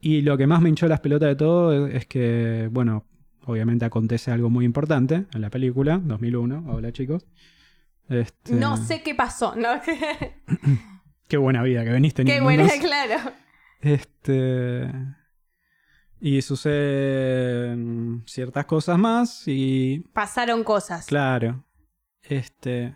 Y 0.01 0.23
lo 0.23 0.37
que 0.37 0.47
más 0.47 0.61
me 0.61 0.69
hinchó 0.69 0.89
las 0.89 1.01
pelotas 1.01 1.29
de 1.29 1.37
todo 1.37 1.87
es 1.87 2.07
que, 2.07 2.69
bueno, 2.73 3.07
obviamente 3.45 3.85
acontece 3.85 4.31
algo 4.31 4.51
muy 4.51 4.65
importante 4.65 5.25
en 5.33 5.41
la 5.41 5.49
película, 5.51 5.99
2001. 6.03 6.65
Hola 6.69 6.93
chicos. 6.93 7.27
Este, 8.09 8.55
No 8.55 8.77
sé 8.77 9.03
qué 9.03 9.15
pasó, 9.15 9.55
¿no? 9.57 9.81
Qué 11.29 11.37
buena 11.39 11.63
vida 11.63 11.83
que 11.85 11.91
venís 11.91 12.13
qué 12.13 12.17
teniendo. 12.25 12.45
buena, 12.45 12.63
entonces. 12.65 12.85
claro. 12.87 13.33
Este. 13.81 14.93
Y 16.21 16.43
suceden 16.43 18.23
ciertas 18.27 18.67
cosas 18.67 18.99
más 18.99 19.45
y 19.47 20.01
Pasaron 20.13 20.63
cosas. 20.63 21.07
Claro. 21.07 21.65
Este. 22.23 22.95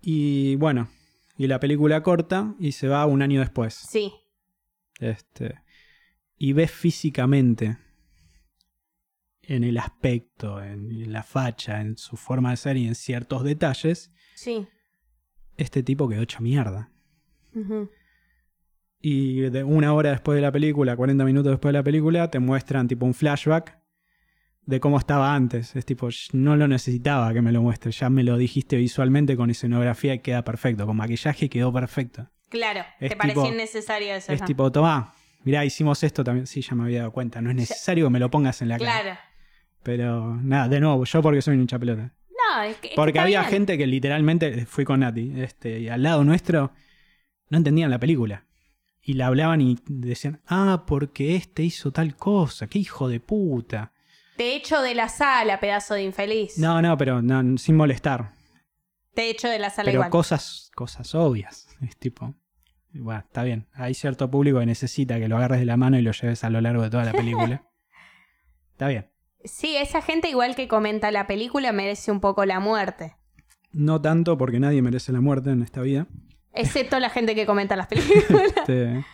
Y 0.00 0.56
bueno. 0.56 0.88
Y 1.36 1.46
la 1.46 1.60
película 1.60 2.02
corta 2.02 2.54
y 2.58 2.72
se 2.72 2.88
va 2.88 3.04
un 3.06 3.20
año 3.22 3.40
después. 3.40 3.74
Sí. 3.74 4.12
Este. 4.98 5.60
Y 6.36 6.52
ves 6.54 6.70
físicamente. 6.70 7.76
En 9.42 9.64
el 9.64 9.76
aspecto, 9.78 10.62
en 10.62 11.12
la 11.12 11.22
facha, 11.22 11.80
en 11.80 11.96
su 11.96 12.16
forma 12.16 12.50
de 12.50 12.56
ser 12.56 12.76
y 12.76 12.86
en 12.86 12.94
ciertos 12.94 13.42
detalles. 13.44 14.12
Sí. 14.34 14.66
Este 15.56 15.82
tipo 15.82 16.08
quedó 16.08 16.22
hecho 16.22 16.40
mierda. 16.40 16.90
Y 19.00 19.40
de 19.40 19.64
una 19.64 19.92
hora 19.94 20.10
después 20.10 20.36
de 20.36 20.42
la 20.42 20.52
película, 20.52 20.96
40 20.96 21.24
minutos 21.24 21.50
después 21.52 21.72
de 21.72 21.78
la 21.78 21.82
película, 21.82 22.30
te 22.30 22.38
muestran 22.38 22.86
tipo 22.86 23.04
un 23.04 23.14
flashback 23.14 23.78
de 24.64 24.78
cómo 24.78 24.96
estaba 24.96 25.34
antes. 25.34 25.74
Es 25.74 25.84
tipo, 25.84 26.08
"Sh, 26.08 26.30
no 26.34 26.54
lo 26.56 26.68
necesitaba 26.68 27.32
que 27.34 27.42
me 27.42 27.50
lo 27.50 27.62
muestres, 27.62 27.98
ya 27.98 28.08
me 28.10 28.22
lo 28.22 28.36
dijiste 28.36 28.76
visualmente 28.76 29.36
con 29.36 29.50
escenografía 29.50 30.14
y 30.14 30.20
queda 30.20 30.44
perfecto, 30.44 30.86
con 30.86 30.96
maquillaje 30.96 31.48
quedó 31.50 31.72
perfecto. 31.72 32.30
Claro, 32.48 32.82
Es 33.00 33.10
te 33.10 33.16
pareció 33.16 33.42
tipo- 33.42 33.52
innecesario 33.54 34.14
eso. 34.14 34.30
Es 34.32 34.40
¿no? 34.40 34.46
tipo, 34.46 34.70
tomá, 34.70 35.12
mirá, 35.42 35.64
hicimos 35.64 36.02
esto 36.04 36.22
también. 36.22 36.46
Sí, 36.46 36.60
ya 36.62 36.76
me 36.76 36.84
había 36.84 36.98
dado 37.00 37.12
cuenta, 37.12 37.40
no 37.42 37.50
es 37.50 37.56
necesario 37.56 38.06
que 38.06 38.10
me 38.10 38.20
lo 38.20 38.30
pongas 38.30 38.62
en 38.62 38.68
la 38.68 38.78
cara. 38.78 39.00
Claro. 39.02 39.18
Pero 39.82 40.36
nada, 40.36 40.68
de 40.68 40.80
nuevo, 40.80 41.04
yo 41.04 41.22
porque 41.22 41.42
soy 41.42 41.54
un 41.54 41.62
hincha 41.62 41.78
pelota. 41.78 42.12
No, 42.30 42.62
es 42.62 42.76
que. 42.76 42.88
es 42.88 42.94
Porque 42.94 43.18
había 43.18 43.40
bien. 43.40 43.50
gente 43.50 43.78
que 43.78 43.86
literalmente, 43.86 44.66
fui 44.66 44.84
con 44.84 45.00
Nati, 45.00 45.32
este, 45.40 45.80
y 45.80 45.88
al 45.88 46.02
lado 46.02 46.24
nuestro, 46.24 46.72
no 47.48 47.58
entendían 47.58 47.90
la 47.90 47.98
película. 47.98 48.46
Y 49.04 49.14
la 49.14 49.26
hablaban 49.26 49.60
y 49.60 49.78
decían, 49.86 50.40
ah, 50.46 50.84
porque 50.86 51.34
este 51.34 51.64
hizo 51.64 51.90
tal 51.90 52.14
cosa, 52.14 52.68
qué 52.68 52.78
hijo 52.78 53.08
de 53.08 53.18
puta. 53.18 53.92
Te 54.36 54.54
echo 54.54 54.80
de 54.80 54.94
la 54.94 55.08
sala, 55.08 55.58
pedazo 55.58 55.94
de 55.94 56.04
infeliz. 56.04 56.56
No, 56.58 56.80
no, 56.80 56.96
pero 56.96 57.20
no, 57.20 57.58
sin 57.58 57.76
molestar. 57.76 58.32
Te 59.14 59.28
echo 59.28 59.48
de 59.48 59.58
la 59.58 59.70
sala 59.70 59.86
Pero 59.86 59.98
igual. 59.98 60.10
cosas, 60.10 60.70
cosas 60.74 61.14
obvias. 61.14 61.68
Es 61.82 61.96
tipo, 61.96 62.34
bueno, 62.92 63.20
está 63.20 63.42
bien. 63.42 63.66
Hay 63.74 63.94
cierto 63.94 64.30
público 64.30 64.60
que 64.60 64.66
necesita 64.66 65.18
que 65.18 65.28
lo 65.28 65.36
agarres 65.36 65.58
de 65.60 65.66
la 65.66 65.76
mano 65.76 65.98
y 65.98 66.02
lo 66.02 66.12
lleves 66.12 66.44
a 66.44 66.50
lo 66.50 66.60
largo 66.60 66.82
de 66.82 66.90
toda 66.90 67.04
la 67.04 67.12
película. 67.12 67.64
está 68.72 68.88
bien. 68.88 69.11
Sí, 69.44 69.76
esa 69.76 70.02
gente 70.02 70.28
igual 70.30 70.54
que 70.54 70.68
comenta 70.68 71.10
la 71.10 71.26
película 71.26 71.72
merece 71.72 72.10
un 72.12 72.20
poco 72.20 72.44
la 72.44 72.60
muerte. 72.60 73.16
No 73.72 74.00
tanto 74.00 74.36
porque 74.38 74.60
nadie 74.60 74.82
merece 74.82 75.12
la 75.12 75.20
muerte 75.20 75.50
en 75.50 75.62
esta 75.62 75.80
vida. 75.80 76.06
Excepto 76.52 76.98
la 77.00 77.08
gente 77.10 77.34
que 77.34 77.46
comenta 77.46 77.74
las 77.76 77.86
películas. 77.88 78.42
Este, 78.56 79.04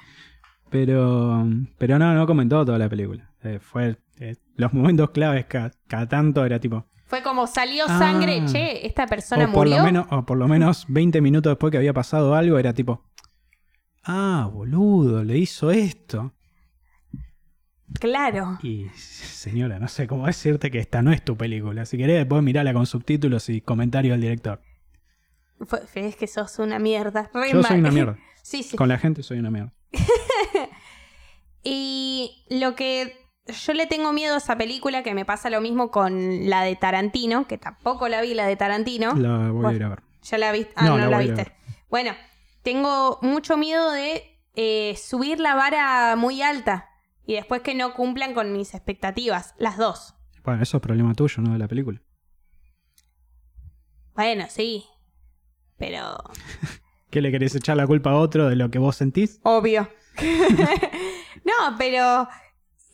pero, 0.70 1.47
pero 1.79 1.99
no, 1.99 2.12
no 2.14 2.26
comentó 2.26 2.64
toda 2.64 2.79
la 2.79 2.89
película. 2.89 3.31
Eh, 3.43 3.59
fue 3.61 3.97
eh, 4.18 4.37
los 4.57 4.72
momentos 4.72 5.11
claves 5.11 5.47
cada, 5.47 5.70
cada 5.87 6.09
tanto 6.09 6.45
era 6.45 6.59
tipo. 6.59 6.85
Fue 7.07 7.22
como 7.22 7.47
salió 7.47 7.85
Ah. 7.89 7.99
sangre, 7.99 8.45
che, 8.47 8.87
esta 8.87 9.07
persona 9.07 9.45
O 9.45 9.53
por, 9.53 9.66
murió. 9.66 9.79
lo 9.79 9.85
menos, 9.85 10.07
o 10.11 10.26
por 10.26 10.37
lo 10.37 10.47
menos 10.49 10.85
20 10.89 11.20
minutos 11.22 11.53
después 11.53 11.70
que 11.70 11.79
había 11.79 11.95
pasado 11.95 12.35
algo, 12.35 12.59
era 12.59 12.74
tipo. 12.74 13.05
Ah, 14.05 14.49
boludo, 14.53 15.24
le 15.24 15.39
hizo 15.39 15.70
esto. 15.70 16.33
Claro. 18.01 18.59
Y 18.62 18.89
señora, 18.95 19.78
no 19.78 19.89
sé 19.89 20.07
cómo 20.07 20.26
decirte 20.26 20.70
que 20.70 20.78
esta 20.78 21.03
no 21.03 21.12
es 21.12 21.24
tu 21.24 21.36
película. 21.36 21.86
Si 21.86 21.97
querés, 21.97 22.16
después 22.18 22.43
mirala 22.43 22.72
con 22.72 22.86
subtítulos 22.86 23.49
y 23.49 23.61
comentario 23.61 24.12
del 24.12 24.20
director. 24.20 24.61
Es 25.95 26.16
que 26.16 26.26
sos 26.26 26.59
una 26.59 26.78
mierda. 26.78 27.30
Re 27.34 27.53
Yo 27.53 27.62
soy 27.62 27.78
una 27.78 27.91
mierda. 27.93 28.18
sí, 28.43 28.62
sí. 28.62 28.76
Con 28.76 28.89
la 28.89 28.99
gente 28.99 29.22
soy 29.22 29.39
una 29.39 29.51
mierda. 29.51 29.72
Y 31.62 32.45
lo 32.49 32.74
que 32.74 33.16
yo 33.47 33.72
le 33.74 33.86
tengo 33.86 34.12
miedo 34.12 34.34
a 34.34 34.39
esa 34.39 34.57
película, 34.57 35.03
que 35.03 35.14
me 35.14 35.24
pasa 35.24 35.51
lo 35.51 35.61
mismo 35.61 35.91
con 35.91 36.49
la 36.49 36.62
de 36.62 36.76
Tarantino, 36.76 37.47
que 37.47 37.59
tampoco 37.59 38.09
la 38.09 38.20
vi, 38.22 38.34
la 38.34 38.47
de 38.47 38.57
Tarantino. 38.57 39.14
La 39.14 39.51
voy 39.51 39.72
a 39.72 39.76
ir 39.76 39.84
a 39.84 39.89
ver. 39.89 40.03
¿Ya 40.22 40.39
la 40.39 40.53
viste? 40.53 40.72
Ah, 40.76 40.86
No, 40.86 40.99
no, 40.99 41.07
la 41.11 41.18
viste. 41.18 41.53
Bueno, 41.91 42.12
tengo 42.62 43.18
mucho 43.22 43.57
miedo 43.57 43.91
de 43.91 44.39
eh, 44.55 44.95
subir 44.97 45.41
la 45.41 45.55
vara 45.55 46.16
muy 46.16 46.43
alta 46.43 46.89
y 47.29 47.35
después 47.35 47.61
que 47.61 47.74
no 47.74 47.93
cumplan 47.93 48.33
con 48.33 48.55
mis 48.55 48.72
expectativas, 48.72 49.55
las 49.59 49.76
dos. 49.76 50.14
Bueno, 50.45 50.62
eso 50.62 50.79
es 50.79 50.83
problema 50.83 51.12
tuyo, 51.12 51.43
no 51.43 51.53
de 51.53 51.59
la 51.59 51.68
película. 51.68 52.01
Bueno, 54.14 54.47
sí, 54.49 54.87
pero 55.76 56.16
¿Qué 57.11 57.20
le 57.20 57.31
querés 57.31 57.55
echar 57.55 57.76
la 57.76 57.87
culpa 57.87 58.12
a 58.12 58.16
otro 58.16 58.49
de 58.49 58.57
lo 58.57 58.70
que 58.70 58.79
vos 58.79 58.97
sentís? 58.97 59.41
obvio. 59.43 59.91
no, 61.45 61.76
pero... 61.76 62.29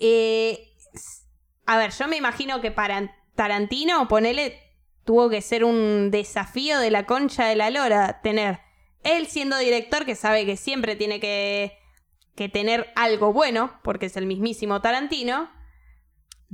eh, 0.01 0.69
a 1.67 1.79
ver, 1.79 1.93
yo 1.93 2.09
me 2.09 2.17
imagino 2.17 2.61
que 2.61 2.73
para 2.73 3.15
Tarantino, 3.37 4.09
ponele, 4.09 4.59
tuvo 5.05 5.31
que 5.31 5.43
ser 5.43 5.63
un 5.63 6.11
desafío 6.11 6.81
de 6.81 6.91
la 6.91 7.07
concha 7.07 7.47
de 7.47 7.55
la 7.55 7.71
lora 7.71 8.21
tener 8.21 8.59
él 9.05 9.29
siendo 9.29 9.57
director, 9.59 10.05
que 10.05 10.17
sabe 10.17 10.45
que 10.45 10.57
siempre 10.57 10.97
tiene 10.97 11.21
que, 11.21 11.79
que 12.35 12.49
tener 12.49 12.87
algo 12.97 13.33
bueno, 13.33 13.73
porque 13.83 14.07
es 14.07 14.17
el 14.17 14.27
mismísimo 14.27 14.81
Tarantino. 14.81 15.51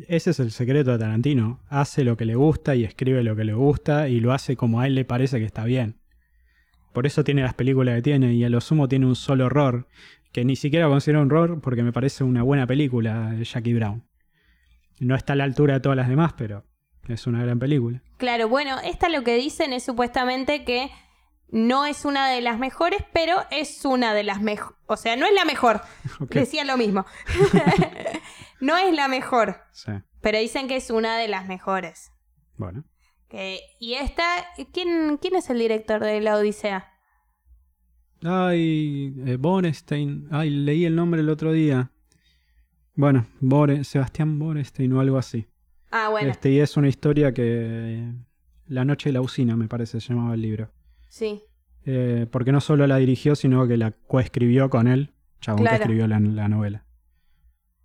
Ese 0.09 0.31
es 0.31 0.41
el 0.41 0.51
secreto 0.51 0.93
de 0.93 0.99
Tarantino. 0.99 1.61
Hace 1.68 2.05
lo 2.05 2.16
que 2.16 2.24
le 2.24 2.35
gusta 2.35 2.74
y 2.74 2.85
escribe 2.85 3.22
lo 3.22 3.37
que 3.37 3.45
le 3.45 3.55
gusta 3.55 4.09
y 4.09 4.20
lo 4.20 4.33
hace 4.33 4.57
como 4.57 4.81
a 4.81 4.87
él 4.87 4.95
le 4.95 5.05
parece 5.05 5.39
que 5.39 5.45
está 5.45 5.64
bien. 5.64 6.01
Por 6.93 7.07
eso 7.07 7.22
tiene 7.22 7.43
las 7.43 7.55
películas 7.55 7.97
que 7.97 8.03
tiene 8.03 8.35
y 8.35 8.45
a 8.45 8.49
lo 8.49 8.61
sumo 8.61 8.89
tiene 8.89 9.07
un 9.07 9.16
solo 9.16 9.47
horror, 9.47 9.87
que 10.33 10.45
ni 10.45 10.57
siquiera 10.57 10.89
considero 10.89 11.22
un 11.22 11.31
horror 11.31 11.61
porque 11.61 11.83
me 11.83 11.93
parece 11.93 12.24
una 12.24 12.43
buena 12.43 12.66
película 12.66 13.31
de 13.31 13.45
Jackie 13.45 13.74
Brown. 13.74 14.05
No 14.99 15.14
está 15.14 15.35
a 15.35 15.37
la 15.37 15.45
altura 15.45 15.74
de 15.74 15.81
todas 15.81 15.97
las 15.97 16.09
demás, 16.09 16.35
pero 16.37 16.64
es 17.09 17.26
una 17.26 17.43
gran 17.43 17.59
película. 17.59 18.03
Claro, 18.16 18.49
bueno, 18.49 18.78
esta 18.85 19.09
lo 19.09 19.22
que 19.24 19.37
dicen 19.37 19.72
es 19.72 19.85
supuestamente 19.85 20.64
que 20.64 20.91
no 21.53 21.86
es 21.86 22.05
una 22.05 22.28
de 22.28 22.40
las 22.40 22.59
mejores, 22.59 23.03
pero 23.12 23.36
es 23.51 23.84
una 23.84 24.14
de 24.14 24.22
las 24.24 24.40
mejores. 24.40 24.76
O 24.86 24.96
sea, 24.96 25.16
no 25.16 25.26
es 25.26 25.32
la 25.34 25.44
mejor. 25.44 25.80
Ok. 26.20 26.32
Decía 26.34 26.64
lo 26.64 26.76
mismo. 26.76 27.07
no 28.61 28.76
es 28.76 28.94
la 28.94 29.09
mejor, 29.09 29.57
Sí. 29.72 29.92
pero 30.20 30.38
dicen 30.38 30.68
que 30.68 30.76
es 30.76 30.90
una 30.90 31.16
de 31.16 31.28
las 31.28 31.46
mejores. 31.46 32.12
Bueno. 32.57 32.84
Y 33.78 33.94
esta, 33.94 34.24
¿quién, 34.72 35.16
¿quién 35.18 35.36
es 35.36 35.48
el 35.51 35.59
director 35.61 36.03
de 36.03 36.20
La 36.20 36.36
Odisea? 36.36 36.88
Ay, 38.24 39.14
eh, 39.24 39.36
Borestein. 39.38 40.28
Ay, 40.30 40.51
leí 40.51 40.84
el 40.84 40.96
nombre 40.96 41.20
el 41.20 41.30
otro 41.30 41.53
día. 41.53 41.90
Bueno, 42.94 43.26
Bore, 43.40 43.84
Sebastián 43.84 44.38
Borestein 44.38 44.92
o 44.92 45.01
algo 45.01 45.16
así. 45.16 45.46
Ah, 45.90 46.09
bueno, 46.11 46.30
Este, 46.30 46.51
y 46.51 46.61
es 46.61 46.76
una 46.76 46.88
historia 46.88 47.32
que. 47.32 48.12
La 48.66 48.84
noche 48.84 49.09
de 49.09 49.14
la 49.14 49.20
usina, 49.20 49.57
me 49.57 49.68
parece, 49.68 50.01
se 50.01 50.09
llamaba 50.12 50.34
el 50.34 50.42
libro. 50.42 50.70
Sí. 51.11 51.42
Eh, 51.84 52.26
porque 52.30 52.52
no 52.52 52.61
solo 52.62 52.86
la 52.86 52.96
dirigió, 52.96 53.34
sino 53.34 53.66
que 53.68 53.76
la 53.76 53.90
coescribió 53.92 54.68
con 54.70 54.86
él. 54.88 55.12
Chabón 55.40 55.62
Claro. 55.62 55.76
que 55.78 55.82
escribió 55.82 56.06
la, 56.06 56.20
la 56.20 56.48
novela. 56.48 56.84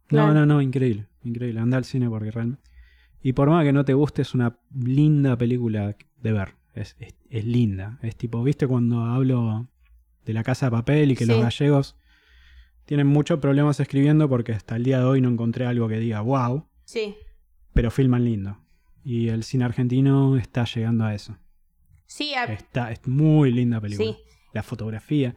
Claro. 0.07 0.34
No, 0.34 0.41
no, 0.41 0.45
no, 0.45 0.61
increíble. 0.61 1.07
Increíble. 1.23 1.59
Anda 1.59 1.78
al 1.78 1.86
cine 1.86 2.09
porque 2.09 2.30
realmente. 2.32 2.61
Y 3.21 3.34
por 3.34 3.49
más 3.49 3.63
que 3.65 3.71
no 3.73 3.84
te 3.86 3.93
guste, 3.93 4.21
es 4.21 4.34
una 4.34 4.59
linda 4.73 5.38
película 5.38 5.95
de 6.21 6.32
ver. 6.32 6.55
Es, 6.76 6.95
es- 6.99 7.15
es 7.30 7.45
linda. 7.45 7.97
Es 8.01 8.15
tipo, 8.15 8.43
¿viste 8.43 8.67
cuando 8.67 9.01
hablo 9.01 9.67
de 10.26 10.34
la 10.34 10.43
casa 10.43 10.67
de 10.67 10.71
papel 10.71 11.11
y 11.11 11.15
que 11.15 11.26
los 11.26 11.41
gallegos 11.41 11.95
tienen 12.86 13.07
muchos 13.07 13.39
problemas 13.39 13.80
escribiendo 13.80 14.30
porque 14.30 14.51
hasta 14.53 14.76
el 14.76 14.84
día 14.84 14.99
de 14.99 15.05
hoy 15.05 15.21
no 15.21 15.30
encontré 15.30 15.65
algo 15.65 15.88
que 15.88 15.99
diga 15.99 16.21
wow, 16.21 16.65
Sí. 16.84 17.15
pero 17.73 17.89
filman 17.91 18.23
lindo. 18.26 18.57
Y 19.03 19.30
el 19.30 19.43
cine 19.43 19.65
argentino 19.65 20.38
está 20.38 20.65
llegando 20.65 21.03
a 21.05 21.13
eso. 21.15 21.38
Sí, 22.06 22.34
a- 22.34 22.45
Está, 22.45 22.91
es 22.91 23.06
muy 23.08 23.51
linda 23.51 23.80
película. 23.82 24.12
sí. 24.12 24.18
La 24.53 24.64
fotografía. 24.64 25.36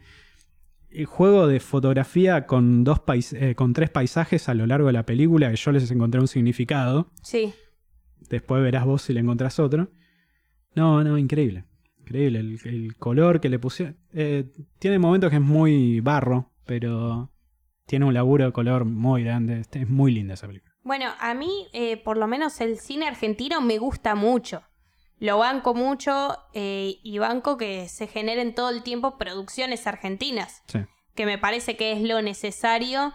El 0.91 1.07
juego 1.07 1.47
de 1.49 1.61
fotografía 1.61 2.47
con, 2.47 2.85
dos 2.85 3.01
pais- 3.01 3.33
eh, 3.35 3.55
con 3.55 3.73
tres 3.73 3.91
paisajes 3.91 4.49
a 4.49 4.55
lo 4.55 4.65
largo 4.67 4.87
de 4.87 4.93
la 4.95 5.05
película, 5.05 5.51
que 5.51 5.57
yo 5.57 5.73
les 5.73 5.91
encontré 5.91 6.21
un 6.21 6.29
significado. 6.29 7.11
Sí. 7.23 7.53
Después 8.31 8.63
verás 8.63 8.85
vos 8.87 9.03
si 9.03 9.13
le 9.13 9.21
encontrás 9.21 9.59
otro. 9.59 9.91
No, 10.75 11.03
no, 11.05 11.19
increíble. 11.19 11.65
Increíble. 12.01 12.39
El, 12.41 12.59
el 12.65 12.97
color 12.97 13.41
que 13.41 13.49
le 13.49 13.59
pusieron. 13.59 13.97
eh, 14.13 14.45
tiene 14.79 14.99
momentos 14.99 15.31
que 15.31 15.37
es 15.37 15.43
muy 15.43 16.01
barro, 16.01 16.53
pero 16.65 17.31
tiene 17.87 18.05
un 18.05 18.15
laburo 18.15 18.45
de 18.47 18.53
color 18.53 18.85
muy 18.85 19.25
grande. 19.25 19.63
Es 19.73 19.89
muy 19.89 20.13
linda 20.13 20.35
esa 20.35 20.47
película. 20.47 20.73
Bueno, 20.85 21.07
a 21.21 21.35
mí, 21.35 21.67
eh, 21.73 21.97
por 22.03 22.17
lo 22.17 22.27
menos 22.29 22.61
el 22.61 22.79
cine 22.79 23.07
argentino 23.09 23.61
me 23.61 23.79
gusta 23.79 24.15
mucho. 24.15 24.63
Lo 25.21 25.39
banco 25.39 25.75
mucho 25.75 26.39
eh, 26.55 26.99
y 27.03 27.19
banco 27.19 27.57
que 27.57 27.89
se 27.89 28.07
generen 28.07 28.55
todo 28.55 28.71
el 28.71 28.83
tiempo 28.83 29.19
producciones 29.19 29.87
argentinas, 29.87 30.63
Sí. 30.67 30.81
que 31.15 31.27
me 31.27 31.39
parece 31.39 31.77
que 31.77 31.93
es 31.93 32.03
lo 32.03 32.23
necesario. 32.23 33.13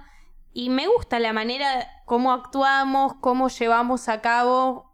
Y 0.52 0.70
me 0.70 0.88
gusta 0.88 1.20
la 1.20 1.34
manera 1.34 1.88
cómo 2.06 2.32
actuamos, 2.34 3.14
cómo 3.22 3.48
llevamos 3.50 4.10
a 4.10 4.22
cabo 4.22 4.92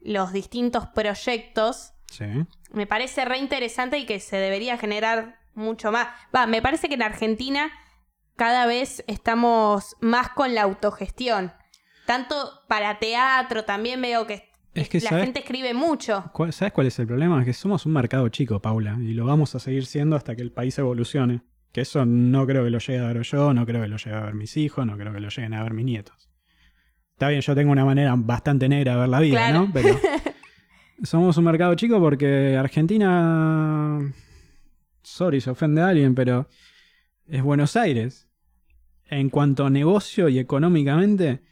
los 0.00 0.32
distintos 0.32 0.86
proyectos. 0.86 1.92
Sí. 2.10 2.24
Me 2.70 2.86
parece 2.86 3.24
re 3.24 3.38
interesante 3.38 3.98
y 3.98 4.06
que 4.06 4.18
se 4.20 4.36
debería 4.36 4.78
generar 4.78 5.38
mucho 5.54 5.92
más. 5.92 6.08
Va, 6.34 6.46
me 6.46 6.62
parece 6.62 6.88
que 6.88 6.94
en 6.94 7.02
Argentina 7.02 7.70
cada 8.36 8.66
vez 8.66 9.04
estamos 9.06 9.96
más 10.00 10.30
con 10.30 10.54
la 10.54 10.62
autogestión. 10.62 11.52
Tanto 12.06 12.62
para 12.68 12.98
teatro 12.98 13.64
también 13.64 14.00
veo 14.02 14.26
que, 14.26 14.50
Es 14.76 14.88
que, 14.88 15.00
la 15.00 15.10
¿sabes? 15.10 15.24
gente 15.24 15.40
escribe 15.40 15.74
mucho. 15.74 16.30
¿Cuál- 16.32 16.52
¿Sabes 16.52 16.72
cuál 16.72 16.86
es 16.86 16.98
el 16.98 17.06
problema? 17.06 17.40
Es 17.40 17.46
que 17.46 17.52
somos 17.52 17.86
un 17.86 17.92
mercado 17.92 18.28
chico, 18.28 18.60
Paula, 18.60 18.96
y 19.00 19.12
lo 19.14 19.24
vamos 19.26 19.54
a 19.54 19.58
seguir 19.58 19.86
siendo 19.86 20.16
hasta 20.16 20.36
que 20.36 20.42
el 20.42 20.52
país 20.52 20.78
evolucione. 20.78 21.42
Que 21.72 21.82
eso 21.82 22.06
no 22.06 22.46
creo 22.46 22.64
que 22.64 22.70
lo 22.70 22.78
llegue 22.78 22.98
a 23.00 23.06
ver 23.08 23.22
yo, 23.22 23.52
no 23.52 23.66
creo 23.66 23.82
que 23.82 23.88
lo 23.88 23.96
llegue 23.96 24.16
a 24.16 24.20
ver 24.20 24.34
mis 24.34 24.56
hijos, 24.56 24.86
no 24.86 24.96
creo 24.96 25.12
que 25.12 25.20
lo 25.20 25.28
lleguen 25.28 25.54
a 25.54 25.62
ver 25.62 25.74
mis 25.74 25.84
nietos. 25.84 26.30
Está 27.12 27.28
bien, 27.28 27.40
yo 27.40 27.54
tengo 27.54 27.72
una 27.72 27.84
manera 27.84 28.14
bastante 28.16 28.68
negra 28.68 28.94
de 28.94 29.00
ver 29.00 29.08
la 29.08 29.20
vida, 29.20 29.36
Claro. 29.48 29.66
¿no? 29.66 29.70
Pero 29.72 29.98
somos 31.02 31.36
un 31.36 31.44
mercado 31.44 31.74
chico 31.74 31.98
porque 32.00 32.56
Argentina. 32.56 33.98
Sorry, 35.02 35.40
se 35.40 35.50
ofende 35.50 35.80
a 35.82 35.88
alguien, 35.88 36.14
pero 36.14 36.48
es 37.26 37.42
Buenos 37.42 37.76
Aires. 37.76 38.28
En 39.08 39.30
cuanto 39.30 39.64
a 39.64 39.70
negocio 39.70 40.28
y 40.28 40.38
económicamente, 40.38 41.42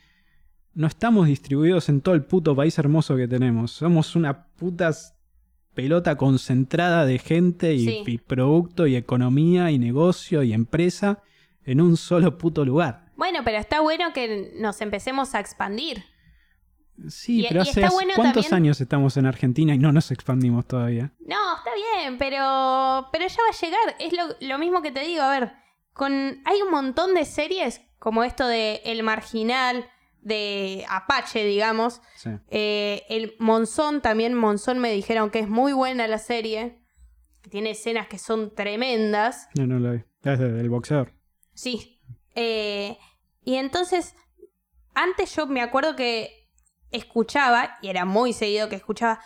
no 0.75 0.87
estamos 0.87 1.27
distribuidos 1.27 1.89
en 1.89 2.01
todo 2.01 2.15
el 2.15 2.25
puto 2.25 2.55
país 2.57 2.79
hermoso 2.79 3.17
que 3.17 3.29
tenemos. 3.29 3.71
Somos 3.73 4.17
una 4.17 4.45
puta 4.47 4.91
pelota 5.75 6.17
concentrada 6.17 7.05
de 7.05 7.19
gente 7.19 7.75
y, 7.75 7.85
Sí. 7.87 8.03
y 8.07 8.19
producto 8.19 8.87
y 8.87 8.97
economía 8.97 9.71
y 9.71 9.79
negocio 9.79 10.43
y 10.43 10.53
empresa 10.53 11.21
en 11.65 11.81
un 11.81 11.97
solo 11.97 12.39
puto 12.39 12.65
lugar. 12.65 13.13
Bueno, 13.17 13.41
pero 13.45 13.59
está 13.59 13.81
bueno 13.81 14.13
que 14.13 14.53
nos 14.61 14.81
empecemos 14.81 15.35
a 15.35 15.41
expandir. 15.41 16.05
Sí, 17.09 17.41
Y- 17.45 17.49
pero 17.49 17.61
y 17.65 17.69
hace 17.69 17.89
bueno 17.89 18.13
¿cuántos 18.15 18.45
también- 18.45 18.55
años 18.67 18.81
estamos 18.81 19.17
en 19.17 19.27
Argentina 19.27 19.75
y 19.75 19.79
no 19.79 19.91
nos 19.93 20.11
expandimos 20.13 20.67
todavía? 20.67 21.13
No, 21.27 21.57
está 21.57 21.71
bien, 21.75 22.19
pero, 22.19 23.09
pero 23.13 23.27
ya 23.27 23.37
va 23.43 23.49
a 23.51 23.61
llegar. 23.61 23.97
Es 23.99 24.13
lo, 24.13 24.49
lo 24.49 24.59
mismo 24.59 24.81
que 24.81 24.93
te 24.93 25.01
digo. 25.01 25.23
A 25.23 25.31
ver, 25.31 25.53
con, 25.93 26.13
hay 26.45 26.63
un 26.65 26.71
montón 26.71 27.15
de 27.15 27.25
series 27.25 27.81
como 27.99 28.23
esto 28.23 28.47
de 28.47 28.81
El 28.85 29.03
Marginal, 29.03 29.87
de 30.25 30.85
Apache, 30.89 31.45
digamos. 31.45 32.01
Sí. 32.17 32.31
Eh, 32.49 33.05
el 33.09 33.37
Monzón, 33.39 34.01
también 34.03 34.35
Monzón 34.35 34.79
me 34.79 34.91
dijeron 34.91 35.31
que 35.31 35.39
es 35.41 35.49
muy 35.49 35.73
buena 35.73 36.09
la 36.09 36.19
serie. 36.19 36.81
Que 37.43 37.51
tiene 37.51 37.71
escenas 37.71 38.09
que 38.09 38.19
son 38.19 38.55
tremendas. 38.55 39.49
No, 39.57 39.67
no 39.67 39.79
lo 39.79 39.93
vi. 39.93 39.99
Es 40.25 40.39
de- 40.39 40.51
del 40.53 40.71
boxeador. 40.71 41.13
Sí. 41.53 42.01
Eh, 42.35 42.97
y 43.45 43.57
entonces, 43.57 44.15
antes 44.95 45.37
yo 45.37 45.47
me 45.47 45.61
acuerdo 45.61 45.95
que 45.95 46.49
escuchaba, 46.91 47.77
y 47.83 47.89
era 47.89 48.05
muy 48.05 48.33
seguido 48.33 48.69
que 48.69 48.77
escuchaba, 48.77 49.21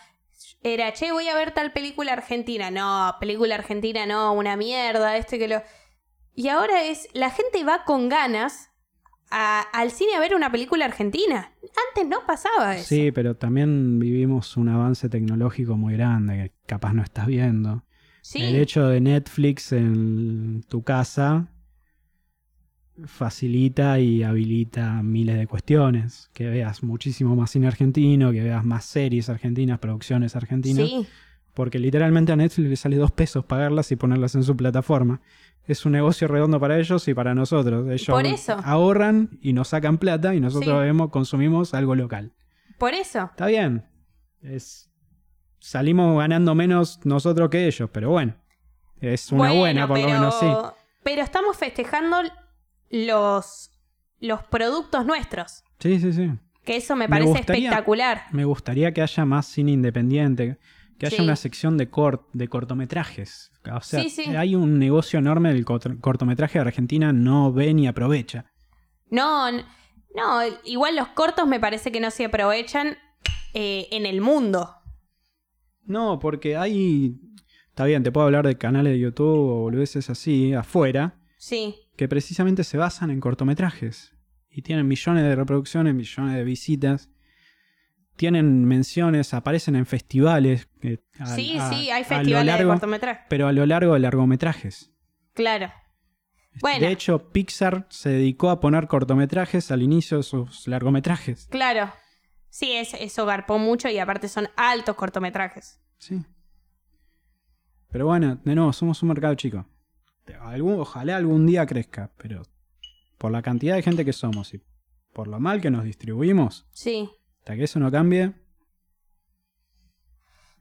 era, 0.62 0.92
che, 0.92 1.12
voy 1.12 1.28
a 1.28 1.34
ver 1.34 1.52
tal 1.52 1.72
película 1.72 2.12
argentina. 2.12 2.70
No, 2.70 3.14
película 3.20 3.54
argentina 3.54 4.04
no, 4.06 4.32
una 4.32 4.56
mierda, 4.56 5.16
este 5.16 5.38
que 5.38 5.48
lo... 5.48 5.62
Y 6.34 6.48
ahora 6.48 6.84
es, 6.84 7.08
la 7.12 7.30
gente 7.30 7.62
va 7.64 7.84
con 7.84 8.08
ganas 8.08 8.67
a- 9.30 9.60
al 9.72 9.90
cine 9.90 10.14
a 10.16 10.20
ver 10.20 10.34
una 10.34 10.50
película 10.50 10.84
argentina. 10.84 11.52
Antes 11.88 12.08
no 12.08 12.26
pasaba 12.26 12.76
eso. 12.76 12.86
Sí, 12.88 13.12
pero 13.12 13.36
también 13.36 13.98
vivimos 13.98 14.56
un 14.56 14.68
avance 14.68 15.08
tecnológico 15.08 15.76
muy 15.76 15.94
grande 15.94 16.34
que 16.36 16.52
capaz 16.66 16.92
no 16.94 17.02
estás 17.02 17.26
viendo. 17.26 17.84
Sí. 18.22 18.42
El 18.42 18.56
hecho 18.56 18.86
de 18.88 19.00
Netflix 19.00 19.72
en 19.72 20.62
tu 20.68 20.82
casa 20.82 21.48
facilita 23.04 24.00
y 24.00 24.22
habilita 24.24 25.02
miles 25.02 25.38
de 25.38 25.46
cuestiones. 25.46 26.30
Que 26.32 26.48
veas 26.48 26.82
muchísimo 26.82 27.36
más 27.36 27.50
cine 27.50 27.68
argentino, 27.68 28.32
que 28.32 28.42
veas 28.42 28.64
más 28.64 28.84
series 28.84 29.28
argentinas, 29.28 29.78
producciones 29.78 30.34
argentinas. 30.36 30.88
Sí, 30.88 31.06
Porque 31.54 31.78
literalmente 31.78 32.32
a 32.32 32.36
Netflix 32.36 32.68
le 32.68 32.76
sale 32.76 32.96
dos 32.96 33.10
pesos 33.12 33.44
pagarlas 33.44 33.90
y 33.92 33.96
ponerlas 33.96 34.34
en 34.34 34.42
su 34.44 34.56
plataforma. 34.56 35.20
Es 35.68 35.86
un 35.86 35.92
negocio 35.92 36.26
redondo 36.26 36.58
para 36.58 36.78
ellos 36.78 37.06
y 37.06 37.14
para 37.14 37.34
nosotros. 37.34 37.86
Ellos 37.88 38.06
Por 38.06 38.26
eso. 38.26 38.56
ahorran 38.64 39.38
y 39.40 39.52
nos 39.52 39.68
sacan 39.68 39.98
plata 39.98 40.34
y 40.34 40.40
nosotros 40.40 40.80
Sí. 40.80 40.84
vemos, 40.86 41.10
consumimos 41.10 41.74
algo 41.74 41.94
local. 41.94 42.32
por 42.78 42.94
eso. 42.94 43.24
Está 43.24 43.46
bien. 43.46 43.84
Es, 44.40 44.90
salimos 45.58 46.16
ganando 46.18 46.54
menos 46.54 47.00
nosotros 47.04 47.50
que 47.50 47.66
ellos, 47.66 47.90
pero 47.92 48.10
bueno. 48.10 48.34
Es 49.00 49.30
una 49.30 49.38
Bueno, 49.44 49.60
buena, 49.60 49.86
por 49.88 49.96
pero, 49.96 50.08
lo 50.08 50.14
menos 50.14 50.38
sí. 50.40 50.46
Pero 51.04 51.22
estamos 51.22 51.56
festejando 51.56 52.16
los, 52.90 53.70
los 54.20 54.42
productos 54.44 55.04
nuestros. 55.06 55.64
Sí, 55.78 56.00
sí, 56.00 56.12
sí. 56.12 56.30
Que 56.64 56.76
eso 56.76 56.96
me 56.96 57.04
Me 57.06 57.08
parece 57.10 57.30
gustaría- 57.30 57.68
espectacular. 57.68 58.22
Me 58.32 58.44
gustaría 58.44 58.92
que 58.92 59.02
haya 59.02 59.24
más 59.24 59.46
cine 59.46 59.72
independiente. 59.72 60.58
Que 60.98 61.06
haya 61.06 61.18
Sí. 61.18 61.22
una 61.22 61.36
sección 61.36 61.76
de, 61.78 61.88
cort, 61.90 62.28
de 62.32 62.48
cortometrajes. 62.48 63.52
O 63.72 63.80
sea, 63.80 64.02
Sí, 64.02 64.10
sí. 64.10 64.22
hay 64.36 64.54
un 64.54 64.78
negocio 64.78 65.18
enorme 65.18 65.52
del 65.52 65.64
cort- 65.64 66.00
cortometraje 66.00 66.58
de 66.58 66.64
Argentina, 66.64 67.12
no 67.12 67.52
ve 67.52 67.72
ni 67.74 67.86
aprovecha. 67.86 68.46
No, 69.10 69.50
no, 69.52 70.40
igual 70.64 70.96
los 70.96 71.08
cortos 71.08 71.46
me 71.46 71.60
parece 71.60 71.92
que 71.92 72.00
no 72.00 72.10
se 72.10 72.24
aprovechan 72.24 72.96
eh, 73.54 73.86
en 73.92 74.06
el 74.06 74.20
mundo. 74.20 74.74
No, 75.84 76.18
porque 76.18 76.56
hay. 76.56 77.16
Está 77.68 77.84
bien, 77.84 78.02
te 78.02 78.10
puedo 78.12 78.26
hablar 78.26 78.46
de 78.46 78.58
canales 78.58 78.92
de 78.92 78.98
YouTube 78.98 79.26
o 79.50 79.60
boludeces 79.62 80.10
así, 80.10 80.52
afuera, 80.52 81.20
Sí, 81.38 81.76
que 81.96 82.08
precisamente 82.08 82.64
se 82.64 82.76
basan 82.76 83.10
en 83.10 83.20
cortometrajes. 83.20 84.14
Y 84.50 84.62
tienen 84.62 84.88
millones 84.88 85.22
de 85.22 85.36
reproducciones, 85.36 85.94
millones 85.94 86.34
de 86.34 86.44
visitas. 86.44 87.08
Tienen 88.18 88.64
menciones, 88.64 89.32
aparecen 89.32 89.76
en 89.76 89.86
festivales. 89.86 90.68
eh, 90.82 90.98
a- 91.20 91.26
sí, 91.26 91.56
a- 91.56 91.70
sí, 91.70 91.88
hay 91.90 92.02
lo 92.02 92.08
festivales 92.08 92.46
largo- 92.46 92.72
de 92.72 92.74
cortometraje. 92.74 93.20
Pero 93.30 93.46
a 93.46 93.52
lo 93.52 93.64
largo 93.64 93.94
de 93.94 94.00
largometrajes. 94.00 94.90
Claro. 95.34 95.72
Bueno. 96.60 96.80
De 96.80 96.90
hecho, 96.92 97.30
Pixar 97.30 97.86
se 97.90 98.08
dedicó 98.10 98.50
a 98.50 98.58
poner 98.58 98.88
cortometrajes 98.88 99.70
al 99.70 99.82
inicio 99.82 100.16
de 100.16 100.22
sus 100.24 100.66
largometrajes. 100.66 101.46
Claro. 101.46 101.92
Sí, 102.50 102.72
es, 102.72 102.92
eso 102.94 103.24
garpó 103.24 103.58
mucho 103.58 103.88
y 103.88 103.98
aparte 103.98 104.26
son 104.26 104.48
altos 104.56 104.96
cortometrajes. 104.96 105.80
Sí. 105.98 106.20
Pero 107.90 108.06
bueno, 108.06 108.40
de 108.44 108.54
nuevo, 108.56 108.72
somos 108.72 109.00
un 109.02 109.10
mercado 109.10 109.34
chico. 109.36 109.64
Algún- 110.40 110.80
ojalá 110.80 111.16
algún 111.16 111.46
día 111.46 111.64
crezca, 111.66 112.10
pero 112.18 112.42
por 113.16 113.30
la 113.30 113.42
cantidad 113.42 113.76
de 113.76 113.82
gente 113.82 114.04
que 114.04 114.12
somos 114.12 114.52
y 114.54 114.60
por 115.14 115.28
lo 115.28 115.38
mal 115.40 115.60
que 115.60 115.70
nos 115.70 115.84
distribuimos, 115.84 116.66
Sí. 116.72 117.08
Hasta 117.48 117.56
que 117.56 117.64
eso 117.64 117.80
no 117.80 117.90
cambie, 117.90 118.34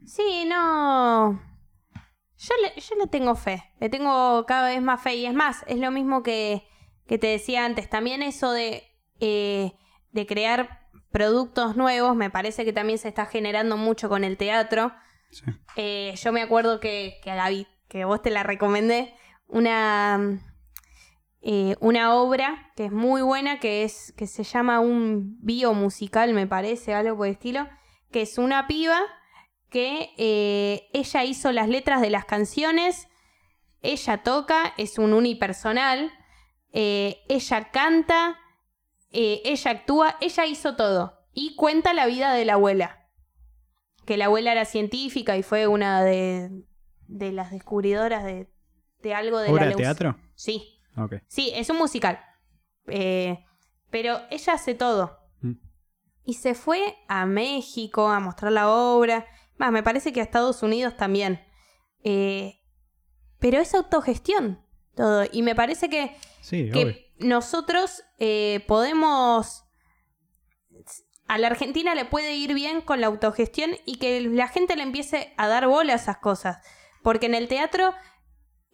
Sí, 0.05 0.45
no. 0.47 1.33
Yo 2.37 2.53
le, 2.61 2.79
yo 2.79 2.95
le 2.95 3.07
tengo 3.07 3.35
fe. 3.35 3.61
Le 3.81 3.89
tengo 3.89 4.45
cada 4.45 4.69
vez 4.69 4.81
más 4.81 5.01
fe. 5.01 5.15
Y 5.15 5.25
es 5.25 5.33
más, 5.33 5.65
es 5.67 5.79
lo 5.79 5.91
mismo 5.91 6.23
que, 6.23 6.65
que 7.05 7.17
te 7.17 7.27
decía 7.27 7.65
antes. 7.65 7.89
También 7.89 8.23
eso 8.23 8.53
de, 8.53 8.83
eh, 9.19 9.73
de 10.13 10.25
crear 10.25 10.87
productos 11.11 11.75
nuevos, 11.75 12.15
me 12.15 12.29
parece 12.29 12.63
que 12.63 12.71
también 12.71 12.99
se 12.99 13.09
está 13.09 13.25
generando 13.25 13.75
mucho 13.75 14.07
con 14.07 14.23
el 14.23 14.37
teatro. 14.37 14.93
sí. 15.31 15.43
Eh, 15.75 16.13
yo 16.15 16.31
me 16.31 16.41
acuerdo 16.41 16.79
que, 16.79 17.19
que 17.21 17.31
a 17.31 17.35
Gaby, 17.35 17.67
que 17.89 18.05
vos 18.05 18.21
te 18.21 18.29
la 18.29 18.43
recomendé, 18.43 19.13
una, 19.47 20.39
eh, 21.41 21.75
una 21.79 22.15
obra 22.15 22.71
que 22.75 22.85
es 22.85 22.91
muy 22.91 23.21
buena, 23.21 23.59
que, 23.59 23.83
es, 23.83 24.13
que 24.17 24.27
se 24.27 24.43
llama 24.43 24.79
un 24.79 25.37
biomusical, 25.41 26.33
me 26.33 26.47
parece, 26.47 26.93
algo 26.93 27.17
por 27.17 27.27
el 27.27 27.33
estilo, 27.33 27.67
que 28.11 28.21
es 28.21 28.37
una 28.37 28.67
piba 28.67 28.99
que 29.69 30.13
eh, 30.17 30.89
ella 30.93 31.23
hizo 31.23 31.51
las 31.51 31.67
letras 31.67 32.01
de 32.01 32.09
las 32.09 32.25
canciones, 32.25 33.07
ella 33.81 34.23
toca, 34.23 34.73
es 34.77 34.97
un 34.97 35.13
unipersonal, 35.13 36.11
eh, 36.71 37.23
ella 37.29 37.71
canta, 37.71 38.37
ella 39.11 39.71
actúa, 39.71 40.17
ella 40.21 40.45
hizo 40.45 40.75
todo 40.75 41.27
y 41.33 41.55
cuenta 41.55 41.93
la 41.93 42.05
vida 42.05 42.33
de 42.33 42.45
la 42.45 42.53
abuela 42.53 42.97
que 44.07 44.17
la 44.17 44.25
abuela 44.25 44.53
era 44.53 44.65
científica 44.65 45.37
y 45.37 45.43
fue 45.43 45.67
una 45.67 46.01
de, 46.01 46.63
de 47.07 47.31
las 47.33 47.51
descubridoras 47.51 48.23
de, 48.23 48.47
de 49.03 49.13
algo 49.13 49.39
de 49.39 49.51
¿Obra 49.51 49.65
la 49.65 49.67
de 49.67 49.73
luz. 49.73 49.81
teatro? 49.81 50.17
Sí, 50.33 50.76
Sí, 51.27 51.51
es 51.53 51.69
un 51.69 51.77
musical. 51.77 52.19
Eh, 52.87 53.43
pero 53.89 54.19
ella 54.29 54.53
hace 54.53 54.73
todo. 54.73 55.19
Mm. 55.41 55.53
Y 56.25 56.33
se 56.35 56.53
fue 56.53 56.97
a 57.07 57.25
México 57.25 58.09
a 58.09 58.19
mostrar 58.19 58.51
la 58.51 58.69
obra. 58.69 59.27
Más, 59.57 59.71
me 59.71 59.83
parece 59.83 60.13
que 60.13 60.19
a 60.19 60.23
Estados 60.23 60.63
Unidos 60.63 60.97
también. 60.97 61.41
Eh, 62.03 62.59
pero 63.39 63.59
es 63.59 63.73
autogestión 63.73 64.65
todo. 64.95 65.25
Y 65.31 65.41
me 65.41 65.55
parece 65.55 65.89
que 65.89 66.15
Sí, 66.41 66.69
que 66.71 67.13
nosotros 67.19 68.03
eh, 68.19 68.63
podemos... 68.67 69.63
A 71.27 71.37
la 71.37 71.47
Argentina 71.47 71.93
le 71.93 72.05
puede 72.05 72.35
ir 72.35 72.53
bien 72.53 72.79
con 72.79 73.01
la 73.01 73.07
autogestión 73.07 73.71
y 73.85 73.97
que 73.97 74.21
la 74.21 74.47
gente 74.47 74.77
le 74.77 74.83
empiece 74.83 75.33
a 75.35 75.47
dar 75.47 75.67
bola 75.67 75.91
a 75.93 75.97
esas 75.97 76.17
cosas. 76.19 76.65
Porque 77.03 77.25
en 77.25 77.35
el 77.35 77.49
teatro 77.49 77.93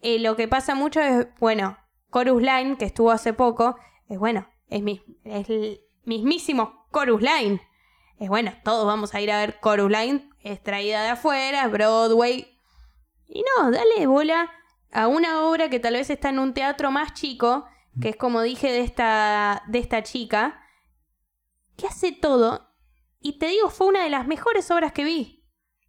eh, 0.02 0.20
lo 0.20 0.36
que 0.36 0.46
pasa 0.46 0.76
mucho 0.76 1.00
es, 1.00 1.26
bueno, 1.40 1.76
Chorus 2.14 2.40
Line, 2.40 2.76
que 2.78 2.84
estuvo 2.84 3.10
hace 3.10 3.32
poco, 3.32 3.76
es 4.08 4.18
bueno, 4.18 4.46
es, 4.68 4.82
mi- 4.82 5.02
es 5.24 5.50
el 5.50 5.80
mismísimo 6.04 6.86
Chorus 6.92 7.20
Line. 7.20 7.60
Es 8.18 8.28
bueno, 8.28 8.52
todos 8.62 8.86
vamos 8.86 9.12
a 9.14 9.20
ir 9.20 9.30
a 9.32 9.38
ver 9.38 9.58
Chorus 9.60 9.90
Line, 9.90 10.30
es 10.40 10.62
traída 10.62 11.02
de 11.02 11.08
afuera, 11.10 11.66
Broadway. 11.68 12.56
Y 13.26 13.42
no, 13.58 13.70
dale 13.72 14.06
bola 14.06 14.50
a 14.92 15.08
una 15.08 15.42
obra 15.46 15.68
que 15.68 15.80
tal 15.80 15.94
vez 15.94 16.08
está 16.10 16.28
en 16.28 16.38
un 16.38 16.54
teatro 16.54 16.90
más 16.92 17.14
chico, 17.14 17.66
que 18.00 18.10
es 18.10 18.16
como 18.16 18.42
dije 18.42 18.70
de 18.70 18.80
esta, 18.80 19.64
de 19.66 19.78
esta 19.80 20.02
chica, 20.04 20.60
que 21.76 21.86
hace 21.88 22.12
todo. 22.12 22.70
Y 23.20 23.38
te 23.38 23.46
digo, 23.48 23.70
fue 23.70 23.88
una 23.88 24.04
de 24.04 24.10
las 24.10 24.26
mejores 24.26 24.70
obras 24.70 24.92
que 24.92 25.02
vi. 25.04 25.44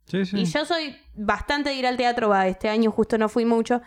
Sí, 0.06 0.26
sí. 0.26 0.38
Y 0.40 0.46
yo 0.46 0.66
soy 0.66 0.96
bastante 1.16 1.70
de 1.70 1.76
ir 1.76 1.86
al 1.86 1.98
teatro, 1.98 2.30
va, 2.30 2.48
este 2.48 2.70
año 2.70 2.92
justo 2.92 3.18
no 3.18 3.28
fui 3.30 3.44
mucho, 3.46 3.82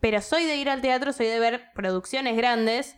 pero 0.00 0.20
soy 0.20 0.44
de 0.44 0.56
ir 0.56 0.68
al 0.68 0.80
teatro, 0.80 1.12
soy 1.12 1.26
de 1.26 1.38
ver 1.38 1.72
producciones 1.74 2.36
grandes. 2.36 2.96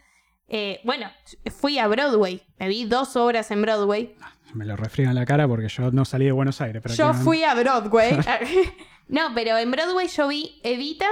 Eh, 0.49 0.81
bueno, 0.85 1.11
fui 1.59 1.79
a 1.79 1.89
Broadway, 1.89 2.43
me 2.59 2.69
vi 2.69 2.85
dos 2.85 3.17
obras 3.17 3.51
en 3.51 3.63
Broadway. 3.63 4.17
Me 4.55 4.65
lo 4.65 4.77
refriegan 4.77 5.15
la 5.15 5.27
cara 5.27 5.47
porque 5.49 5.69
yo 5.69 5.91
no 5.91 6.05
salí 6.05 6.25
de 6.25 6.33
Buenos 6.33 6.61
Aires. 6.61 6.83
Yo 6.83 6.83
prácticamente. 6.83 7.25
fui 7.25 7.45
a 7.45 7.55
Broadway. 7.55 8.17
no, 9.09 9.35
pero 9.35 9.59
en 9.59 9.71
Broadway 9.71 10.09
yo 10.09 10.29
vi 10.29 10.61
Evita 10.63 11.09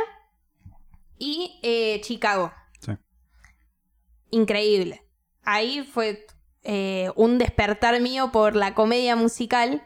y 1.19 1.59
eh, 1.63 2.01
Chicago. 2.03 2.53
Sí. 2.81 2.93
Increíble. 4.31 5.03
Ahí 5.43 5.83
fue 5.83 6.27
eh, 6.63 7.11
un 7.17 7.39
despertar 7.39 8.01
mío 8.01 8.33
por 8.33 8.57
la 8.57 8.75
comedia 8.75 9.17
musical. 9.17 9.83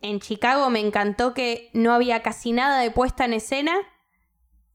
En 0.00 0.20
Chicago 0.20 0.70
me 0.70 0.80
encantó 0.80 1.34
que 1.34 1.70
no 1.72 1.92
había 1.92 2.22
casi 2.22 2.52
nada 2.52 2.80
de 2.80 2.90
puesta 2.90 3.24
en 3.24 3.32
escena 3.32 3.74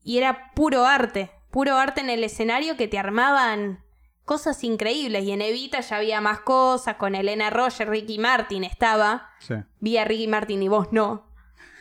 y 0.03 0.17
era 0.17 0.51
puro 0.55 0.85
arte, 0.85 1.31
puro 1.51 1.75
arte 1.77 2.01
en 2.01 2.09
el 2.09 2.23
escenario 2.23 2.77
que 2.77 2.87
te 2.87 2.97
armaban 2.99 3.83
cosas 4.25 4.63
increíbles. 4.63 5.23
Y 5.25 5.31
en 5.31 5.41
Evita 5.41 5.79
ya 5.81 5.97
había 5.97 6.21
más 6.21 6.39
cosas, 6.41 6.95
con 6.95 7.15
Elena 7.15 7.49
Roger, 7.49 7.89
Ricky 7.89 8.17
Martin 8.19 8.63
estaba. 8.63 9.29
Sí. 9.39 9.55
Vi 9.79 9.97
a 9.97 10.05
Ricky 10.05 10.27
Martin 10.27 10.63
y 10.63 10.67
vos 10.67 10.87
no. 10.91 11.29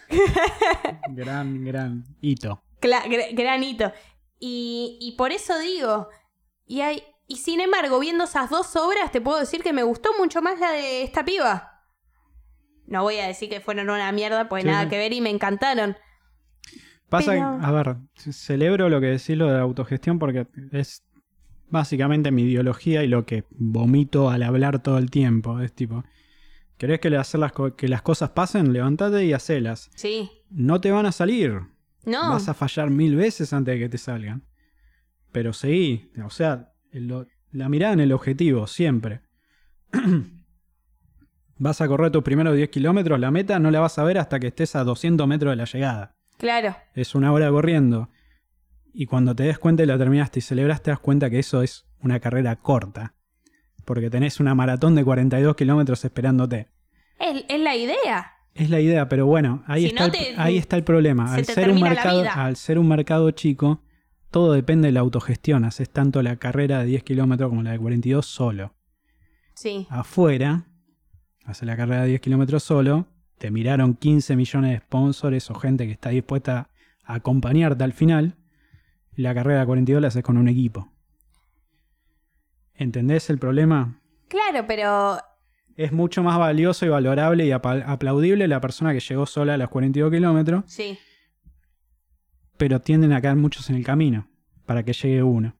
Gran, 1.11 1.65
gran 1.65 2.05
hito. 2.21 2.63
Cla- 2.81 3.05
gr- 3.05 3.35
granito. 3.37 3.93
Y, 4.39 4.99
y 5.01 5.13
por 5.13 5.33
eso 5.33 5.59
digo, 5.59 6.09
y, 6.67 6.81
hay, 6.81 7.05
y 7.27 7.37
sin 7.37 7.61
embargo, 7.61 7.99
viendo 8.01 8.25
esas 8.25 8.51
dos 8.51 8.75
obras, 8.77 9.13
te 9.13 9.21
puedo 9.21 9.39
decir 9.39 9.63
que 9.63 9.73
me 9.73 9.83
gustó 9.83 10.11
mucho 10.19 10.41
más 10.43 10.59
la 10.59 10.73
de 10.73 11.03
esta 11.03 11.25
piba. 11.25 11.85
No 12.87 13.03
voy 13.03 13.19
a 13.19 13.27
decir 13.27 13.49
que 13.49 13.61
fueron 13.61 13.89
una 13.91 14.11
mierda, 14.13 14.49
pues 14.49 14.63
Sí, 14.65 14.69
nada 14.69 14.89
que 14.89 14.99
ver 14.99 15.13
y 15.13 15.21
me 15.21 15.31
encantaron. 15.31 15.97
Pasa, 17.11 17.33
Pero- 17.33 17.45
a 17.61 17.71
ver, 17.73 17.97
celebro 18.15 18.89
lo 18.89 19.01
que 19.01 19.09
decís 19.09 19.37
lo 19.37 19.47
de 19.49 19.55
la 19.55 19.61
autogestión 19.61 20.19
porque 20.19 20.47
es 20.73 21.03
básicamente 21.69 22.31
mi 22.31 22.43
ideología 22.43 23.03
y 23.05 23.09
lo 23.09 23.27
que 23.27 23.45
vomito 23.51 24.31
al 24.31 24.43
hablar 24.43 24.83
todo 24.83 24.97
el 24.99 25.11
tiempo. 25.11 25.61
Es 25.61 25.73
tipo, 25.75 26.05
¿querés 26.79 27.01
que, 27.01 27.11
le 27.11 27.17
hacer 27.19 27.41
las, 27.41 27.53
que 27.77 27.89
las 27.89 28.03
cosas 28.03 28.31
pasen? 28.31 28.73
Levantate 28.73 29.25
y 29.27 29.33
hacelas. 29.33 29.91
Sí. 29.97 30.31
No 30.51 30.81
te 30.81 30.91
van 30.93 31.05
a 31.07 31.13
salir. 31.13 31.61
No. 32.07 32.31
Vas 32.31 32.49
a 32.49 32.55
fallar 32.55 32.91
mil 32.91 33.15
veces 33.17 33.53
antes 33.53 33.75
de 33.75 33.79
que 33.81 33.89
te 33.89 33.99
salgan. 33.99 34.45
Pero 35.33 35.53
seguí. 35.53 36.11
O 36.25 36.31
sea, 36.31 36.73
el- 36.93 37.27
la 37.53 37.69
mirada 37.69 37.93
en 37.93 38.01
el 38.01 38.13
objetivo, 38.13 38.67
siempre. 38.69 39.21
vas 41.59 41.81
a 41.81 41.89
correr 41.89 42.11
tus 42.11 42.23
primeros 42.23 42.57
10 42.57 42.71
kilómetros, 42.71 43.19
la 43.21 43.31
meta 43.31 43.59
no 43.59 43.71
la 43.71 43.81
vas 43.81 43.99
a 43.99 44.05
ver 44.05 44.19
hasta 44.19 44.41
que 44.41 44.47
estés 44.49 44.77
a 44.77 44.85
200 44.85 45.27
metros 45.27 45.53
de 45.53 45.57
la 45.57 45.65
llegada. 45.65 46.17
Claro. 46.41 46.75
Es 46.95 47.15
una 47.15 47.33
hora 47.33 47.49
corriendo. 47.51 48.09
Y 48.93 49.07
cuando 49.07 49.37
te 49.37 49.45
des 49.45 49.59
cuenta 49.59 49.85
y 49.85 49.87
la 49.87 49.97
terminaste 49.99 50.41
y 50.41 50.43
celebras, 50.43 50.83
te 50.83 50.91
das 50.91 50.99
cuenta 50.99 51.31
que 51.31 51.39
eso 51.39 51.63
es 51.63 51.87
una 52.01 52.19
carrera 52.19 52.57
corta. 52.57 53.15
Porque 53.85 54.11
tenés 54.11 54.41
una 54.41 54.55
maratón 54.57 54.95
de 54.97 55.05
42 55.05 55.55
kilómetros 55.55 56.05
esperándote. 56.05 56.69
Es, 57.19 57.45
es 57.49 57.61
la 57.61 57.77
idea. 57.77 58.33
Es 58.55 58.69
la 58.69 58.81
idea, 58.81 59.09
pero 59.09 59.27
bueno, 59.27 59.63
ahí, 59.69 59.83
Si 59.83 59.87
está, 59.89 60.01
no 60.01 60.07
el, 60.07 60.13
te- 60.13 60.35
ahí 60.37 60.59
está 60.59 60.77
el 60.77 60.83
problema. 60.83 61.29
se 61.29 61.41
Al 61.41 61.47
te 61.47 61.53
ser, 61.55 61.71
un 61.71 61.81
mercado, 61.81 62.25
al 62.35 62.57
ser 62.57 62.79
un 62.81 62.89
mercado 62.89 63.31
chico, 63.31 63.83
todo 64.31 64.53
depende 64.53 64.89
de 64.89 64.93
la 64.93 65.01
autogestión. 65.01 65.65
Haces 65.65 65.89
tanto 65.91 66.21
la 66.23 66.37
carrera 66.37 66.81
de 66.81 66.87
10 66.87 67.05
kilómetros 67.05 67.49
como 67.49 67.63
la 67.63 67.71
de 67.73 67.79
42 67.79 68.27
solo. 68.27 68.75
Sí. 69.55 69.87
Afuera, 69.91 70.65
haces 71.45 71.67
la 71.67 71.77
carrera 71.77 72.03
de 72.03 72.09
10 72.09 72.21
kilómetros 72.23 72.63
solo, 72.65 73.07
te 73.41 73.51
miraron 73.51 73.95
15 73.95 74.37
millones 74.37 74.71
de 74.73 74.79
sponsors 74.81 75.51
o 75.51 75.55
gente 75.55 75.87
que 75.87 75.93
está 75.93 76.11
dispuesta 76.11 76.69
a 77.03 77.15
acompañarte 77.15 77.83
al 77.83 77.95
final. 77.95 78.37
La 79.17 79.35
carrera 79.35 79.61
de 79.61 79.67
42 79.67 80.03
la 80.03 80.09
haces 80.09 80.23
con 80.23 80.37
un 80.37 80.47
equipo. 80.47 80.93
¿Entendés 82.75 83.31
el 83.31 83.39
problema? 83.39 83.99
Claro, 84.29 84.67
pero 84.69 85.17
Es 85.75 85.91
mucho 85.91 86.23
más 86.23 86.39
valioso 86.39 86.85
y 86.85 86.91
valorable 86.91 87.47
y 87.47 87.53
aplaudible 87.53 88.47
la 88.47 88.61
persona 88.61 88.93
que 88.93 89.01
llegó 89.01 89.25
sola 89.25 89.55
a 89.55 89.57
los 89.57 89.71
42 89.71 90.11
kilómetros 90.13 90.65
sí. 90.67 90.99
pero 92.59 92.81
tienden 92.83 93.15
a 93.15 93.23
caer 93.23 93.37
muchos 93.37 93.71
en 93.71 93.77
el 93.77 93.85
camino 93.85 94.29
para 94.67 94.83
que 94.83 94.93
llegue 94.93 95.23
uno. 95.23 95.57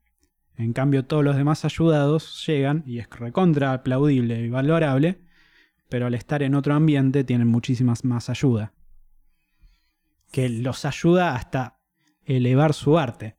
En 0.59 0.75
cambio, 0.75 1.07
todos 1.07 1.25
los 1.25 1.35
demás 1.35 1.65
ayudados 1.65 2.47
llegan 2.47 2.83
y 2.87 2.99
es 2.99 3.09
recontra 3.09 3.73
aplaudible 3.73 4.39
y 4.43 4.51
valorable, 4.51 5.23
pero 5.91 6.07
al 6.07 6.15
estar 6.15 6.43
en 6.43 6.55
otro 6.55 6.75
ambiente 6.75 7.23
tienen 7.25 7.49
muchísimas 7.49 8.05
más 8.05 8.31
ayuda. 8.31 8.73
que 10.33 10.49
los 10.49 10.85
ayuda 10.85 11.35
hasta 11.35 11.81
elevar 12.25 12.73
su 12.73 12.97
arte. 12.99 13.37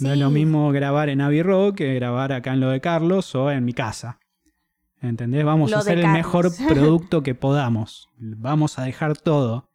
No 0.00 0.12
es 0.12 0.18
lo 0.18 0.28
mismo 0.30 0.70
grabar 0.70 1.08
en 1.08 1.22
Abbey 1.22 1.42
Road 1.42 1.74
que 1.74 1.94
grabar 1.94 2.32
acá 2.32 2.52
en 2.52 2.60
lo 2.60 2.68
de 2.68 2.80
Carlos 2.82 3.34
o 3.34 3.50
en 3.50 3.64
mi 3.64 3.72
casa. 3.72 4.18
¿Entendés? 5.00 5.44
Vamos 5.44 5.70
Lo 5.70 5.78
a 5.78 5.80
hacer 5.80 5.98
el 5.98 6.08
mejor 6.08 6.50
producto 6.68 7.22
que 7.22 7.34
podamos. 7.34 8.10
Vamos 8.18 8.78
a 8.78 8.84
dejar 8.84 9.16
todo. 9.16 9.70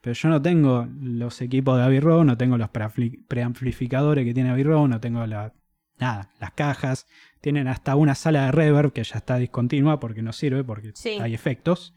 Pero 0.00 0.14
yo 0.14 0.28
no 0.28 0.42
tengo 0.42 0.88
los 1.00 1.40
equipos 1.40 1.76
de 1.78 1.84
Abbey 1.84 2.00
Road, 2.00 2.24
no 2.24 2.36
tengo 2.36 2.56
los 2.58 2.68
preampli- 2.70 3.24
preamplificadores 3.28 4.24
que 4.24 4.34
tiene 4.34 4.50
Abbey 4.50 4.64
Road, 4.64 4.88
no 4.88 5.00
tengo 5.00 5.24
la, 5.26 5.52
nada, 5.98 6.30
las 6.40 6.52
cajas. 6.52 7.06
Tienen 7.40 7.68
hasta 7.68 7.94
una 7.96 8.14
sala 8.14 8.46
de 8.46 8.52
reverb 8.52 8.92
que 8.92 9.04
ya 9.04 9.16
está 9.18 9.36
discontinua 9.36 10.00
porque 10.00 10.22
no 10.22 10.32
sirve, 10.32 10.64
porque 10.64 10.92
Sí. 10.94 11.18
hay 11.20 11.34
efectos. 11.34 11.94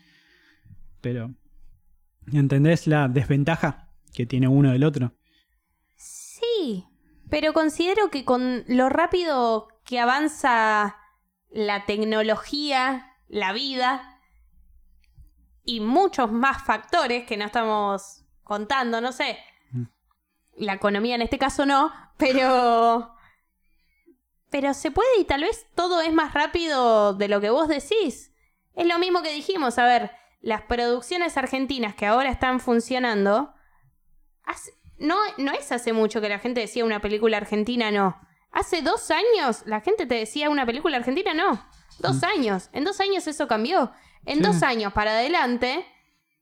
Pero, 1.02 1.32
¿entendés 2.32 2.88
la 2.88 3.08
desventaja 3.08 3.90
que 4.14 4.26
tiene 4.26 4.48
uno 4.48 4.72
del 4.72 4.84
otro? 4.84 5.14
Sí, 5.96 6.86
pero 7.30 7.54
considero 7.54 8.10
que 8.10 8.26
con 8.26 8.64
lo 8.68 8.90
rápido 8.90 9.68
que 9.86 10.00
avanza 10.00 10.98
la 11.52 11.86
tecnología, 11.86 13.14
la 13.28 13.54
vida 13.54 14.20
y 15.64 15.80
muchos 15.82 16.32
más 16.32 16.64
factores 16.64 17.26
que 17.26 17.38
no 17.38 17.46
estamos 17.46 18.26
contando, 18.44 19.02
no 19.02 19.12
sé, 19.12 19.38
Mm. 19.72 19.84
la 20.58 20.74
economía 20.74 21.16
en 21.16 21.22
este 21.22 21.38
caso 21.38 21.66
no, 21.66 21.92
pero 22.18 23.14
pero 24.50 24.74
se 24.74 24.92
puede 24.92 25.10
y 25.20 25.26
tal 25.26 25.42
vez 25.42 25.66
todo 25.76 26.02
es 26.02 26.14
más 26.14 26.34
rápido 26.34 27.14
de 27.14 27.28
lo 27.28 27.40
que 27.42 27.50
vos 27.50 27.68
decís. 27.68 28.34
Es 28.76 28.88
lo 28.88 28.98
mismo 29.00 29.22
que 29.22 29.34
dijimos, 29.34 29.78
a 29.78 29.86
ver, 29.86 30.12
las 30.42 30.62
producciones 30.64 31.38
argentinas 31.38 31.96
que 31.96 32.06
ahora 32.06 32.30
están 32.30 32.60
funcionando, 32.60 33.54
hace- 34.44 34.72
no, 34.98 35.16
no 35.38 35.52
es 35.52 35.72
hace 35.72 35.94
mucho 35.94 36.22
que 36.22 36.30
la 36.30 36.40
gente 36.40 36.62
decía 36.62 36.86
una 36.86 37.02
película 37.02 37.38
argentina 37.38 37.92
no. 37.92 38.18
Hace 38.52 38.82
dos 38.82 39.12
años 39.12 39.64
la 39.66 39.82
gente 39.82 40.06
te 40.06 40.16
decía 40.16 40.50
una 40.50 40.66
película 40.66 40.98
argentina 40.98 41.34
no. 41.34 41.64
Dos 42.00 42.24
años. 42.24 42.70
En 42.74 42.84
dos 42.86 43.00
años 43.02 43.28
eso 43.28 43.48
cambió. 43.48 43.92
En 44.26 44.38
Sí. 44.38 44.44
dos 44.44 44.64
años 44.64 44.94
para 44.94 45.12
adelante, 45.12 45.86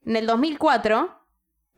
en 0.04 0.16
el 0.16 0.26
2004, 0.26 1.10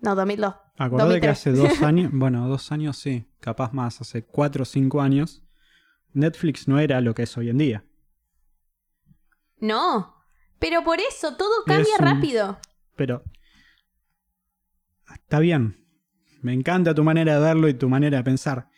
no, 0.00 0.14
2002. 0.14 0.54
Acordate 0.78 1.20
que 1.20 1.26
2003. 1.26 1.30
hace 1.30 1.52
dos 1.52 1.82
años, 1.82 2.10
bueno, 2.12 2.48
dos 2.48 2.70
años 2.72 2.96
sí, 2.98 3.26
capaz 3.40 3.72
más, 3.72 4.00
hace 4.00 4.24
cuatro 4.24 4.62
o 4.62 4.66
cinco 4.66 5.00
años, 5.00 5.42
Netflix 6.12 6.66
no 6.68 6.78
era 6.78 7.00
lo 7.00 7.14
que 7.14 7.22
es 7.24 7.36
hoy 7.36 7.48
en 7.50 7.58
día. 7.58 7.84
No. 9.58 10.14
Pero 10.58 10.82
por 10.84 10.98
eso 11.00 11.36
todo 11.36 11.64
cambia 11.66 11.94
Es 11.94 12.00
un- 12.00 12.06
rápido. 12.06 12.58
Pero 12.96 13.22
está 15.14 15.38
bien, 15.38 15.84
me 16.42 16.52
encanta 16.52 16.94
tu 16.94 17.02
manera 17.04 17.34
de 17.34 17.40
verlo 17.40 17.68
y 17.68 17.74
tu 17.74 17.88
manera 17.88 18.18
de 18.18 18.24
pensar, 18.24 18.68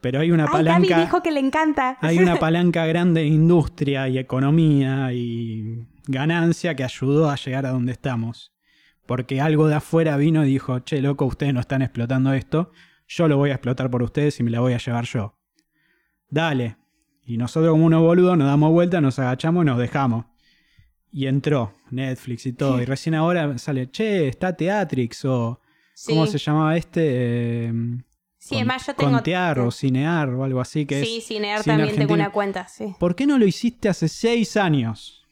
pero 0.00 0.20
hay 0.20 0.30
una 0.30 0.44
Ay, 0.44 0.48
Gaby 0.50 0.64
palanca, 0.88 1.00
dijo 1.00 1.22
que 1.22 1.30
le 1.30 1.40
encanta. 1.40 1.98
hay 2.00 2.18
una 2.18 2.36
palanca 2.38 2.86
grande 2.86 3.20
de 3.20 3.26
industria 3.28 4.08
y 4.08 4.18
economía 4.18 5.12
y 5.12 5.86
ganancia 6.06 6.74
que 6.74 6.84
ayudó 6.84 7.30
a 7.30 7.36
llegar 7.36 7.66
a 7.66 7.70
donde 7.70 7.92
estamos. 7.92 8.52
Porque 9.06 9.40
algo 9.40 9.66
de 9.68 9.74
afuera 9.74 10.16
vino 10.16 10.44
y 10.44 10.48
dijo, 10.48 10.78
che, 10.80 11.00
loco, 11.02 11.24
ustedes 11.26 11.52
no 11.52 11.60
están 11.60 11.82
explotando 11.82 12.32
esto, 12.32 12.70
yo 13.08 13.26
lo 13.28 13.36
voy 13.36 13.50
a 13.50 13.54
explotar 13.54 13.90
por 13.90 14.02
ustedes 14.04 14.38
y 14.38 14.42
me 14.44 14.50
la 14.52 14.60
voy 14.60 14.72
a 14.72 14.78
llevar 14.78 15.04
yo. 15.04 15.36
Dale. 16.30 16.76
Y 17.24 17.36
nosotros 17.36 17.72
como 17.72 17.86
unos 17.86 18.02
boludos 18.02 18.36
nos 18.38 18.46
damos 18.46 18.70
vuelta, 18.72 19.00
nos 19.00 19.18
agachamos 19.18 19.62
y 19.62 19.66
nos 19.66 19.78
dejamos. 19.78 20.26
Y 21.12 21.26
entró 21.26 21.74
Netflix 21.90 22.46
y 22.46 22.52
todo. 22.52 22.80
Y 22.80 22.84
recién 22.84 23.14
ahora 23.14 23.58
sale, 23.58 23.90
che, 23.90 24.28
está 24.28 24.56
Teatrix 24.56 25.24
o... 25.24 25.60
Sí. 25.94 26.12
¿Cómo 26.12 26.26
se 26.26 26.38
llamaba 26.38 26.76
este? 26.76 27.66
Eh, 27.66 27.72
Sí, 28.38 28.56
es 28.56 28.64
más, 28.64 28.86
yo 28.86 28.94
tengo. 28.94 29.12
Contear 29.12 29.58
o 29.58 29.70
Cinear 29.70 30.30
o 30.30 30.44
algo 30.44 30.60
así 30.62 30.86
que 30.86 31.04
sí, 31.04 31.18
es... 31.18 31.26
Cinear 31.26 31.62
cine 31.62 31.76
también 31.76 31.96
tengo 31.96 32.14
una 32.14 32.32
cuenta, 32.32 32.66
sí. 32.68 32.94
¿Por 32.98 33.14
qué 33.14 33.26
no 33.26 33.38
lo 33.38 33.44
hiciste 33.46 33.90
hace 33.90 34.08
seis 34.08 34.56
años? 34.56 35.26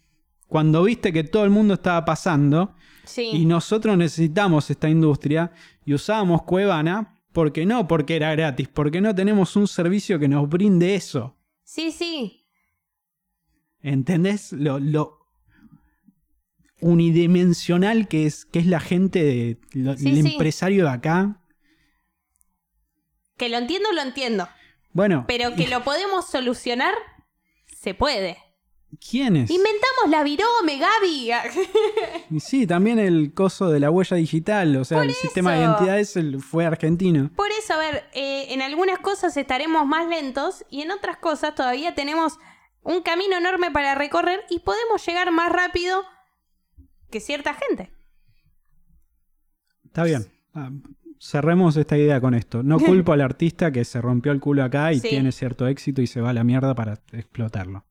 Cuando 0.47 0.83
viste 0.83 1.11
que 1.11 1.25
todo 1.25 1.45
el 1.45 1.51
mundo 1.51 1.75
estaba 1.75 2.05
pasando 2.05 2.75
Sí. 3.05 3.31
y 3.33 3.47
nosotros 3.47 3.97
necesitamos 3.97 4.69
esta 4.71 4.91
industria 4.91 5.53
y 5.87 5.95
usábamos 5.95 6.43
Cuevana, 6.43 7.18
porque 7.39 7.65
no 7.67 7.87
porque 7.87 8.17
era 8.17 8.33
gratis, 8.35 8.67
porque 8.67 9.01
no 9.01 9.15
tenemos 9.15 9.55
un 9.55 9.69
servicio 9.69 10.19
que 10.19 10.27
nos 10.27 10.49
brinde 10.49 10.97
eso. 10.97 11.37
Sí, 11.63 11.93
sí. 11.93 12.49
¿Entendés? 13.81 14.53
Lo, 14.53 14.81
lo 14.81 15.21
unidimensional 16.81 18.09
que 18.09 18.27
es, 18.27 18.45
que 18.45 18.59
es 18.59 18.67
la 18.67 18.81
gente, 18.81 19.23
de, 19.23 19.59
lo- 19.71 19.97
Sí, 19.97 20.09
el 20.09 20.23
sí. 20.25 20.33
empresario 20.33 20.83
de 20.87 20.91
acá. 20.91 21.41
Que 23.37 23.49
lo 23.49 23.59
entiendo, 23.59 23.93
lo 23.93 24.03
entiendo. 24.03 24.49
Bueno, 24.93 25.25
Pero 25.29 25.55
que 25.55 25.69
lo 25.69 25.85
podemos 25.85 26.29
solucionar, 26.29 26.93
se 27.67 27.95
puede. 27.95 28.37
¿Quién 29.11 29.37
es? 29.37 29.51
Inventamos 29.51 30.09
la 30.11 30.23
virome, 30.23 30.79
Gaby. 30.79 31.31
Y 32.31 32.41
sí, 32.41 32.67
también 32.67 32.99
el 32.99 33.33
coso 33.35 33.71
de 33.71 33.81
la 33.81 33.91
huella 33.91 34.17
digital, 34.17 34.77
o 34.77 34.85
sea, 34.85 35.03
el 35.03 35.15
sistema 35.15 35.53
de 35.55 35.61
identidades 35.65 36.19
fue 36.41 36.67
argentino. 36.67 37.31
Por 37.35 37.51
eso, 37.53 37.75
a 37.75 37.79
ver, 37.79 38.05
eh, 38.13 38.53
en 38.53 38.61
algunas 38.63 38.99
cosas 38.99 39.37
estaremos 39.37 39.87
más 39.87 40.09
lentos 40.09 40.65
y 40.71 40.83
en 40.83 40.91
otras 40.91 41.17
cosas 41.17 41.55
todavía 41.55 41.95
tenemos 41.95 42.39
un 42.83 43.03
camino 43.03 43.37
enorme 43.37 43.71
para 43.71 43.95
recorrer 43.95 44.41
y 44.51 44.61
podemos 44.61 45.05
llegar 45.07 45.31
más 45.31 45.51
rápido 45.51 46.03
que 47.11 47.21
cierta 47.21 47.55
gente. 47.55 47.91
Está 49.85 50.05
bien. 50.05 50.27
Ah, 50.55 50.71
cerremos 51.19 51.77
esta 51.77 51.97
idea 51.97 52.21
con 52.21 52.35
esto. 52.35 52.63
No 52.63 52.79
culpo 52.79 53.13
al 53.13 53.21
artista 53.23 53.73
que 53.73 53.85
se 53.85 54.01
rompió 54.01 54.33
el 54.33 54.41
culo 54.41 54.65
acá 54.65 54.93
y 54.93 55.01
Sí. 55.01 55.09
tiene 55.09 55.33
cierto 55.33 55.67
éxito 55.67 56.03
y 56.03 56.07
se 56.07 56.21
va 56.21 56.31
a 56.31 56.35
la 56.35 56.45
mierda 56.45 56.75
para 56.75 57.01
explotarlo. 57.13 57.85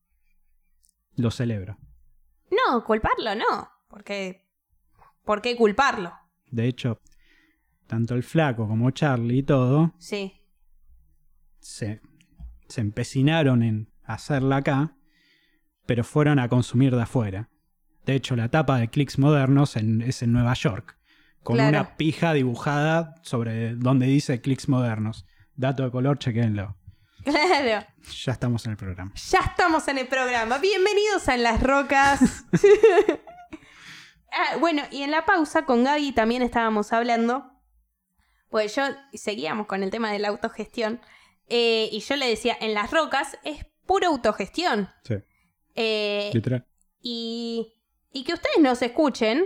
Lo 1.18 1.30
celebro. 1.32 1.78
No, 2.50 2.84
culparlo 2.86 3.36
no, 3.36 3.70
porque 3.90 4.46
¿por 5.26 5.42
qué 5.42 5.56
culparlo? 5.58 6.14
De 6.50 6.68
hecho, 6.68 7.02
tanto 7.88 8.16
el 8.16 8.24
flaco 8.24 8.68
como 8.68 8.90
Charlie 8.92 9.40
y 9.40 9.44
todo 9.44 9.94
Sí. 9.98 10.34
se, 11.60 12.02
se 12.70 12.82
empecinaron 12.82 13.64
en 13.64 13.92
hacerla 14.04 14.58
acá, 14.58 14.96
pero 15.86 16.04
fueron 16.04 16.40
a 16.40 16.48
consumir 16.50 16.96
de 16.96 17.02
afuera. 17.02 17.50
De 18.06 18.16
hecho, 18.16 18.36
la 18.36 18.50
tapa 18.50 18.78
de 18.78 18.88
Clicks 18.90 19.20
Modernos 19.20 19.76
en- 19.76 20.02
es 20.02 20.22
en 20.22 20.32
Nueva 20.32 20.54
York, 20.54 20.98
con 21.44 21.56
Claro. 21.58 21.70
una 21.70 21.98
pija 21.98 22.34
dibujada 22.34 23.16
sobre 23.24 23.76
donde 23.76 24.06
dice 24.06 24.40
Clicks 24.42 24.70
Modernos. 24.70 25.26
Dato 25.56 25.84
de 25.84 25.92
color, 25.92 26.20
chequenlo. 26.20 26.78
Claro. 27.24 27.86
Ya 28.24 28.32
estamos 28.32 28.66
en 28.66 28.72
el 28.72 28.78
programa. 28.78 29.12
Ya 29.16 29.40
estamos 29.40 29.88
en 29.88 29.98
el 29.98 30.08
programa. 30.08 30.58
Bienvenidos 30.60 31.28
a 31.28 31.36
En 31.36 31.44
las 31.44 31.62
Rocas. 31.62 32.20
Ah, 34.30 34.58
bueno, 34.58 34.84
y 34.92 35.02
en 35.02 35.10
la 35.10 35.26
pausa 35.26 35.66
con 35.66 35.84
Gaby 35.86 36.12
también 36.12 36.44
estábamos 36.44 36.92
hablando. 36.94 37.50
Pues 38.50 38.76
yo 38.76 38.84
seguíamos 39.14 39.66
con 39.68 39.82
el 39.82 39.90
tema 39.90 40.12
de 40.12 40.20
la 40.20 40.28
autogestión. 40.28 41.02
eh, 41.48 41.90
y 41.92 42.02
yo 42.02 42.16
le 42.18 42.28
decía, 42.28 42.56
en 42.60 42.74
las 42.76 42.92
rocas 42.92 43.40
es 43.44 43.66
pura 43.88 44.10
autogestión. 44.10 44.90
Sí, 45.06 45.16
Eh, 45.76 46.30
literal. 46.34 46.68
y, 47.02 47.74
y 48.12 48.26
que 48.26 48.34
ustedes 48.34 48.60
nos 48.60 48.82
escuchen 48.84 49.46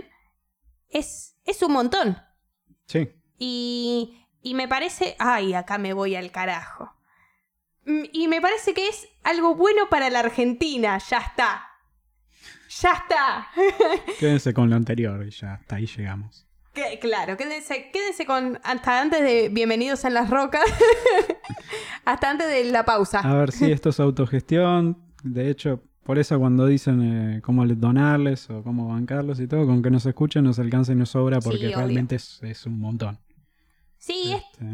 es, 0.90 1.38
es 1.44 1.62
un 1.62 1.72
montón. 1.72 2.18
Sí. 2.86 3.08
Y, 3.38 4.26
y 4.42 4.52
me 4.54 4.66
parece. 4.68 5.14
Ay, 5.20 5.54
acá 5.54 5.78
me 5.78 5.94
voy 5.94 6.16
al 6.16 6.32
carajo. 6.32 6.92
Mm, 7.84 8.02
Y 8.12 8.28
me 8.28 8.40
parece 8.40 8.74
que 8.74 8.88
es 8.88 9.08
algo 9.24 9.54
bueno 9.54 9.88
para 9.90 10.08
la 10.10 10.20
Argentina. 10.20 10.98
Ya 11.10 11.18
está. 11.18 11.66
Ya 12.80 12.92
está. 12.92 13.48
Quédense 14.18 14.54
con 14.54 14.70
lo 14.70 14.76
anterior 14.76 15.24
y 15.26 15.30
ya 15.30 15.54
hasta 15.54 15.76
ahí 15.76 15.86
llegamos. 15.86 16.46
Que- 16.72 16.98
claro, 16.98 17.36
quédense, 17.36 17.90
quédense 17.92 18.24
con. 18.24 18.58
Hasta 18.64 19.00
antes 19.02 19.20
de 19.20 19.48
Bienvenidos 19.50 20.04
en 20.06 20.14
las 20.14 20.30
Rocas. 20.30 20.64
hasta 22.04 22.30
antes 22.30 22.48
de 22.48 22.64
la 22.64 22.84
pausa. 22.84 23.20
A 23.20 23.34
ver 23.34 23.52
si 23.52 23.70
esto 23.70 23.90
es 23.90 24.00
autogestión. 24.00 24.98
De 25.22 25.50
hecho, 25.50 25.82
por 26.04 26.18
eso 26.18 26.38
cuando 26.38 26.66
dicen 26.66 27.36
eh, 27.36 27.40
cómo 27.42 27.64
le- 27.64 27.74
donarles 27.74 28.48
o 28.50 28.62
cómo 28.62 28.88
bancarlos 28.88 29.38
y 29.40 29.46
todo, 29.46 29.66
con 29.66 29.82
que 29.82 29.90
nos 29.90 30.06
escuchen 30.06 30.44
nos 30.44 30.58
alcanza 30.58 30.92
y 30.92 30.96
nos 30.96 31.10
sobra 31.10 31.40
porque 31.40 31.68
Sí, 31.68 31.74
realmente 31.74 32.16
es, 32.16 32.40
es 32.42 32.64
un 32.66 32.78
montón. 32.78 33.18
Sí, 33.98 34.32
es- 34.32 34.42
Este, 34.52 34.64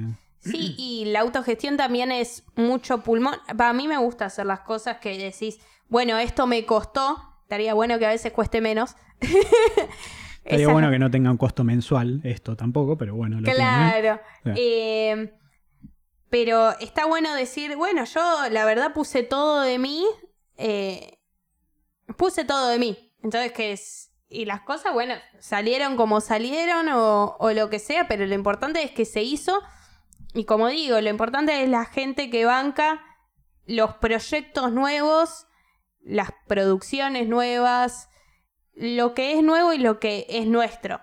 sí, 0.51 0.75
y 0.79 1.05
la 1.07 1.21
autogestión 1.21 1.77
también 1.77 2.11
es 2.13 2.45
mucho 2.57 3.03
pulmón. 3.03 3.37
Para 3.57 3.73
mí 3.73 3.87
me 3.89 3.99
gusta 3.99 4.27
hacer 4.27 4.47
las 4.47 4.61
cosas 4.61 4.99
que 4.99 5.17
decís, 5.19 5.59
bueno, 5.89 6.19
esto 6.19 6.47
me 6.47 6.65
costó. 6.67 7.19
Estaría 7.43 7.75
bueno 7.75 7.99
que 7.99 8.07
a 8.07 8.11
veces 8.11 8.33
cueste 8.33 8.61
menos. 8.61 8.95
Estaría 10.45 10.65
Esa- 10.65 10.73
bueno 10.73 10.91
que 10.91 10.99
no 10.99 11.11
tenga 11.11 11.31
un 11.31 11.37
costo 11.37 11.65
mensual, 11.65 12.21
esto 12.25 12.57
tampoco, 12.57 12.97
pero 12.97 13.15
bueno, 13.15 13.37
lo 13.37 13.43
tiene. 13.45 13.57
Claro. 13.59 14.21
Sí. 14.45 14.51
Eh, 14.57 15.35
pero 16.31 16.79
está 16.79 17.07
bueno 17.07 17.35
decir, 17.35 17.77
bueno, 17.77 18.05
yo 18.05 18.49
la 18.51 18.65
verdad 18.65 18.93
puse 18.93 19.23
todo 19.23 19.61
de 19.63 19.79
mí. 19.79 20.05
eh, 20.57 21.19
puse 22.17 22.45
todo 22.45 22.69
de 22.69 22.79
mí. 22.79 23.13
Entonces 23.23 23.53
que 23.53 23.73
es. 23.73 24.11
y 24.29 24.45
las 24.45 24.61
cosas, 24.63 24.93
bueno, 24.93 25.15
salieron 25.39 25.97
como 25.97 26.21
salieron 26.21 26.89
o, 26.91 27.37
o 27.39 27.51
lo 27.53 27.69
que 27.71 27.79
sea, 27.79 28.09
pero 28.09 28.27
lo 28.27 28.35
importante 28.35 28.83
es 28.83 28.91
que 28.91 29.05
se 29.05 29.23
hizo. 29.23 29.61
Y 30.35 30.45
como 30.45 30.69
digo, 30.69 31.01
lo 31.01 31.09
importante 31.11 31.63
es 31.63 31.69
la 31.69 31.85
gente 31.85 32.31
que 32.31 32.45
banca 32.45 33.03
los 33.67 33.95
proyectos 33.95 34.73
nuevos, 34.73 35.47
las 36.01 36.31
producciones 36.47 37.29
nuevas, 37.29 38.09
lo 38.75 39.15
que 39.15 39.37
es 39.37 39.43
nuevo 39.43 39.73
y 39.73 39.79
lo 39.79 39.99
que 39.99 40.27
es 40.29 40.47
nuestro. 40.47 41.01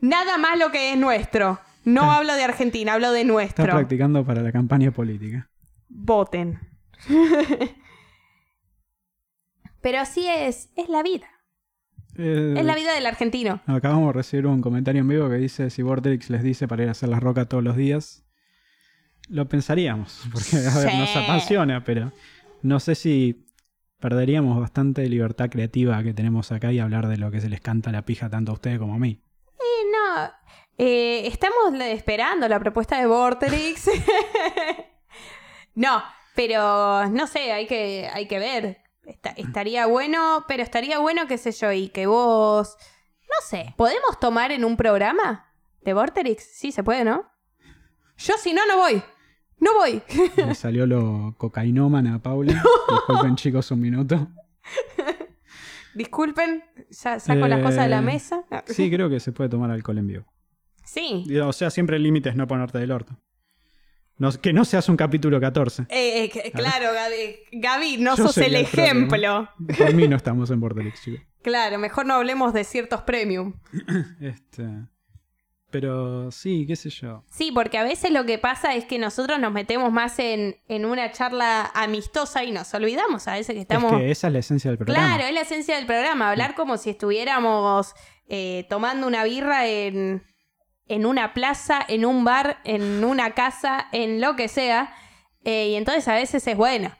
Nada 0.00 0.38
más 0.38 0.58
lo 0.58 0.70
que 0.70 0.92
es 0.92 0.98
nuestro. 0.98 1.60
No 1.84 2.10
hablo 2.10 2.34
de 2.34 2.42
Argentina, 2.42 2.94
hablo 2.94 3.12
de 3.12 3.20
Está 3.20 3.32
nuestro. 3.32 3.64
practicando 3.66 4.24
para 4.26 4.42
la 4.42 4.50
campaña 4.50 4.90
política. 4.90 5.48
Voten. 5.88 6.58
Pero 9.80 10.00
así 10.00 10.26
es, 10.26 10.70
es 10.74 10.88
la 10.88 11.02
vida. 11.04 11.28
Eh, 12.18 12.54
Es 12.56 12.64
la 12.64 12.74
vida 12.74 12.94
del 12.94 13.06
argentino. 13.06 13.60
Acabamos 13.66 14.08
de 14.08 14.12
recibir 14.12 14.46
un 14.46 14.60
comentario 14.60 15.00
en 15.02 15.08
vivo 15.08 15.28
que 15.28 15.36
dice 15.36 15.70
si 15.70 15.82
Vortex 15.82 16.30
les 16.30 16.42
dice 16.42 16.66
para 16.66 16.82
ir 16.84 16.88
a 16.88 16.92
hacer 16.92 17.08
la 17.08 17.20
roca 17.20 17.46
todos 17.46 17.62
los 17.62 17.76
días. 17.76 18.24
Lo 19.28 19.48
pensaríamos, 19.48 20.22
porque 20.32 20.56
a 20.56 20.78
ver, 20.78 20.94
nos 20.94 21.16
apasiona, 21.16 21.84
pero 21.84 22.12
no 22.62 22.80
sé 22.80 22.94
si 22.94 23.46
perderíamos 24.00 24.60
bastante 24.60 25.08
libertad 25.08 25.48
creativa 25.50 26.02
que 26.02 26.14
tenemos 26.14 26.52
acá 26.52 26.72
y 26.72 26.78
hablar 26.78 27.08
de 27.08 27.16
lo 27.16 27.30
que 27.30 27.40
se 27.40 27.48
les 27.48 27.60
canta 27.60 27.90
la 27.92 28.02
pija 28.02 28.28
tanto 28.30 28.52
a 28.52 28.54
ustedes 28.54 28.78
como 28.78 28.94
a 28.94 28.98
mí. 28.98 29.20
Eh, 29.58 29.84
no, 29.92 30.30
eh, 30.78 31.26
estamos 31.26 31.74
esperando 31.80 32.48
la 32.48 32.60
propuesta 32.60 33.00
de 33.00 33.06
Vorterix. 33.06 33.90
no, 35.74 36.02
pero 36.34 37.08
no 37.08 37.26
sé, 37.26 37.52
hay 37.52 37.66
que, 37.66 38.08
hay 38.12 38.26
que 38.26 38.38
ver. 38.38 38.85
Está- 39.06 39.30
estaría 39.30 39.86
bueno, 39.86 40.44
pero 40.48 40.62
estaría 40.62 40.98
bueno, 40.98 41.26
qué 41.26 41.38
sé 41.38 41.52
yo, 41.52 41.72
y 41.72 41.88
que 41.88 42.06
vos... 42.06 42.76
No 43.22 43.46
sé, 43.46 43.74
¿podemos 43.76 44.18
tomar 44.20 44.52
en 44.52 44.64
un 44.64 44.76
programa 44.76 45.46
de 45.82 45.94
Vorterix? 45.94 46.42
Sí, 46.42 46.70
se 46.72 46.82
puede, 46.84 47.04
¿no? 47.04 47.24
Yo 48.18 48.34
si 48.38 48.52
no, 48.52 48.66
no 48.66 48.76
voy. 48.78 49.02
No 49.58 49.74
voy. 49.74 50.02
Me 50.36 50.54
salió 50.54 50.86
lo 50.86 51.34
cocainómana 51.38 52.16
a 52.16 52.18
Paula. 52.20 52.62
Disculpen 52.90 53.36
chicos 53.36 53.70
un 53.70 53.80
minuto. 53.80 54.28
Disculpen, 55.94 56.62
ya 56.90 57.18
saco 57.18 57.48
las 57.48 57.62
cosas 57.62 57.84
de 57.84 57.88
la 57.88 57.98
Eh, 57.98 58.02
mesa. 58.02 58.44
Sí, 58.66 58.90
creo 58.90 59.08
que 59.08 59.18
se 59.18 59.32
puede 59.32 59.48
tomar 59.48 59.70
alcohol 59.70 59.98
en 59.98 60.06
vivo. 60.06 60.24
Sí. 60.84 61.26
O 61.40 61.52
sea, 61.52 61.70
siempre 61.70 61.96
el 61.96 62.02
límite 62.02 62.28
es 62.28 62.36
no 62.36 62.46
ponerte 62.46 62.78
del 62.78 62.92
orto. 62.92 63.16
No- 64.18 64.32
que 64.32 64.52
no 64.52 64.64
seas 64.64 64.88
un 64.88 64.96
capítulo 64.96 65.40
14. 65.40 65.82
Eh, 65.90 66.24
eh, 66.24 66.30
que- 66.30 66.50
claro, 66.52 66.92
Gaby, 66.92 67.36
Gaby, 67.60 67.96
no 67.98 68.16
Yo 68.16 68.26
sos 68.26 68.38
el 68.38 68.54
ejemplo. 68.54 69.48
Por 69.78 69.94
mí 69.94 70.08
no 70.08 70.16
estamos 70.16 70.50
en 70.50 70.60
Vortex, 70.60 71.02
chicos. 71.02 71.20
Claro, 71.42 71.78
mejor 71.78 72.06
no 72.06 72.14
hablemos 72.14 72.52
de 72.52 72.64
ciertos 72.64 73.02
premium. 73.02 73.54
Este, 74.20 74.64
pero 75.70 76.30
sí, 76.32 76.64
qué 76.66 76.74
sé 76.74 76.90
yo. 76.90 77.22
Sí, 77.30 77.52
porque 77.52 77.76
a 77.78 77.84
veces 77.84 78.10
lo 78.10 78.24
que 78.24 78.38
pasa 78.38 78.74
es 78.74 78.84
que 78.84 78.98
nosotros 78.98 79.38
nos 79.38 79.52
metemos 79.52 79.92
más 79.92 80.18
en, 80.18 80.56
en 80.68 80.84
una 80.86 81.12
charla 81.12 81.70
amistosa 81.74 82.42
y 82.44 82.50
nos 82.50 82.72
olvidamos 82.74 83.28
a 83.28 83.34
veces 83.34 83.54
que 83.54 83.60
estamos... 83.60 83.92
Es 83.92 83.98
que 83.98 84.10
esa 84.10 84.26
es 84.28 84.32
la 84.32 84.38
esencia 84.40 84.70
del 84.70 84.78
programa. 84.78 85.06
Claro, 85.06 85.24
es 85.28 85.34
la 85.34 85.40
esencia 85.42 85.76
del 85.76 85.86
programa, 85.86 86.30
hablar 86.30 86.54
como 86.54 86.78
si 86.78 86.90
estuviéramos 86.90 87.94
eh, 88.28 88.66
tomando 88.70 89.06
una 89.06 89.22
birra 89.24 89.68
en, 89.68 90.24
en 90.88 91.06
una 91.06 91.34
plaza, 91.34 91.80
en 91.88 92.04
un 92.04 92.24
bar, 92.24 92.58
en 92.64 93.04
una 93.04 93.32
casa, 93.34 93.88
en 93.92 94.20
lo 94.20 94.36
que 94.36 94.48
sea. 94.48 94.94
Eh, 95.44 95.68
y 95.70 95.74
entonces 95.76 96.06
a 96.08 96.14
veces 96.14 96.46
es 96.46 96.56
bueno. 96.56 96.92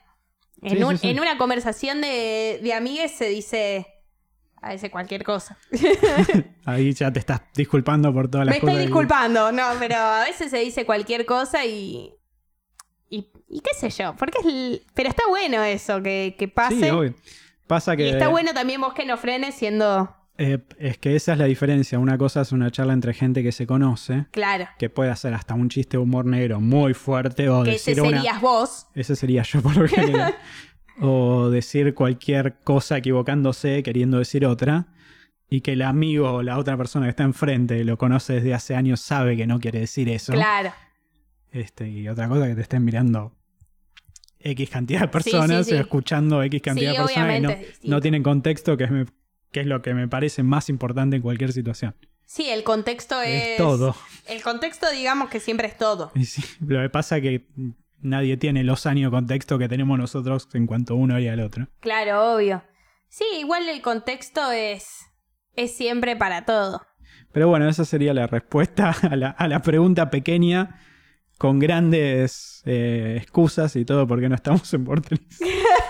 En, 0.61 0.77
Sí, 0.77 0.83
un- 0.83 0.97
sí, 0.97 1.01
sí. 1.03 1.09
en 1.09 1.19
una 1.19 1.37
conversación 1.37 2.01
de, 2.01 2.59
de 2.63 2.73
amigues 2.73 3.11
se 3.11 3.29
dice 3.29 3.85
a 4.61 4.69
veces 4.69 4.89
cualquier 4.89 5.23
cosa. 5.23 5.57
Ahí 6.65 6.91
ya 6.93 7.11
te 7.13 7.19
estás 7.19 7.41
disculpando 7.55 8.11
por 8.13 8.29
todas 8.29 8.45
las 8.47 8.55
Me 8.55 8.59
cosas. 8.61 8.73
estoy 8.73 8.83
que- 8.83 8.87
disculpando, 8.87 9.51
no, 9.51 9.63
pero 9.79 9.95
a 9.97 10.23
veces 10.23 10.49
se 10.51 10.57
dice 10.59 10.85
cualquier 10.85 11.25
cosa 11.25 11.65
y. 11.65 12.13
Y, 13.09 13.31
y 13.47 13.61
qué 13.61 13.73
sé 13.79 13.89
yo, 13.91 14.15
porque 14.17 14.39
es. 14.39 14.45
l- 14.45 14.81
Pero 14.93 15.07
está 15.09 15.23
bueno 15.29 15.63
eso, 15.63 16.01
que, 16.03 16.35
que 16.37 16.47
pase. 16.49 16.75
Sí, 16.75 16.89
obvio. 16.89 17.13
Pasa 17.67 17.95
que 17.95 18.07
y 18.07 18.09
está 18.09 18.27
bueno 18.29 18.53
también 18.53 18.81
vos 18.81 18.93
que 18.93 19.05
no 19.05 19.15
frenes 19.17 19.55
siendo. 19.55 20.13
Eh, 20.37 20.59
es 20.77 20.97
que 20.97 21.15
esa 21.15 21.33
es 21.33 21.39
la 21.39 21.45
diferencia. 21.45 21.99
Una 21.99 22.17
cosa 22.17 22.41
es 22.41 22.51
una 22.51 22.69
charla 22.71 22.93
entre 22.93 23.13
gente 23.13 23.41
que 23.43 23.51
se 23.51 23.65
conoce, 23.65 24.27
Claro. 24.31 24.67
que 24.77 24.89
puede 24.89 25.09
hacer 25.09 25.33
hasta 25.33 25.53
un 25.55 25.69
chiste 25.69 25.97
de 25.97 26.03
humor 26.03 26.25
negro 26.25 26.59
muy 26.61 26.93
fuerte 26.93 27.49
o 27.49 27.63
Que 27.63 27.75
ese 27.75 27.91
decir 27.91 28.03
una... 28.03 28.17
serías 28.17 28.41
vos. 28.41 28.87
Ese 28.93 29.15
sería 29.15 29.43
yo 29.43 29.61
por 29.61 29.75
lo 29.75 29.87
general. 29.87 30.35
o 31.01 31.49
decir 31.49 31.93
cualquier 31.93 32.59
cosa 32.63 32.97
equivocándose, 32.97 33.81
queriendo 33.83 34.19
decir 34.19 34.45
otra. 34.45 34.87
Y 35.49 35.61
que 35.61 35.73
el 35.73 35.81
amigo 35.81 36.29
o 36.31 36.43
la 36.43 36.57
otra 36.57 36.75
persona 36.75 37.05
que 37.05 37.11
está 37.11 37.23
enfrente 37.23 37.83
lo 37.85 37.97
conoce 37.97 38.33
desde 38.33 38.53
hace 38.53 38.75
años, 38.75 38.99
sabe 38.99 39.37
que 39.37 39.47
no 39.47 39.59
quiere 39.59 39.79
decir 39.79 40.09
eso. 40.09 40.33
Claro. 40.33 40.73
Este, 41.51 41.89
y 41.89 42.07
otra 42.09 42.27
cosa 42.27 42.47
que 42.47 42.55
te 42.55 42.61
estén 42.61 42.83
mirando 42.83 43.33
X 44.39 44.69
cantidad 44.69 45.01
de 45.01 45.07
personas 45.07 45.65
sí, 45.65 45.75
escuchando 45.75 46.43
X 46.43 46.61
cantidad 46.61 46.91
de 46.91 46.97
personas 46.97 47.33
que 47.35 47.41
no, 47.41 47.51
no 47.95 48.01
tienen 48.01 48.23
contexto, 48.23 48.75
que 48.77 48.83
es, 48.83 48.91
que 49.51 49.61
es 49.61 49.67
lo 49.67 49.81
que 49.81 49.93
me 49.93 50.07
parece 50.07 50.43
más 50.43 50.69
importante 50.69 51.15
en 51.15 51.21
cualquier 51.21 51.53
situación. 51.53 51.95
Sí, 52.25 52.49
el 52.49 52.63
contexto 52.63 53.21
es. 53.21 53.51
Es 53.51 53.57
todo. 53.57 53.95
El 54.27 54.41
contexto, 54.41 54.89
digamos 54.91 55.29
que 55.29 55.39
siempre 55.39 55.67
es 55.67 55.77
todo. 55.77 56.11
Y 56.13 56.25
sí, 56.25 56.43
lo 56.59 56.81
que 56.81 56.89
pasa 56.89 57.17
es 57.17 57.23
que 57.23 57.47
nadie 57.99 58.37
tiene 58.37 58.63
los 58.63 58.85
años 58.85 59.11
de 59.11 59.17
contexto 59.17 59.57
que 59.57 59.69
tenemos 59.69 59.97
nosotros 59.97 60.49
en 60.53 60.67
cuanto 60.67 60.95
uno 60.95 61.15
haría 61.15 61.33
al 61.33 61.39
otro. 61.39 61.67
Claro, 61.79 62.33
obvio. 62.33 62.63
Sí, 63.07 63.23
igual 63.39 63.69
el 63.69 63.81
contexto 63.81 64.51
es. 64.51 65.05
Es 65.55 65.75
siempre 65.75 66.15
para 66.15 66.45
todo. 66.45 66.81
Pero 67.31 67.47
bueno, 67.47 67.67
esa 67.69 67.85
sería 67.85 68.13
la 68.13 68.27
respuesta 68.27 68.95
a 69.01 69.15
la, 69.15 69.29
a 69.29 69.47
la 69.47 69.61
pregunta 69.61 70.09
pequeña 70.09 70.81
con 71.37 71.59
grandes 71.59 72.61
eh, 72.65 73.17
excusas 73.21 73.75
y 73.75 73.85
todo 73.85 74.07
porque 74.07 74.29
no 74.29 74.35
estamos 74.35 74.73
en 74.73 74.83
Vortex. 74.83 75.39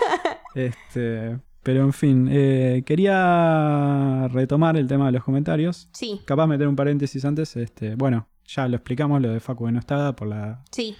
este, 0.54 1.38
pero 1.68 1.82
en 1.84 1.92
fin, 1.92 2.28
eh, 2.30 2.82
quería 2.86 4.26
retomar 4.32 4.78
el 4.78 4.86
tema 4.86 5.04
de 5.04 5.12
los 5.12 5.22
comentarios. 5.22 5.90
Sí, 5.92 6.18
Capaz 6.24 6.46
meter 6.46 6.66
un 6.66 6.74
paréntesis 6.74 7.22
antes. 7.26 7.56
Este, 7.56 7.94
bueno, 7.94 8.26
ya 8.46 8.66
lo 8.68 8.76
explicamos, 8.76 9.20
lo 9.20 9.28
de 9.28 9.38
Facu 9.38 9.66
que 9.66 9.72
no 9.72 9.78
está 9.78 10.16
por 10.16 10.28
la... 10.28 10.62
sí. 10.70 10.96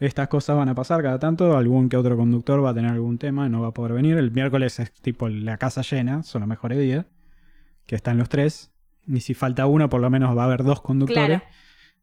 Estas 0.00 0.26
cosas 0.26 0.56
van 0.56 0.68
a 0.68 0.74
pasar 0.74 1.02
cada 1.04 1.20
tanto, 1.20 1.56
algún 1.56 1.88
que 1.88 1.96
otro 1.96 2.16
conductor 2.16 2.64
va 2.64 2.70
a 2.70 2.74
tener 2.74 2.90
algún 2.90 3.16
tema 3.18 3.46
y 3.46 3.48
no 3.50 3.60
va 3.62 3.68
a 3.68 3.74
poder 3.74 3.92
venir. 3.92 4.16
El 4.16 4.32
miércoles 4.32 4.80
es 4.80 4.92
tipo 4.92 5.28
la 5.28 5.56
casa 5.56 5.82
llena, 5.82 6.24
son 6.24 6.40
los 6.40 6.48
mejores 6.48 6.80
días, 6.80 7.06
que 7.86 7.94
están 7.94 8.18
los 8.18 8.28
tres. 8.28 8.72
Y 9.06 9.20
si 9.20 9.34
falta 9.34 9.66
uno, 9.66 9.88
por 9.88 10.00
lo 10.00 10.10
menos 10.10 10.36
va 10.36 10.42
a 10.42 10.46
haber 10.46 10.64
dos 10.64 10.80
conductores. 10.80 11.26
Claro. 11.26 11.42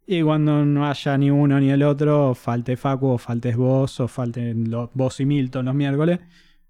Y 0.08 0.22
cuando 0.22 0.64
no 0.66 0.88
haya 0.88 1.18
ni 1.18 1.30
uno 1.32 1.60
ni 1.60 1.70
el 1.70 1.84
otro, 1.84 2.34
falte 2.34 2.78
Facu, 2.78 3.08
o 3.08 3.18
faltes 3.18 3.58
vos, 3.58 4.00
o 4.00 4.08
falten 4.08 4.70
lo- 4.72 4.90
vos 4.94 5.20
y 5.20 5.26
Milton 5.26 5.66
los 5.66 5.76
miércoles, 5.76 6.20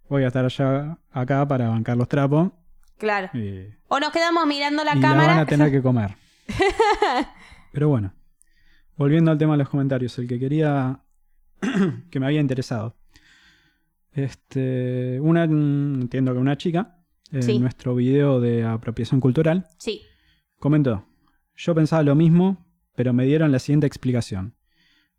voy 0.09 0.23
a 0.23 0.27
estar 0.27 0.45
allá 0.45 0.97
acá 1.11 1.47
para 1.47 1.69
bancar 1.69 1.97
los 1.97 2.07
trapos. 2.07 2.51
Claro. 2.97 3.29
Y, 3.37 3.67
O 3.87 3.99
nos 3.99 4.11
quedamos 4.11 4.45
mirando 4.47 4.83
la 4.83 4.93
y 4.93 4.95
la 4.95 5.01
cámara. 5.01 5.27
van 5.33 5.39
a 5.39 5.45
tener 5.45 5.71
que 5.71 5.81
comer. 5.81 6.15
Pero 7.71 7.89
bueno, 7.89 8.13
volviendo 8.97 9.31
al 9.31 9.37
tema 9.37 9.53
de 9.53 9.59
los 9.59 9.69
comentarios, 9.69 10.17
el 10.19 10.27
que 10.27 10.39
quería 10.39 11.01
que 12.09 12.19
me 12.19 12.25
había 12.25 12.39
interesado. 12.41 12.95
Este, 14.13 15.19
una, 15.21 15.43
entiendo 15.43 16.31
que 16.33 16.39
una 16.39 16.57
chica, 16.57 16.97
en 17.31 17.43
Sí. 17.43 17.59
nuestro 17.59 17.95
video 17.95 18.39
de 18.39 18.63
apropiación 18.63 19.19
cultural, 19.19 19.67
Sí. 19.77 20.01
comentó, 20.59 21.05
yo 21.55 21.75
pensaba 21.75 22.01
lo 22.03 22.15
mismo, 22.15 22.65
pero 22.95 23.11
me 23.11 23.25
dieron 23.25 23.51
la 23.51 23.59
siguiente 23.59 23.87
explicación. 23.87 24.55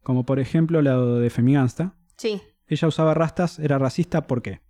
Como 0.03 0.25
por 0.25 0.39
ejemplo 0.39 0.81
la 0.81 0.97
de 0.99 1.29
Femigansta, 1.29 1.95
Sí. 2.17 2.41
ella 2.69 2.89
usaba 2.89 3.13
rastas, 3.13 3.59
era 3.59 3.79
racista, 3.79 4.27
¿por 4.27 4.41
qué? 4.41 4.61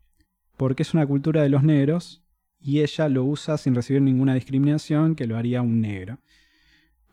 Porque 0.57 0.83
es 0.83 0.95
una 0.95 1.07
cultura 1.07 1.43
de 1.43 1.49
los 1.49 1.63
negros 1.63 2.23
y 2.59 2.81
ella 2.81 3.09
lo 3.09 3.25
usa 3.25 3.59
sin 3.59 3.75
recibir 3.75 4.03
ninguna 4.03 4.35
discriminación 4.35 5.15
que 5.15 5.27
lo 5.27 5.37
haría 5.37 5.63
un 5.63 5.81
negro. 5.81 6.19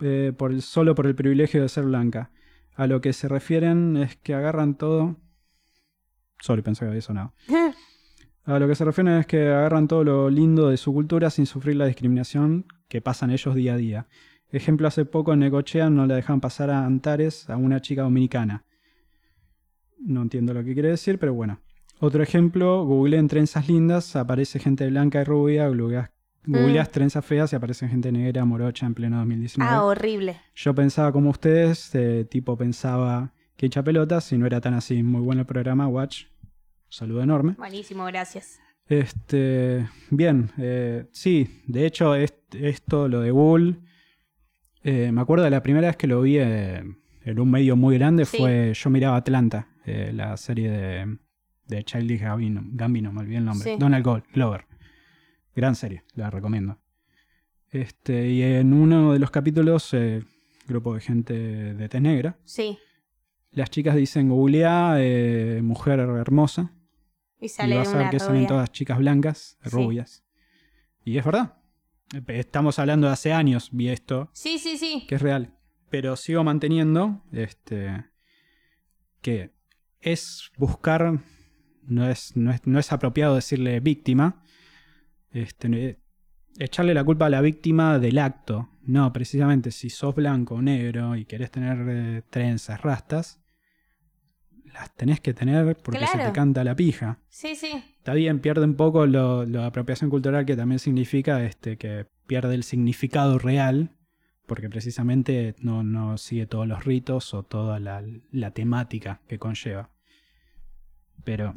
Eh, 0.02 0.34
por 0.36 0.52
el, 0.52 0.62
solo 0.62 0.96
por 0.96 1.08
el 1.08 1.16
privilegio 1.16 1.62
de 1.62 1.70
ser 1.70 1.86
blanca. 1.86 2.32
A 2.76 2.88
lo 2.88 3.02
que 3.02 3.14
se 3.14 3.28
refieren 3.28 3.98
es 3.98 4.16
que 4.16 4.34
agarran 4.34 4.76
todo... 4.76 5.18
Sorry, 6.40 6.62
pensé 6.62 6.86
que 6.86 6.90
había 6.90 7.02
sonado. 7.02 7.34
A 8.46 8.60
lo 8.60 8.68
que 8.68 8.76
se 8.76 8.84
refieren 8.84 9.14
es 9.20 9.26
que 9.26 9.48
agarran 9.48 9.88
todo 9.88 10.04
lo 10.04 10.30
lindo 10.30 10.70
de 10.70 10.76
su 10.76 10.92
cultura 10.92 11.30
sin 11.30 11.46
sufrir 11.46 11.78
la 11.78 11.86
discriminación 11.86 12.66
que 12.90 13.00
pasan 13.00 13.32
ellos 13.32 13.56
día 13.56 13.76
a 13.76 13.78
día. 13.78 14.08
Ejemplo, 14.52 14.88
hace 14.88 15.06
poco 15.06 15.32
en 15.32 15.40
Necochea 15.40 15.90
no 15.90 16.06
le 16.06 16.16
dejan 16.16 16.42
pasar 16.42 16.70
a 16.70 16.86
Antares 16.86 17.50
a 17.50 17.56
una 17.56 17.80
chica 17.80 18.02
dominicana. 18.02 18.66
No 19.98 20.22
entiendo 20.22 20.54
lo 20.54 20.64
que 20.64 20.74
quiere 20.74 20.90
decir, 20.90 21.20
pero 21.20 21.34
bueno. 21.34 21.62
Otro 22.00 22.22
ejemplo, 22.24 22.84
googleé 22.86 23.20
en 23.20 23.28
trenzas 23.28 23.68
lindas, 23.68 24.16
aparece 24.16 24.60
gente 24.60 24.88
blanca 24.88 25.22
y 25.22 25.24
rubia, 25.24 25.68
googleas, 25.68 26.10
googleas 26.46 26.90
trenzas 26.92 27.26
feas 27.26 27.54
y 27.54 27.56
aparece 27.56 27.88
gente 27.88 28.12
negra, 28.12 28.44
morocha 28.44 28.86
en 28.86 28.94
pleno 28.94 29.18
2019. 29.20 29.72
Ah, 29.74 29.84
horrible. 29.84 30.36
Yo 30.56 30.76
pensaba 30.76 31.12
como 31.14 31.30
ustedes, 31.30 31.94
eh, 31.96 32.26
tipo 32.30 32.58
pensaba 32.58 33.32
que 33.56 33.68
echa 33.68 33.84
pelotas 33.84 34.32
y 34.34 34.38
no 34.38 34.46
era 34.46 34.60
tan 34.60 34.74
así. 34.74 35.02
Muy 35.04 35.22
bueno 35.22 35.42
el 35.42 35.48
programa, 35.48 35.88
Watch. 35.88 36.26
Un 36.44 36.50
saludo 36.90 37.22
enorme. 37.24 37.54
Buenísimo, 37.58 38.04
gracias. 38.06 38.60
Este, 38.90 39.88
bien, 40.10 40.52
eh, 40.58 41.06
sí, 41.12 41.62
de 41.68 41.86
hecho 41.86 42.16
es- 42.16 42.34
esto, 42.52 43.08
lo 43.08 43.22
de 43.22 43.32
Google, 43.32 43.76
eh, 44.84 45.10
me 45.14 45.22
acuerdo 45.22 45.46
de 45.46 45.52
la 45.52 45.64
primera 45.64 45.88
vez 45.88 45.96
que 45.96 46.08
lo 46.08 46.22
vi 46.22 46.38
eh, 46.38 46.84
en 47.24 47.40
un 47.40 47.50
medio 47.50 47.78
muy 47.78 47.98
grande 47.98 48.26
Sí. 48.26 48.38
fue, 48.38 48.74
yo 48.76 48.90
miraba 48.90 49.16
Atlanta, 49.16 49.70
la 49.86 50.36
serie 50.38 50.70
de, 50.70 51.18
de 51.68 51.84
Childish 51.84 52.22
Gambino, 52.22 52.62
Gambino, 52.66 53.12
me 53.14 53.22
olvidé 53.22 53.38
el 53.38 53.46
nombre, 53.46 53.72
Sí. 53.74 53.78
Donald 53.80 54.06
Glo- 54.06 54.24
Glover, 54.34 54.66
gran 55.56 55.76
serie, 55.76 56.04
la 56.16 56.30
recomiendo. 56.30 56.80
Este, 57.72 58.30
y 58.30 58.44
en 58.44 58.74
uno 58.74 59.14
de 59.14 59.20
los 59.20 59.32
capítulos, 59.32 59.94
eh, 59.94 60.24
grupo 60.68 60.94
de 60.94 61.02
gente 61.02 61.34
de 61.34 61.90
tez 61.90 62.02
negra, 62.02 62.38
Sí. 62.44 62.78
las 63.52 63.70
chicas 63.70 63.96
dicen 63.96 64.30
googlea 64.30 64.96
eh, 65.00 65.62
mujer 65.64 66.00
hermosa 66.00 66.72
Y 67.40 67.46
y 67.46 67.50
sale 67.50 67.76
vas 67.78 67.88
a 67.90 67.92
una 67.92 68.00
ver 68.04 68.10
que 68.12 68.20
salen 68.20 68.48
todas 68.48 68.72
chicas 68.72 68.98
blancas, 69.00 69.58
Sí. 69.64 69.70
rubias. 69.70 70.24
Y 71.04 71.18
es 71.18 71.26
verdad. 71.26 71.58
Estamos 72.28 72.78
hablando 72.80 73.08
de 73.08 73.14
hace 73.14 73.34
años, 73.34 73.70
vi 73.72 73.90
esto, 73.90 74.30
Sí, 74.34 74.60
sí, 74.60 74.78
sí. 74.78 75.06
que 75.08 75.16
es 75.16 75.22
real. 75.22 75.58
Pero 75.90 76.16
sigo 76.16 76.44
manteniendo 76.44 77.24
este, 77.32 78.06
que 79.22 79.52
es 80.00 80.52
buscar, 80.58 81.20
no 81.88 82.10
es, 82.10 82.36
no 82.36 82.52
es, 82.52 82.66
no 82.66 82.80
es 82.80 82.92
apropiado 82.92 83.36
decirle 83.36 83.80
víctima, 83.80 84.44
este, 85.32 85.68
eh, 85.90 86.00
echarle 86.60 86.94
la 86.94 87.04
culpa 87.04 87.26
a 87.26 87.30
la 87.30 87.42
víctima 87.42 88.00
del 88.00 88.20
acto. 88.20 88.70
No, 88.84 89.12
precisamente 89.14 89.72
si 89.72 89.90
sos 89.90 90.14
blanco 90.16 90.56
o 90.56 90.62
negro 90.62 91.16
y 91.16 91.26
querés 91.26 91.52
tener 91.52 91.78
eh, 91.90 92.22
trenzas, 92.30 92.82
rastas, 92.82 93.40
las 94.74 94.94
tenés 94.96 95.22
que 95.22 95.34
tener 95.34 95.78
porque 95.78 96.06
se 96.08 96.18
te 96.18 96.32
canta 96.32 96.64
la 96.64 96.76
pija. 96.76 97.20
Sí, 97.30 97.56
sí. 97.56 97.72
Está 97.98 98.14
bien, 98.14 98.40
pierde 98.40 98.66
un 98.66 98.76
poco 98.76 99.06
lo, 99.06 99.46
de 99.46 99.64
apropiación 99.64 100.10
cultural 100.10 100.46
que 100.46 100.56
también 100.56 100.80
significa 100.80 101.44
este, 101.44 101.78
que 101.78 102.08
pierde 102.28 102.56
el 102.56 102.64
significado 102.64 103.38
real, 103.38 103.96
porque 104.48 104.70
precisamente 104.70 105.56
no, 105.60 105.84
no 105.84 106.18
sigue 106.18 106.48
todos 106.48 106.68
los 106.68 106.84
ritos 106.84 107.34
o 107.34 107.44
toda 107.44 107.80
la, 107.80 108.04
la 108.32 108.52
temática 108.52 109.22
que 109.28 109.40
conlleva. 109.40 109.92
Pero 111.24 111.56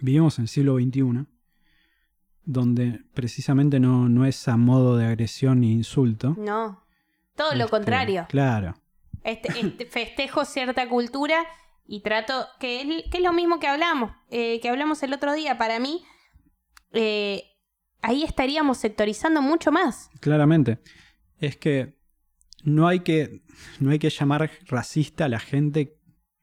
vivimos 0.00 0.38
en 0.38 0.42
el 0.42 0.48
siglo 0.48 0.76
XXI, 0.76 1.26
donde 2.44 3.02
precisamente 3.14 3.80
no, 3.80 4.08
no 4.08 4.26
es 4.26 4.48
a 4.48 4.56
modo 4.56 4.96
de 4.96 5.06
agresión 5.06 5.60
ni 5.60 5.72
insulto. 5.72 6.34
No. 6.38 6.82
Todo 7.36 7.54
lo 7.54 7.64
Este, 7.64 7.70
contrario. 7.70 8.26
Claro. 8.28 8.74
Este, 9.22 9.48
este 9.58 9.86
festejo 9.86 10.44
cierta 10.44 10.88
cultura 10.88 11.44
y 11.86 12.00
trato, 12.00 12.46
que 12.58 12.80
es, 12.80 13.10
que 13.10 13.18
es 13.18 13.22
lo 13.22 13.32
mismo 13.32 13.58
que 13.60 13.66
hablamos, 13.66 14.12
eh, 14.30 14.60
que 14.60 14.68
hablamos 14.68 15.02
el 15.02 15.12
otro 15.12 15.32
día. 15.34 15.58
Para 15.58 15.78
mí, 15.80 16.02
eh, 16.92 17.44
ahí 18.02 18.22
estaríamos 18.22 18.78
sectorizando 18.78 19.42
mucho 19.42 19.72
más. 19.72 20.10
Claramente. 20.20 20.78
Es 21.38 21.56
que 21.56 21.98
no 22.62 22.86
hay 22.88 23.00
que, 23.00 23.42
no 23.78 23.90
hay 23.90 23.98
que 23.98 24.10
llamar 24.10 24.50
racista 24.66 25.24
a 25.26 25.28
la 25.28 25.40
gente 25.40 25.98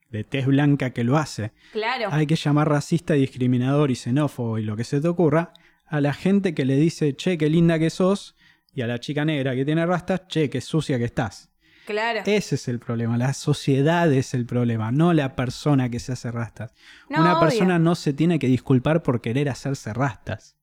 de 0.09 0.23
tez 0.23 0.45
blanca 0.45 0.91
que 0.91 1.03
lo 1.03 1.17
hace. 1.17 1.51
Claro. 1.71 2.09
Hay 2.11 2.25
que 2.27 2.35
llamar 2.35 2.69
racista, 2.69 3.13
discriminador 3.13 3.91
y 3.91 3.95
xenófobo 3.95 4.57
y 4.57 4.63
lo 4.63 4.75
que 4.75 4.83
se 4.83 5.01
te 5.01 5.07
ocurra 5.07 5.53
a 5.85 6.01
la 6.01 6.13
gente 6.13 6.53
que 6.53 6.65
le 6.65 6.75
dice, 6.75 7.15
che, 7.15 7.37
qué 7.37 7.49
linda 7.49 7.79
que 7.79 7.89
sos, 7.89 8.35
y 8.73 8.81
a 8.81 8.87
la 8.87 8.99
chica 8.99 9.25
negra 9.25 9.55
que 9.55 9.65
tiene 9.65 9.85
rastas, 9.85 10.27
che, 10.27 10.49
qué 10.49 10.61
sucia 10.61 10.97
que 10.97 11.05
estás. 11.05 11.49
Claro. 11.85 12.21
Ese 12.25 12.55
es 12.55 12.67
el 12.67 12.79
problema, 12.79 13.17
la 13.17 13.33
sociedad 13.33 14.11
es 14.11 14.33
el 14.33 14.45
problema, 14.45 14.91
no 14.91 15.13
la 15.13 15.35
persona 15.37 15.89
que 15.89 15.99
se 15.99 16.11
hace 16.11 16.31
rastas. 16.31 16.73
No, 17.09 17.21
Una 17.21 17.37
obvio. 17.39 17.47
persona 17.47 17.79
no 17.79 17.95
se 17.95 18.11
tiene 18.11 18.39
que 18.39 18.47
disculpar 18.47 19.03
por 19.03 19.21
querer 19.21 19.47
hacerse 19.47 19.93
rastas. 19.93 20.57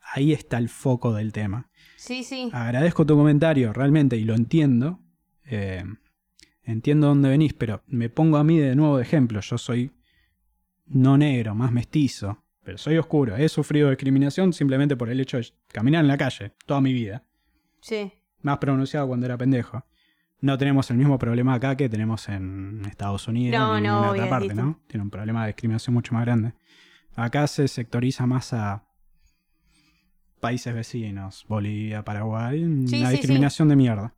Ahí 0.00 0.32
está 0.32 0.56
el 0.56 0.70
foco 0.70 1.12
del 1.12 1.32
tema. 1.32 1.68
Sí, 1.96 2.24
sí. 2.24 2.48
Agradezco 2.52 3.04
tu 3.04 3.16
comentario, 3.16 3.74
realmente, 3.74 4.16
y 4.16 4.24
lo 4.24 4.34
entiendo. 4.34 5.00
Eh, 5.44 5.84
entiendo 6.70 7.08
dónde 7.08 7.28
venís, 7.28 7.52
pero 7.54 7.82
me 7.86 8.08
pongo 8.08 8.36
a 8.36 8.44
mí 8.44 8.58
de 8.58 8.74
nuevo 8.74 8.96
de 8.96 9.02
ejemplo. 9.02 9.40
Yo 9.40 9.58
soy 9.58 9.92
no 10.86 11.16
negro, 11.16 11.54
más 11.54 11.72
mestizo, 11.72 12.42
pero 12.62 12.78
soy 12.78 12.98
oscuro. 12.98 13.36
He 13.36 13.48
sufrido 13.48 13.90
discriminación 13.90 14.52
simplemente 14.52 14.96
por 14.96 15.08
el 15.08 15.20
hecho 15.20 15.38
de 15.38 15.46
caminar 15.68 16.02
en 16.02 16.08
la 16.08 16.18
calle 16.18 16.52
toda 16.66 16.80
mi 16.80 16.92
vida. 16.92 17.24
Sí. 17.80 18.12
Más 18.42 18.58
pronunciado 18.58 19.06
cuando 19.06 19.26
era 19.26 19.36
pendejo. 19.36 19.84
No 20.40 20.56
tenemos 20.56 20.90
el 20.90 20.96
mismo 20.96 21.18
problema 21.18 21.54
acá 21.54 21.76
que 21.76 21.88
tenemos 21.88 22.28
en 22.28 22.82
Estados 22.86 23.28
Unidos 23.28 23.60
No, 23.60 23.78
ni 23.78 23.86
no, 23.86 24.04
en 24.04 24.10
otra 24.10 24.30
parte. 24.30 24.54
¿no? 24.54 24.80
Tiene 24.86 25.02
un 25.04 25.10
problema 25.10 25.42
de 25.42 25.48
discriminación 25.48 25.92
mucho 25.92 26.14
más 26.14 26.24
grande. 26.24 26.54
Acá 27.14 27.46
se 27.46 27.68
sectoriza 27.68 28.26
más 28.26 28.52
a 28.54 28.84
países 30.40 30.74
vecinos, 30.74 31.44
Bolivia, 31.48 32.02
Paraguay, 32.02 32.60
Sí, 32.86 32.98
una 32.98 33.10
sí, 33.10 33.16
discriminación 33.16 33.68
de 33.68 33.76
mierda. 33.76 34.14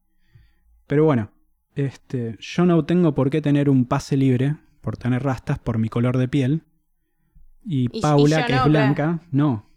Pero 0.86 1.04
bueno, 1.04 1.30
este, 1.74 2.36
yo 2.38 2.66
no 2.66 2.84
tengo 2.84 3.14
por 3.14 3.30
qué 3.30 3.40
tener 3.40 3.70
un 3.70 3.86
pase 3.86 4.16
libre 4.16 4.56
por 4.80 4.96
tener 4.96 5.22
rastas 5.22 5.58
por 5.58 5.78
mi 5.78 5.88
color 5.88 6.18
de 6.18 6.28
piel. 6.28 6.62
Y, 7.64 7.88
Paula, 8.00 8.46
que 8.46 8.54
no, 8.54 8.58
es 8.58 8.68
blanca, 8.68 9.20
no. 9.30 9.70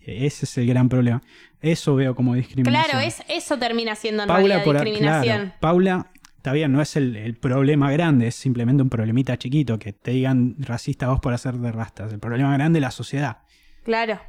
Ese 0.00 0.44
es 0.44 0.58
el 0.58 0.66
gran 0.66 0.88
problema. 0.88 1.22
Eso 1.60 1.96
veo 1.96 2.14
como 2.14 2.34
discriminación. 2.34 2.84
Claro, 2.90 3.04
es, 3.04 3.22
eso 3.28 3.58
termina 3.58 3.94
siendo 3.96 4.22
en 4.22 4.28
Paula 4.28 4.56
realidad 4.56 4.64
por 4.64 4.74
discriminación. 4.74 5.36
claro, 5.38 5.54
Paula, 5.60 6.10
está 6.36 6.52
bien, 6.52 6.70
no 6.70 6.80
es 6.80 6.94
el, 6.94 7.16
el 7.16 7.36
problema 7.36 7.90
grande, 7.90 8.28
es 8.28 8.36
simplemente 8.36 8.82
un 8.82 8.90
problemita 8.90 9.36
chiquito, 9.36 9.78
que 9.78 9.92
te 9.92 10.12
digan 10.12 10.54
racista 10.58 11.08
vos 11.08 11.20
por 11.20 11.32
hacer 11.32 11.54
de 11.54 11.72
rastas. 11.72 12.12
El 12.12 12.20
problema 12.20 12.52
grande 12.52 12.78
es 12.78 12.82
la 12.82 12.90
sociedad. 12.90 13.38
Claro. 13.82 14.20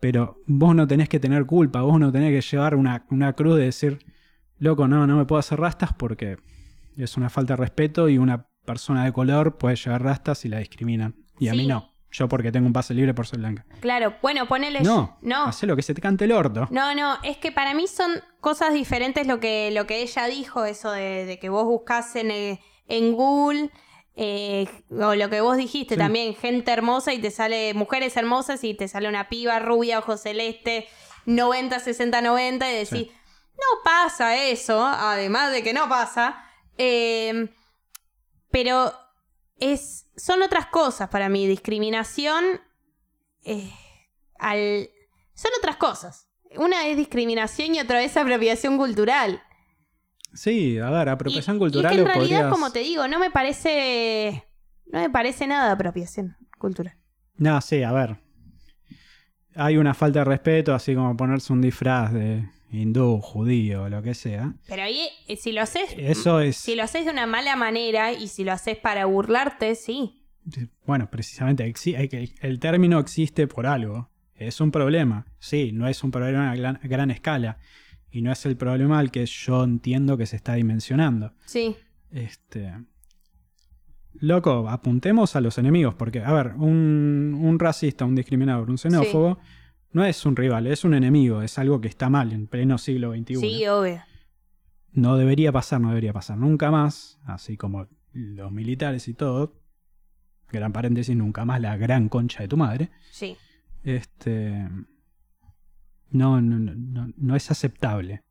Pero 0.00 0.40
vos 0.46 0.74
no 0.74 0.88
tenés 0.88 1.08
que 1.08 1.20
tener 1.20 1.46
culpa, 1.46 1.82
vos 1.82 2.00
no 2.00 2.10
tenés 2.10 2.32
que 2.32 2.40
llevar 2.40 2.74
una, 2.74 3.04
una 3.10 3.34
cruz 3.34 3.58
de 3.58 3.66
decir, 3.66 3.98
loco, 4.62 4.86
no, 4.88 5.06
no 5.06 5.16
me 5.16 5.24
puedo 5.24 5.40
hacer 5.40 5.58
rastas 5.60 5.92
porque 5.92 6.38
es 6.96 7.16
una 7.16 7.30
falta 7.30 7.54
de 7.54 7.56
respeto 7.58 8.08
y 8.08 8.18
una 8.18 8.46
persona 8.64 9.04
de 9.04 9.12
color 9.12 9.58
puede 9.58 9.76
llevar 9.76 10.02
rastas 10.02 10.44
y 10.44 10.48
la 10.48 10.58
discriminan. 10.58 11.14
Y 11.38 11.48
a 11.48 11.54
mí 11.54 11.66
no. 11.66 11.90
Yo 12.10 12.28
porque 12.28 12.52
tengo 12.52 12.66
un 12.66 12.74
pase 12.74 12.92
libre 12.92 13.14
por 13.14 13.26
ser 13.26 13.38
blanca. 13.38 13.64
Claro. 13.80 14.14
Bueno, 14.20 14.46
ponele. 14.46 14.82
No, 14.82 15.16
No. 15.22 15.44
hacé 15.44 15.66
lo 15.66 15.74
que 15.76 15.82
se 15.82 15.94
te 15.94 16.02
cante 16.02 16.26
el 16.26 16.32
orto. 16.32 16.68
No, 16.70 16.94
no, 16.94 17.16
es 17.22 17.38
que 17.38 17.50
para 17.52 17.72
mí 17.72 17.86
son 17.86 18.12
cosas 18.40 18.74
diferentes 18.74 19.26
lo 19.26 19.40
que, 19.40 19.70
lo 19.72 19.86
que 19.86 20.02
ella 20.02 20.26
dijo, 20.26 20.64
eso 20.66 20.92
de, 20.92 21.24
de 21.24 21.38
que 21.38 21.48
vos 21.48 21.64
buscás 21.64 22.14
en, 22.16 22.30
el- 22.30 22.58
en 22.86 23.14
Google, 23.14 23.70
eh, 24.14 24.68
o 24.90 25.14
lo 25.14 25.30
que 25.30 25.40
vos 25.40 25.56
dijiste 25.56 25.94
Sí. 25.94 25.98
también, 25.98 26.34
gente 26.34 26.70
hermosa 26.70 27.14
y 27.14 27.18
te 27.18 27.30
sale 27.30 27.72
mujeres 27.72 28.14
hermosas 28.18 28.62
y 28.62 28.74
te 28.74 28.88
sale 28.88 29.08
una 29.08 29.30
piba 29.30 29.58
rubia, 29.58 29.98
ojo 29.98 30.18
celeste, 30.18 30.86
90, 31.24 31.78
60, 31.80 32.20
90 32.20 32.70
y 32.70 32.74
decís, 32.74 32.88
Sí. 32.90 33.10
No 33.62 33.82
pasa 33.84 34.36
eso, 34.36 34.84
además 34.84 35.52
de 35.52 35.62
que 35.62 35.72
no 35.72 35.88
pasa, 35.88 36.44
eh, 36.78 37.48
pero 38.50 38.92
es, 39.58 40.06
son 40.16 40.42
otras 40.42 40.66
cosas 40.66 41.08
para 41.08 41.28
mí, 41.28 41.46
discriminación 41.46 42.44
eh, 43.44 43.70
al... 44.38 44.88
Son 45.34 45.50
otras 45.58 45.76
cosas. 45.76 46.28
Una 46.56 46.86
es 46.86 46.96
discriminación 46.96 47.74
y 47.74 47.80
otra 47.80 48.02
es 48.02 48.16
apropiación 48.16 48.76
cultural. 48.76 49.42
Sí, 50.34 50.78
a 50.78 50.90
ver, 50.90 51.08
apropiación 51.08 51.56
Y- 51.56 51.58
cultural 51.58 51.92
Y, 51.92 51.96
que 51.96 52.00
en 52.02 52.06
realidad, 52.06 52.38
podrías- 52.40 52.52
como 52.52 52.70
te 52.72 52.80
digo, 52.80 53.08
no 53.08 53.18
me 53.18 53.30
parece. 53.30 54.46
No 54.86 55.00
me 55.00 55.08
parece 55.10 55.46
nada 55.46 55.72
apropiación 55.72 56.36
cultural. 56.58 56.96
No, 57.36 57.60
sí, 57.62 57.82
a 57.82 57.92
ver. 57.92 58.18
Hay 59.54 59.76
una 59.78 59.94
falta 59.94 60.20
de 60.20 60.24
respeto, 60.26 60.74
así 60.74 60.94
como 60.94 61.16
ponerse 61.16 61.52
un 61.52 61.60
disfraz 61.62 62.12
de 62.12 62.48
hindú, 62.72 63.20
judío, 63.20 63.88
lo 63.88 64.02
que 64.02 64.14
sea. 64.14 64.54
Pero 64.66 64.82
ahí, 64.82 65.08
eh, 65.28 65.36
si 65.36 65.52
lo 65.52 65.62
haces. 65.62 65.94
Eso 65.96 66.40
es. 66.40 66.56
Si 66.56 66.74
lo 66.74 66.82
haces 66.82 67.04
de 67.04 67.12
una 67.12 67.26
mala 67.26 67.54
manera 67.56 68.12
y 68.12 68.28
si 68.28 68.44
lo 68.44 68.52
haces 68.52 68.76
para 68.78 69.04
burlarte, 69.06 69.74
sí. 69.74 70.24
Bueno, 70.86 71.08
precisamente, 71.10 71.72
el 72.40 72.58
término 72.58 72.98
existe 72.98 73.46
por 73.46 73.66
algo. 73.66 74.10
Es 74.34 74.60
un 74.60 74.70
problema. 74.70 75.26
Sí, 75.38 75.70
no 75.72 75.86
es 75.86 76.02
un 76.02 76.10
problema 76.10 76.50
a 76.50 76.56
gran, 76.56 76.80
gran 76.82 77.10
escala. 77.10 77.58
Y 78.10 78.22
no 78.22 78.32
es 78.32 78.44
el 78.44 78.56
problema 78.56 78.98
al 78.98 79.10
que 79.10 79.24
yo 79.24 79.64
entiendo 79.64 80.16
que 80.16 80.26
se 80.26 80.36
está 80.36 80.54
dimensionando. 80.54 81.32
Sí. 81.46 81.76
Este. 82.10 82.72
Loco, 84.14 84.68
apuntemos 84.68 85.36
a 85.36 85.40
los 85.40 85.58
enemigos, 85.58 85.94
porque, 85.94 86.20
a 86.20 86.32
ver, 86.32 86.54
un, 86.56 87.38
un 87.40 87.58
racista, 87.58 88.04
un 88.04 88.14
discriminador, 88.14 88.68
un 88.68 88.78
xenófobo, 88.78 89.38
no 89.92 90.04
es 90.04 90.24
un 90.24 90.36
rival, 90.36 90.66
es 90.66 90.84
un 90.84 90.94
enemigo, 90.94 91.42
es 91.42 91.58
algo 91.58 91.80
que 91.80 91.88
está 91.88 92.08
mal 92.08 92.32
en 92.32 92.46
pleno 92.46 92.78
siglo 92.78 93.12
XXI. 93.14 93.36
Sí, 93.36 93.66
obvio. 93.66 94.02
No 94.92 95.16
debería 95.16 95.52
pasar, 95.52 95.80
no 95.80 95.88
debería 95.88 96.12
pasar 96.12 96.38
nunca 96.38 96.70
más, 96.70 97.20
así 97.24 97.56
como 97.56 97.88
los 98.12 98.52
militares 98.52 99.08
y 99.08 99.14
todo. 99.14 99.60
Gran 100.50 100.72
paréntesis, 100.72 101.16
nunca 101.16 101.44
más 101.44 101.60
la 101.60 101.76
gran 101.76 102.08
concha 102.08 102.42
de 102.42 102.48
tu 102.48 102.56
madre. 102.56 102.90
Sí. 103.10 103.36
Este. 103.84 104.68
No, 106.10 106.40
no, 106.40 106.58
no, 106.58 106.74
no, 106.74 107.12
no 107.16 107.36
es 107.36 107.50
aceptable. 107.50 108.22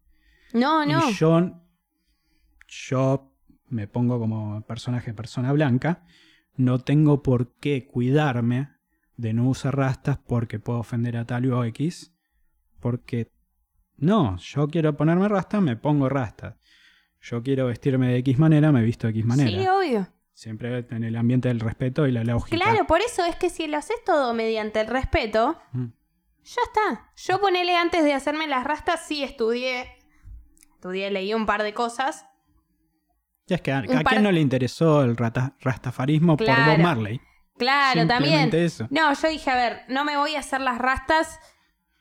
No, 0.53 0.85
no. 0.85 1.09
Y 1.09 1.13
yo, 1.13 1.63
yo 2.67 3.31
me 3.69 3.87
pongo 3.87 4.19
como 4.19 4.61
personaje 4.65 5.13
persona 5.13 5.51
blanca, 5.51 6.05
no 6.55 6.79
tengo 6.79 7.23
por 7.23 7.55
qué 7.55 7.87
cuidarme 7.87 8.69
de 9.21 9.33
no 9.33 9.47
usar 9.47 9.77
rastas 9.77 10.17
porque 10.17 10.59
puedo 10.59 10.79
ofender 10.79 11.15
a 11.15 11.25
tal 11.25 11.51
o 11.53 11.63
X. 11.65 12.11
Porque 12.79 13.31
no, 13.97 14.37
yo 14.37 14.67
quiero 14.67 14.97
ponerme 14.97 15.27
rastas, 15.27 15.61
me 15.61 15.75
pongo 15.75 16.09
rastas. 16.09 16.55
Yo 17.21 17.43
quiero 17.43 17.67
vestirme 17.67 18.07
de 18.07 18.17
X 18.17 18.39
manera, 18.39 18.71
me 18.71 18.81
visto 18.81 19.05
de 19.05 19.11
X 19.11 19.25
manera. 19.25 19.49
Sí, 19.49 19.67
obvio. 19.67 20.07
Siempre 20.33 20.87
en 20.89 21.03
el 21.03 21.15
ambiente 21.15 21.49
del 21.49 21.59
respeto 21.59 22.07
y 22.07 22.11
la 22.11 22.23
lógica. 22.23 22.57
Claro, 22.57 22.87
por 22.87 23.01
eso 23.01 23.23
es 23.25 23.35
que 23.35 23.51
si 23.51 23.67
lo 23.67 23.77
haces 23.77 23.97
todo 24.03 24.33
mediante 24.33 24.81
el 24.81 24.87
respeto, 24.87 25.55
Mm. 25.73 25.85
ya 26.43 26.61
está. 26.65 27.11
Yo 27.15 27.39
ponele 27.39 27.77
antes 27.77 28.03
de 28.03 28.13
hacerme 28.15 28.47
las 28.47 28.63
rastas, 28.63 29.05
sí 29.05 29.21
estudié. 29.23 29.85
Estudié, 30.73 31.11
leí 31.11 31.35
un 31.35 31.45
par 31.45 31.61
de 31.61 31.75
cosas. 31.75 32.25
Y 33.47 33.53
es 33.53 33.61
que 33.61 33.71
a, 33.71 33.81
Un 33.87 33.97
¿a 33.97 34.01
par- 34.01 34.13
quién 34.13 34.23
no 34.23 34.31
le 34.31 34.41
interesó 34.41 35.03
el 35.03 35.15
rata- 35.15 35.55
rastafarismo 35.59 36.37
por. 36.37 36.47
Bob 36.47 36.79
Marley? 36.79 37.21
Claro, 37.57 38.07
también. 38.07 38.49
Eso. 38.53 38.87
No, 38.89 39.13
yo 39.13 39.27
dije, 39.27 39.49
a 39.51 39.55
ver, 39.55 39.81
no 39.87 40.03
me 40.03 40.17
voy 40.17 40.35
a 40.35 40.39
hacer 40.39 40.61
las 40.61 40.77
rastas 40.79 41.39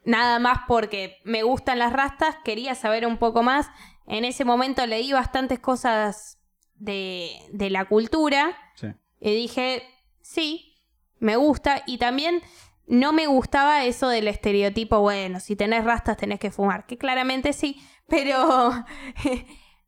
nada 0.05 0.39
más 0.39 0.61
porque 0.67 1.19
me 1.25 1.43
gustan 1.43 1.79
las 1.79 1.93
rastas, 1.93 2.37
quería 2.45 2.75
saber 2.75 3.07
un 3.07 3.19
poco 3.19 3.43
más. 3.43 3.69
En 4.07 4.25
ese 4.25 4.45
momento 4.45 4.87
leí 4.87 5.13
bastantes 5.13 5.59
cosas 5.59 6.39
de, 6.77 7.31
de 7.53 7.69
la 7.71 7.85
cultura 7.85 8.57
Sí. 8.75 8.89
y 9.21 9.35
dije, 9.35 9.83
sí, 10.23 10.79
me 11.19 11.37
gusta. 11.37 11.83
Y 11.87 11.99
también 11.99 12.41
no 12.87 13.13
me 13.13 13.27
gustaba 13.27 13.85
eso 13.85 14.09
del 14.09 14.27
estereotipo, 14.29 15.01
bueno, 15.01 15.39
si 15.41 15.55
tenés 15.57 15.85
rastas 15.85 16.17
tenés 16.17 16.41
que 16.41 16.51
fumar, 16.51 16.87
que 16.87 16.97
claramente 16.99 17.53
sí, 17.53 17.81
pero... 18.09 18.73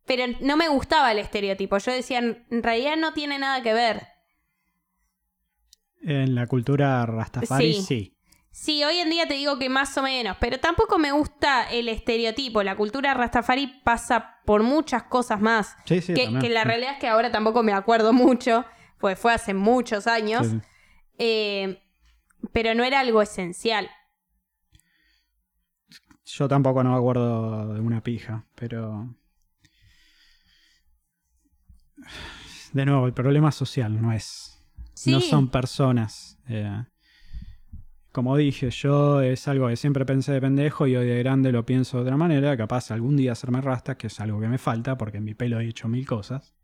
Pero 0.04 0.24
no 0.40 0.56
me 0.56 0.68
gustaba 0.68 1.12
el 1.12 1.20
estereotipo. 1.20 1.78
Yo 1.78 1.92
decía, 1.92 2.18
en 2.18 2.44
realidad 2.62 2.96
no 2.96 3.12
tiene 3.12 3.38
nada 3.38 3.62
que 3.62 3.72
ver. 3.72 4.08
En 6.02 6.34
la 6.34 6.46
cultura 6.46 7.04
rastafari, 7.06 7.74
Sí. 7.74 7.82
sí. 7.82 8.16
Sí, 8.50 8.84
hoy 8.84 8.98
en 8.98 9.08
día 9.08 9.26
te 9.26 9.32
digo 9.34 9.58
que 9.58 9.70
más 9.70 9.96
o 9.96 10.02
menos, 10.02 10.36
pero 10.38 10.60
tampoco 10.60 10.98
me 10.98 11.10
gusta 11.10 11.70
el 11.70 11.88
estereotipo. 11.88 12.62
La 12.62 12.76
cultura 12.76 13.14
Rastafari 13.14 13.80
pasa 13.82 14.40
por 14.44 14.62
muchas 14.62 15.04
cosas 15.04 15.40
más. 15.40 15.74
Sí, 15.86 16.02
sí, 16.02 16.12
que, 16.12 16.38
que 16.38 16.50
la 16.50 16.62
realidad 16.62 16.92
es 16.92 16.98
que 16.98 17.08
ahora 17.08 17.32
tampoco 17.32 17.62
me 17.62 17.72
acuerdo 17.72 18.12
mucho, 18.12 18.66
pues 18.98 19.18
fue 19.18 19.32
hace 19.32 19.54
muchos 19.54 20.06
años, 20.06 20.48
sí. 20.48 20.60
eh, 21.18 21.82
pero 22.52 22.74
no 22.74 22.84
era 22.84 23.00
algo 23.00 23.22
esencial. 23.22 23.88
Yo 26.26 26.46
tampoco 26.46 26.84
no 26.84 26.90
me 26.90 26.96
acuerdo 26.98 27.72
de 27.72 27.80
una 27.80 28.02
pija, 28.02 28.44
pero. 28.54 29.14
De 32.72 32.84
nuevo, 32.84 33.06
el 33.06 33.14
problema 33.14 33.50
social 33.50 34.00
no 34.00 34.12
es. 34.12 34.51
Sí, 35.02 35.10
No 35.10 35.20
son 35.20 35.48
personas. 35.48 36.38
eh. 36.48 36.84
Como 38.12 38.36
dije, 38.36 38.70
yo 38.70 39.22
es 39.22 39.48
algo 39.48 39.68
que 39.68 39.76
siempre 39.76 40.04
pensé 40.04 40.32
de 40.32 40.40
pendejo 40.40 40.86
y 40.86 40.94
hoy 40.96 41.06
de 41.06 41.18
grande 41.20 41.50
lo 41.50 41.64
pienso 41.64 41.96
de 41.96 42.02
otra 42.04 42.16
manera. 42.18 42.54
Capaz 42.58 42.90
algún 42.90 43.16
día 43.16 43.32
hacerme 43.32 43.60
rastas, 43.62 43.96
que 43.96 44.08
es 44.08 44.20
algo 44.20 44.38
que 44.38 44.48
me 44.48 44.58
falta 44.58 44.98
porque 44.98 45.16
en 45.16 45.24
mi 45.24 45.34
pelo 45.34 45.58
he 45.60 45.66
hecho 45.66 45.88
mil 45.88 46.06
cosas. 46.06 46.54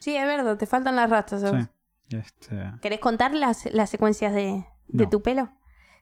sí, 0.00 0.16
es 0.16 0.26
verdad, 0.26 0.56
te 0.58 0.66
faltan 0.66 0.96
las 0.96 1.08
rastas. 1.08 1.42
Sí. 1.50 2.16
Este, 2.16 2.72
¿Querés 2.82 2.98
contar 3.00 3.32
las, 3.32 3.66
las 3.72 3.88
secuencias 3.90 4.34
de, 4.34 4.64
de 4.88 5.04
No. 5.04 5.08
tu 5.08 5.22
pelo? 5.22 5.50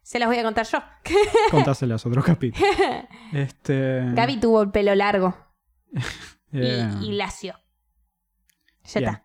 Se 0.03 0.18
las 0.18 0.28
voy 0.28 0.39
a 0.39 0.43
contar 0.45 0.66
yo. 0.66 0.78
contáselas 1.51 2.05
otro 2.07 2.22
capítulo. 2.22 2.64
Este, 3.32 4.01
Gaby 4.14 4.41
tuvo 4.41 4.62
el 4.62 4.70
pelo 4.70 4.95
largo 4.95 5.37
y, 6.53 6.59
eh, 6.61 6.89
y 7.03 7.12
lacio. 7.12 7.55
Ya 8.84 9.01
bien. 9.01 9.11
está. 9.12 9.24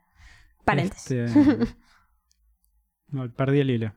Paréntesis. 0.66 1.12
Este, 1.12 1.76
no, 3.12 3.30
perdí 3.32 3.60
el 3.60 3.70
hilo. 3.70 3.94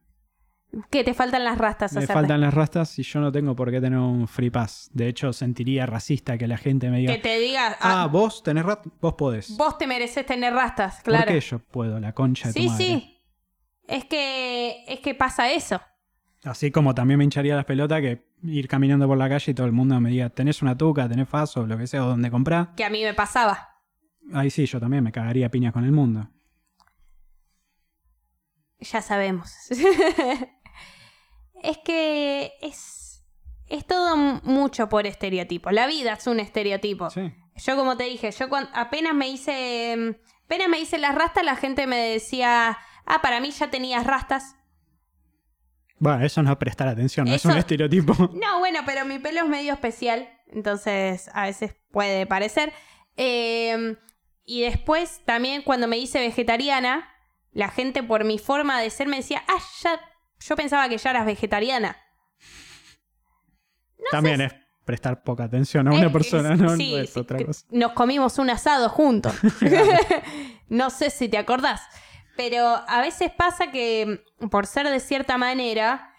Que 0.90 1.04
te 1.04 1.14
faltan 1.14 1.44
las 1.44 1.56
rastas. 1.56 1.92
Me 1.92 2.06
faltan 2.06 2.40
las 2.40 2.52
rastas 2.52 2.98
y 2.98 3.04
yo 3.04 3.20
no 3.20 3.30
tengo 3.30 3.54
por 3.54 3.70
qué 3.70 3.80
tener 3.80 3.98
un 3.98 4.26
free 4.26 4.50
pass. 4.50 4.90
De 4.92 5.06
hecho, 5.06 5.32
sentiría 5.32 5.86
racista 5.86 6.36
que 6.36 6.48
la 6.48 6.56
gente 6.56 6.90
me 6.90 6.98
diga, 6.98 7.14
Que 7.14 7.20
te 7.20 7.38
diga, 7.38 7.76
ah, 7.80 8.02
ah, 8.02 8.06
vos 8.08 8.42
tenés 8.42 8.64
rastas, 8.64 8.92
vos 9.00 9.14
podés. 9.14 9.56
vos 9.56 9.78
te 9.78 9.86
mereces 9.86 10.26
tener 10.26 10.52
rastas, 10.52 10.96
¿Por 10.96 11.14
claro. 11.14 11.32
qué 11.32 11.40
yo 11.40 11.60
puedo? 11.60 12.00
La 12.00 12.12
concha 12.12 12.48
de 12.48 12.54
tu 12.54 12.60
sí, 12.60 12.68
madre. 12.68 12.84
sí. 12.84 13.20
Es 13.86 14.04
que, 14.06 14.84
es 14.88 14.98
que 15.00 15.14
pasa 15.14 15.52
eso. 15.52 15.80
Así 16.42 16.70
como 16.70 16.94
también 16.94 17.18
me 17.18 17.24
hincharía 17.24 17.54
las 17.54 17.64
pelotas 17.66 18.00
que 18.00 18.26
ir 18.42 18.66
caminando 18.66 19.06
por 19.06 19.16
la 19.16 19.28
calle 19.28 19.52
y 19.52 19.54
todo 19.54 19.66
el 19.66 19.72
mundo 19.72 19.98
me 20.00 20.10
diga, 20.10 20.28
tenés 20.30 20.60
una 20.60 20.76
tuca, 20.76 21.08
tenés 21.08 21.28
faso, 21.28 21.66
lo 21.66 21.78
que 21.78 21.86
sea, 21.86 22.04
o 22.04 22.08
donde 22.08 22.30
comprar. 22.30 22.74
Que 22.74 22.84
a 22.84 22.90
mí 22.90 23.02
me 23.02 23.14
pasaba. 23.14 23.68
Ahí 24.32 24.50
sí, 24.50 24.66
yo 24.66 24.80
también 24.80 25.04
me 25.04 25.12
cagaría 25.12 25.50
piñas 25.50 25.72
con 25.72 25.84
el 25.84 25.92
mundo. 25.92 26.28
Ya 28.84 29.02
sabemos. 29.02 29.52
es 31.62 31.78
que 31.78 32.52
es, 32.60 33.24
es 33.68 33.86
todo 33.86 34.16
mucho 34.16 34.88
por 34.88 35.06
estereotipo. 35.06 35.70
La 35.70 35.86
vida 35.86 36.12
es 36.14 36.26
un 36.26 36.40
estereotipo. 36.40 37.10
Sí. 37.10 37.32
Yo 37.56 37.76
como 37.76 37.96
te 37.96 38.04
dije, 38.04 38.30
yo 38.32 38.48
cuan- 38.48 38.68
apenas 38.74 39.14
me 39.14 39.28
hice 39.28 39.94
mm, 39.96 40.10
apenas 40.44 40.68
me 40.68 40.78
hice 40.80 40.98
las 40.98 41.14
rastas, 41.14 41.44
la 41.44 41.56
gente 41.56 41.86
me 41.86 41.96
decía, 41.96 42.76
ah, 43.06 43.22
para 43.22 43.40
mí 43.40 43.50
ya 43.50 43.70
tenías 43.70 44.06
rastas. 44.06 44.56
Bueno, 45.98 46.24
eso 46.24 46.42
no 46.42 46.50
es 46.52 46.58
prestar 46.58 46.88
atención, 46.88 47.26
no 47.26 47.34
es 47.34 47.44
un 47.44 47.56
estereotipo. 47.56 48.12
No, 48.34 48.58
bueno, 48.58 48.80
pero 48.84 49.04
mi 49.04 49.18
pelo 49.18 49.40
es 49.40 49.48
medio 49.48 49.72
especial, 49.72 50.28
entonces 50.48 51.30
a 51.32 51.44
veces 51.44 51.76
puede 51.90 52.26
parecer. 52.26 52.72
Eh, 53.16 53.96
y 54.44 54.62
después 54.62 55.22
también 55.24 55.62
cuando 55.62 55.86
me 55.88 55.96
hice 55.96 56.18
vegetariana, 56.18 57.08
la 57.54 57.68
gente 57.68 58.02
por 58.02 58.24
mi 58.24 58.38
forma 58.38 58.80
de 58.80 58.90
ser 58.90 59.08
me 59.08 59.16
decía, 59.16 59.42
ah, 59.48 59.62
ya, 59.82 60.00
yo 60.40 60.56
pensaba 60.56 60.88
que 60.88 60.98
ya 60.98 61.10
eras 61.10 61.24
vegetariana. 61.26 61.96
también 64.10 64.40
es 64.42 64.52
prestar 64.84 65.22
poca 65.22 65.44
atención 65.44 65.88
a 65.88 65.92
una 65.92 66.06
Eh, 66.06 66.10
persona, 66.10 66.54
no, 66.56 66.76
sí, 66.76 66.92
no 66.92 66.98
es 66.98 67.10
sí, 67.10 67.18
otra 67.20 67.42
cosa. 67.42 67.64
Nos 67.70 67.92
comimos 67.92 68.38
un 68.38 68.50
asado 68.50 68.88
juntos. 68.90 69.34
no 70.68 70.90
sé 70.90 71.08
si 71.10 71.28
te 71.28 71.38
acordás. 71.38 71.80
Pero 72.36 72.66
a 72.86 73.00
veces 73.00 73.30
pasa 73.32 73.70
que 73.70 74.20
mm, 74.40 74.48
por 74.48 74.66
ser 74.66 74.88
de 74.90 75.00
cierta 75.00 75.38
manera, 75.38 76.12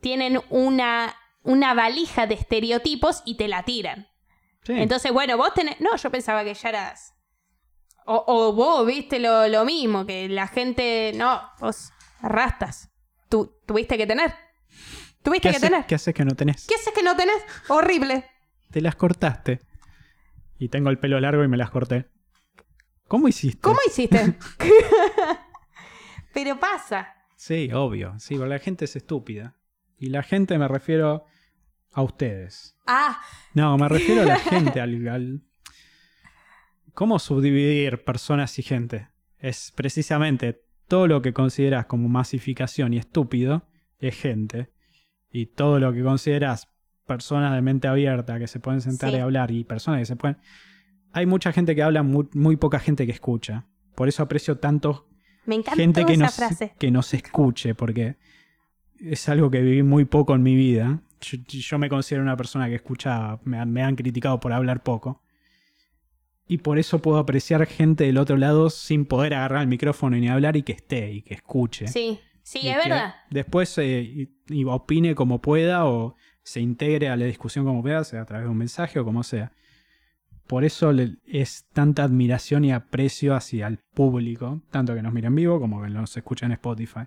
tienen 0.00 0.40
una, 0.50 1.16
una 1.42 1.74
valija 1.74 2.26
de 2.26 2.34
estereotipos 2.34 3.22
y 3.24 3.36
te 3.36 3.48
la 3.48 3.64
tiran. 3.64 4.06
Sí. 4.62 4.74
Entonces, 4.74 5.10
bueno, 5.10 5.36
vos 5.38 5.52
tenés... 5.54 5.80
No, 5.80 5.96
yo 5.96 6.10
pensaba 6.10 6.44
que 6.44 6.54
ya 6.54 6.68
eras... 6.68 7.14
O, 8.06 8.24
o 8.26 8.52
vos 8.52 8.86
viste 8.86 9.18
lo, 9.18 9.46
lo 9.48 9.64
mismo, 9.64 10.04
que 10.06 10.28
la 10.28 10.46
gente... 10.48 11.12
No, 11.14 11.40
vos 11.60 11.92
arrastras. 12.20 12.90
Tú 13.28 13.58
tuviste 13.66 13.96
que 13.96 14.06
tener. 14.06 14.34
Tuviste 15.22 15.48
¿Qué 15.50 15.54
que 15.54 15.60
tener. 15.60 15.86
¿Qué 15.86 15.94
haces 15.94 16.14
que 16.14 16.24
no 16.24 16.34
tenés? 16.34 16.66
¿Qué 16.66 16.74
haces 16.74 16.92
que 16.94 17.02
no 17.02 17.14
tenés? 17.16 17.36
Horrible. 17.68 18.24
Te 18.70 18.80
las 18.80 18.96
cortaste. 18.96 19.60
Y 20.58 20.68
tengo 20.68 20.90
el 20.90 20.98
pelo 20.98 21.20
largo 21.20 21.44
y 21.44 21.48
me 21.48 21.56
las 21.56 21.70
corté. 21.70 22.08
¿Cómo 23.06 23.28
hiciste? 23.28 23.60
¿Cómo 23.60 23.78
hiciste? 23.86 24.36
Pero 26.34 26.58
pasa. 26.58 27.14
Sí, 27.36 27.70
obvio. 27.72 28.14
Sí, 28.18 28.34
porque 28.36 28.50
la 28.50 28.58
gente 28.58 28.84
es 28.84 28.96
estúpida. 28.96 29.56
Y 29.98 30.10
la 30.10 30.22
gente 30.22 30.58
me 30.58 30.68
refiero 30.68 31.24
a 31.92 32.02
ustedes. 32.02 32.76
Ah, 32.86 33.20
No, 33.54 33.76
me 33.76 33.88
refiero 33.88 34.22
a 34.22 34.26
la 34.26 34.36
gente, 34.38 34.80
al, 34.80 35.08
al- 35.08 35.42
¿Cómo 36.94 37.18
subdividir 37.18 38.04
personas 38.04 38.58
y 38.58 38.62
gente? 38.62 39.08
Es 39.38 39.72
precisamente 39.74 40.62
todo 40.88 41.06
lo 41.06 41.22
que 41.22 41.32
consideras 41.32 41.86
como 41.86 42.08
masificación 42.08 42.92
y 42.94 42.98
estúpido 42.98 43.68
es 43.98 44.18
gente. 44.18 44.70
Y 45.30 45.46
todo 45.46 45.78
lo 45.78 45.92
que 45.92 46.02
consideras 46.02 46.68
personas 47.06 47.54
de 47.54 47.62
mente 47.62 47.88
abierta 47.88 48.38
que 48.38 48.46
se 48.46 48.60
pueden 48.60 48.80
sentar 48.80 49.10
Sí. 49.10 49.16
y 49.16 49.20
hablar 49.20 49.50
y 49.50 49.64
personas 49.64 50.00
que 50.00 50.06
se 50.06 50.16
pueden... 50.16 50.38
Hay 51.12 51.26
mucha 51.26 51.52
gente 51.52 51.74
que 51.74 51.82
habla, 51.82 52.02
muy, 52.02 52.28
muy 52.34 52.56
poca 52.56 52.78
gente 52.78 53.06
que 53.06 53.12
escucha. 53.12 53.66
Por 53.96 54.08
eso 54.08 54.22
aprecio 54.22 54.58
tanto 54.58 55.08
me 55.44 55.62
gente 55.62 56.04
que 56.04 56.12
esa 56.12 56.24
nos, 56.24 56.34
frase. 56.36 56.74
que 56.78 56.90
nos 56.90 57.12
escuche, 57.14 57.74
porque 57.74 58.16
es 59.00 59.28
algo 59.28 59.50
que 59.50 59.60
viví 59.60 59.82
muy 59.82 60.04
poco 60.04 60.34
en 60.34 60.42
mi 60.42 60.54
vida. 60.54 61.02
Yo, 61.20 61.38
yo 61.46 61.78
me 61.78 61.88
considero 61.88 62.22
una 62.22 62.36
persona 62.36 62.68
que 62.68 62.76
escucha, 62.76 63.38
me 63.44 63.82
han 63.82 63.96
criticado 63.96 64.38
por 64.38 64.52
hablar 64.52 64.82
poco. 64.82 65.22
Y 66.50 66.58
por 66.58 66.78
eso 66.80 66.98
puedo 67.00 67.18
apreciar 67.18 67.64
gente 67.66 68.04
del 68.04 68.18
otro 68.18 68.36
lado 68.36 68.70
sin 68.70 69.04
poder 69.04 69.34
agarrar 69.34 69.62
el 69.62 69.68
micrófono 69.68 70.16
ni 70.16 70.28
hablar 70.28 70.56
y 70.56 70.62
que 70.64 70.72
esté 70.72 71.12
y 71.12 71.22
que 71.22 71.34
escuche. 71.34 71.86
Sí, 71.86 72.18
sí, 72.42 72.60
Y 72.62 72.68
es 72.70 72.76
verdad. 72.76 73.14
Después 73.30 73.78
eh, 73.78 74.00
y- 74.02 74.28
y 74.48 74.64
opine 74.64 75.14
como 75.14 75.40
pueda 75.40 75.86
o 75.86 76.16
se 76.42 76.60
integre 76.60 77.08
a 77.08 77.16
la 77.16 77.26
discusión 77.26 77.64
como 77.64 77.82
pueda, 77.82 78.02
sea 78.02 78.22
a 78.22 78.24
través 78.24 78.46
de 78.46 78.50
un 78.50 78.56
mensaje 78.58 78.98
o 78.98 79.04
como 79.04 79.22
sea. 79.22 79.52
Por 80.48 80.64
eso 80.64 80.90
es 81.24 81.66
tanta 81.72 82.02
admiración 82.02 82.64
y 82.64 82.72
aprecio 82.72 83.36
hacia 83.36 83.68
el 83.68 83.78
público, 83.94 84.60
tanto 84.72 84.92
que 84.96 85.02
nos 85.02 85.12
mira 85.12 85.28
en 85.28 85.36
vivo 85.36 85.60
como 85.60 85.80
que 85.82 85.88
nos 85.88 86.16
escucha 86.16 86.46
en 86.46 86.52
Spotify. 86.52 87.06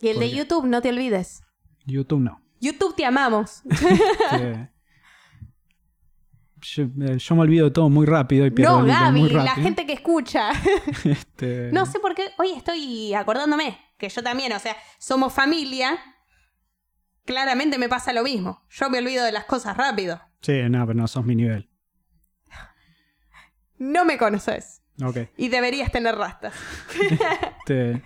Y 0.00 0.08
el 0.08 0.18
de 0.18 0.28
YouTube, 0.30 0.66
no 0.66 0.82
te 0.82 0.88
olvides. 0.88 1.42
YouTube 1.86 2.20
no. 2.20 2.40
YouTube 2.60 2.96
te 2.96 3.04
amamos. 3.04 3.62
Que- 4.30 4.68
yo, 6.62 6.84
eh, 6.84 7.18
yo 7.18 7.34
me 7.34 7.42
olvido 7.42 7.66
de 7.66 7.70
todo 7.72 7.88
muy 7.90 8.06
rápido 8.06 8.46
y 8.46 8.50
pierdo 8.50 8.80
no, 8.80 8.84
el 8.84 8.90
hilo 8.90 9.12
muy 9.12 9.20
Gaby, 9.28 9.34
rápido. 9.34 9.44
la 9.44 9.54
gente 9.62 9.86
que 9.86 9.92
escucha. 9.92 10.50
Este, 11.04 11.70
no 11.72 11.84
sé 11.86 11.98
por 12.00 12.14
qué. 12.14 12.30
Hoy 12.38 12.52
estoy 12.52 13.12
acordándome. 13.14 13.78
que 13.98 14.08
yo 14.08 14.22
también, 14.22 14.52
o 14.52 14.58
sea, 14.58 14.76
somos 14.98 15.32
familia, 15.32 15.98
claramente 17.24 17.78
me 17.78 17.88
pasa 17.88 18.12
lo 18.12 18.22
mismo. 18.24 18.64
Yo 18.70 18.88
me 18.90 18.98
olvido 18.98 19.24
de 19.24 19.32
las 19.32 19.44
cosas 19.44 19.76
rápido. 19.76 20.20
Sí, 20.40 20.60
no, 20.70 20.86
pero 20.86 20.98
no 20.98 21.06
sos 21.06 21.24
mi 21.24 21.36
nivel. 21.36 21.68
No 23.78 24.04
me 24.04 24.16
conoces 24.16 24.82
Ok. 25.02 25.18
y 25.36 25.48
deberías 25.48 25.90
tener 25.90 26.14
rastas. 26.16 26.54
Este, 27.66 28.02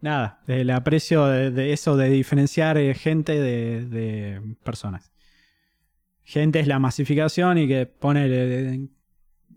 nada, 0.00 0.40
el 0.46 0.70
aprecio 0.70 1.26
de, 1.26 1.50
de 1.50 1.72
eso 1.72 1.96
de 1.96 2.08
diferenciar 2.10 2.78
eh, 2.78 2.94
gente 2.94 3.40
de, 3.40 3.84
de 3.86 4.40
personas. 4.64 5.10
Gente 6.28 6.60
es 6.60 6.66
la 6.66 6.78
masificación 6.78 7.56
y 7.56 7.66
que 7.66 7.86
pone 7.86 8.86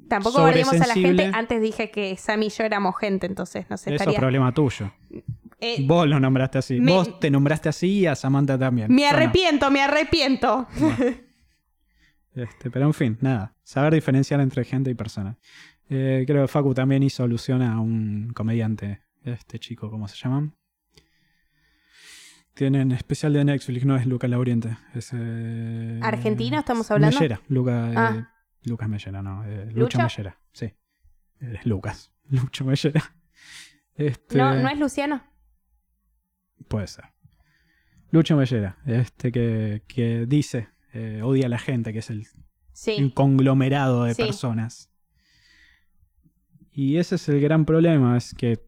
Tampoco 0.07 0.39
guardemos 0.39 0.73
a 0.79 0.87
la 0.87 0.93
gente. 0.93 1.29
Antes 1.33 1.61
dije 1.61 1.91
que 1.91 2.15
Sam 2.15 2.43
y 2.43 2.49
yo 2.49 2.63
éramos 2.63 2.97
gente, 2.97 3.27
entonces 3.27 3.65
no 3.69 3.75
sé, 3.75 3.93
eso 3.93 4.09
es 4.09 4.15
problema 4.15 4.53
tuyo. 4.53 4.89
Eh, 5.59 5.83
Vos 5.85 6.07
lo 6.07 6.17
nombraste 6.17 6.59
así. 6.59 6.79
me- 6.79 6.93
Vos 6.93 7.19
te 7.19 7.29
nombraste 7.29 7.67
así 7.67 7.99
y 7.99 8.05
a 8.05 8.15
Samantha 8.15 8.57
también. 8.57 8.89
me 8.89 9.01
no. 9.01 9.09
arrepiento, 9.09 9.69
me 9.69 9.81
arrepiento. 9.81 10.65
Este, 12.33 12.71
pero 12.71 12.85
en 12.85 12.93
fin, 12.93 13.17
nada. 13.19 13.53
Saber 13.61 13.93
diferenciar 13.93 14.39
entre 14.39 14.63
gente 14.63 14.89
y 14.89 14.93
personas. 14.93 15.35
Eh, 15.89 16.23
creo 16.25 16.43
que 16.43 16.47
Facu 16.47 16.73
también 16.73 17.03
hizo 17.03 17.23
alusión 17.23 17.61
a 17.61 17.81
un 17.81 18.31
comediante. 18.33 19.01
Este 19.25 19.59
chico, 19.59 19.91
¿cómo 19.91 20.07
se 20.07 20.15
llama? 20.15 20.49
Tienen 22.53 22.91
especial 22.91 23.33
de 23.33 23.45
Netflix, 23.45 23.85
no 23.85 23.95
es 23.95 24.05
Lucas 24.05 24.29
Lauriente. 24.29 24.77
Es, 24.93 25.11
eh, 25.13 25.99
¿Argentino 26.03 26.59
estamos 26.59 26.91
hablando? 26.91 27.15
Mellera. 27.17 27.41
Luca, 27.47 27.91
eh, 27.91 27.95
Ah. 27.97 28.33
Lucas 28.63 28.89
Mellera, 28.89 29.21
no. 29.21 29.43
eh, 29.45 29.65
¿Lucho? 29.67 29.79
Lucho 29.79 29.97
Mellera, 29.99 30.37
sí. 30.51 30.73
Es 31.39 31.65
Lucas. 31.65 32.11
Lucho 32.29 32.65
Mellera. 32.65 33.01
Este, 33.95 34.37
¿No, 34.37 34.53
¿No 34.55 34.69
es 34.69 34.79
Luciano? 34.79 35.23
Puede 36.67 36.87
ser. 36.87 37.05
Lucho 38.11 38.35
Mellera, 38.35 38.77
este 38.85 39.31
que, 39.31 39.83
que 39.87 40.25
dice, 40.27 40.67
eh, 40.93 41.21
odia 41.23 41.45
a 41.45 41.49
la 41.49 41.59
gente, 41.59 41.93
que 41.93 41.99
es 41.99 42.09
el 42.09 42.27
Sí. 42.73 42.95
un 42.99 43.09
conglomerado 43.09 44.03
de 44.03 44.13
Sí. 44.13 44.23
personas. 44.23 44.89
Y 46.73 46.97
ese 46.97 47.15
es 47.15 47.27
el 47.29 47.39
gran 47.41 47.65
problema, 47.65 48.17
es 48.17 48.33
que 48.33 48.59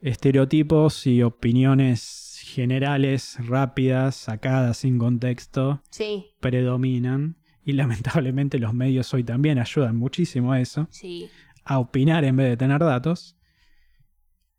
estereotipos 0.00 1.06
y 1.06 1.22
opiniones 1.22 2.21
generales, 2.52 3.36
rápidas, 3.46 4.14
sacadas 4.16 4.78
sin 4.78 4.98
contexto, 4.98 5.82
Sí, 5.90 6.26
predominan. 6.40 7.36
Y 7.64 7.72
lamentablemente 7.82 8.58
los 8.58 8.74
medios 8.74 9.12
hoy 9.14 9.24
también 9.24 9.58
ayudan 9.58 9.96
muchísimo 9.96 10.52
a 10.52 10.60
eso, 10.60 10.88
sí. 10.90 11.30
a 11.64 11.78
opinar 11.78 12.24
en 12.24 12.36
vez 12.36 12.48
de 12.48 12.56
tener 12.56 12.80
datos, 12.80 13.36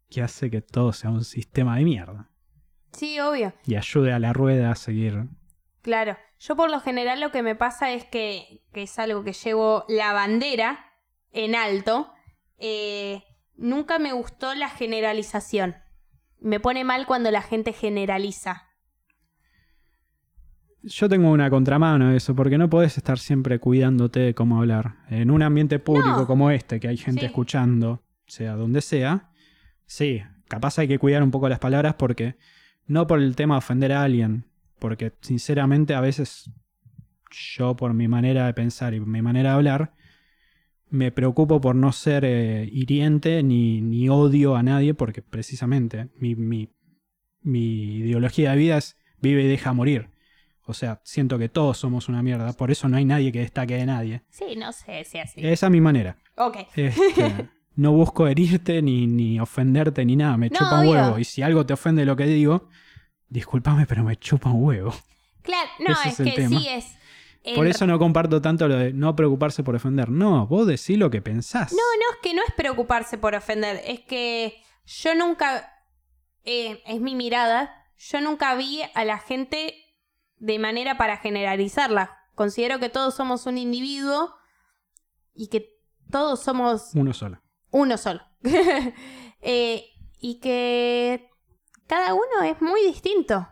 que 0.09 0.21
hace 0.21 0.49
que 0.49 0.61
todo 0.61 0.93
sea 0.93 1.09
un 1.09 1.23
sistema 1.23 1.77
de 1.77 1.83
mierda. 1.83 2.29
Sí, 2.93 3.19
obvio. 3.19 3.53
Y 3.65 3.75
ayude 3.75 4.13
a 4.13 4.19
la 4.19 4.33
rueda 4.33 4.71
a 4.71 4.75
seguir. 4.75 5.25
Claro. 5.81 6.15
Yo 6.39 6.55
por 6.55 6.69
lo 6.69 6.79
general 6.79 7.19
lo 7.19 7.31
que 7.31 7.41
me 7.41 7.55
pasa 7.55 7.91
es 7.93 8.05
que, 8.05 8.61
que 8.73 8.83
es 8.83 8.99
algo 8.99 9.23
que 9.23 9.33
llevo 9.33 9.85
la 9.87 10.13
bandera 10.13 10.85
en 11.31 11.55
alto. 11.55 12.11
eh, 12.57 13.23
nunca 13.55 13.99
me 13.99 14.13
gustó 14.13 14.53
la 14.55 14.69
generalización. 14.69 15.75
Me 16.43 16.59
pone 16.59 16.83
mal 16.83 17.05
cuando 17.07 17.31
la 17.31 17.41
gente 17.41 17.71
generaliza. 17.73 18.63
Yo 20.83 21.07
tengo 21.07 21.31
una 21.31 21.49
contramano 21.49 22.09
de 22.11 22.17
eso, 22.17 22.35
porque 22.35 22.57
no 22.57 22.69
podés 22.69 22.97
estar 22.97 23.17
siempre 23.17 23.59
cuidándote 23.59 24.19
de 24.19 24.33
cómo 24.35 24.59
hablar. 24.59 24.97
En 25.09 25.31
un 25.31 25.41
ambiente 25.41 25.79
público 25.79 26.17
No. 26.17 26.27
como 26.27 26.51
este, 26.51 26.81
que 26.81 26.89
hay 26.89 26.97
gente 26.97 27.21
Sí. 27.21 27.25
escuchando, 27.27 28.03
sea 28.27 28.55
donde 28.55 28.81
sea, 28.81 29.29
sí, 29.85 30.21
capaz 30.49 30.77
hay 30.79 30.89
que 30.89 30.99
cuidar 30.99 31.23
un 31.23 31.31
poco 31.31 31.47
las 31.47 31.59
palabras 31.59 31.93
porque 31.95 32.35
no 32.85 33.07
por 33.07 33.19
el 33.21 33.37
tema 33.37 33.55
de 33.55 33.59
ofender 33.59 33.93
a 33.93 34.03
alguien, 34.03 34.45
porque 34.79 35.13
sinceramente 35.21 35.95
a 35.95 36.01
veces 36.01 36.51
yo 37.55 37.77
por 37.77 37.93
mi 37.93 38.09
manera 38.09 38.45
de 38.47 38.53
pensar 38.53 38.93
y 38.93 38.99
mi 38.99 39.21
manera 39.21 39.51
de 39.51 39.55
hablar, 39.55 39.93
me 40.93 41.11
preocupo 41.11 41.59
por 41.59 41.75
no 41.75 41.91
ser 41.91 42.23
eh, 42.23 42.69
hiriente 42.71 43.41
ni, 43.41 43.81
ni 43.81 44.09
odio 44.09 44.55
a 44.55 44.61
nadie, 44.61 44.93
porque 44.93 45.23
precisamente 45.23 46.09
mi, 46.19 46.35
mi, 46.35 46.69
mi 47.41 47.95
ideología 47.97 48.51
de 48.51 48.57
vida 48.57 48.77
es 48.77 48.95
vive 49.19 49.41
y 49.41 49.47
deja 49.47 49.73
morir. 49.73 50.11
O 50.67 50.75
sea, 50.75 51.01
siento 51.03 51.39
que 51.39 51.49
todos 51.49 51.79
somos 51.79 52.09
una 52.09 52.21
mierda, 52.21 52.53
por 52.53 52.69
eso 52.69 52.87
no 52.89 52.97
hay 52.97 53.05
nadie 53.05 53.31
que 53.31 53.39
destaque 53.39 53.75
de 53.75 53.87
nadie. 53.87 54.21
Sí, 54.29 54.55
no 54.55 54.71
sé 54.71 55.03
si 55.03 55.17
así. 55.17 55.41
Esa 55.43 55.65
es 55.65 55.71
mi 55.71 55.81
manera. 55.81 56.15
Ok. 56.35 56.57
Este, 56.75 57.49
no 57.75 57.91
busco 57.93 58.27
herirte 58.27 58.79
ni, 58.83 59.07
ni 59.07 59.39
ofenderte 59.39 60.05
ni 60.05 60.15
nada, 60.15 60.37
me 60.37 60.49
No, 60.51 60.59
chupa 60.59 60.79
un 60.81 60.89
huevo. 60.89 61.17
Y 61.17 61.23
si 61.23 61.41
algo 61.41 61.65
te 61.65 61.73
ofende 61.73 62.05
lo 62.05 62.15
que 62.15 62.27
digo, 62.27 62.69
discúlpame, 63.29 63.87
pero 63.87 64.03
me 64.03 64.15
chupa 64.17 64.51
un 64.51 64.63
huevo. 64.63 64.93
Claro, 65.41 65.69
no, 65.79 65.91
Ese 65.91 66.09
es, 66.09 66.29
que 66.29 66.35
tema. 66.35 66.59
sí 66.59 66.67
es. 66.69 66.85
Por 67.55 67.67
eso 67.67 67.85
no 67.85 67.99
comparto 67.99 68.41
tanto 68.41 68.67
lo 68.67 68.77
de 68.77 68.93
no 68.93 69.15
preocuparse 69.15 69.63
por 69.63 69.75
ofender. 69.75 70.09
No, 70.09 70.47
vos 70.47 70.65
decís 70.65 70.97
lo 70.97 71.09
que 71.09 71.21
pensás. 71.21 71.71
No, 71.73 71.77
no, 71.77 72.13
es 72.13 72.17
que 72.21 72.33
no 72.33 72.41
es 72.47 72.53
preocuparse 72.55 73.17
por 73.17 73.35
ofender, 73.35 73.81
es 73.85 73.99
que 74.01 74.61
yo 74.85 75.13
nunca, 75.15 75.69
eh, 76.43 76.81
es 76.85 77.01
mi 77.01 77.15
mirada, 77.15 77.73
yo 77.97 78.21
nunca 78.21 78.55
vi 78.55 78.81
a 78.95 79.03
la 79.05 79.17
gente 79.19 79.75
de 80.37 80.59
manera 80.59 80.97
para 80.97 81.17
generalizarla. 81.17 82.17
Considero 82.35 82.79
que 82.79 82.89
todos 82.89 83.13
somos 83.15 83.45
un 83.45 83.57
individuo 83.57 84.33
y 85.33 85.47
que 85.49 85.69
todos 86.11 86.41
somos 86.41 86.91
Uno 86.95 87.13
solo. 87.13 87.41
uno 87.71 87.97
solo. 87.97 88.21
Eh, 89.45 89.83
y 90.19 90.39
que 90.39 91.29
cada 91.85 92.13
uno 92.13 92.43
es 92.45 92.61
muy 92.61 92.81
distinto. 92.87 93.45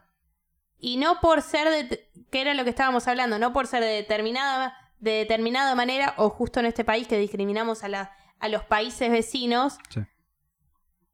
Y 0.81 0.97
no 0.97 1.19
por 1.21 1.41
ser 1.43 1.69
de, 1.69 2.09
que 2.31 2.41
era 2.41 2.53
lo 2.55 2.63
que 2.63 2.71
estábamos 2.71 3.07
hablando, 3.07 3.37
no 3.39 3.53
por 3.53 3.67
ser 3.67 3.81
de 3.83 3.89
determinada, 3.89 4.73
de 4.99 5.11
determinada 5.11 5.75
manera, 5.75 6.15
o 6.17 6.29
justo 6.29 6.59
en 6.59 6.65
este 6.65 6.83
país 6.83 7.07
que 7.07 7.17
discriminamos 7.19 7.83
a, 7.83 7.87
la, 7.87 8.11
a 8.39 8.47
los 8.49 8.63
países 8.63 9.09
vecinos. 9.11 9.77
Sí. 9.89 10.01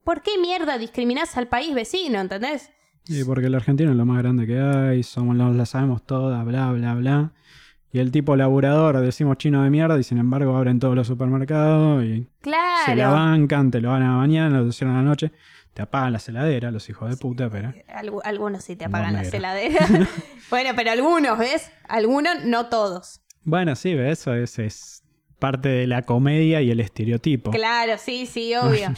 ¿Por 0.04 0.22
qué 0.22 0.38
mierda 0.40 0.78
discriminás 0.78 1.36
al 1.36 1.48
país 1.48 1.74
vecino? 1.74 2.18
¿Entendés? 2.18 2.70
Y 3.06 3.24
porque 3.24 3.46
el 3.46 3.54
argentino 3.54 3.90
es 3.90 3.96
lo 3.96 4.06
más 4.06 4.18
grande 4.18 4.46
que 4.46 4.58
hay, 4.58 5.02
somos, 5.02 5.36
lo- 5.36 5.52
la 5.52 5.66
sabemos 5.66 6.04
todas, 6.04 6.44
bla, 6.44 6.72
bla, 6.72 6.94
bla. 6.94 7.32
Y 7.90 8.00
el 8.00 8.10
tipo 8.12 8.36
laburador, 8.36 8.98
decimos 9.00 9.38
chino 9.38 9.62
de 9.62 9.70
mierda, 9.70 9.98
y 9.98 10.02
sin 10.02 10.18
embargo 10.18 10.56
abren 10.56 10.78
todos 10.78 10.94
los 10.94 11.06
supermercados 11.06 12.04
y 12.04 12.28
se 12.42 12.50
la 12.96 13.04
Claro. 13.04 13.12
bancan, 13.12 13.70
te 13.70 13.80
lo 13.80 13.90
van 13.90 14.02
a 14.02 14.12
la 14.12 14.16
mañana, 14.18 14.60
lo 14.60 14.72
cierran 14.72 14.96
a 14.96 15.02
la 15.02 15.08
noche, 15.08 15.32
te 15.78 15.82
apagan 15.82 16.12
la 16.12 16.20
heladera, 16.26 16.72
los 16.72 16.88
hijos 16.90 17.08
de 17.08 17.16
puta, 17.16 17.48
pero. 17.48 17.72
Algu- 17.86 18.20
algunos 18.24 18.64
sí 18.64 18.74
te 18.74 18.86
apagan 18.86 19.12
la 19.12 19.22
negro. 19.22 19.38
heladera. 19.38 19.86
bueno, 20.50 20.70
pero 20.74 20.90
algunos, 20.90 21.38
¿ves? 21.38 21.70
Algunos, 21.88 22.44
no 22.44 22.66
todos. 22.66 23.20
Bueno, 23.44 23.76
sí, 23.76 23.94
¿ves? 23.94 24.18
eso 24.18 24.34
es, 24.34 24.58
es 24.58 25.04
parte 25.38 25.68
de 25.68 25.86
la 25.86 26.02
comedia 26.02 26.60
y 26.62 26.72
el 26.72 26.80
estereotipo. 26.80 27.52
Claro, 27.52 27.92
sí, 27.96 28.26
sí, 28.26 28.56
obvio. 28.56 28.92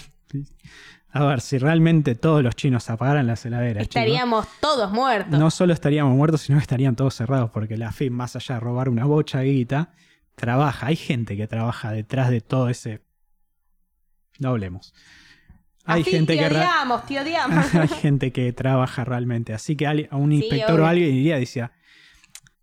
A 1.13 1.25
ver, 1.27 1.43
si 1.43 1.59
realmente 1.59 2.15
todos 2.15 2.43
los 2.43 2.57
chinos 2.57 2.89
apagaran 2.89 3.27
las 3.27 3.45
heladeras, 3.45 3.83
chicos, 3.83 3.97
Estaríamos 3.97 4.47
todos 4.63 4.91
muertos. 4.91 5.39
no 5.39 5.51
solo 5.51 5.75
estaríamos 5.75 6.17
muertos, 6.17 6.41
sino 6.41 6.57
que 6.57 6.63
estarían 6.63 6.97
todos 6.97 7.15
cerrados, 7.15 7.51
porque 7.51 7.77
la 7.77 7.93
FIP, 7.93 8.11
más 8.11 8.37
allá 8.37 8.55
de 8.55 8.61
robar 8.63 8.89
una 8.89 9.05
bocha 9.05 9.41
de 9.41 9.47
guita, 9.53 9.93
trabaja. 10.35 10.87
Hay 10.87 10.97
gente 10.97 11.37
que 11.37 11.47
trabaja 11.47 11.93
detrás 11.93 12.31
de 12.31 12.41
todo 12.41 12.71
ese. 12.71 13.03
No 14.39 14.49
hablemos. 14.49 14.95
Hay 15.85 16.03
Así 16.03 16.11
gente 16.11 16.35
te 16.37 16.39
que. 16.41 16.47
odiamos, 16.55 17.07
te 17.07 17.21
odiamos. 17.21 17.75
hay 17.75 17.89
gente 17.89 18.33
que 18.33 18.53
trabaja 18.53 19.05
realmente. 19.05 19.55
Así 19.55 19.77
que 19.77 19.87
a 19.87 19.95
un 20.17 20.33
inspector 20.33 20.79
o 20.81 20.87
alguien 20.87 21.11
diría, 21.11 21.37
decía, 21.39 21.73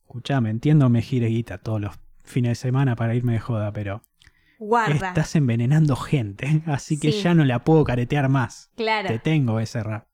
escuchame, 0.02 0.50
entiendo 0.50 0.90
me 0.90 1.02
gire 1.02 1.28
guita 1.28 1.58
todos 1.58 1.82
los 1.82 1.96
fines 2.24 2.52
de 2.52 2.56
semana 2.56 2.96
para 2.96 3.16
irme 3.16 3.34
de 3.34 3.40
joda, 3.40 3.72
pero 3.74 4.02
Guarda. 4.60 5.10
estás 5.10 5.36
envenenando 5.36 5.96
gente, 5.96 6.62
así 6.68 7.00
que 7.00 7.12
Sí. 7.12 7.22
ya 7.24 7.34
no 7.34 7.44
la 7.46 7.64
puedo 7.64 7.84
caretear 7.84 8.30
más. 8.30 8.70
Claro. 8.76 9.08
Te 9.08 9.20
tengo 9.20 9.60
ese 9.60 9.82
rap. 9.84 10.08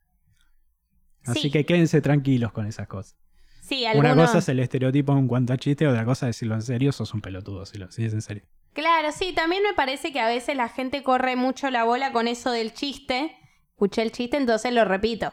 Así 1.25 1.43
Sí. 1.43 1.51
que 1.51 1.65
quédense 1.65 2.01
tranquilos 2.01 2.51
con 2.51 2.65
esas 2.67 2.88
cosas. 2.88 3.15
Sí, 3.61 3.85
Una 3.95 4.13
cosa 4.13 4.39
es 4.39 4.49
el 4.49 4.59
estereotipo 4.59 5.17
en 5.17 5.27
cuanto 5.27 5.53
a 5.53 5.57
chiste, 5.57 5.88
otra 5.88 6.03
cosa 6.03 6.27
es 6.27 6.35
decirlo 6.35 6.55
en 6.55 6.61
serio, 6.61 6.91
sos 6.91 7.13
un 7.13 7.21
pelotudo, 7.21 7.65
si 7.65 7.77
lo 7.77 7.89
si 7.91 8.03
es 8.03 8.13
en 8.13 8.21
serio. 8.21 8.43
Claro, 8.73 9.11
sí, 9.11 9.33
también 9.33 9.63
me 9.63 9.73
parece 9.73 10.11
que 10.11 10.19
a 10.19 10.27
veces 10.27 10.55
la 10.55 10.69
gente 10.69 11.03
corre 11.03 11.35
mucho 11.35 11.69
la 11.69 11.83
bola 11.83 12.11
con 12.11 12.27
eso 12.27 12.51
del 12.51 12.73
chiste. 12.73 13.35
Escuché 13.69 14.01
el 14.01 14.11
chiste, 14.11 14.37
entonces 14.37 14.73
lo 14.73 14.83
repito. 14.85 15.31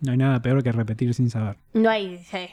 No 0.00 0.12
hay 0.12 0.18
nada 0.18 0.40
peor 0.42 0.62
que 0.62 0.72
repetir 0.72 1.12
sin 1.14 1.30
saber. 1.30 1.58
No 1.72 1.90
hay... 1.90 2.18
sí, 2.18 2.48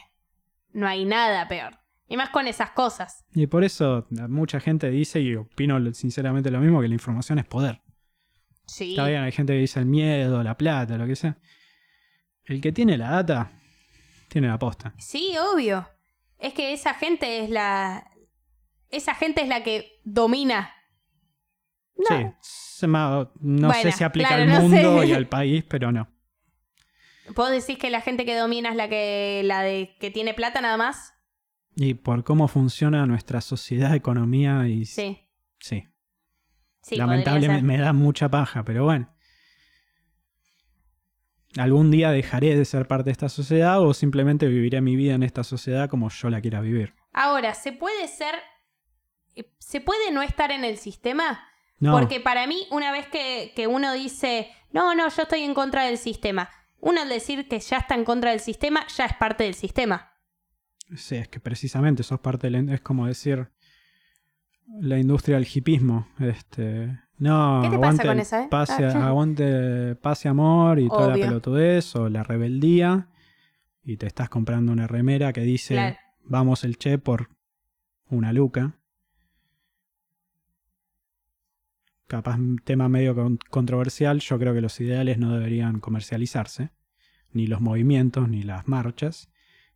no 0.72 0.88
hay 0.88 1.06
nada 1.06 1.48
peor. 1.48 1.78
Y 2.08 2.18
más 2.18 2.30
con 2.30 2.48
esas 2.48 2.72
cosas. 2.72 3.26
Y 3.34 3.48
por 3.48 3.64
eso 3.64 4.08
mucha 4.30 4.60
gente 4.60 4.90
dice, 4.90 5.20
y 5.20 5.36
opino 5.36 5.80
sinceramente 5.94 6.52
lo 6.52 6.60
mismo, 6.60 6.82
que 6.82 6.88
la 6.88 6.94
información 6.94 7.40
es 7.40 7.46
poder. 7.46 7.82
Sí. 8.66 8.92
Está 8.92 9.08
bien, 9.08 9.22
hay 9.24 9.32
gente 9.32 9.54
que 9.54 9.60
dice 9.60 9.80
el 9.80 9.86
miedo, 9.86 10.44
la 10.44 10.58
plata, 10.58 10.98
lo 10.98 11.06
que 11.06 11.16
sea. 11.16 11.38
El 12.46 12.62
que 12.62 12.72
tiene 12.72 12.98
la 12.98 13.12
data, 13.12 13.52
tiene 14.28 14.48
la 14.48 14.60
posta. 14.60 14.94
Sí, 14.98 15.36
obvio. 15.38 15.88
Es 16.40 16.54
que 16.54 16.74
esa 16.74 16.94
gente 16.94 17.44
es 17.44 17.50
la... 17.50 18.10
Esa 18.94 19.16
gente 19.16 19.42
es 19.42 19.48
la 19.48 19.64
que 19.64 20.00
domina 20.04 20.72
No. 21.96 22.06
Sí, 22.08 22.26
se 22.42 22.88
me- 22.88 23.28
no 23.42 23.74
sé 23.74 23.92
si 23.92 24.04
aplica 24.04 24.30
claro, 24.30 24.44
al 24.44 24.50
no 24.50 24.62
mundo 24.62 25.02
sé. 25.02 25.08
y 25.08 25.14
al 25.14 25.28
país, 25.28 25.64
pero 25.68 25.92
no. 25.92 26.08
¿Vos 27.36 27.50
decís 27.52 27.78
que 27.78 27.90
la 27.90 28.02
gente 28.02 28.26
que 28.26 28.36
domina 28.36 28.70
es 28.70 28.76
la 28.76 28.90
que 28.90 29.42
la 29.46 29.62
de 29.62 29.96
que 30.00 30.12
tiene 30.12 30.34
plata 30.34 30.60
nada 30.62 30.78
más? 30.78 31.14
Y 31.76 31.94
por 31.96 32.24
cómo 32.24 32.48
funciona 32.48 33.06
nuestra 33.06 33.42
sociedad, 33.42 33.96
economía 33.96 34.68
y... 34.68 34.86
Sí. 34.86 35.20
sí. 35.60 35.88
Sí, 36.82 36.98
Lamentablemente 36.98 37.64
me 37.64 37.78
da 37.78 37.94
mucha 37.94 38.30
paja, 38.30 38.64
pero 38.66 38.84
bueno. 38.84 39.10
Algún 41.58 41.92
día 41.92 42.12
dejaré 42.12 42.58
de 42.58 42.66
ser 42.66 42.88
parte 42.88 43.06
de 43.06 43.12
esta 43.12 43.30
sociedad 43.30 43.80
o 43.82 43.94
simplemente 43.94 44.48
viviré 44.48 44.82
mi 44.82 44.96
vida 44.96 45.14
en 45.14 45.24
esta 45.24 45.44
sociedad 45.44 45.88
como 45.90 46.10
yo 46.10 46.30
la 46.30 46.42
quiera 46.42 46.60
vivir. 46.62 46.94
Ahora, 47.14 47.54
¿se 47.54 47.72
puede 47.72 48.08
ser. 48.08 48.36
Eh, 49.36 49.52
¿Se 49.60 49.82
puede 49.82 50.12
no 50.12 50.22
estar 50.22 50.52
en 50.52 50.64
el 50.64 50.78
sistema? 50.78 51.42
No, 51.80 51.92
Porque 51.92 52.20
para 52.20 52.48
mí, 52.48 52.66
una 52.72 52.92
vez 52.92 53.08
que, 53.08 53.52
que 53.56 53.68
uno 53.68 53.92
dice, 53.94 54.50
no, 54.72 54.96
no, 54.96 55.10
yo 55.10 55.24
estoy 55.24 55.42
en 55.42 55.54
contra 55.54 55.84
del 55.86 55.98
sistema, 55.98 56.50
uno 56.80 57.02
al 57.02 57.10
decir 57.10 57.48
que 57.48 57.60
ya 57.60 57.78
está 57.78 57.96
en 57.96 58.06
contra 58.06 58.32
del 58.32 58.40
sistema, 58.40 58.86
ya 58.96 59.06
es 59.06 59.14
parte 59.16 59.44
del 59.44 59.54
sistema. 59.56 60.12
sí, 60.96 61.16
es 61.16 61.28
que 61.28 61.40
precisamente 61.40 62.04
sos 62.04 62.20
parte 62.20 62.50
del... 62.50 62.70
Es 62.70 62.82
como 62.82 63.08
decir 63.08 63.50
la 64.80 64.98
industria 64.98 65.36
del 65.38 65.48
hipismo. 65.52 66.08
Este, 66.20 67.00
no, 67.18 67.62
¿Qué 67.64 67.70
te 67.70 67.80
pasa 67.80 68.04
con 68.04 68.20
esa, 68.20 68.44
eh? 68.44 68.48
Pase, 68.50 68.86
Ah. 68.86 69.08
aguante 69.08 69.96
paz 69.96 70.26
y 70.26 70.28
amor 70.30 70.80
y 70.80 70.88
toda 70.88 71.10
la 71.10 71.16
pelotudez 71.16 71.96
o 71.96 72.10
la 72.10 72.24
rebeldía 72.24 73.10
y 73.84 73.98
te 73.98 74.08
estás 74.08 74.30
comprando 74.30 74.72
una 74.72 74.88
remera 74.88 75.34
que 75.34 75.42
dice 75.42 75.74
Claro. 75.76 75.98
vamos 76.24 76.64
el 76.64 76.78
che 76.78 76.98
por 76.98 77.30
una 78.10 78.32
luca. 78.32 78.78
Capaz 82.14 82.36
un 82.38 82.60
tema 82.64 82.90
medio 82.90 83.16
con- 83.16 83.40
controversial, 83.50 84.20
yo 84.20 84.38
creo 84.38 84.54
que 84.54 84.62
los 84.62 84.80
ideales 84.80 85.18
no 85.18 85.34
deberían 85.34 85.80
comercializarse, 85.80 86.70
ni 87.32 87.48
los 87.48 87.60
movimientos, 87.60 88.30
ni 88.30 88.44
las 88.44 88.68
marchas, 88.68 89.32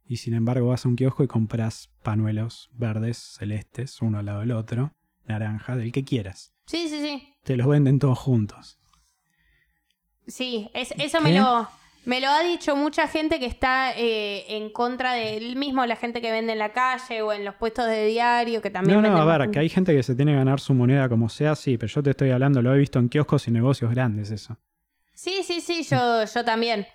y 0.05 0.17
sin 0.17 0.35
embargo 0.35 0.67
vas 0.67 0.85
a 0.85 0.89
un 0.89 0.95
kiosco 0.95 1.23
y 1.23 1.27
compras 1.27 1.89
panuelos 2.03 2.69
verdes, 2.73 3.17
celestes, 3.17 4.03
uno 4.03 4.19
al 4.19 4.27
lado 4.27 4.41
del 4.41 4.51
otro, 4.51 4.93
naranja, 5.25 5.75
del 5.75 5.91
que 5.91 6.03
quieras. 6.03 6.53
Sí, 6.67 6.87
sí, 6.89 6.99
sí. 7.01 7.33
Te 7.43 7.57
los 7.57 7.65
venden 7.65 7.97
todos 7.97 8.19
juntos. 8.19 8.77
Sí, 10.27 10.69
es- 10.75 10.93
eso 10.99 11.19
me 11.21 11.33
lo, 11.33 11.67
me 12.07 12.21
lo 12.21 12.29
ha 12.29 12.41
dicho 12.41 12.73
mucha 12.77 13.05
gente 13.09 13.37
que 13.37 13.45
está 13.47 13.91
eh, 13.91 14.55
en 14.55 14.69
contra 14.69 15.11
del 15.11 15.57
mismo, 15.57 15.85
la 15.85 15.97
gente 15.97 16.21
que 16.21 16.31
vende 16.31 16.53
en 16.53 16.59
la 16.59 16.71
calle 16.71 17.21
o 17.21 17.33
en 17.33 17.43
los 17.43 17.55
puestos 17.55 17.85
de 17.85 18.05
diario, 18.05 18.61
que 18.61 18.69
también 18.69 19.01
No, 19.01 19.09
no, 19.09 19.17
a 19.17 19.37
ver, 19.37 19.51
que 19.51 19.59
hay 19.59 19.67
gente 19.67 19.93
que 19.93 20.01
se 20.01 20.15
tiene 20.15 20.31
que 20.31 20.37
ganar 20.37 20.61
su 20.61 20.73
moneda 20.73 21.09
como 21.09 21.27
sea, 21.27 21.53
sí, 21.53 21.77
pero 21.77 21.91
yo 21.91 22.01
te 22.01 22.11
estoy 22.11 22.31
hablando, 22.31 22.61
lo 22.61 22.73
he 22.73 22.77
visto 22.77 22.97
en 22.97 23.09
kioscos 23.09 23.49
y 23.49 23.51
negocios 23.51 23.91
grandes 23.91 24.31
eso. 24.31 24.57
Sí, 25.13 25.41
sí, 25.43 25.59
sí, 25.59 25.83
yo, 25.83 26.23
yo 26.23 26.45
también. 26.45 26.87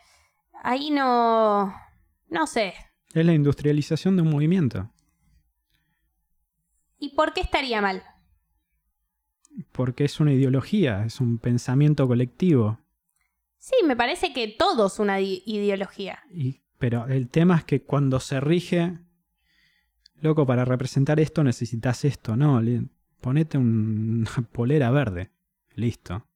Ahí 0.62 0.90
no... 0.90 1.74
No 2.30 2.46
sé. 2.46 2.72
Es 3.12 3.26
la 3.26 3.34
industrialización 3.34 4.16
de 4.16 4.22
un 4.22 4.30
movimiento. 4.30 4.88
¿Y 6.98 7.10
por 7.10 7.34
qué 7.34 7.42
estaría 7.42 7.82
mal? 7.82 8.02
Porque 9.72 10.06
es 10.06 10.20
una 10.20 10.32
ideología, 10.32 11.04
es 11.04 11.20
un 11.20 11.36
pensamiento 11.36 12.08
colectivo. 12.08 12.78
Sí, 13.64 13.76
me 13.86 13.94
parece 13.94 14.32
que 14.32 14.48
todo 14.48 14.88
es 14.88 14.98
una 14.98 15.20
ideología. 15.20 16.18
Y, 16.34 16.62
pero 16.78 17.06
el 17.06 17.28
tema 17.28 17.58
es 17.58 17.64
que 17.64 17.82
cuando 17.84 18.18
se 18.18 18.40
rige, 18.40 18.98
loco, 20.20 20.44
para 20.44 20.64
representar 20.64 21.20
esto 21.20 21.44
necesitas 21.44 22.04
esto, 22.04 22.34
¿no? 22.36 22.60
le- 22.60 22.88
Ponete 23.20 23.58
un- 23.58 24.26
una 24.36 24.48
polera 24.48 24.90
verde. 24.90 25.30
Listo. 25.76 26.26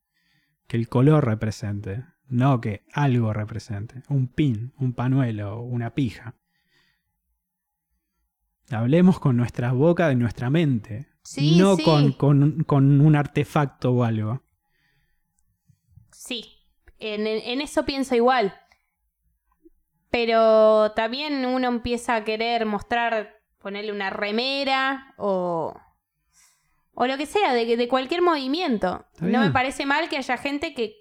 Que 0.69 0.77
el 0.77 0.89
color 0.89 1.27
represente, 1.27 2.05
no 2.29 2.61
que 2.61 2.85
algo 2.93 3.33
represente. 3.33 4.05
Un 4.09 4.29
pin, 4.29 4.73
un 4.79 4.93
panuelo, 4.93 5.63
una 5.63 5.95
pija. 5.95 6.37
Hablemos 8.71 9.19
con 9.19 9.37
nuestra 9.37 9.73
boca 9.73 10.07
de 10.09 10.15
nuestra 10.15 10.49
mente. 10.49 11.09
Sí, 11.25 11.59
no 11.59 11.75
sí. 11.75 11.83
Con, 11.83 12.13
con- 12.13 12.63
con 12.63 13.01
un 13.01 13.17
artefacto 13.17 13.91
o 13.91 14.05
algo. 14.05 14.45
En, 17.15 17.27
en 17.27 17.61
eso 17.61 17.85
pienso 17.85 18.15
igual. 18.15 18.55
Pero 20.11 20.93
también 20.93 21.45
uno 21.47 21.69
empieza 21.69 22.17
a 22.17 22.25
querer 22.25 22.65
mostrar, 22.65 23.37
ponerle 23.59 23.93
una 23.93 24.11
remera 24.11 25.15
o, 25.19 25.75
o 26.95 27.07
lo 27.07 27.17
que 27.19 27.27
sea, 27.27 27.53
de, 27.53 27.77
de 27.77 27.89
cualquier 27.89 28.23
movimiento. 28.23 29.05
No 29.21 29.41
me 29.41 29.51
parece 29.51 29.85
mal 29.85 30.09
que 30.09 30.17
haya 30.17 30.37
gente 30.39 30.75
que, 30.75 30.95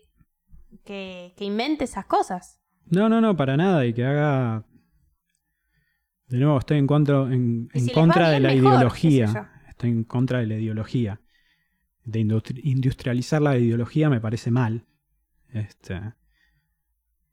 que, 0.83 1.33
que 1.37 1.45
invente 1.45 1.85
esas 1.85 2.05
cosas. 2.05 2.59
No, 2.87 3.07
no, 3.09 3.21
no, 3.21 3.35
para 3.37 3.55
nada. 3.55 3.85
Y 3.85 3.93
que 3.93 4.03
haga. 4.03 4.65
De 6.27 6.37
nuevo, 6.39 6.57
estoy 6.57 6.79
en 6.79 6.87
contra, 6.87 7.21
en, 7.21 7.69
en 7.71 7.85
si 7.85 7.93
contra 7.93 8.29
de 8.29 8.39
la 8.39 8.49
mejor, 8.49 8.73
ideología. 8.73 9.51
Estoy 9.69 9.91
en 9.91 10.03
contra 10.03 10.39
de 10.39 10.47
la 10.47 10.55
ideología. 10.55 11.21
De 12.03 12.19
industri- 12.19 12.61
industrializar 12.63 13.41
la 13.41 13.57
ideología 13.57 14.09
me 14.09 14.19
parece 14.19 14.51
mal. 14.51 14.85
Este. 15.55 16.13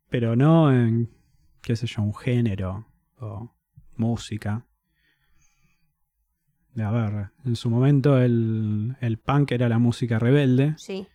Pero 0.09 0.37
no 0.37 0.73
en, 0.73 1.11
qué 1.61 1.77
sé 1.77 1.87
yo, 1.87 2.03
un 2.03 2.15
género 2.15 2.87
o 3.19 3.55
música. 3.97 4.67
A 6.79 6.91
ver, 6.91 7.31
en 7.45 7.57
su 7.57 7.69
momento 7.69 8.19
el, 8.19 8.97
el 9.01 9.19
punk 9.19 9.53
era 9.53 9.69
la 9.69 9.79
música 9.79 10.19
rebelde. 10.19 10.75
Sí, 10.79 11.07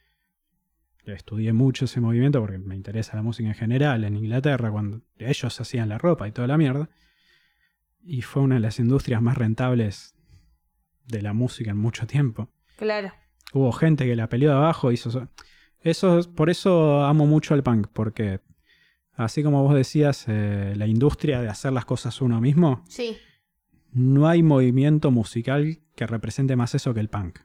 Estudié 1.14 1.54
mucho 1.54 1.86
ese 1.86 2.02
movimiento 2.02 2.42
porque 2.42 2.58
me 2.58 2.76
interesa 2.76 3.16
la 3.16 3.24
música 3.24 3.48
en 3.48 3.56
general 3.56 4.04
en 4.04 4.18
Inglaterra, 4.18 4.72
cuando 4.72 5.02
ellos 5.18 5.62
hacían 5.62 5.90
la 5.90 5.98
ropa 5.98 6.28
y 6.28 6.32
toda 6.32 6.48
la 6.48 6.58
mierda. 6.58 6.90
Y 8.04 8.22
fue 8.22 8.42
una 8.42 8.56
de 8.56 8.62
las 8.62 8.80
industrias 8.80 9.22
más 9.22 9.38
rentables 9.38 10.16
de 11.06 11.22
la 11.22 11.34
música 11.34 11.72
en 11.72 11.78
mucho 11.78 12.08
tiempo. 12.08 12.50
claro. 12.78 13.14
Hubo 13.54 13.72
gente 13.72 14.06
que 14.06 14.18
la 14.18 14.28
peleó 14.28 14.50
de 14.50 14.58
abajo, 14.58 14.92
hizo... 14.92 15.30
so- 15.94 16.20
Eso, 16.20 16.34
por 16.34 16.50
eso 16.50 17.04
amo 17.06 17.26
mucho 17.26 17.54
al 17.54 17.64
punk, 17.64 17.88
porque 17.94 18.40
así 19.16 19.44
como 19.44 19.64
vos 19.64 19.74
decías, 19.76 20.26
eh, 20.28 20.74
la 20.76 20.88
industria 20.88 21.42
de 21.42 21.50
hacer 21.50 21.72
las 21.74 21.86
cosas 21.86 22.22
uno 22.22 22.40
mismo, 22.42 22.84
Sí, 22.88 23.18
no 23.94 24.28
hay 24.28 24.44
movimiento 24.44 25.12
musical 25.12 25.80
que 25.96 26.06
represente 26.08 26.56
más 26.56 26.76
eso 26.76 26.94
que 26.94 27.00
el 27.00 27.10
punk. 27.10 27.40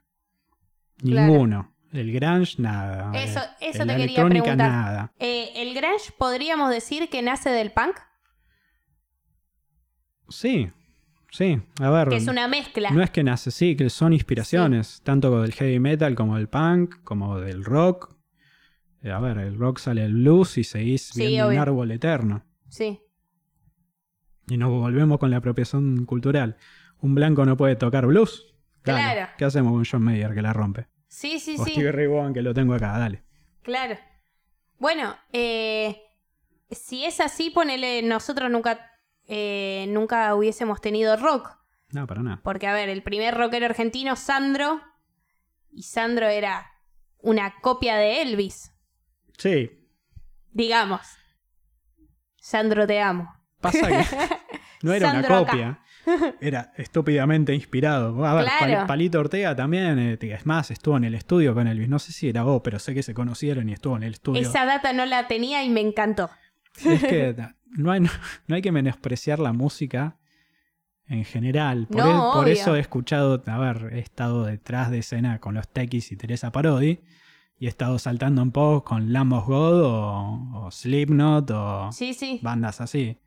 Claro. 0.98 1.32
Ninguno. 1.32 1.68
El 1.92 2.10
grunge, 2.12 2.54
nada. 2.60 3.12
Eso- 3.18 3.40
Eh, 3.60 3.68
eso 3.70 3.84
la 3.84 3.94
te 3.94 4.00
quería 4.00 4.24
preguntar. 4.24 4.56
nada. 4.56 5.12
Eh, 5.18 5.50
¿El 5.56 5.74
grunge 5.74 6.12
podríamos 6.18 6.70
decir 6.70 7.08
que 7.10 7.20
nace 7.22 7.50
del 7.50 7.70
punk? 7.70 7.96
Sí, 10.28 10.70
sí. 11.30 11.60
A 11.80 11.90
ver, 11.90 12.08
Que 12.08 12.16
es 12.16 12.28
una 12.28 12.48
mezcla. 12.48 12.90
no 12.90 13.02
es 13.02 13.10
que 13.10 13.22
nace, 13.22 13.50
sí, 13.50 13.76
que 13.76 13.90
son 13.90 14.12
inspiraciones, 14.12 15.02
tanto 15.04 15.42
del 15.42 15.52
heavy 15.52 15.78
metal 15.80 16.14
como 16.14 16.36
del 16.36 16.48
punk, 16.48 17.02
como 17.04 17.38
del 17.40 17.64
rock. 17.64 18.14
Eh, 19.02 19.10
A 19.10 19.18
ver, 19.20 19.38
el 19.38 19.58
rock 19.58 19.78
sale 19.78 20.02
del 20.02 20.14
blues 20.14 20.58
y 20.58 20.64
seguís 20.64 21.08
Sí, 21.08 21.26
viendo 21.26 21.48
un 21.48 21.58
árbol 21.58 21.90
eterno. 21.90 22.44
Sí, 22.68 23.00
Y 24.48 24.56
nos 24.56 24.70
volvemos 24.70 25.18
con 25.18 25.30
la 25.30 25.36
apropiación 25.38 26.04
cultural. 26.06 26.56
Un 27.00 27.14
blanco 27.14 27.44
no 27.44 27.56
puede 27.56 27.76
tocar 27.76 28.06
blues. 28.06 28.54
Dale, 28.84 28.98
Claro. 29.14 29.32
¿Qué 29.38 29.44
hacemos 29.44 29.72
con 29.72 29.84
John 29.84 30.02
Mayer 30.02 30.34
que 30.34 30.42
la 30.42 30.52
rompe? 30.52 30.86
sí, 31.08 31.38
sí, 31.38 31.56
o 31.58 31.64
sí. 31.64 31.72
Stevie 31.72 31.92
Ray 31.92 32.06
Vaughan 32.06 32.32
que 32.32 32.42
lo 32.42 32.54
tengo 32.54 32.74
acá, 32.74 32.98
dale. 32.98 33.22
Claro. 33.62 33.96
Bueno, 34.78 35.14
eh, 35.32 36.00
si 36.70 37.04
es 37.04 37.20
así, 37.20 37.50
ponele, 37.50 38.02
nosotros 38.02 38.50
nunca, 38.50 38.90
eh, 39.28 39.86
nunca 39.90 40.34
hubiésemos 40.34 40.80
tenido 40.80 41.16
rock. 41.16 41.50
No, 41.92 42.06
para 42.06 42.22
nada. 42.22 42.40
Porque, 42.42 42.66
a 42.66 42.72
ver, 42.72 42.88
el 42.88 43.02
primer 43.02 43.34
rockero 43.36 43.66
argentino, 43.66 44.16
Sandro, 44.16 44.80
y 45.70 45.82
Sandro 45.84 46.26
era 46.28 46.66
una 47.18 47.54
copia 47.60 47.96
de 47.96 48.22
Elvis, 48.22 48.71
Sí, 49.38 49.70
digamos. 50.52 51.00
Sandro, 52.38 52.86
te 52.86 53.00
amo. 53.00 53.32
pasa 53.60 53.88
que 53.88 54.04
no 54.82 54.92
era 54.92 55.10
Sandro 55.12 55.28
una 55.28 55.38
acá. 55.38 55.50
copia. 55.52 55.78
Era 56.40 56.72
estúpidamente 56.76 57.54
inspirado. 57.54 58.24
A 58.26 58.34
ver, 58.34 58.46
Claro. 58.46 58.74
Pal- 58.80 58.86
Palito 58.88 59.20
Ortega 59.20 59.54
también, 59.54 59.98
eh, 60.00 60.18
es 60.20 60.46
más, 60.46 60.72
estuvo 60.72 60.96
en 60.96 61.04
el 61.04 61.14
estudio 61.14 61.54
con 61.54 61.68
Elvis. 61.68 61.88
No 61.88 62.00
sé 62.00 62.10
si 62.12 62.28
era 62.28 62.42
vos, 62.42 62.60
pero 62.64 62.80
sé 62.80 62.92
que 62.92 63.04
se 63.04 63.14
conocieron 63.14 63.68
y 63.68 63.72
estuvo 63.74 63.96
en 63.96 64.02
el 64.02 64.14
estudio. 64.14 64.42
Esa 64.42 64.64
data 64.66 64.92
no 64.92 65.06
la 65.06 65.28
tenía 65.28 65.62
y 65.62 65.70
me 65.70 65.80
encantó. 65.80 66.28
Es 66.84 67.04
que 67.04 67.36
no 67.76 67.92
hay, 67.92 68.00
no 68.00 68.54
hay 68.56 68.62
que 68.62 68.72
menospreciar 68.72 69.38
la 69.38 69.52
música 69.52 70.16
en 71.06 71.24
general. 71.24 71.86
Por, 71.86 71.98
No, 71.98 72.08
e- 72.10 72.32
por 72.34 72.44
obvio. 72.44 72.52
eso 72.54 72.74
he 72.74 72.80
escuchado, 72.80 73.40
a 73.46 73.58
ver, 73.58 73.90
he 73.92 74.00
estado 74.00 74.44
detrás 74.44 74.90
de 74.90 74.98
escena 74.98 75.38
con 75.38 75.54
los 75.54 75.68
Tequis 75.68 76.10
y 76.10 76.16
Teresa 76.16 76.50
Parodi. 76.50 77.00
Y 77.62 77.66
he 77.66 77.68
estado 77.68 77.96
saltando 78.00 78.42
un 78.42 78.50
poco 78.50 78.82
con 78.82 79.12
Lamb 79.12 79.34
of 79.34 79.46
God 79.46 79.84
o, 79.84 80.64
o 80.66 80.70
Slipknot 80.72 81.48
o 81.52 81.92
Sí, 81.92 82.12
sí. 82.12 82.40
bandas 82.42 82.80
así. 82.80 83.20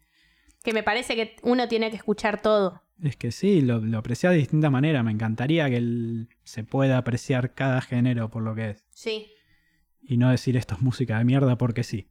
Que 0.61 0.73
me 0.73 0.83
parece 0.83 1.15
que 1.15 1.37
uno 1.43 1.69
tiene 1.69 1.89
que 1.89 1.95
escuchar 1.95 2.41
todo. 2.41 2.81
Es 3.01 3.15
que 3.15 3.31
sí, 3.31 3.61
lo, 3.61 3.79
lo 3.79 4.03
de 4.31 4.39
distinta 4.39 4.69
manera. 4.69 5.03
Me 5.03 5.11
encantaría 5.13 5.69
que 5.69 5.77
el- 5.77 6.27
se 6.43 6.65
pueda 6.65 6.97
apreciar 6.97 7.53
cada 7.53 7.79
género 7.79 8.29
por 8.29 8.43
lo 8.43 8.53
que 8.55 8.71
es. 8.71 8.85
Sí. 8.89 9.27
Y 10.01 10.17
no 10.17 10.29
decir 10.29 10.57
esto 10.57 10.75
es 10.75 10.81
música 10.81 11.17
de 11.17 11.23
mierda 11.23 11.57
porque 11.57 11.85
sí. 11.85 12.09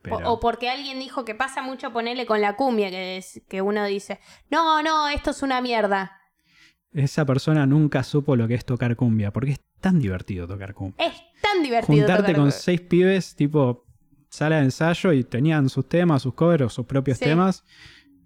Pero, 0.00 0.16
O, 0.16 0.32
o 0.32 0.40
porque 0.40 0.70
alguien 0.70 1.00
dijo 1.00 1.26
que 1.26 1.34
pasa 1.34 1.60
mucho 1.60 1.92
ponerle 1.92 2.24
con 2.24 2.40
la 2.40 2.56
cumbia, 2.56 2.88
que, 2.88 3.18
es- 3.18 3.42
que 3.46 3.60
uno 3.60 3.84
dice, 3.84 4.20
no, 4.50 4.82
no, 4.82 5.10
esto 5.10 5.32
es 5.32 5.42
una 5.42 5.60
mierda. 5.60 6.17
Esa 6.92 7.24
persona 7.24 7.66
nunca 7.66 8.02
supo 8.02 8.36
lo 8.36 8.48
que 8.48 8.54
es 8.54 8.64
tocar 8.64 8.96
cumbia. 8.96 9.32
Porque 9.32 9.52
es 9.52 9.60
tan 9.80 9.98
divertido 9.98 10.46
tocar 10.46 10.74
cumbia. 10.74 11.06
Es 11.06 11.14
tan 11.42 11.62
divertido. 11.62 11.96
Juntarte 11.98 12.22
tocar 12.22 12.34
con 12.36 12.44
cumbia. 12.44 12.58
seis 12.58 12.80
pibes, 12.80 13.34
tipo 13.36 13.84
sala 14.30 14.56
de 14.56 14.64
ensayo, 14.64 15.12
y 15.12 15.24
tenían 15.24 15.68
sus 15.68 15.88
temas, 15.88 16.22
sus 16.22 16.34
covers 16.34 16.64
o 16.64 16.68
sus 16.68 16.86
propios 16.86 17.18
Sí. 17.18 17.24
temas. 17.24 17.64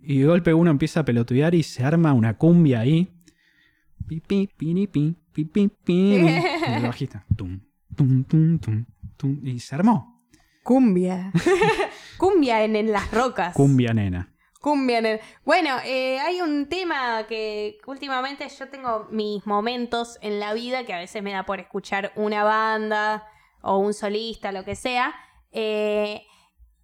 Y 0.03 0.19
de 0.21 0.27
golpe 0.27 0.53
uno 0.53 0.71
empieza 0.71 1.01
a 1.01 1.05
pelotudear 1.05 1.55
y 1.55 1.63
se 1.63 1.85
arma 1.85 2.13
una 2.13 2.37
cumbia 2.37 2.81
ahí. 2.81 3.09
Pi, 4.09 4.21
pi, 4.21 4.49
pi, 4.57 4.87
pi, 4.89 5.17
pi, 5.45 5.45
pi. 5.69 5.93
Y 5.93 6.17
el 6.77 6.83
bajista. 6.83 7.25
Tum, 7.37 7.61
tum, 7.95 8.25
tum, 8.25 8.59
tum, 8.59 8.85
tum. 9.17 9.41
Y 9.47 9.61
se 9.61 9.75
armó. 9.77 10.27
Cumbia. 10.65 11.33
cumbia 12.19 12.65
en, 12.65 12.75
en 12.77 12.91
las 12.93 13.11
rocas. 13.13 13.55
Cumbia 13.55 13.93
nena. 13.95 14.32
Cumbia 14.63 14.99
en 15.01 15.07
el- 15.07 15.21
Bueno, 15.45 15.77
eh, 15.85 16.19
hay 16.21 16.41
un 16.41 16.67
tema 16.71 17.27
que 17.27 17.79
últimamente 17.87 18.49
yo 18.49 18.69
tengo 18.71 19.07
mis 19.11 19.45
momentos 19.47 20.19
en 20.23 20.41
la 20.41 20.55
vida 20.55 20.87
que 20.87 20.95
a 20.95 20.99
veces 20.99 21.23
me 21.23 21.33
da 21.33 21.45
por 21.45 21.61
escuchar 21.61 22.13
una 22.17 22.45
banda 22.45 23.27
o 23.61 23.77
un 23.79 23.93
solista, 23.93 24.51
lo 24.53 24.65
que 24.65 24.75
sea. 24.77 25.15
eh, 25.55 26.23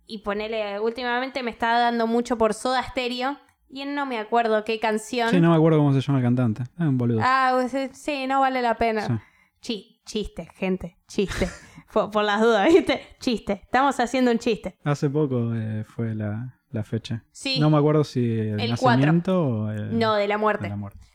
y 0.07 0.19
ponerle, 0.19 0.79
últimamente 0.81 1.43
me 1.43 1.51
está 1.51 1.79
dando 1.79 2.07
mucho 2.07 2.37
por 2.37 2.53
Soda 2.55 2.83
Stereo 2.83 3.39
y 3.71 3.85
no 3.87 4.05
me 4.07 4.19
acuerdo 4.19 4.65
qué 4.65 4.79
canción. 4.81 5.31
Sí, 5.31 5.41
no 5.41 5.51
me 5.51 5.57
acuerdo 5.57 5.79
cómo 5.79 5.93
se 5.95 6.01
llama 6.03 6.19
el 6.19 6.25
cantante. 6.25 6.63
Es 6.65 6.81
un 6.81 6.99
boludo. 6.99 7.21
Ah, 7.23 7.51
pues, 7.55 7.73
eh, 7.75 7.91
sí, 7.95 8.27
no 8.27 8.41
vale 8.41 8.61
la 8.63 8.75
pena. 8.77 9.07
Sí. 9.07 9.13
Chi- 9.61 10.03
chiste, 10.05 10.49
gente, 10.55 10.99
chiste. 11.07 11.49
por, 11.93 12.11
por 12.11 12.25
las 12.25 12.41
dudas, 12.41 12.69
¿viste? 12.73 13.03
Chiste. 13.21 13.61
Estamos 13.65 13.99
haciendo 14.01 14.31
un 14.31 14.39
chiste. 14.39 14.79
Hace 14.85 15.09
poco 15.11 15.55
eh, 15.55 15.85
fue 15.85 16.15
la, 16.15 16.58
la 16.71 16.85
fecha. 16.85 17.25
Sí. 17.33 17.59
No 17.61 17.71
me 17.71 17.79
acuerdo 17.79 18.05
si 18.05 18.21
el, 18.21 18.61
El 18.61 18.71
nacimiento 18.71 19.43
o 19.47 19.71
el- 19.71 19.99
No, 19.99 20.15
de 20.15 20.29
la 20.29 20.39
muerte. 20.39 20.65
de 20.65 20.69
la 20.71 20.77
muerte. 20.77 21.07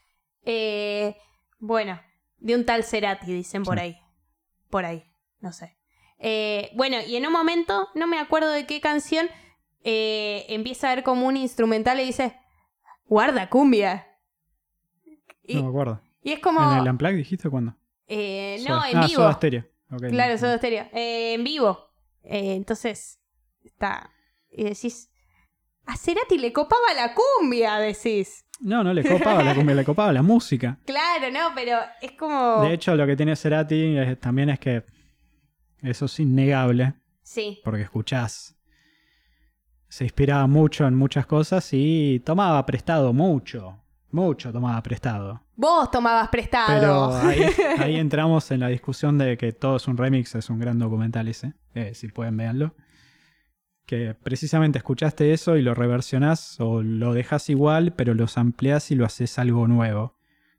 Eh, 0.46 1.16
bueno, 1.60 2.00
de 2.40 2.56
un 2.56 2.66
tal 2.66 2.84
Cerati, 2.84 3.32
dicen 3.34 3.64
por 3.64 3.78
Sí. 3.78 3.84
ahí. 3.84 3.98
Por 4.70 4.86
ahí, 4.86 5.04
no 5.40 5.52
sé. 5.54 5.78
Eh, 6.20 6.72
bueno, 6.76 6.98
y 7.08 7.16
en 7.16 7.26
un 7.28 7.32
momento, 7.34 7.88
no 7.96 8.08
me 8.08 8.18
acuerdo 8.20 8.50
de 8.50 8.66
qué 8.66 8.82
canción, 8.82 9.28
eh, 9.84 10.46
empieza 10.50 10.90
a 10.92 10.96
ver 10.96 11.04
como 11.04 11.28
un 11.28 11.38
instrumental 11.38 12.00
y 12.00 12.06
dice, 12.06 12.36
guarda 13.08 13.50
cumbia. 13.50 14.08
Y, 15.44 15.56
No 15.56 15.64
me 15.64 15.70
acuerdo. 15.70 16.02
y 16.24 16.32
es 16.32 16.40
como... 16.40 16.62
¿En 16.72 16.80
el 16.80 16.90
Unplugged 16.90 17.18
dijiste 17.18 17.50
cuándo? 17.50 17.76
eh, 18.08 18.58
no, 18.68 18.76
Soda- 18.80 18.90
en 18.92 18.98
ah, 18.98 19.06
vivo. 19.08 19.16
Soda 19.22 19.34
Stereo. 19.34 19.66
Ok. 19.92 20.04
Claro, 20.10 20.38
Soda 20.38 20.58
Stereo. 20.58 20.88
Eh, 20.94 21.34
en 21.34 21.44
vivo. 21.44 21.90
Eh, 22.24 22.56
entonces, 22.56 23.20
está... 23.64 24.10
Y 24.50 24.64
decís... 24.66 25.10
A 25.86 25.98
Cerati 25.98 26.38
le 26.38 26.52
copaba 26.54 26.94
la 26.96 27.14
cumbia, 27.14 27.78
decís. 27.78 28.46
No, 28.62 28.84
no 28.84 28.94
le 28.94 29.04
copaba 29.04 29.44
la 29.44 29.54
cumbia, 29.54 29.76
le 29.76 29.84
copaba 29.86 30.14
la 30.14 30.22
música. 30.22 30.78
Claro, 30.86 31.32
no, 31.32 31.54
pero 31.56 31.78
es 32.02 32.12
como... 32.14 32.62
De 32.62 32.74
hecho, 32.74 32.96
lo 32.96 33.06
que 33.06 33.16
tiene 33.16 33.36
Cerati 33.36 33.98
es- 33.98 34.20
también 34.20 34.50
es 34.50 34.60
que 34.60 34.84
eso 35.82 36.06
es 36.06 36.20
innegable, 36.20 36.94
Sí, 37.24 37.60
porque 37.64 37.82
escuchás. 37.82 38.56
Se 39.90 40.04
inspiraba 40.06 40.48
mucho 40.48 40.88
en 40.88 40.96
muchas 40.96 41.26
cosas 41.26 41.68
y 41.72 42.22
tomaba 42.26 42.66
prestado 42.66 43.14
mucho. 43.14 43.80
Mucho 44.12 44.52
tomaba 44.52 44.82
prestado. 44.84 45.42
vos 45.56 45.90
tomabas 45.90 46.30
Pero 46.32 46.32
prestado. 46.32 47.18
ahí, 47.28 47.46
ahí 47.80 47.96
entramos 47.98 48.50
en 48.52 48.60
la 48.60 48.68
discusión 48.68 49.18
de 49.18 49.38
que 49.38 49.52
todo 49.54 49.78
es 49.78 49.88
un 49.88 49.98
remix, 49.98 50.36
es 50.36 50.50
un 50.50 50.60
gran 50.60 50.78
documental 50.80 51.28
ese. 51.28 51.54
eh, 51.74 51.94
si 51.96 52.08
pueden, 52.10 52.38
véanlo. 52.38 52.76
Que 53.86 54.14
precisamente 54.14 54.78
escuchaste 54.78 55.34
eso 55.34 55.58
y 55.58 55.62
lo 55.62 55.74
reversionás 55.74 56.60
o 56.60 56.82
lo 56.82 57.14
dejas 57.14 57.50
igual, 57.50 57.94
pero 57.94 58.14
los 58.14 58.38
ampliás 58.38 58.92
y 58.92 58.96
lo 58.96 59.06
haces 59.06 59.38
algo 59.40 59.68
nuevo. 59.68 60.16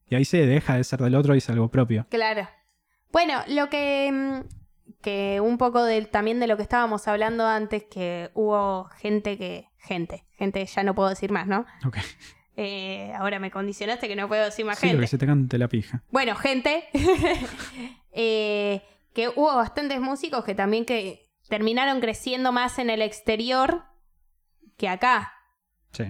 Y 0.09 0.15
ahí 0.15 0.25
se 0.27 0.45
deja 0.47 0.77
de 0.77 0.85
ser 0.85 1.01
del 1.01 1.15
otro 1.15 1.35
y 1.35 1.39
es 1.39 1.49
algo 1.49 1.69
propio. 1.71 2.07
Claro. 2.11 2.49
Bueno, 3.13 3.41
lo 3.49 3.71
que. 3.71 4.11
mm, 4.13 4.49
Que 5.01 5.41
un 5.43 5.57
poco 5.59 5.83
también 6.11 6.41
de 6.41 6.47
lo 6.47 6.57
que 6.57 6.63
estábamos 6.63 7.09
hablando 7.09 7.47
antes, 7.47 7.85
que 7.85 8.31
hubo 8.35 8.85
gente 8.99 9.39
que. 9.39 9.69
Gente, 9.79 10.25
gente, 10.33 10.65
ya 10.65 10.83
no 10.83 10.95
puedo 10.95 11.11
decir 11.11 11.31
más, 11.31 11.47
¿no? 11.47 11.67
Ok. 11.87 11.99
Eh, 12.57 13.13
ahora 13.19 13.39
me 13.39 13.51
condicionaste 13.51 14.07
que 14.09 14.17
no 14.17 14.29
puedo 14.29 14.45
decir 14.45 14.65
más 14.65 14.79
Sí, 14.79 14.87
lo 14.87 14.91
gente. 14.93 15.03
que 15.03 15.07
se 15.09 15.19
te 15.19 15.27
cante 15.27 15.59
la 15.59 15.69
pija. 15.69 16.03
Bueno, 16.11 16.35
gente. 16.37 16.85
eh, 18.13 18.83
que 19.13 19.29
hubo 19.29 19.55
bastantes 19.55 20.01
músicos 20.01 20.45
que 20.45 20.55
también 20.55 20.85
que 20.85 21.24
terminaron 21.55 22.01
creciendo 22.01 22.51
más 22.51 22.79
en 22.81 22.91
el 22.91 23.01
exterior 23.01 23.85
que 24.77 24.89
acá. 24.89 25.33
Sí. 25.93 26.05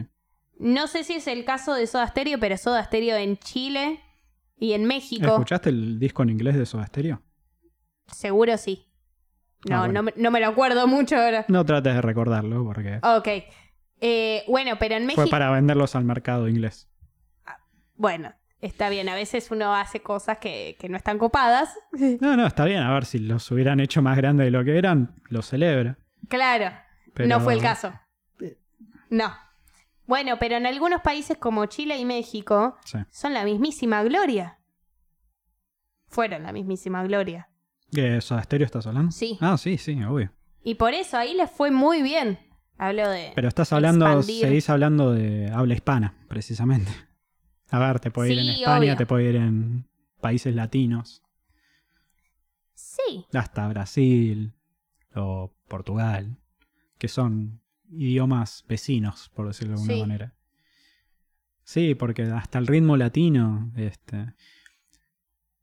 No 0.58 0.86
sé 0.86 1.04
si 1.04 1.14
es 1.14 1.26
el 1.26 1.44
caso 1.44 1.74
de 1.74 1.86
Soda 1.86 2.06
Stereo, 2.08 2.38
pero 2.40 2.56
Soda 2.56 2.82
Stereo 2.84 3.16
en 3.16 3.36
Chile 3.36 4.00
y 4.56 4.72
en 4.72 4.84
México. 4.86 5.26
¿Escuchaste 5.26 5.68
el 5.68 5.98
disco 5.98 6.22
en 6.22 6.30
inglés 6.30 6.56
de 6.56 6.64
Soda 6.64 6.86
Stereo? 6.86 7.20
Seguro 8.06 8.56
sí. 8.56 8.90
No, 9.68 9.76
Ah, 9.76 9.78
bueno. 9.80 9.92
no, 9.94 10.02
me, 10.04 10.14
no 10.16 10.30
me 10.30 10.40
lo 10.40 10.46
acuerdo 10.48 10.86
mucho 10.86 11.16
ahora. 11.16 11.44
No 11.48 11.64
trates 11.66 11.94
de 11.94 12.00
recordarlo 12.00 12.64
porque 12.64 13.00
Ok. 13.02 13.28
Eh, 14.00 14.44
bueno, 14.48 14.72
pero 14.78 14.94
en 14.96 15.04
México. 15.06 15.22
fue 15.22 15.30
para 15.30 15.50
venderlos 15.50 15.94
al 15.94 16.04
mercado 16.04 16.48
inglés. 16.48 16.88
Bueno, 17.96 18.32
está 18.66 18.88
bien. 18.88 19.08
A 19.08 19.14
veces 19.14 19.50
uno 19.50 19.74
hace 19.74 20.00
cosas 20.00 20.38
que, 20.38 20.76
que 20.78 20.88
no 20.88 20.96
están 20.96 21.18
copadas. 21.18 21.70
No, 22.20 22.36
no, 22.36 22.46
está 22.46 22.64
bien. 22.64 22.82
A 22.82 22.92
ver, 22.94 23.04
si 23.04 23.18
los 23.18 23.50
hubieran 23.50 23.80
hecho 23.80 24.02
más 24.02 24.16
grandes 24.16 24.46
de 24.46 24.50
lo 24.50 24.64
que 24.64 24.76
eran, 24.78 25.14
lo 25.28 25.42
celebra. 25.42 25.96
Claro. 26.28 26.74
Pero- 27.12 27.28
No 27.28 27.40
fue 27.40 27.54
el 27.54 27.60
caso. 27.62 27.92
No. 29.10 29.32
Bueno, 30.06 30.38
pero 30.38 30.56
en 30.56 30.66
algunos 30.66 31.00
países 31.02 31.38
como 31.38 31.66
Chile 31.66 31.96
y 31.98 32.04
México 32.04 32.76
Sí. 32.84 32.98
son 33.10 33.32
la 33.34 33.44
mismísima 33.44 34.02
gloria. 34.02 34.58
Fueron 36.08 36.42
la 36.42 36.52
mismísima 36.52 37.02
gloria. 37.04 37.48
¿De 37.90 38.20
Soda 38.20 38.42
Stereo 38.42 38.66
estás 38.66 38.86
hablando? 38.86 39.12
Sí. 39.12 39.38
Ah, 39.40 39.56
sí, 39.56 39.78
sí, 39.78 40.02
obvio. 40.04 40.30
Y 40.62 40.74
por 40.76 40.94
eso 40.94 41.16
ahí 41.16 41.34
les 41.34 41.50
fue 41.50 41.70
muy 41.70 42.02
bien. 42.02 42.38
Hablo 42.76 43.08
de. 43.08 43.32
Pero 43.34 43.48
estás 43.48 43.72
hablando, 43.72 44.06
Expandir. 44.06 44.44
seguís 44.46 44.68
hablando 44.70 45.12
de 45.12 45.50
habla 45.52 45.74
hispana, 45.74 46.14
precisamente. 46.28 46.90
A 47.70 47.78
ver, 47.78 48.00
te 48.00 48.10
puede 48.10 48.32
ir 48.32 48.38
en 48.38 48.48
España, 48.50 48.78
obvio. 48.78 48.96
te 48.96 49.06
puede 49.06 49.30
ir 49.30 49.36
en 49.36 49.86
países 50.20 50.54
latinos, 50.54 51.22
Sí. 52.74 53.24
hasta 53.32 53.66
Brasil 53.68 54.52
o 55.14 55.52
Portugal, 55.68 56.36
que 56.98 57.08
son 57.08 57.60
idiomas 57.90 58.64
vecinos, 58.68 59.30
por 59.34 59.46
decirlo 59.46 59.74
de 59.74 59.80
alguna 59.80 59.94
Sí. 59.94 60.00
manera. 60.00 60.34
Sí, 61.64 61.94
porque 61.94 62.22
hasta 62.22 62.58
el 62.58 62.66
ritmo 62.66 62.96
latino, 62.96 63.72
este. 63.76 64.34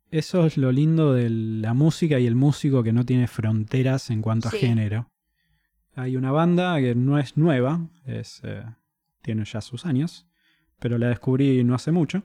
Eso 0.10 0.45
es 0.45 0.57
lo 0.57 0.72
lindo 0.72 1.14
de 1.14 1.30
la 1.30 1.73
música 1.73 2.19
y 2.19 2.28
el 2.28 2.36
músico 2.36 2.84
que 2.84 2.91
no 2.91 3.06
tiene 3.06 3.28
fronteras 3.28 4.10
en 4.10 4.22
cuanto 4.22 4.49
Sí. 4.49 4.57
a 4.57 4.60
género. 4.60 5.10
Hay 5.95 6.15
una 6.18 6.32
banda 6.32 6.80
que 6.80 6.95
no 6.95 7.18
es 7.18 7.38
nueva, 7.38 7.88
es, 8.06 8.41
eh, 8.44 8.64
tiene 9.22 9.45
ya 9.45 9.61
sus 9.61 9.86
años, 9.86 10.26
pero 10.81 10.97
la 10.97 11.09
descubrí 11.09 11.63
no 11.63 11.75
hace 11.75 11.91
mucho. 11.91 12.23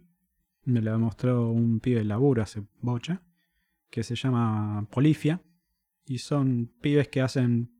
Me 0.65 0.81
la 0.81 0.97
mostró 0.97 1.51
un 1.51 1.79
pibe 1.79 1.99
de 1.99 2.05
laburo 2.07 2.43
hace 2.43 2.63
bocha, 2.81 3.23
que 3.91 4.03
se 4.03 4.17
llama 4.17 4.89
Polifia. 4.91 5.43
Y 6.07 6.19
son 6.19 6.73
pibes 6.81 7.09
que 7.09 7.21
hacen, 7.21 7.71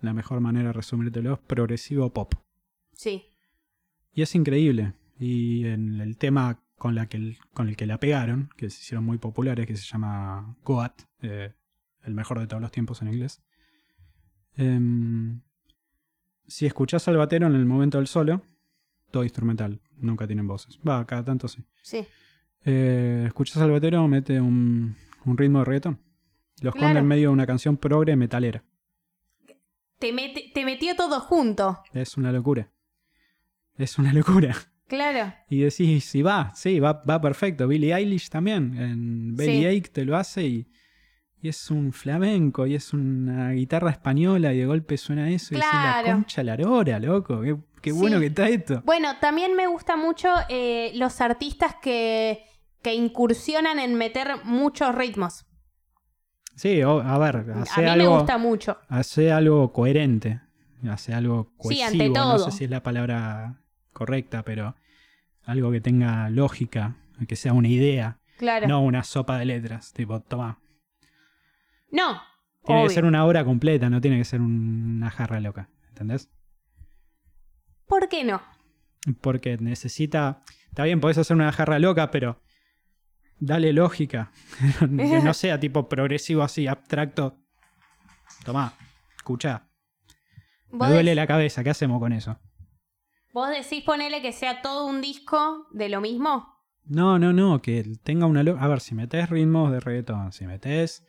la 0.00 0.12
mejor 0.12 0.40
manera 0.40 0.68
de 0.68 0.72
resumírtelo, 0.72 1.40
progresivo 1.46 2.12
pop. 2.12 2.34
Sí. 2.94 3.26
Y 4.12 4.22
es 4.22 4.34
increíble. 4.34 4.94
Y 5.16 5.64
en 5.66 6.00
el 6.00 6.18
tema 6.18 6.60
con, 6.76 6.96
la 6.96 7.06
que 7.06 7.16
el, 7.16 7.38
con 7.52 7.68
el 7.68 7.76
que 7.76 7.86
la 7.86 8.00
pegaron, 8.00 8.50
que 8.56 8.70
se 8.70 8.80
hicieron 8.80 9.04
muy 9.04 9.18
populares, 9.18 9.64
que 9.64 9.76
se 9.76 9.86
llama 9.86 10.56
Goat, 10.64 11.02
eh, 11.22 11.54
el 12.02 12.14
mejor 12.14 12.40
de 12.40 12.48
todos 12.48 12.60
los 12.60 12.72
tiempos 12.72 13.00
en 13.00 13.08
inglés. 13.12 13.44
Em, 14.56 15.40
si 16.48 16.66
escuchás 16.66 17.06
al 17.06 17.16
batero 17.16 17.46
en 17.46 17.54
el 17.54 17.64
momento 17.64 17.98
del 17.98 18.08
solo, 18.08 18.42
todo 19.14 19.22
instrumental, 19.24 19.80
nunca 19.96 20.26
tienen 20.26 20.46
voces. 20.48 20.78
Va, 20.86 21.06
cada 21.06 21.24
tanto 21.24 21.46
sí. 21.48 21.62
Sí. 21.82 22.04
Eh, 22.64 23.24
escuchás 23.26 23.58
al 23.58 23.70
batero, 23.70 24.06
mete 24.08 24.40
un, 24.40 24.96
un 25.24 25.38
ritmo 25.38 25.60
de 25.60 25.64
reggaetón. 25.66 26.00
Lo 26.60 26.70
esconde 26.70 26.86
Claro. 26.86 26.98
en 27.00 27.06
medio 27.06 27.28
de 27.28 27.32
una 27.34 27.46
canción 27.46 27.76
progre 27.76 28.16
metalera. 28.16 28.64
Te, 29.98 30.12
mete- 30.12 30.50
te 30.52 30.64
metió 30.64 30.94
todo 30.96 31.20
junto. 31.20 31.78
Es 31.92 32.16
una 32.16 32.32
locura. 32.32 32.70
Es 33.76 33.98
una 33.98 34.12
locura. 34.12 34.54
Claro. 34.88 35.32
Y 35.48 35.60
decís, 35.60 36.04
si 36.04 36.22
va, 36.22 36.52
sí, 36.54 36.78
va, 36.80 37.02
va 37.08 37.20
perfecto. 37.20 37.66
Billie 37.68 37.94
Eilish 37.94 38.28
también. 38.28 38.74
En 38.78 39.34
Belly 39.36 39.60
Sí. 39.60 39.66
Ache 39.66 39.90
te 39.92 40.04
lo 40.04 40.16
hace 40.16 40.44
y, 40.46 40.68
y 41.40 41.48
es 41.48 41.70
un 41.70 41.92
flamenco 41.92 42.66
y 42.66 42.74
es 42.74 42.92
una 42.92 43.52
guitarra 43.52 43.90
española 43.90 44.52
y 44.52 44.58
de 44.58 44.66
golpe 44.66 44.96
suena 44.96 45.30
eso 45.30 45.54
y 45.54 45.56
decís, 45.56 45.70
la 45.72 46.00
Claro. 46.02 46.12
concha 46.16 46.42
la 46.42 46.56
lora, 46.56 46.98
loco. 47.00 47.40
Qué, 47.40 47.56
qué 47.84 47.90
Sí. 47.92 47.98
bueno 47.98 48.18
que 48.18 48.26
está 48.26 48.48
esto. 48.48 48.82
Bueno, 48.84 49.18
también 49.20 49.54
me 49.54 49.66
gusta 49.66 49.96
mucho 49.96 50.28
eh, 50.48 50.90
los 50.94 51.20
artistas 51.20 51.76
que, 51.82 52.42
que 52.82 52.94
incursionan 52.94 53.78
en 53.78 53.94
meter 53.94 54.42
muchos 54.44 54.94
ritmos. 54.94 55.44
Sí, 56.56 56.82
o- 56.82 57.00
a 57.00 57.18
ver, 57.18 57.36
A 57.54 57.60
hace 57.62 57.80
mí 57.80 57.84
me 57.86 57.90
algo, 57.90 58.16
gusta 58.16 58.38
mucho. 58.38 58.78
hace 58.88 59.30
algo 59.32 59.72
coherente, 59.72 60.40
hace 60.90 61.12
algo 61.12 61.48
Sí, 61.50 61.56
cohesivo, 61.58 61.86
ante 61.86 62.08
no 62.08 62.12
todo. 62.14 62.38
sé 62.38 62.50
si 62.52 62.64
es 62.64 62.70
la 62.70 62.82
palabra 62.82 63.60
correcta, 63.92 64.42
pero 64.44 64.74
algo 65.44 65.70
que 65.70 65.80
tenga 65.80 66.30
lógica, 66.30 66.96
que 67.28 67.36
sea 67.36 67.52
una 67.52 67.68
idea, 67.68 68.18
Claro. 68.38 68.66
no 68.66 68.80
una 68.82 69.04
sopa 69.04 69.36
de 69.38 69.44
letras, 69.44 69.92
tipo, 69.92 70.20
toma. 70.20 70.58
No. 71.90 72.20
Tiene 72.64 72.80
obvio. 72.80 72.88
que 72.88 72.94
ser 72.94 73.04
una 73.04 73.24
obra 73.26 73.44
completa, 73.44 73.90
no 73.90 74.00
tiene 74.00 74.16
que 74.18 74.24
ser 74.24 74.40
una 74.40 75.10
jarra 75.10 75.38
loca, 75.40 75.68
¿entendés? 75.90 76.30
¿Por 78.00 78.08
qué 78.08 78.24
no? 78.24 78.42
Porque 79.20 79.56
necesita. 79.58 80.42
Está 80.68 80.82
bien, 80.82 81.00
podés 81.00 81.18
hacer 81.18 81.36
una 81.36 81.52
jarra 81.52 81.78
loca, 81.78 82.10
pero 82.10 82.42
dale 83.38 83.72
lógica. 83.72 84.32
que 84.80 85.20
no 85.22 85.32
sea 85.32 85.60
tipo 85.60 85.88
progresivo 85.88 86.42
así, 86.42 86.66
abstracto. 86.66 87.38
Tomá, 88.44 88.74
escuchá. 89.16 89.68
Me 90.72 90.78
¿Vos, 90.78 90.88
duele 90.90 91.14
la 91.14 91.26
cabeza, 91.28 91.62
¿qué 91.62 91.70
hacemos 91.70 92.00
con 92.00 92.12
eso? 92.12 92.38
vos 93.32 93.48
decís 93.50 93.82
ponele 93.84 94.22
que 94.22 94.32
sea 94.32 94.60
todo 94.62 94.86
un 94.86 95.00
disco 95.00 95.66
de 95.72 95.88
lo 95.88 96.00
mismo? 96.00 96.52
No, 96.86 97.18
no, 97.20 97.32
no, 97.32 97.62
que 97.62 97.84
tenga 98.02 98.26
una. 98.26 98.40
A 98.40 98.66
ver, 98.68 98.80
si 98.80 98.94
metés 98.96 99.30
ritmos 99.30 99.70
de 99.70 99.78
reggaetón, 99.80 100.32
si 100.32 100.46
metés. 100.46 101.06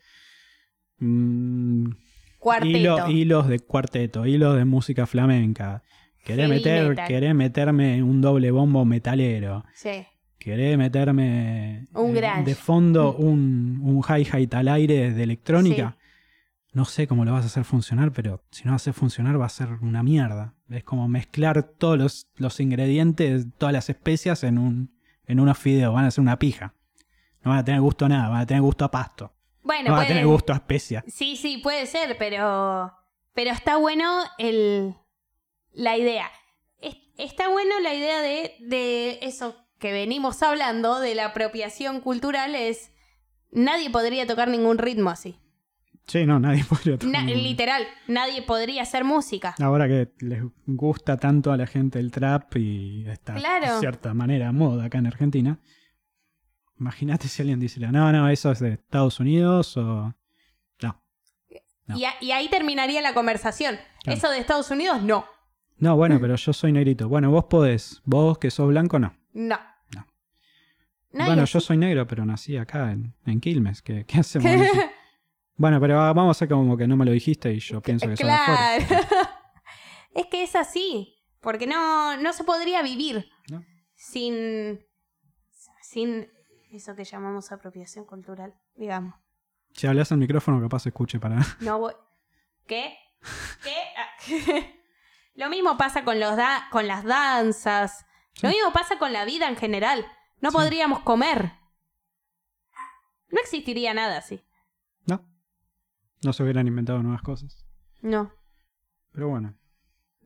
mm, 1.00 1.90
Cuarteto. 2.40 2.78
hilo- 2.78 3.10
hilos 3.10 3.48
de 3.48 3.60
cuarteto, 3.60 4.26
hilos 4.28 4.56
de 4.56 4.66
música 4.66 5.08
flamenca. 5.08 5.82
Querés, 6.26 6.48
Heavy 6.48 6.58
meter, 6.58 6.90
metal. 6.90 7.08
querés 7.08 7.36
meterme 7.36 8.04
un 8.04 8.20
doble 8.20 8.52
bombo 8.52 8.84
metalero. 8.84 9.64
Sí. 9.74 10.06
Querés 10.40 10.78
meterme 10.78 11.86
Un 11.94 12.18
eh, 12.18 12.44
de 12.44 12.56
fondo 12.56 13.16
un, 13.16 13.80
un 13.82 14.04
hi-hat 14.04 14.54
al 14.56 14.68
aire 14.68 15.12
de 15.12 15.24
electrónica. 15.24 15.98
No 16.74 16.84
sé 16.84 17.08
cómo 17.08 17.24
lo 17.24 17.32
vas 17.32 17.44
a 17.44 17.48
hacer 17.48 17.64
funcionar, 17.64 18.12
pero 18.12 18.44
si 18.52 18.64
no 18.66 18.72
lo 18.72 18.76
haces 18.76 18.96
funcionar 18.96 19.40
va 19.40 19.46
a 19.46 19.50
ser 19.50 19.70
una 19.82 20.04
mierda. 20.04 20.54
Es 20.70 20.84
como 20.84 21.08
mezclar 21.08 21.64
todos 21.64 21.98
los, 21.98 22.28
los 22.36 22.60
ingredientes, 22.60 23.48
todas 23.58 23.72
las 23.72 23.90
especias 23.90 24.44
en 24.44 24.58
un 24.58 24.94
en 25.28 25.40
unos 25.40 25.58
fideos. 25.58 25.94
Van 25.94 26.06
a 26.06 26.12
ser 26.12 26.22
una 26.22 26.38
pija. 26.38 26.74
No 27.44 27.52
van 27.52 27.60
a 27.60 27.64
tener 27.66 27.82
gusto 27.82 28.06
a 28.06 28.10
nada, 28.10 28.30
van 28.30 28.42
a 28.42 28.46
tener 28.46 28.62
gusto 28.62 28.84
a 28.84 28.92
pasto. 28.92 29.32
Bueno, 29.64 29.90
No 29.90 29.96
van 29.96 30.06
a 30.06 30.08
tener 30.08 30.26
gusto 30.26 30.54
a 30.54 30.58
especia. 30.58 31.04
Sí, 31.08 31.36
sí, 31.36 31.60
puede 31.60 31.86
ser, 31.86 32.18
pero. 32.18 32.92
Pero 33.34 33.52
está 33.52 33.78
bueno 33.78 34.22
el. 34.38 34.96
La 35.76 35.98
idea. 35.98 36.30
Es- 36.82 36.98
está 37.18 37.50
bueno 37.50 37.80
la 37.82 37.94
idea 37.94 38.22
de, 38.22 38.56
de 38.60 39.20
eso 39.22 39.56
que 39.80 39.92
venimos 39.92 40.42
hablando, 40.42 41.00
de 41.00 41.14
la 41.16 41.26
apropiación 41.28 42.02
cultural, 42.02 42.56
es. 42.56 42.92
Nadie 43.52 43.90
podría 43.90 44.26
tocar 44.28 44.48
ningún 44.50 44.78
ritmo 44.78 45.10
así. 45.12 45.40
Sí, 46.08 46.26
no, 46.26 46.40
nadie 46.40 46.64
podría 46.70 46.98
tocar 46.98 47.12
Na- 47.14 47.22
ningún- 47.24 47.44
literal, 47.44 47.88
nadie 48.08 48.42
podría 48.42 48.82
hacer 48.84 49.04
música. 49.04 49.56
Ahora 49.60 49.88
que 49.88 50.12
les 50.20 50.42
gusta 50.66 51.18
tanto 51.18 51.52
a 51.52 51.58
la 51.58 51.66
gente 51.68 52.00
el 52.00 52.12
trap 52.12 52.56
y 52.58 53.06
esta 53.10 53.34
Claro. 53.36 53.76
de 53.76 53.80
cierta 53.80 54.14
manera 54.14 54.52
moda 54.52 54.86
acá 54.86 54.98
en 54.98 55.08
Argentina, 55.08 55.60
imagínate 56.80 57.28
si 57.28 57.42
alguien 57.42 57.60
dice, 57.60 57.80
no, 57.80 58.12
no, 58.12 58.30
eso 58.30 58.52
es 58.52 58.60
de 58.60 58.74
Estados 58.74 59.20
Unidos 59.20 59.78
o... 59.78 60.14
No. 60.82 61.02
No. 61.88 61.98
Y, 61.98 62.32
ahí 62.32 62.50
terminaría 62.50 63.02
la 63.02 63.14
conversación. 63.14 63.78
Claro. 64.04 64.18
Eso 64.18 64.30
de 64.30 64.40
Estados 64.40 64.70
Unidos, 64.72 65.02
no. 65.02 65.26
No, 65.78 65.96
bueno, 65.96 66.20
pero 66.22 66.36
yo 66.36 66.54
soy 66.54 66.72
negrito. 66.72 67.10
Bueno, 67.10 67.32
vos 67.32 67.46
podés. 67.46 68.02
Vos 68.06 68.38
que 68.38 68.50
sos 68.50 68.68
blanco, 68.70 68.98
no. 69.00 69.14
No. 69.34 69.58
No. 69.94 70.06
Nadie 71.12 71.30
bueno, 71.32 71.46
yo 71.46 71.60
soy 71.60 71.78
negro, 71.78 72.08
pero 72.08 72.26
nací 72.26 72.58
acá 72.58 72.92
en, 72.92 73.14
en 73.26 73.42
Quilmes. 73.42 73.82
¿Qué, 73.82 74.06
qué 74.06 74.20
hacemos? 74.20 74.52
bueno, 75.58 75.80
pero 75.82 75.96
vamos 75.98 76.28
a 76.28 76.32
hacer 76.32 76.50
como 76.50 76.78
que 76.78 76.88
no 76.88 76.96
me 76.96 77.06
lo 77.06 77.12
dijiste 77.12 77.54
y 77.54 77.60
yo 77.60 77.82
pienso 77.82 78.08
que 78.08 78.16
sos. 78.16 78.26
Claro. 78.26 78.86
es 80.14 80.28
que 80.28 80.44
es 80.44 80.56
así. 80.56 81.12
Porque 81.42 81.68
no, 81.68 82.18
no 82.18 82.34
se 82.34 82.44
podría 82.44 82.82
vivir 82.82 83.30
¿No? 83.52 83.64
sin. 83.96 84.80
sin 85.82 86.28
eso 86.72 86.96
que 86.96 87.04
llamamos 87.04 87.52
apropiación 87.52 88.06
cultural, 88.06 88.56
digamos. 88.76 89.16
Si 89.74 89.88
hablas 89.88 90.12
al 90.12 90.18
micrófono, 90.20 90.62
capaz 90.62 90.88
escuche 90.88 91.20
para... 91.20 91.40
No 91.60 91.80
voy. 91.80 91.94
¿Qué? 92.66 92.96
¿Qué? 93.64 93.76
Ah. 93.98 94.66
Lo 95.36 95.50
mismo 95.50 95.78
pasa 95.78 96.04
con 96.04 96.20
los 96.20 96.36
da- 96.38 96.68
con 96.72 96.88
las 96.88 97.04
danzas. 97.04 98.06
Lo 98.42 98.50
mismo 98.50 98.72
pasa 98.74 98.98
con 98.98 99.14
la 99.14 99.26
vida 99.26 99.48
en 99.48 99.56
general. 99.58 100.06
No 100.42 100.52
Sí. 100.52 100.58
podríamos 100.58 101.00
comer. 101.02 101.54
No 103.30 103.40
existiría 103.42 103.94
nada 103.94 104.18
así. 104.18 104.42
No. 105.06 105.26
No 106.24 106.34
se 106.34 106.44
hubieran 106.44 106.68
inventado 106.68 107.02
nuevas 107.04 107.22
cosas. 107.22 107.66
No. 108.02 108.32
Pero 109.12 109.30
bueno, 109.30 109.56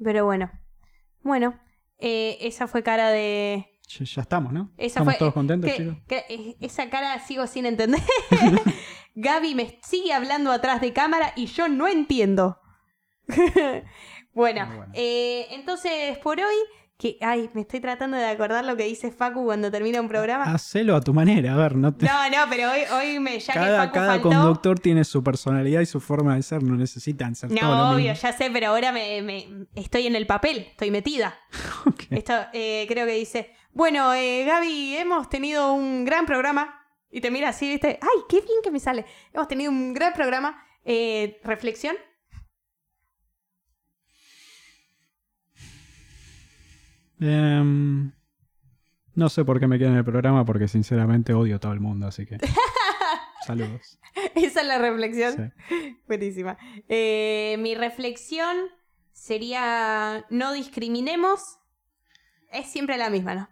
Pero 0.04 0.26
bueno. 0.26 0.52
Bueno, 1.22 1.60
eh, 1.98 2.38
esa 2.42 2.68
fue 2.68 2.84
cara 2.84 3.10
de. 3.10 3.68
ya, 3.88 4.06
ya 4.06 4.22
estamos, 4.22 4.54
¿no? 4.54 4.72
Esa 4.78 4.86
¿Estamos 5.00 5.14
fue- 5.14 5.20
todos 5.20 5.34
contentos, 5.34 5.70
que- 5.70 5.78
chicos? 5.78 5.98
que- 6.08 6.26
eh, 6.30 6.58
esa 6.62 6.90
cara 6.90 7.20
sigo 7.20 7.46
sin 7.48 7.66
entender. 7.66 8.00
Gaby 9.16 9.56
me 9.56 9.80
sigue 9.84 10.14
hablando 10.14 10.52
atrás 10.52 10.80
de 10.82 10.94
cámara 10.94 11.34
y 11.36 11.48
yo 11.48 11.68
no 11.68 11.88
entiendo. 11.88 12.60
bueno, 14.40 14.86
eh, 14.94 15.48
entonces 15.52 16.18
por 16.20 16.40
hoy, 16.40 16.56
que 16.98 17.18
ay, 17.22 17.50
me 17.54 17.62
estoy 17.62 17.80
tratando 17.80 18.18
de 18.18 18.26
acordar 18.26 18.66
lo 18.66 18.76
que 18.76 18.84
dice 18.84 19.10
Facu 19.12 19.46
cuando 19.46 19.72
termina 19.72 20.02
un 20.02 20.08
programa. 20.10 20.44
Hacelo 20.54 20.96
a 20.98 21.02
tu 21.02 21.14
manera, 21.14 21.54
a 21.54 21.58
ver, 21.58 21.76
no 21.76 21.94
te... 21.96 22.06
No, 22.06 22.30
no, 22.30 22.38
pero 22.50 22.70
hoy, 22.72 22.82
hoy 22.94 23.20
me 23.20 23.40
ya 23.40 23.54
que 23.54 23.60
cada 23.60 23.78
Facu 23.84 23.94
cada 23.94 24.08
faltó. 24.14 24.30
conductor 24.30 24.80
tiene 24.80 25.04
su 25.06 25.24
personalidad 25.24 25.80
y 25.82 25.86
su 25.86 26.02
forma 26.02 26.36
de 26.36 26.42
ser, 26.44 26.62
no 26.62 26.76
necesitan 26.76 27.36
ser 27.36 27.52
No, 27.52 27.92
obvio, 27.94 28.14
ya 28.14 28.34
sé, 28.34 28.50
pero 28.52 28.68
ahora 28.68 28.92
me, 28.92 29.22
me- 29.22 29.48
estoy 29.76 30.08
en 30.08 30.16
el 30.16 30.28
papel, 30.28 30.68
estoy 30.72 30.92
metida. 30.92 31.36
Esto, 32.10 32.34
eh, 32.54 32.86
creo 32.90 33.06
que 33.06 33.14
dice, 33.14 33.54
bueno, 33.72 34.14
eh, 34.14 34.44
Gaby, 34.46 34.98
hemos 34.98 35.30
tenido 35.30 35.72
un 35.74 36.04
gran 36.04 36.26
programa. 36.26 36.76
Y 37.12 37.22
te 37.22 37.32
mira 37.32 37.50
así, 37.50 37.68
viste, 37.70 37.98
ay, 38.02 38.24
qué 38.28 38.42
bien 38.42 38.60
que 38.64 38.72
me 38.72 38.80
sale. 38.80 39.06
Hemos 39.34 39.48
tenido 39.48 39.72
un 39.72 39.94
gran 39.94 40.14
programa. 40.14 40.62
Eh, 40.86 41.40
reflexión. 41.44 41.96
Em, 47.20 48.12
no 49.16 49.30
sé 49.30 49.44
por 49.44 49.60
qué 49.60 49.68
me 49.68 49.78
quedo 49.78 49.90
en 49.90 49.98
el 49.98 50.06
programa 50.06 50.46
porque 50.46 50.68
sinceramente 50.68 51.34
odio 51.34 51.58
a 51.58 51.60
todo 51.60 51.74
el 51.74 51.80
mundo, 51.80 52.08
así 52.08 52.26
que... 52.26 52.38
Saludos. 53.46 54.00
Esa 54.36 54.62
es 54.62 54.68
la 54.68 54.78
reflexión. 54.78 55.54
Sí. 55.70 55.98
Buenísima. 56.08 56.58
Eh, 56.88 57.58
mi 57.60 57.74
reflexión 57.76 58.58
sería, 59.12 60.26
no 60.30 60.54
discriminemos. 60.54 61.58
Es 62.52 62.68
siempre 62.68 62.98
la 62.98 63.10
misma, 63.10 63.36
¿no? 63.36 63.50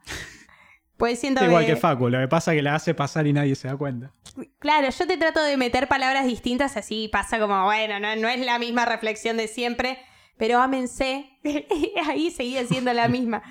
Pues 0.97 1.19
siento 1.19 1.43
Igual 1.43 1.65
que... 1.65 1.73
que 1.73 1.79
Facu, 1.79 2.09
lo 2.09 2.19
que 2.19 2.27
pasa 2.27 2.51
es 2.51 2.57
que 2.57 2.63
la 2.63 2.75
hace 2.75 2.95
pasar 2.95 3.27
y 3.27 3.33
nadie 3.33 3.55
se 3.55 3.67
da 3.67 3.77
cuenta. 3.77 4.11
Claro, 4.59 4.89
yo 4.89 5.07
te 5.07 5.17
trato 5.17 5.41
de 5.43 5.55
meter 5.55 5.87
palabras 5.87 6.25
distintas, 6.25 6.75
así 6.75 7.07
pasa 7.11 7.39
como, 7.39 7.63
bueno, 7.65 7.99
no, 7.99 8.15
no 8.15 8.27
es 8.27 8.43
la 8.43 8.57
misma 8.57 8.85
reflexión 8.85 9.37
de 9.37 9.47
siempre, 9.47 9.99
pero 10.37 10.59
ámense. 10.59 11.29
Ahí 12.07 12.31
seguía 12.31 12.65
siendo 12.65 12.93
la 12.93 13.07
misma. 13.07 13.43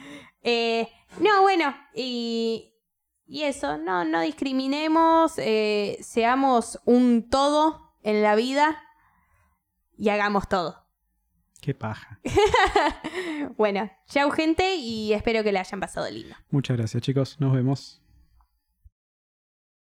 Eh, 0.43 0.89
no, 1.21 1.43
bueno, 1.43 1.75
y, 1.95 2.75
y 3.27 3.43
eso, 3.43 3.79
no, 3.79 4.05
no 4.05 4.21
discriminemos, 4.21 5.35
eh, 5.39 5.99
seamos 6.01 6.81
un 6.85 7.29
todo 7.29 7.95
en 8.03 8.23
la 8.23 8.37
vida 8.37 8.83
y 9.99 10.09
hagamos 10.11 10.49
todo. 10.49 10.87
Qué 11.61 11.75
paja. 11.75 12.21
Bueno, 13.57 13.91
chau 14.07 14.31
gente 14.31 14.75
y 14.77 15.13
espero 15.13 15.43
que 15.43 15.53
la 15.53 15.61
hayan 15.61 15.81
pasado 15.81 16.11
lindo. 16.11 16.35
Muchas 16.51 16.77
gracias 16.77 17.03
chicos, 17.03 17.41
nos 17.41 17.55
vemos. 17.55 18.03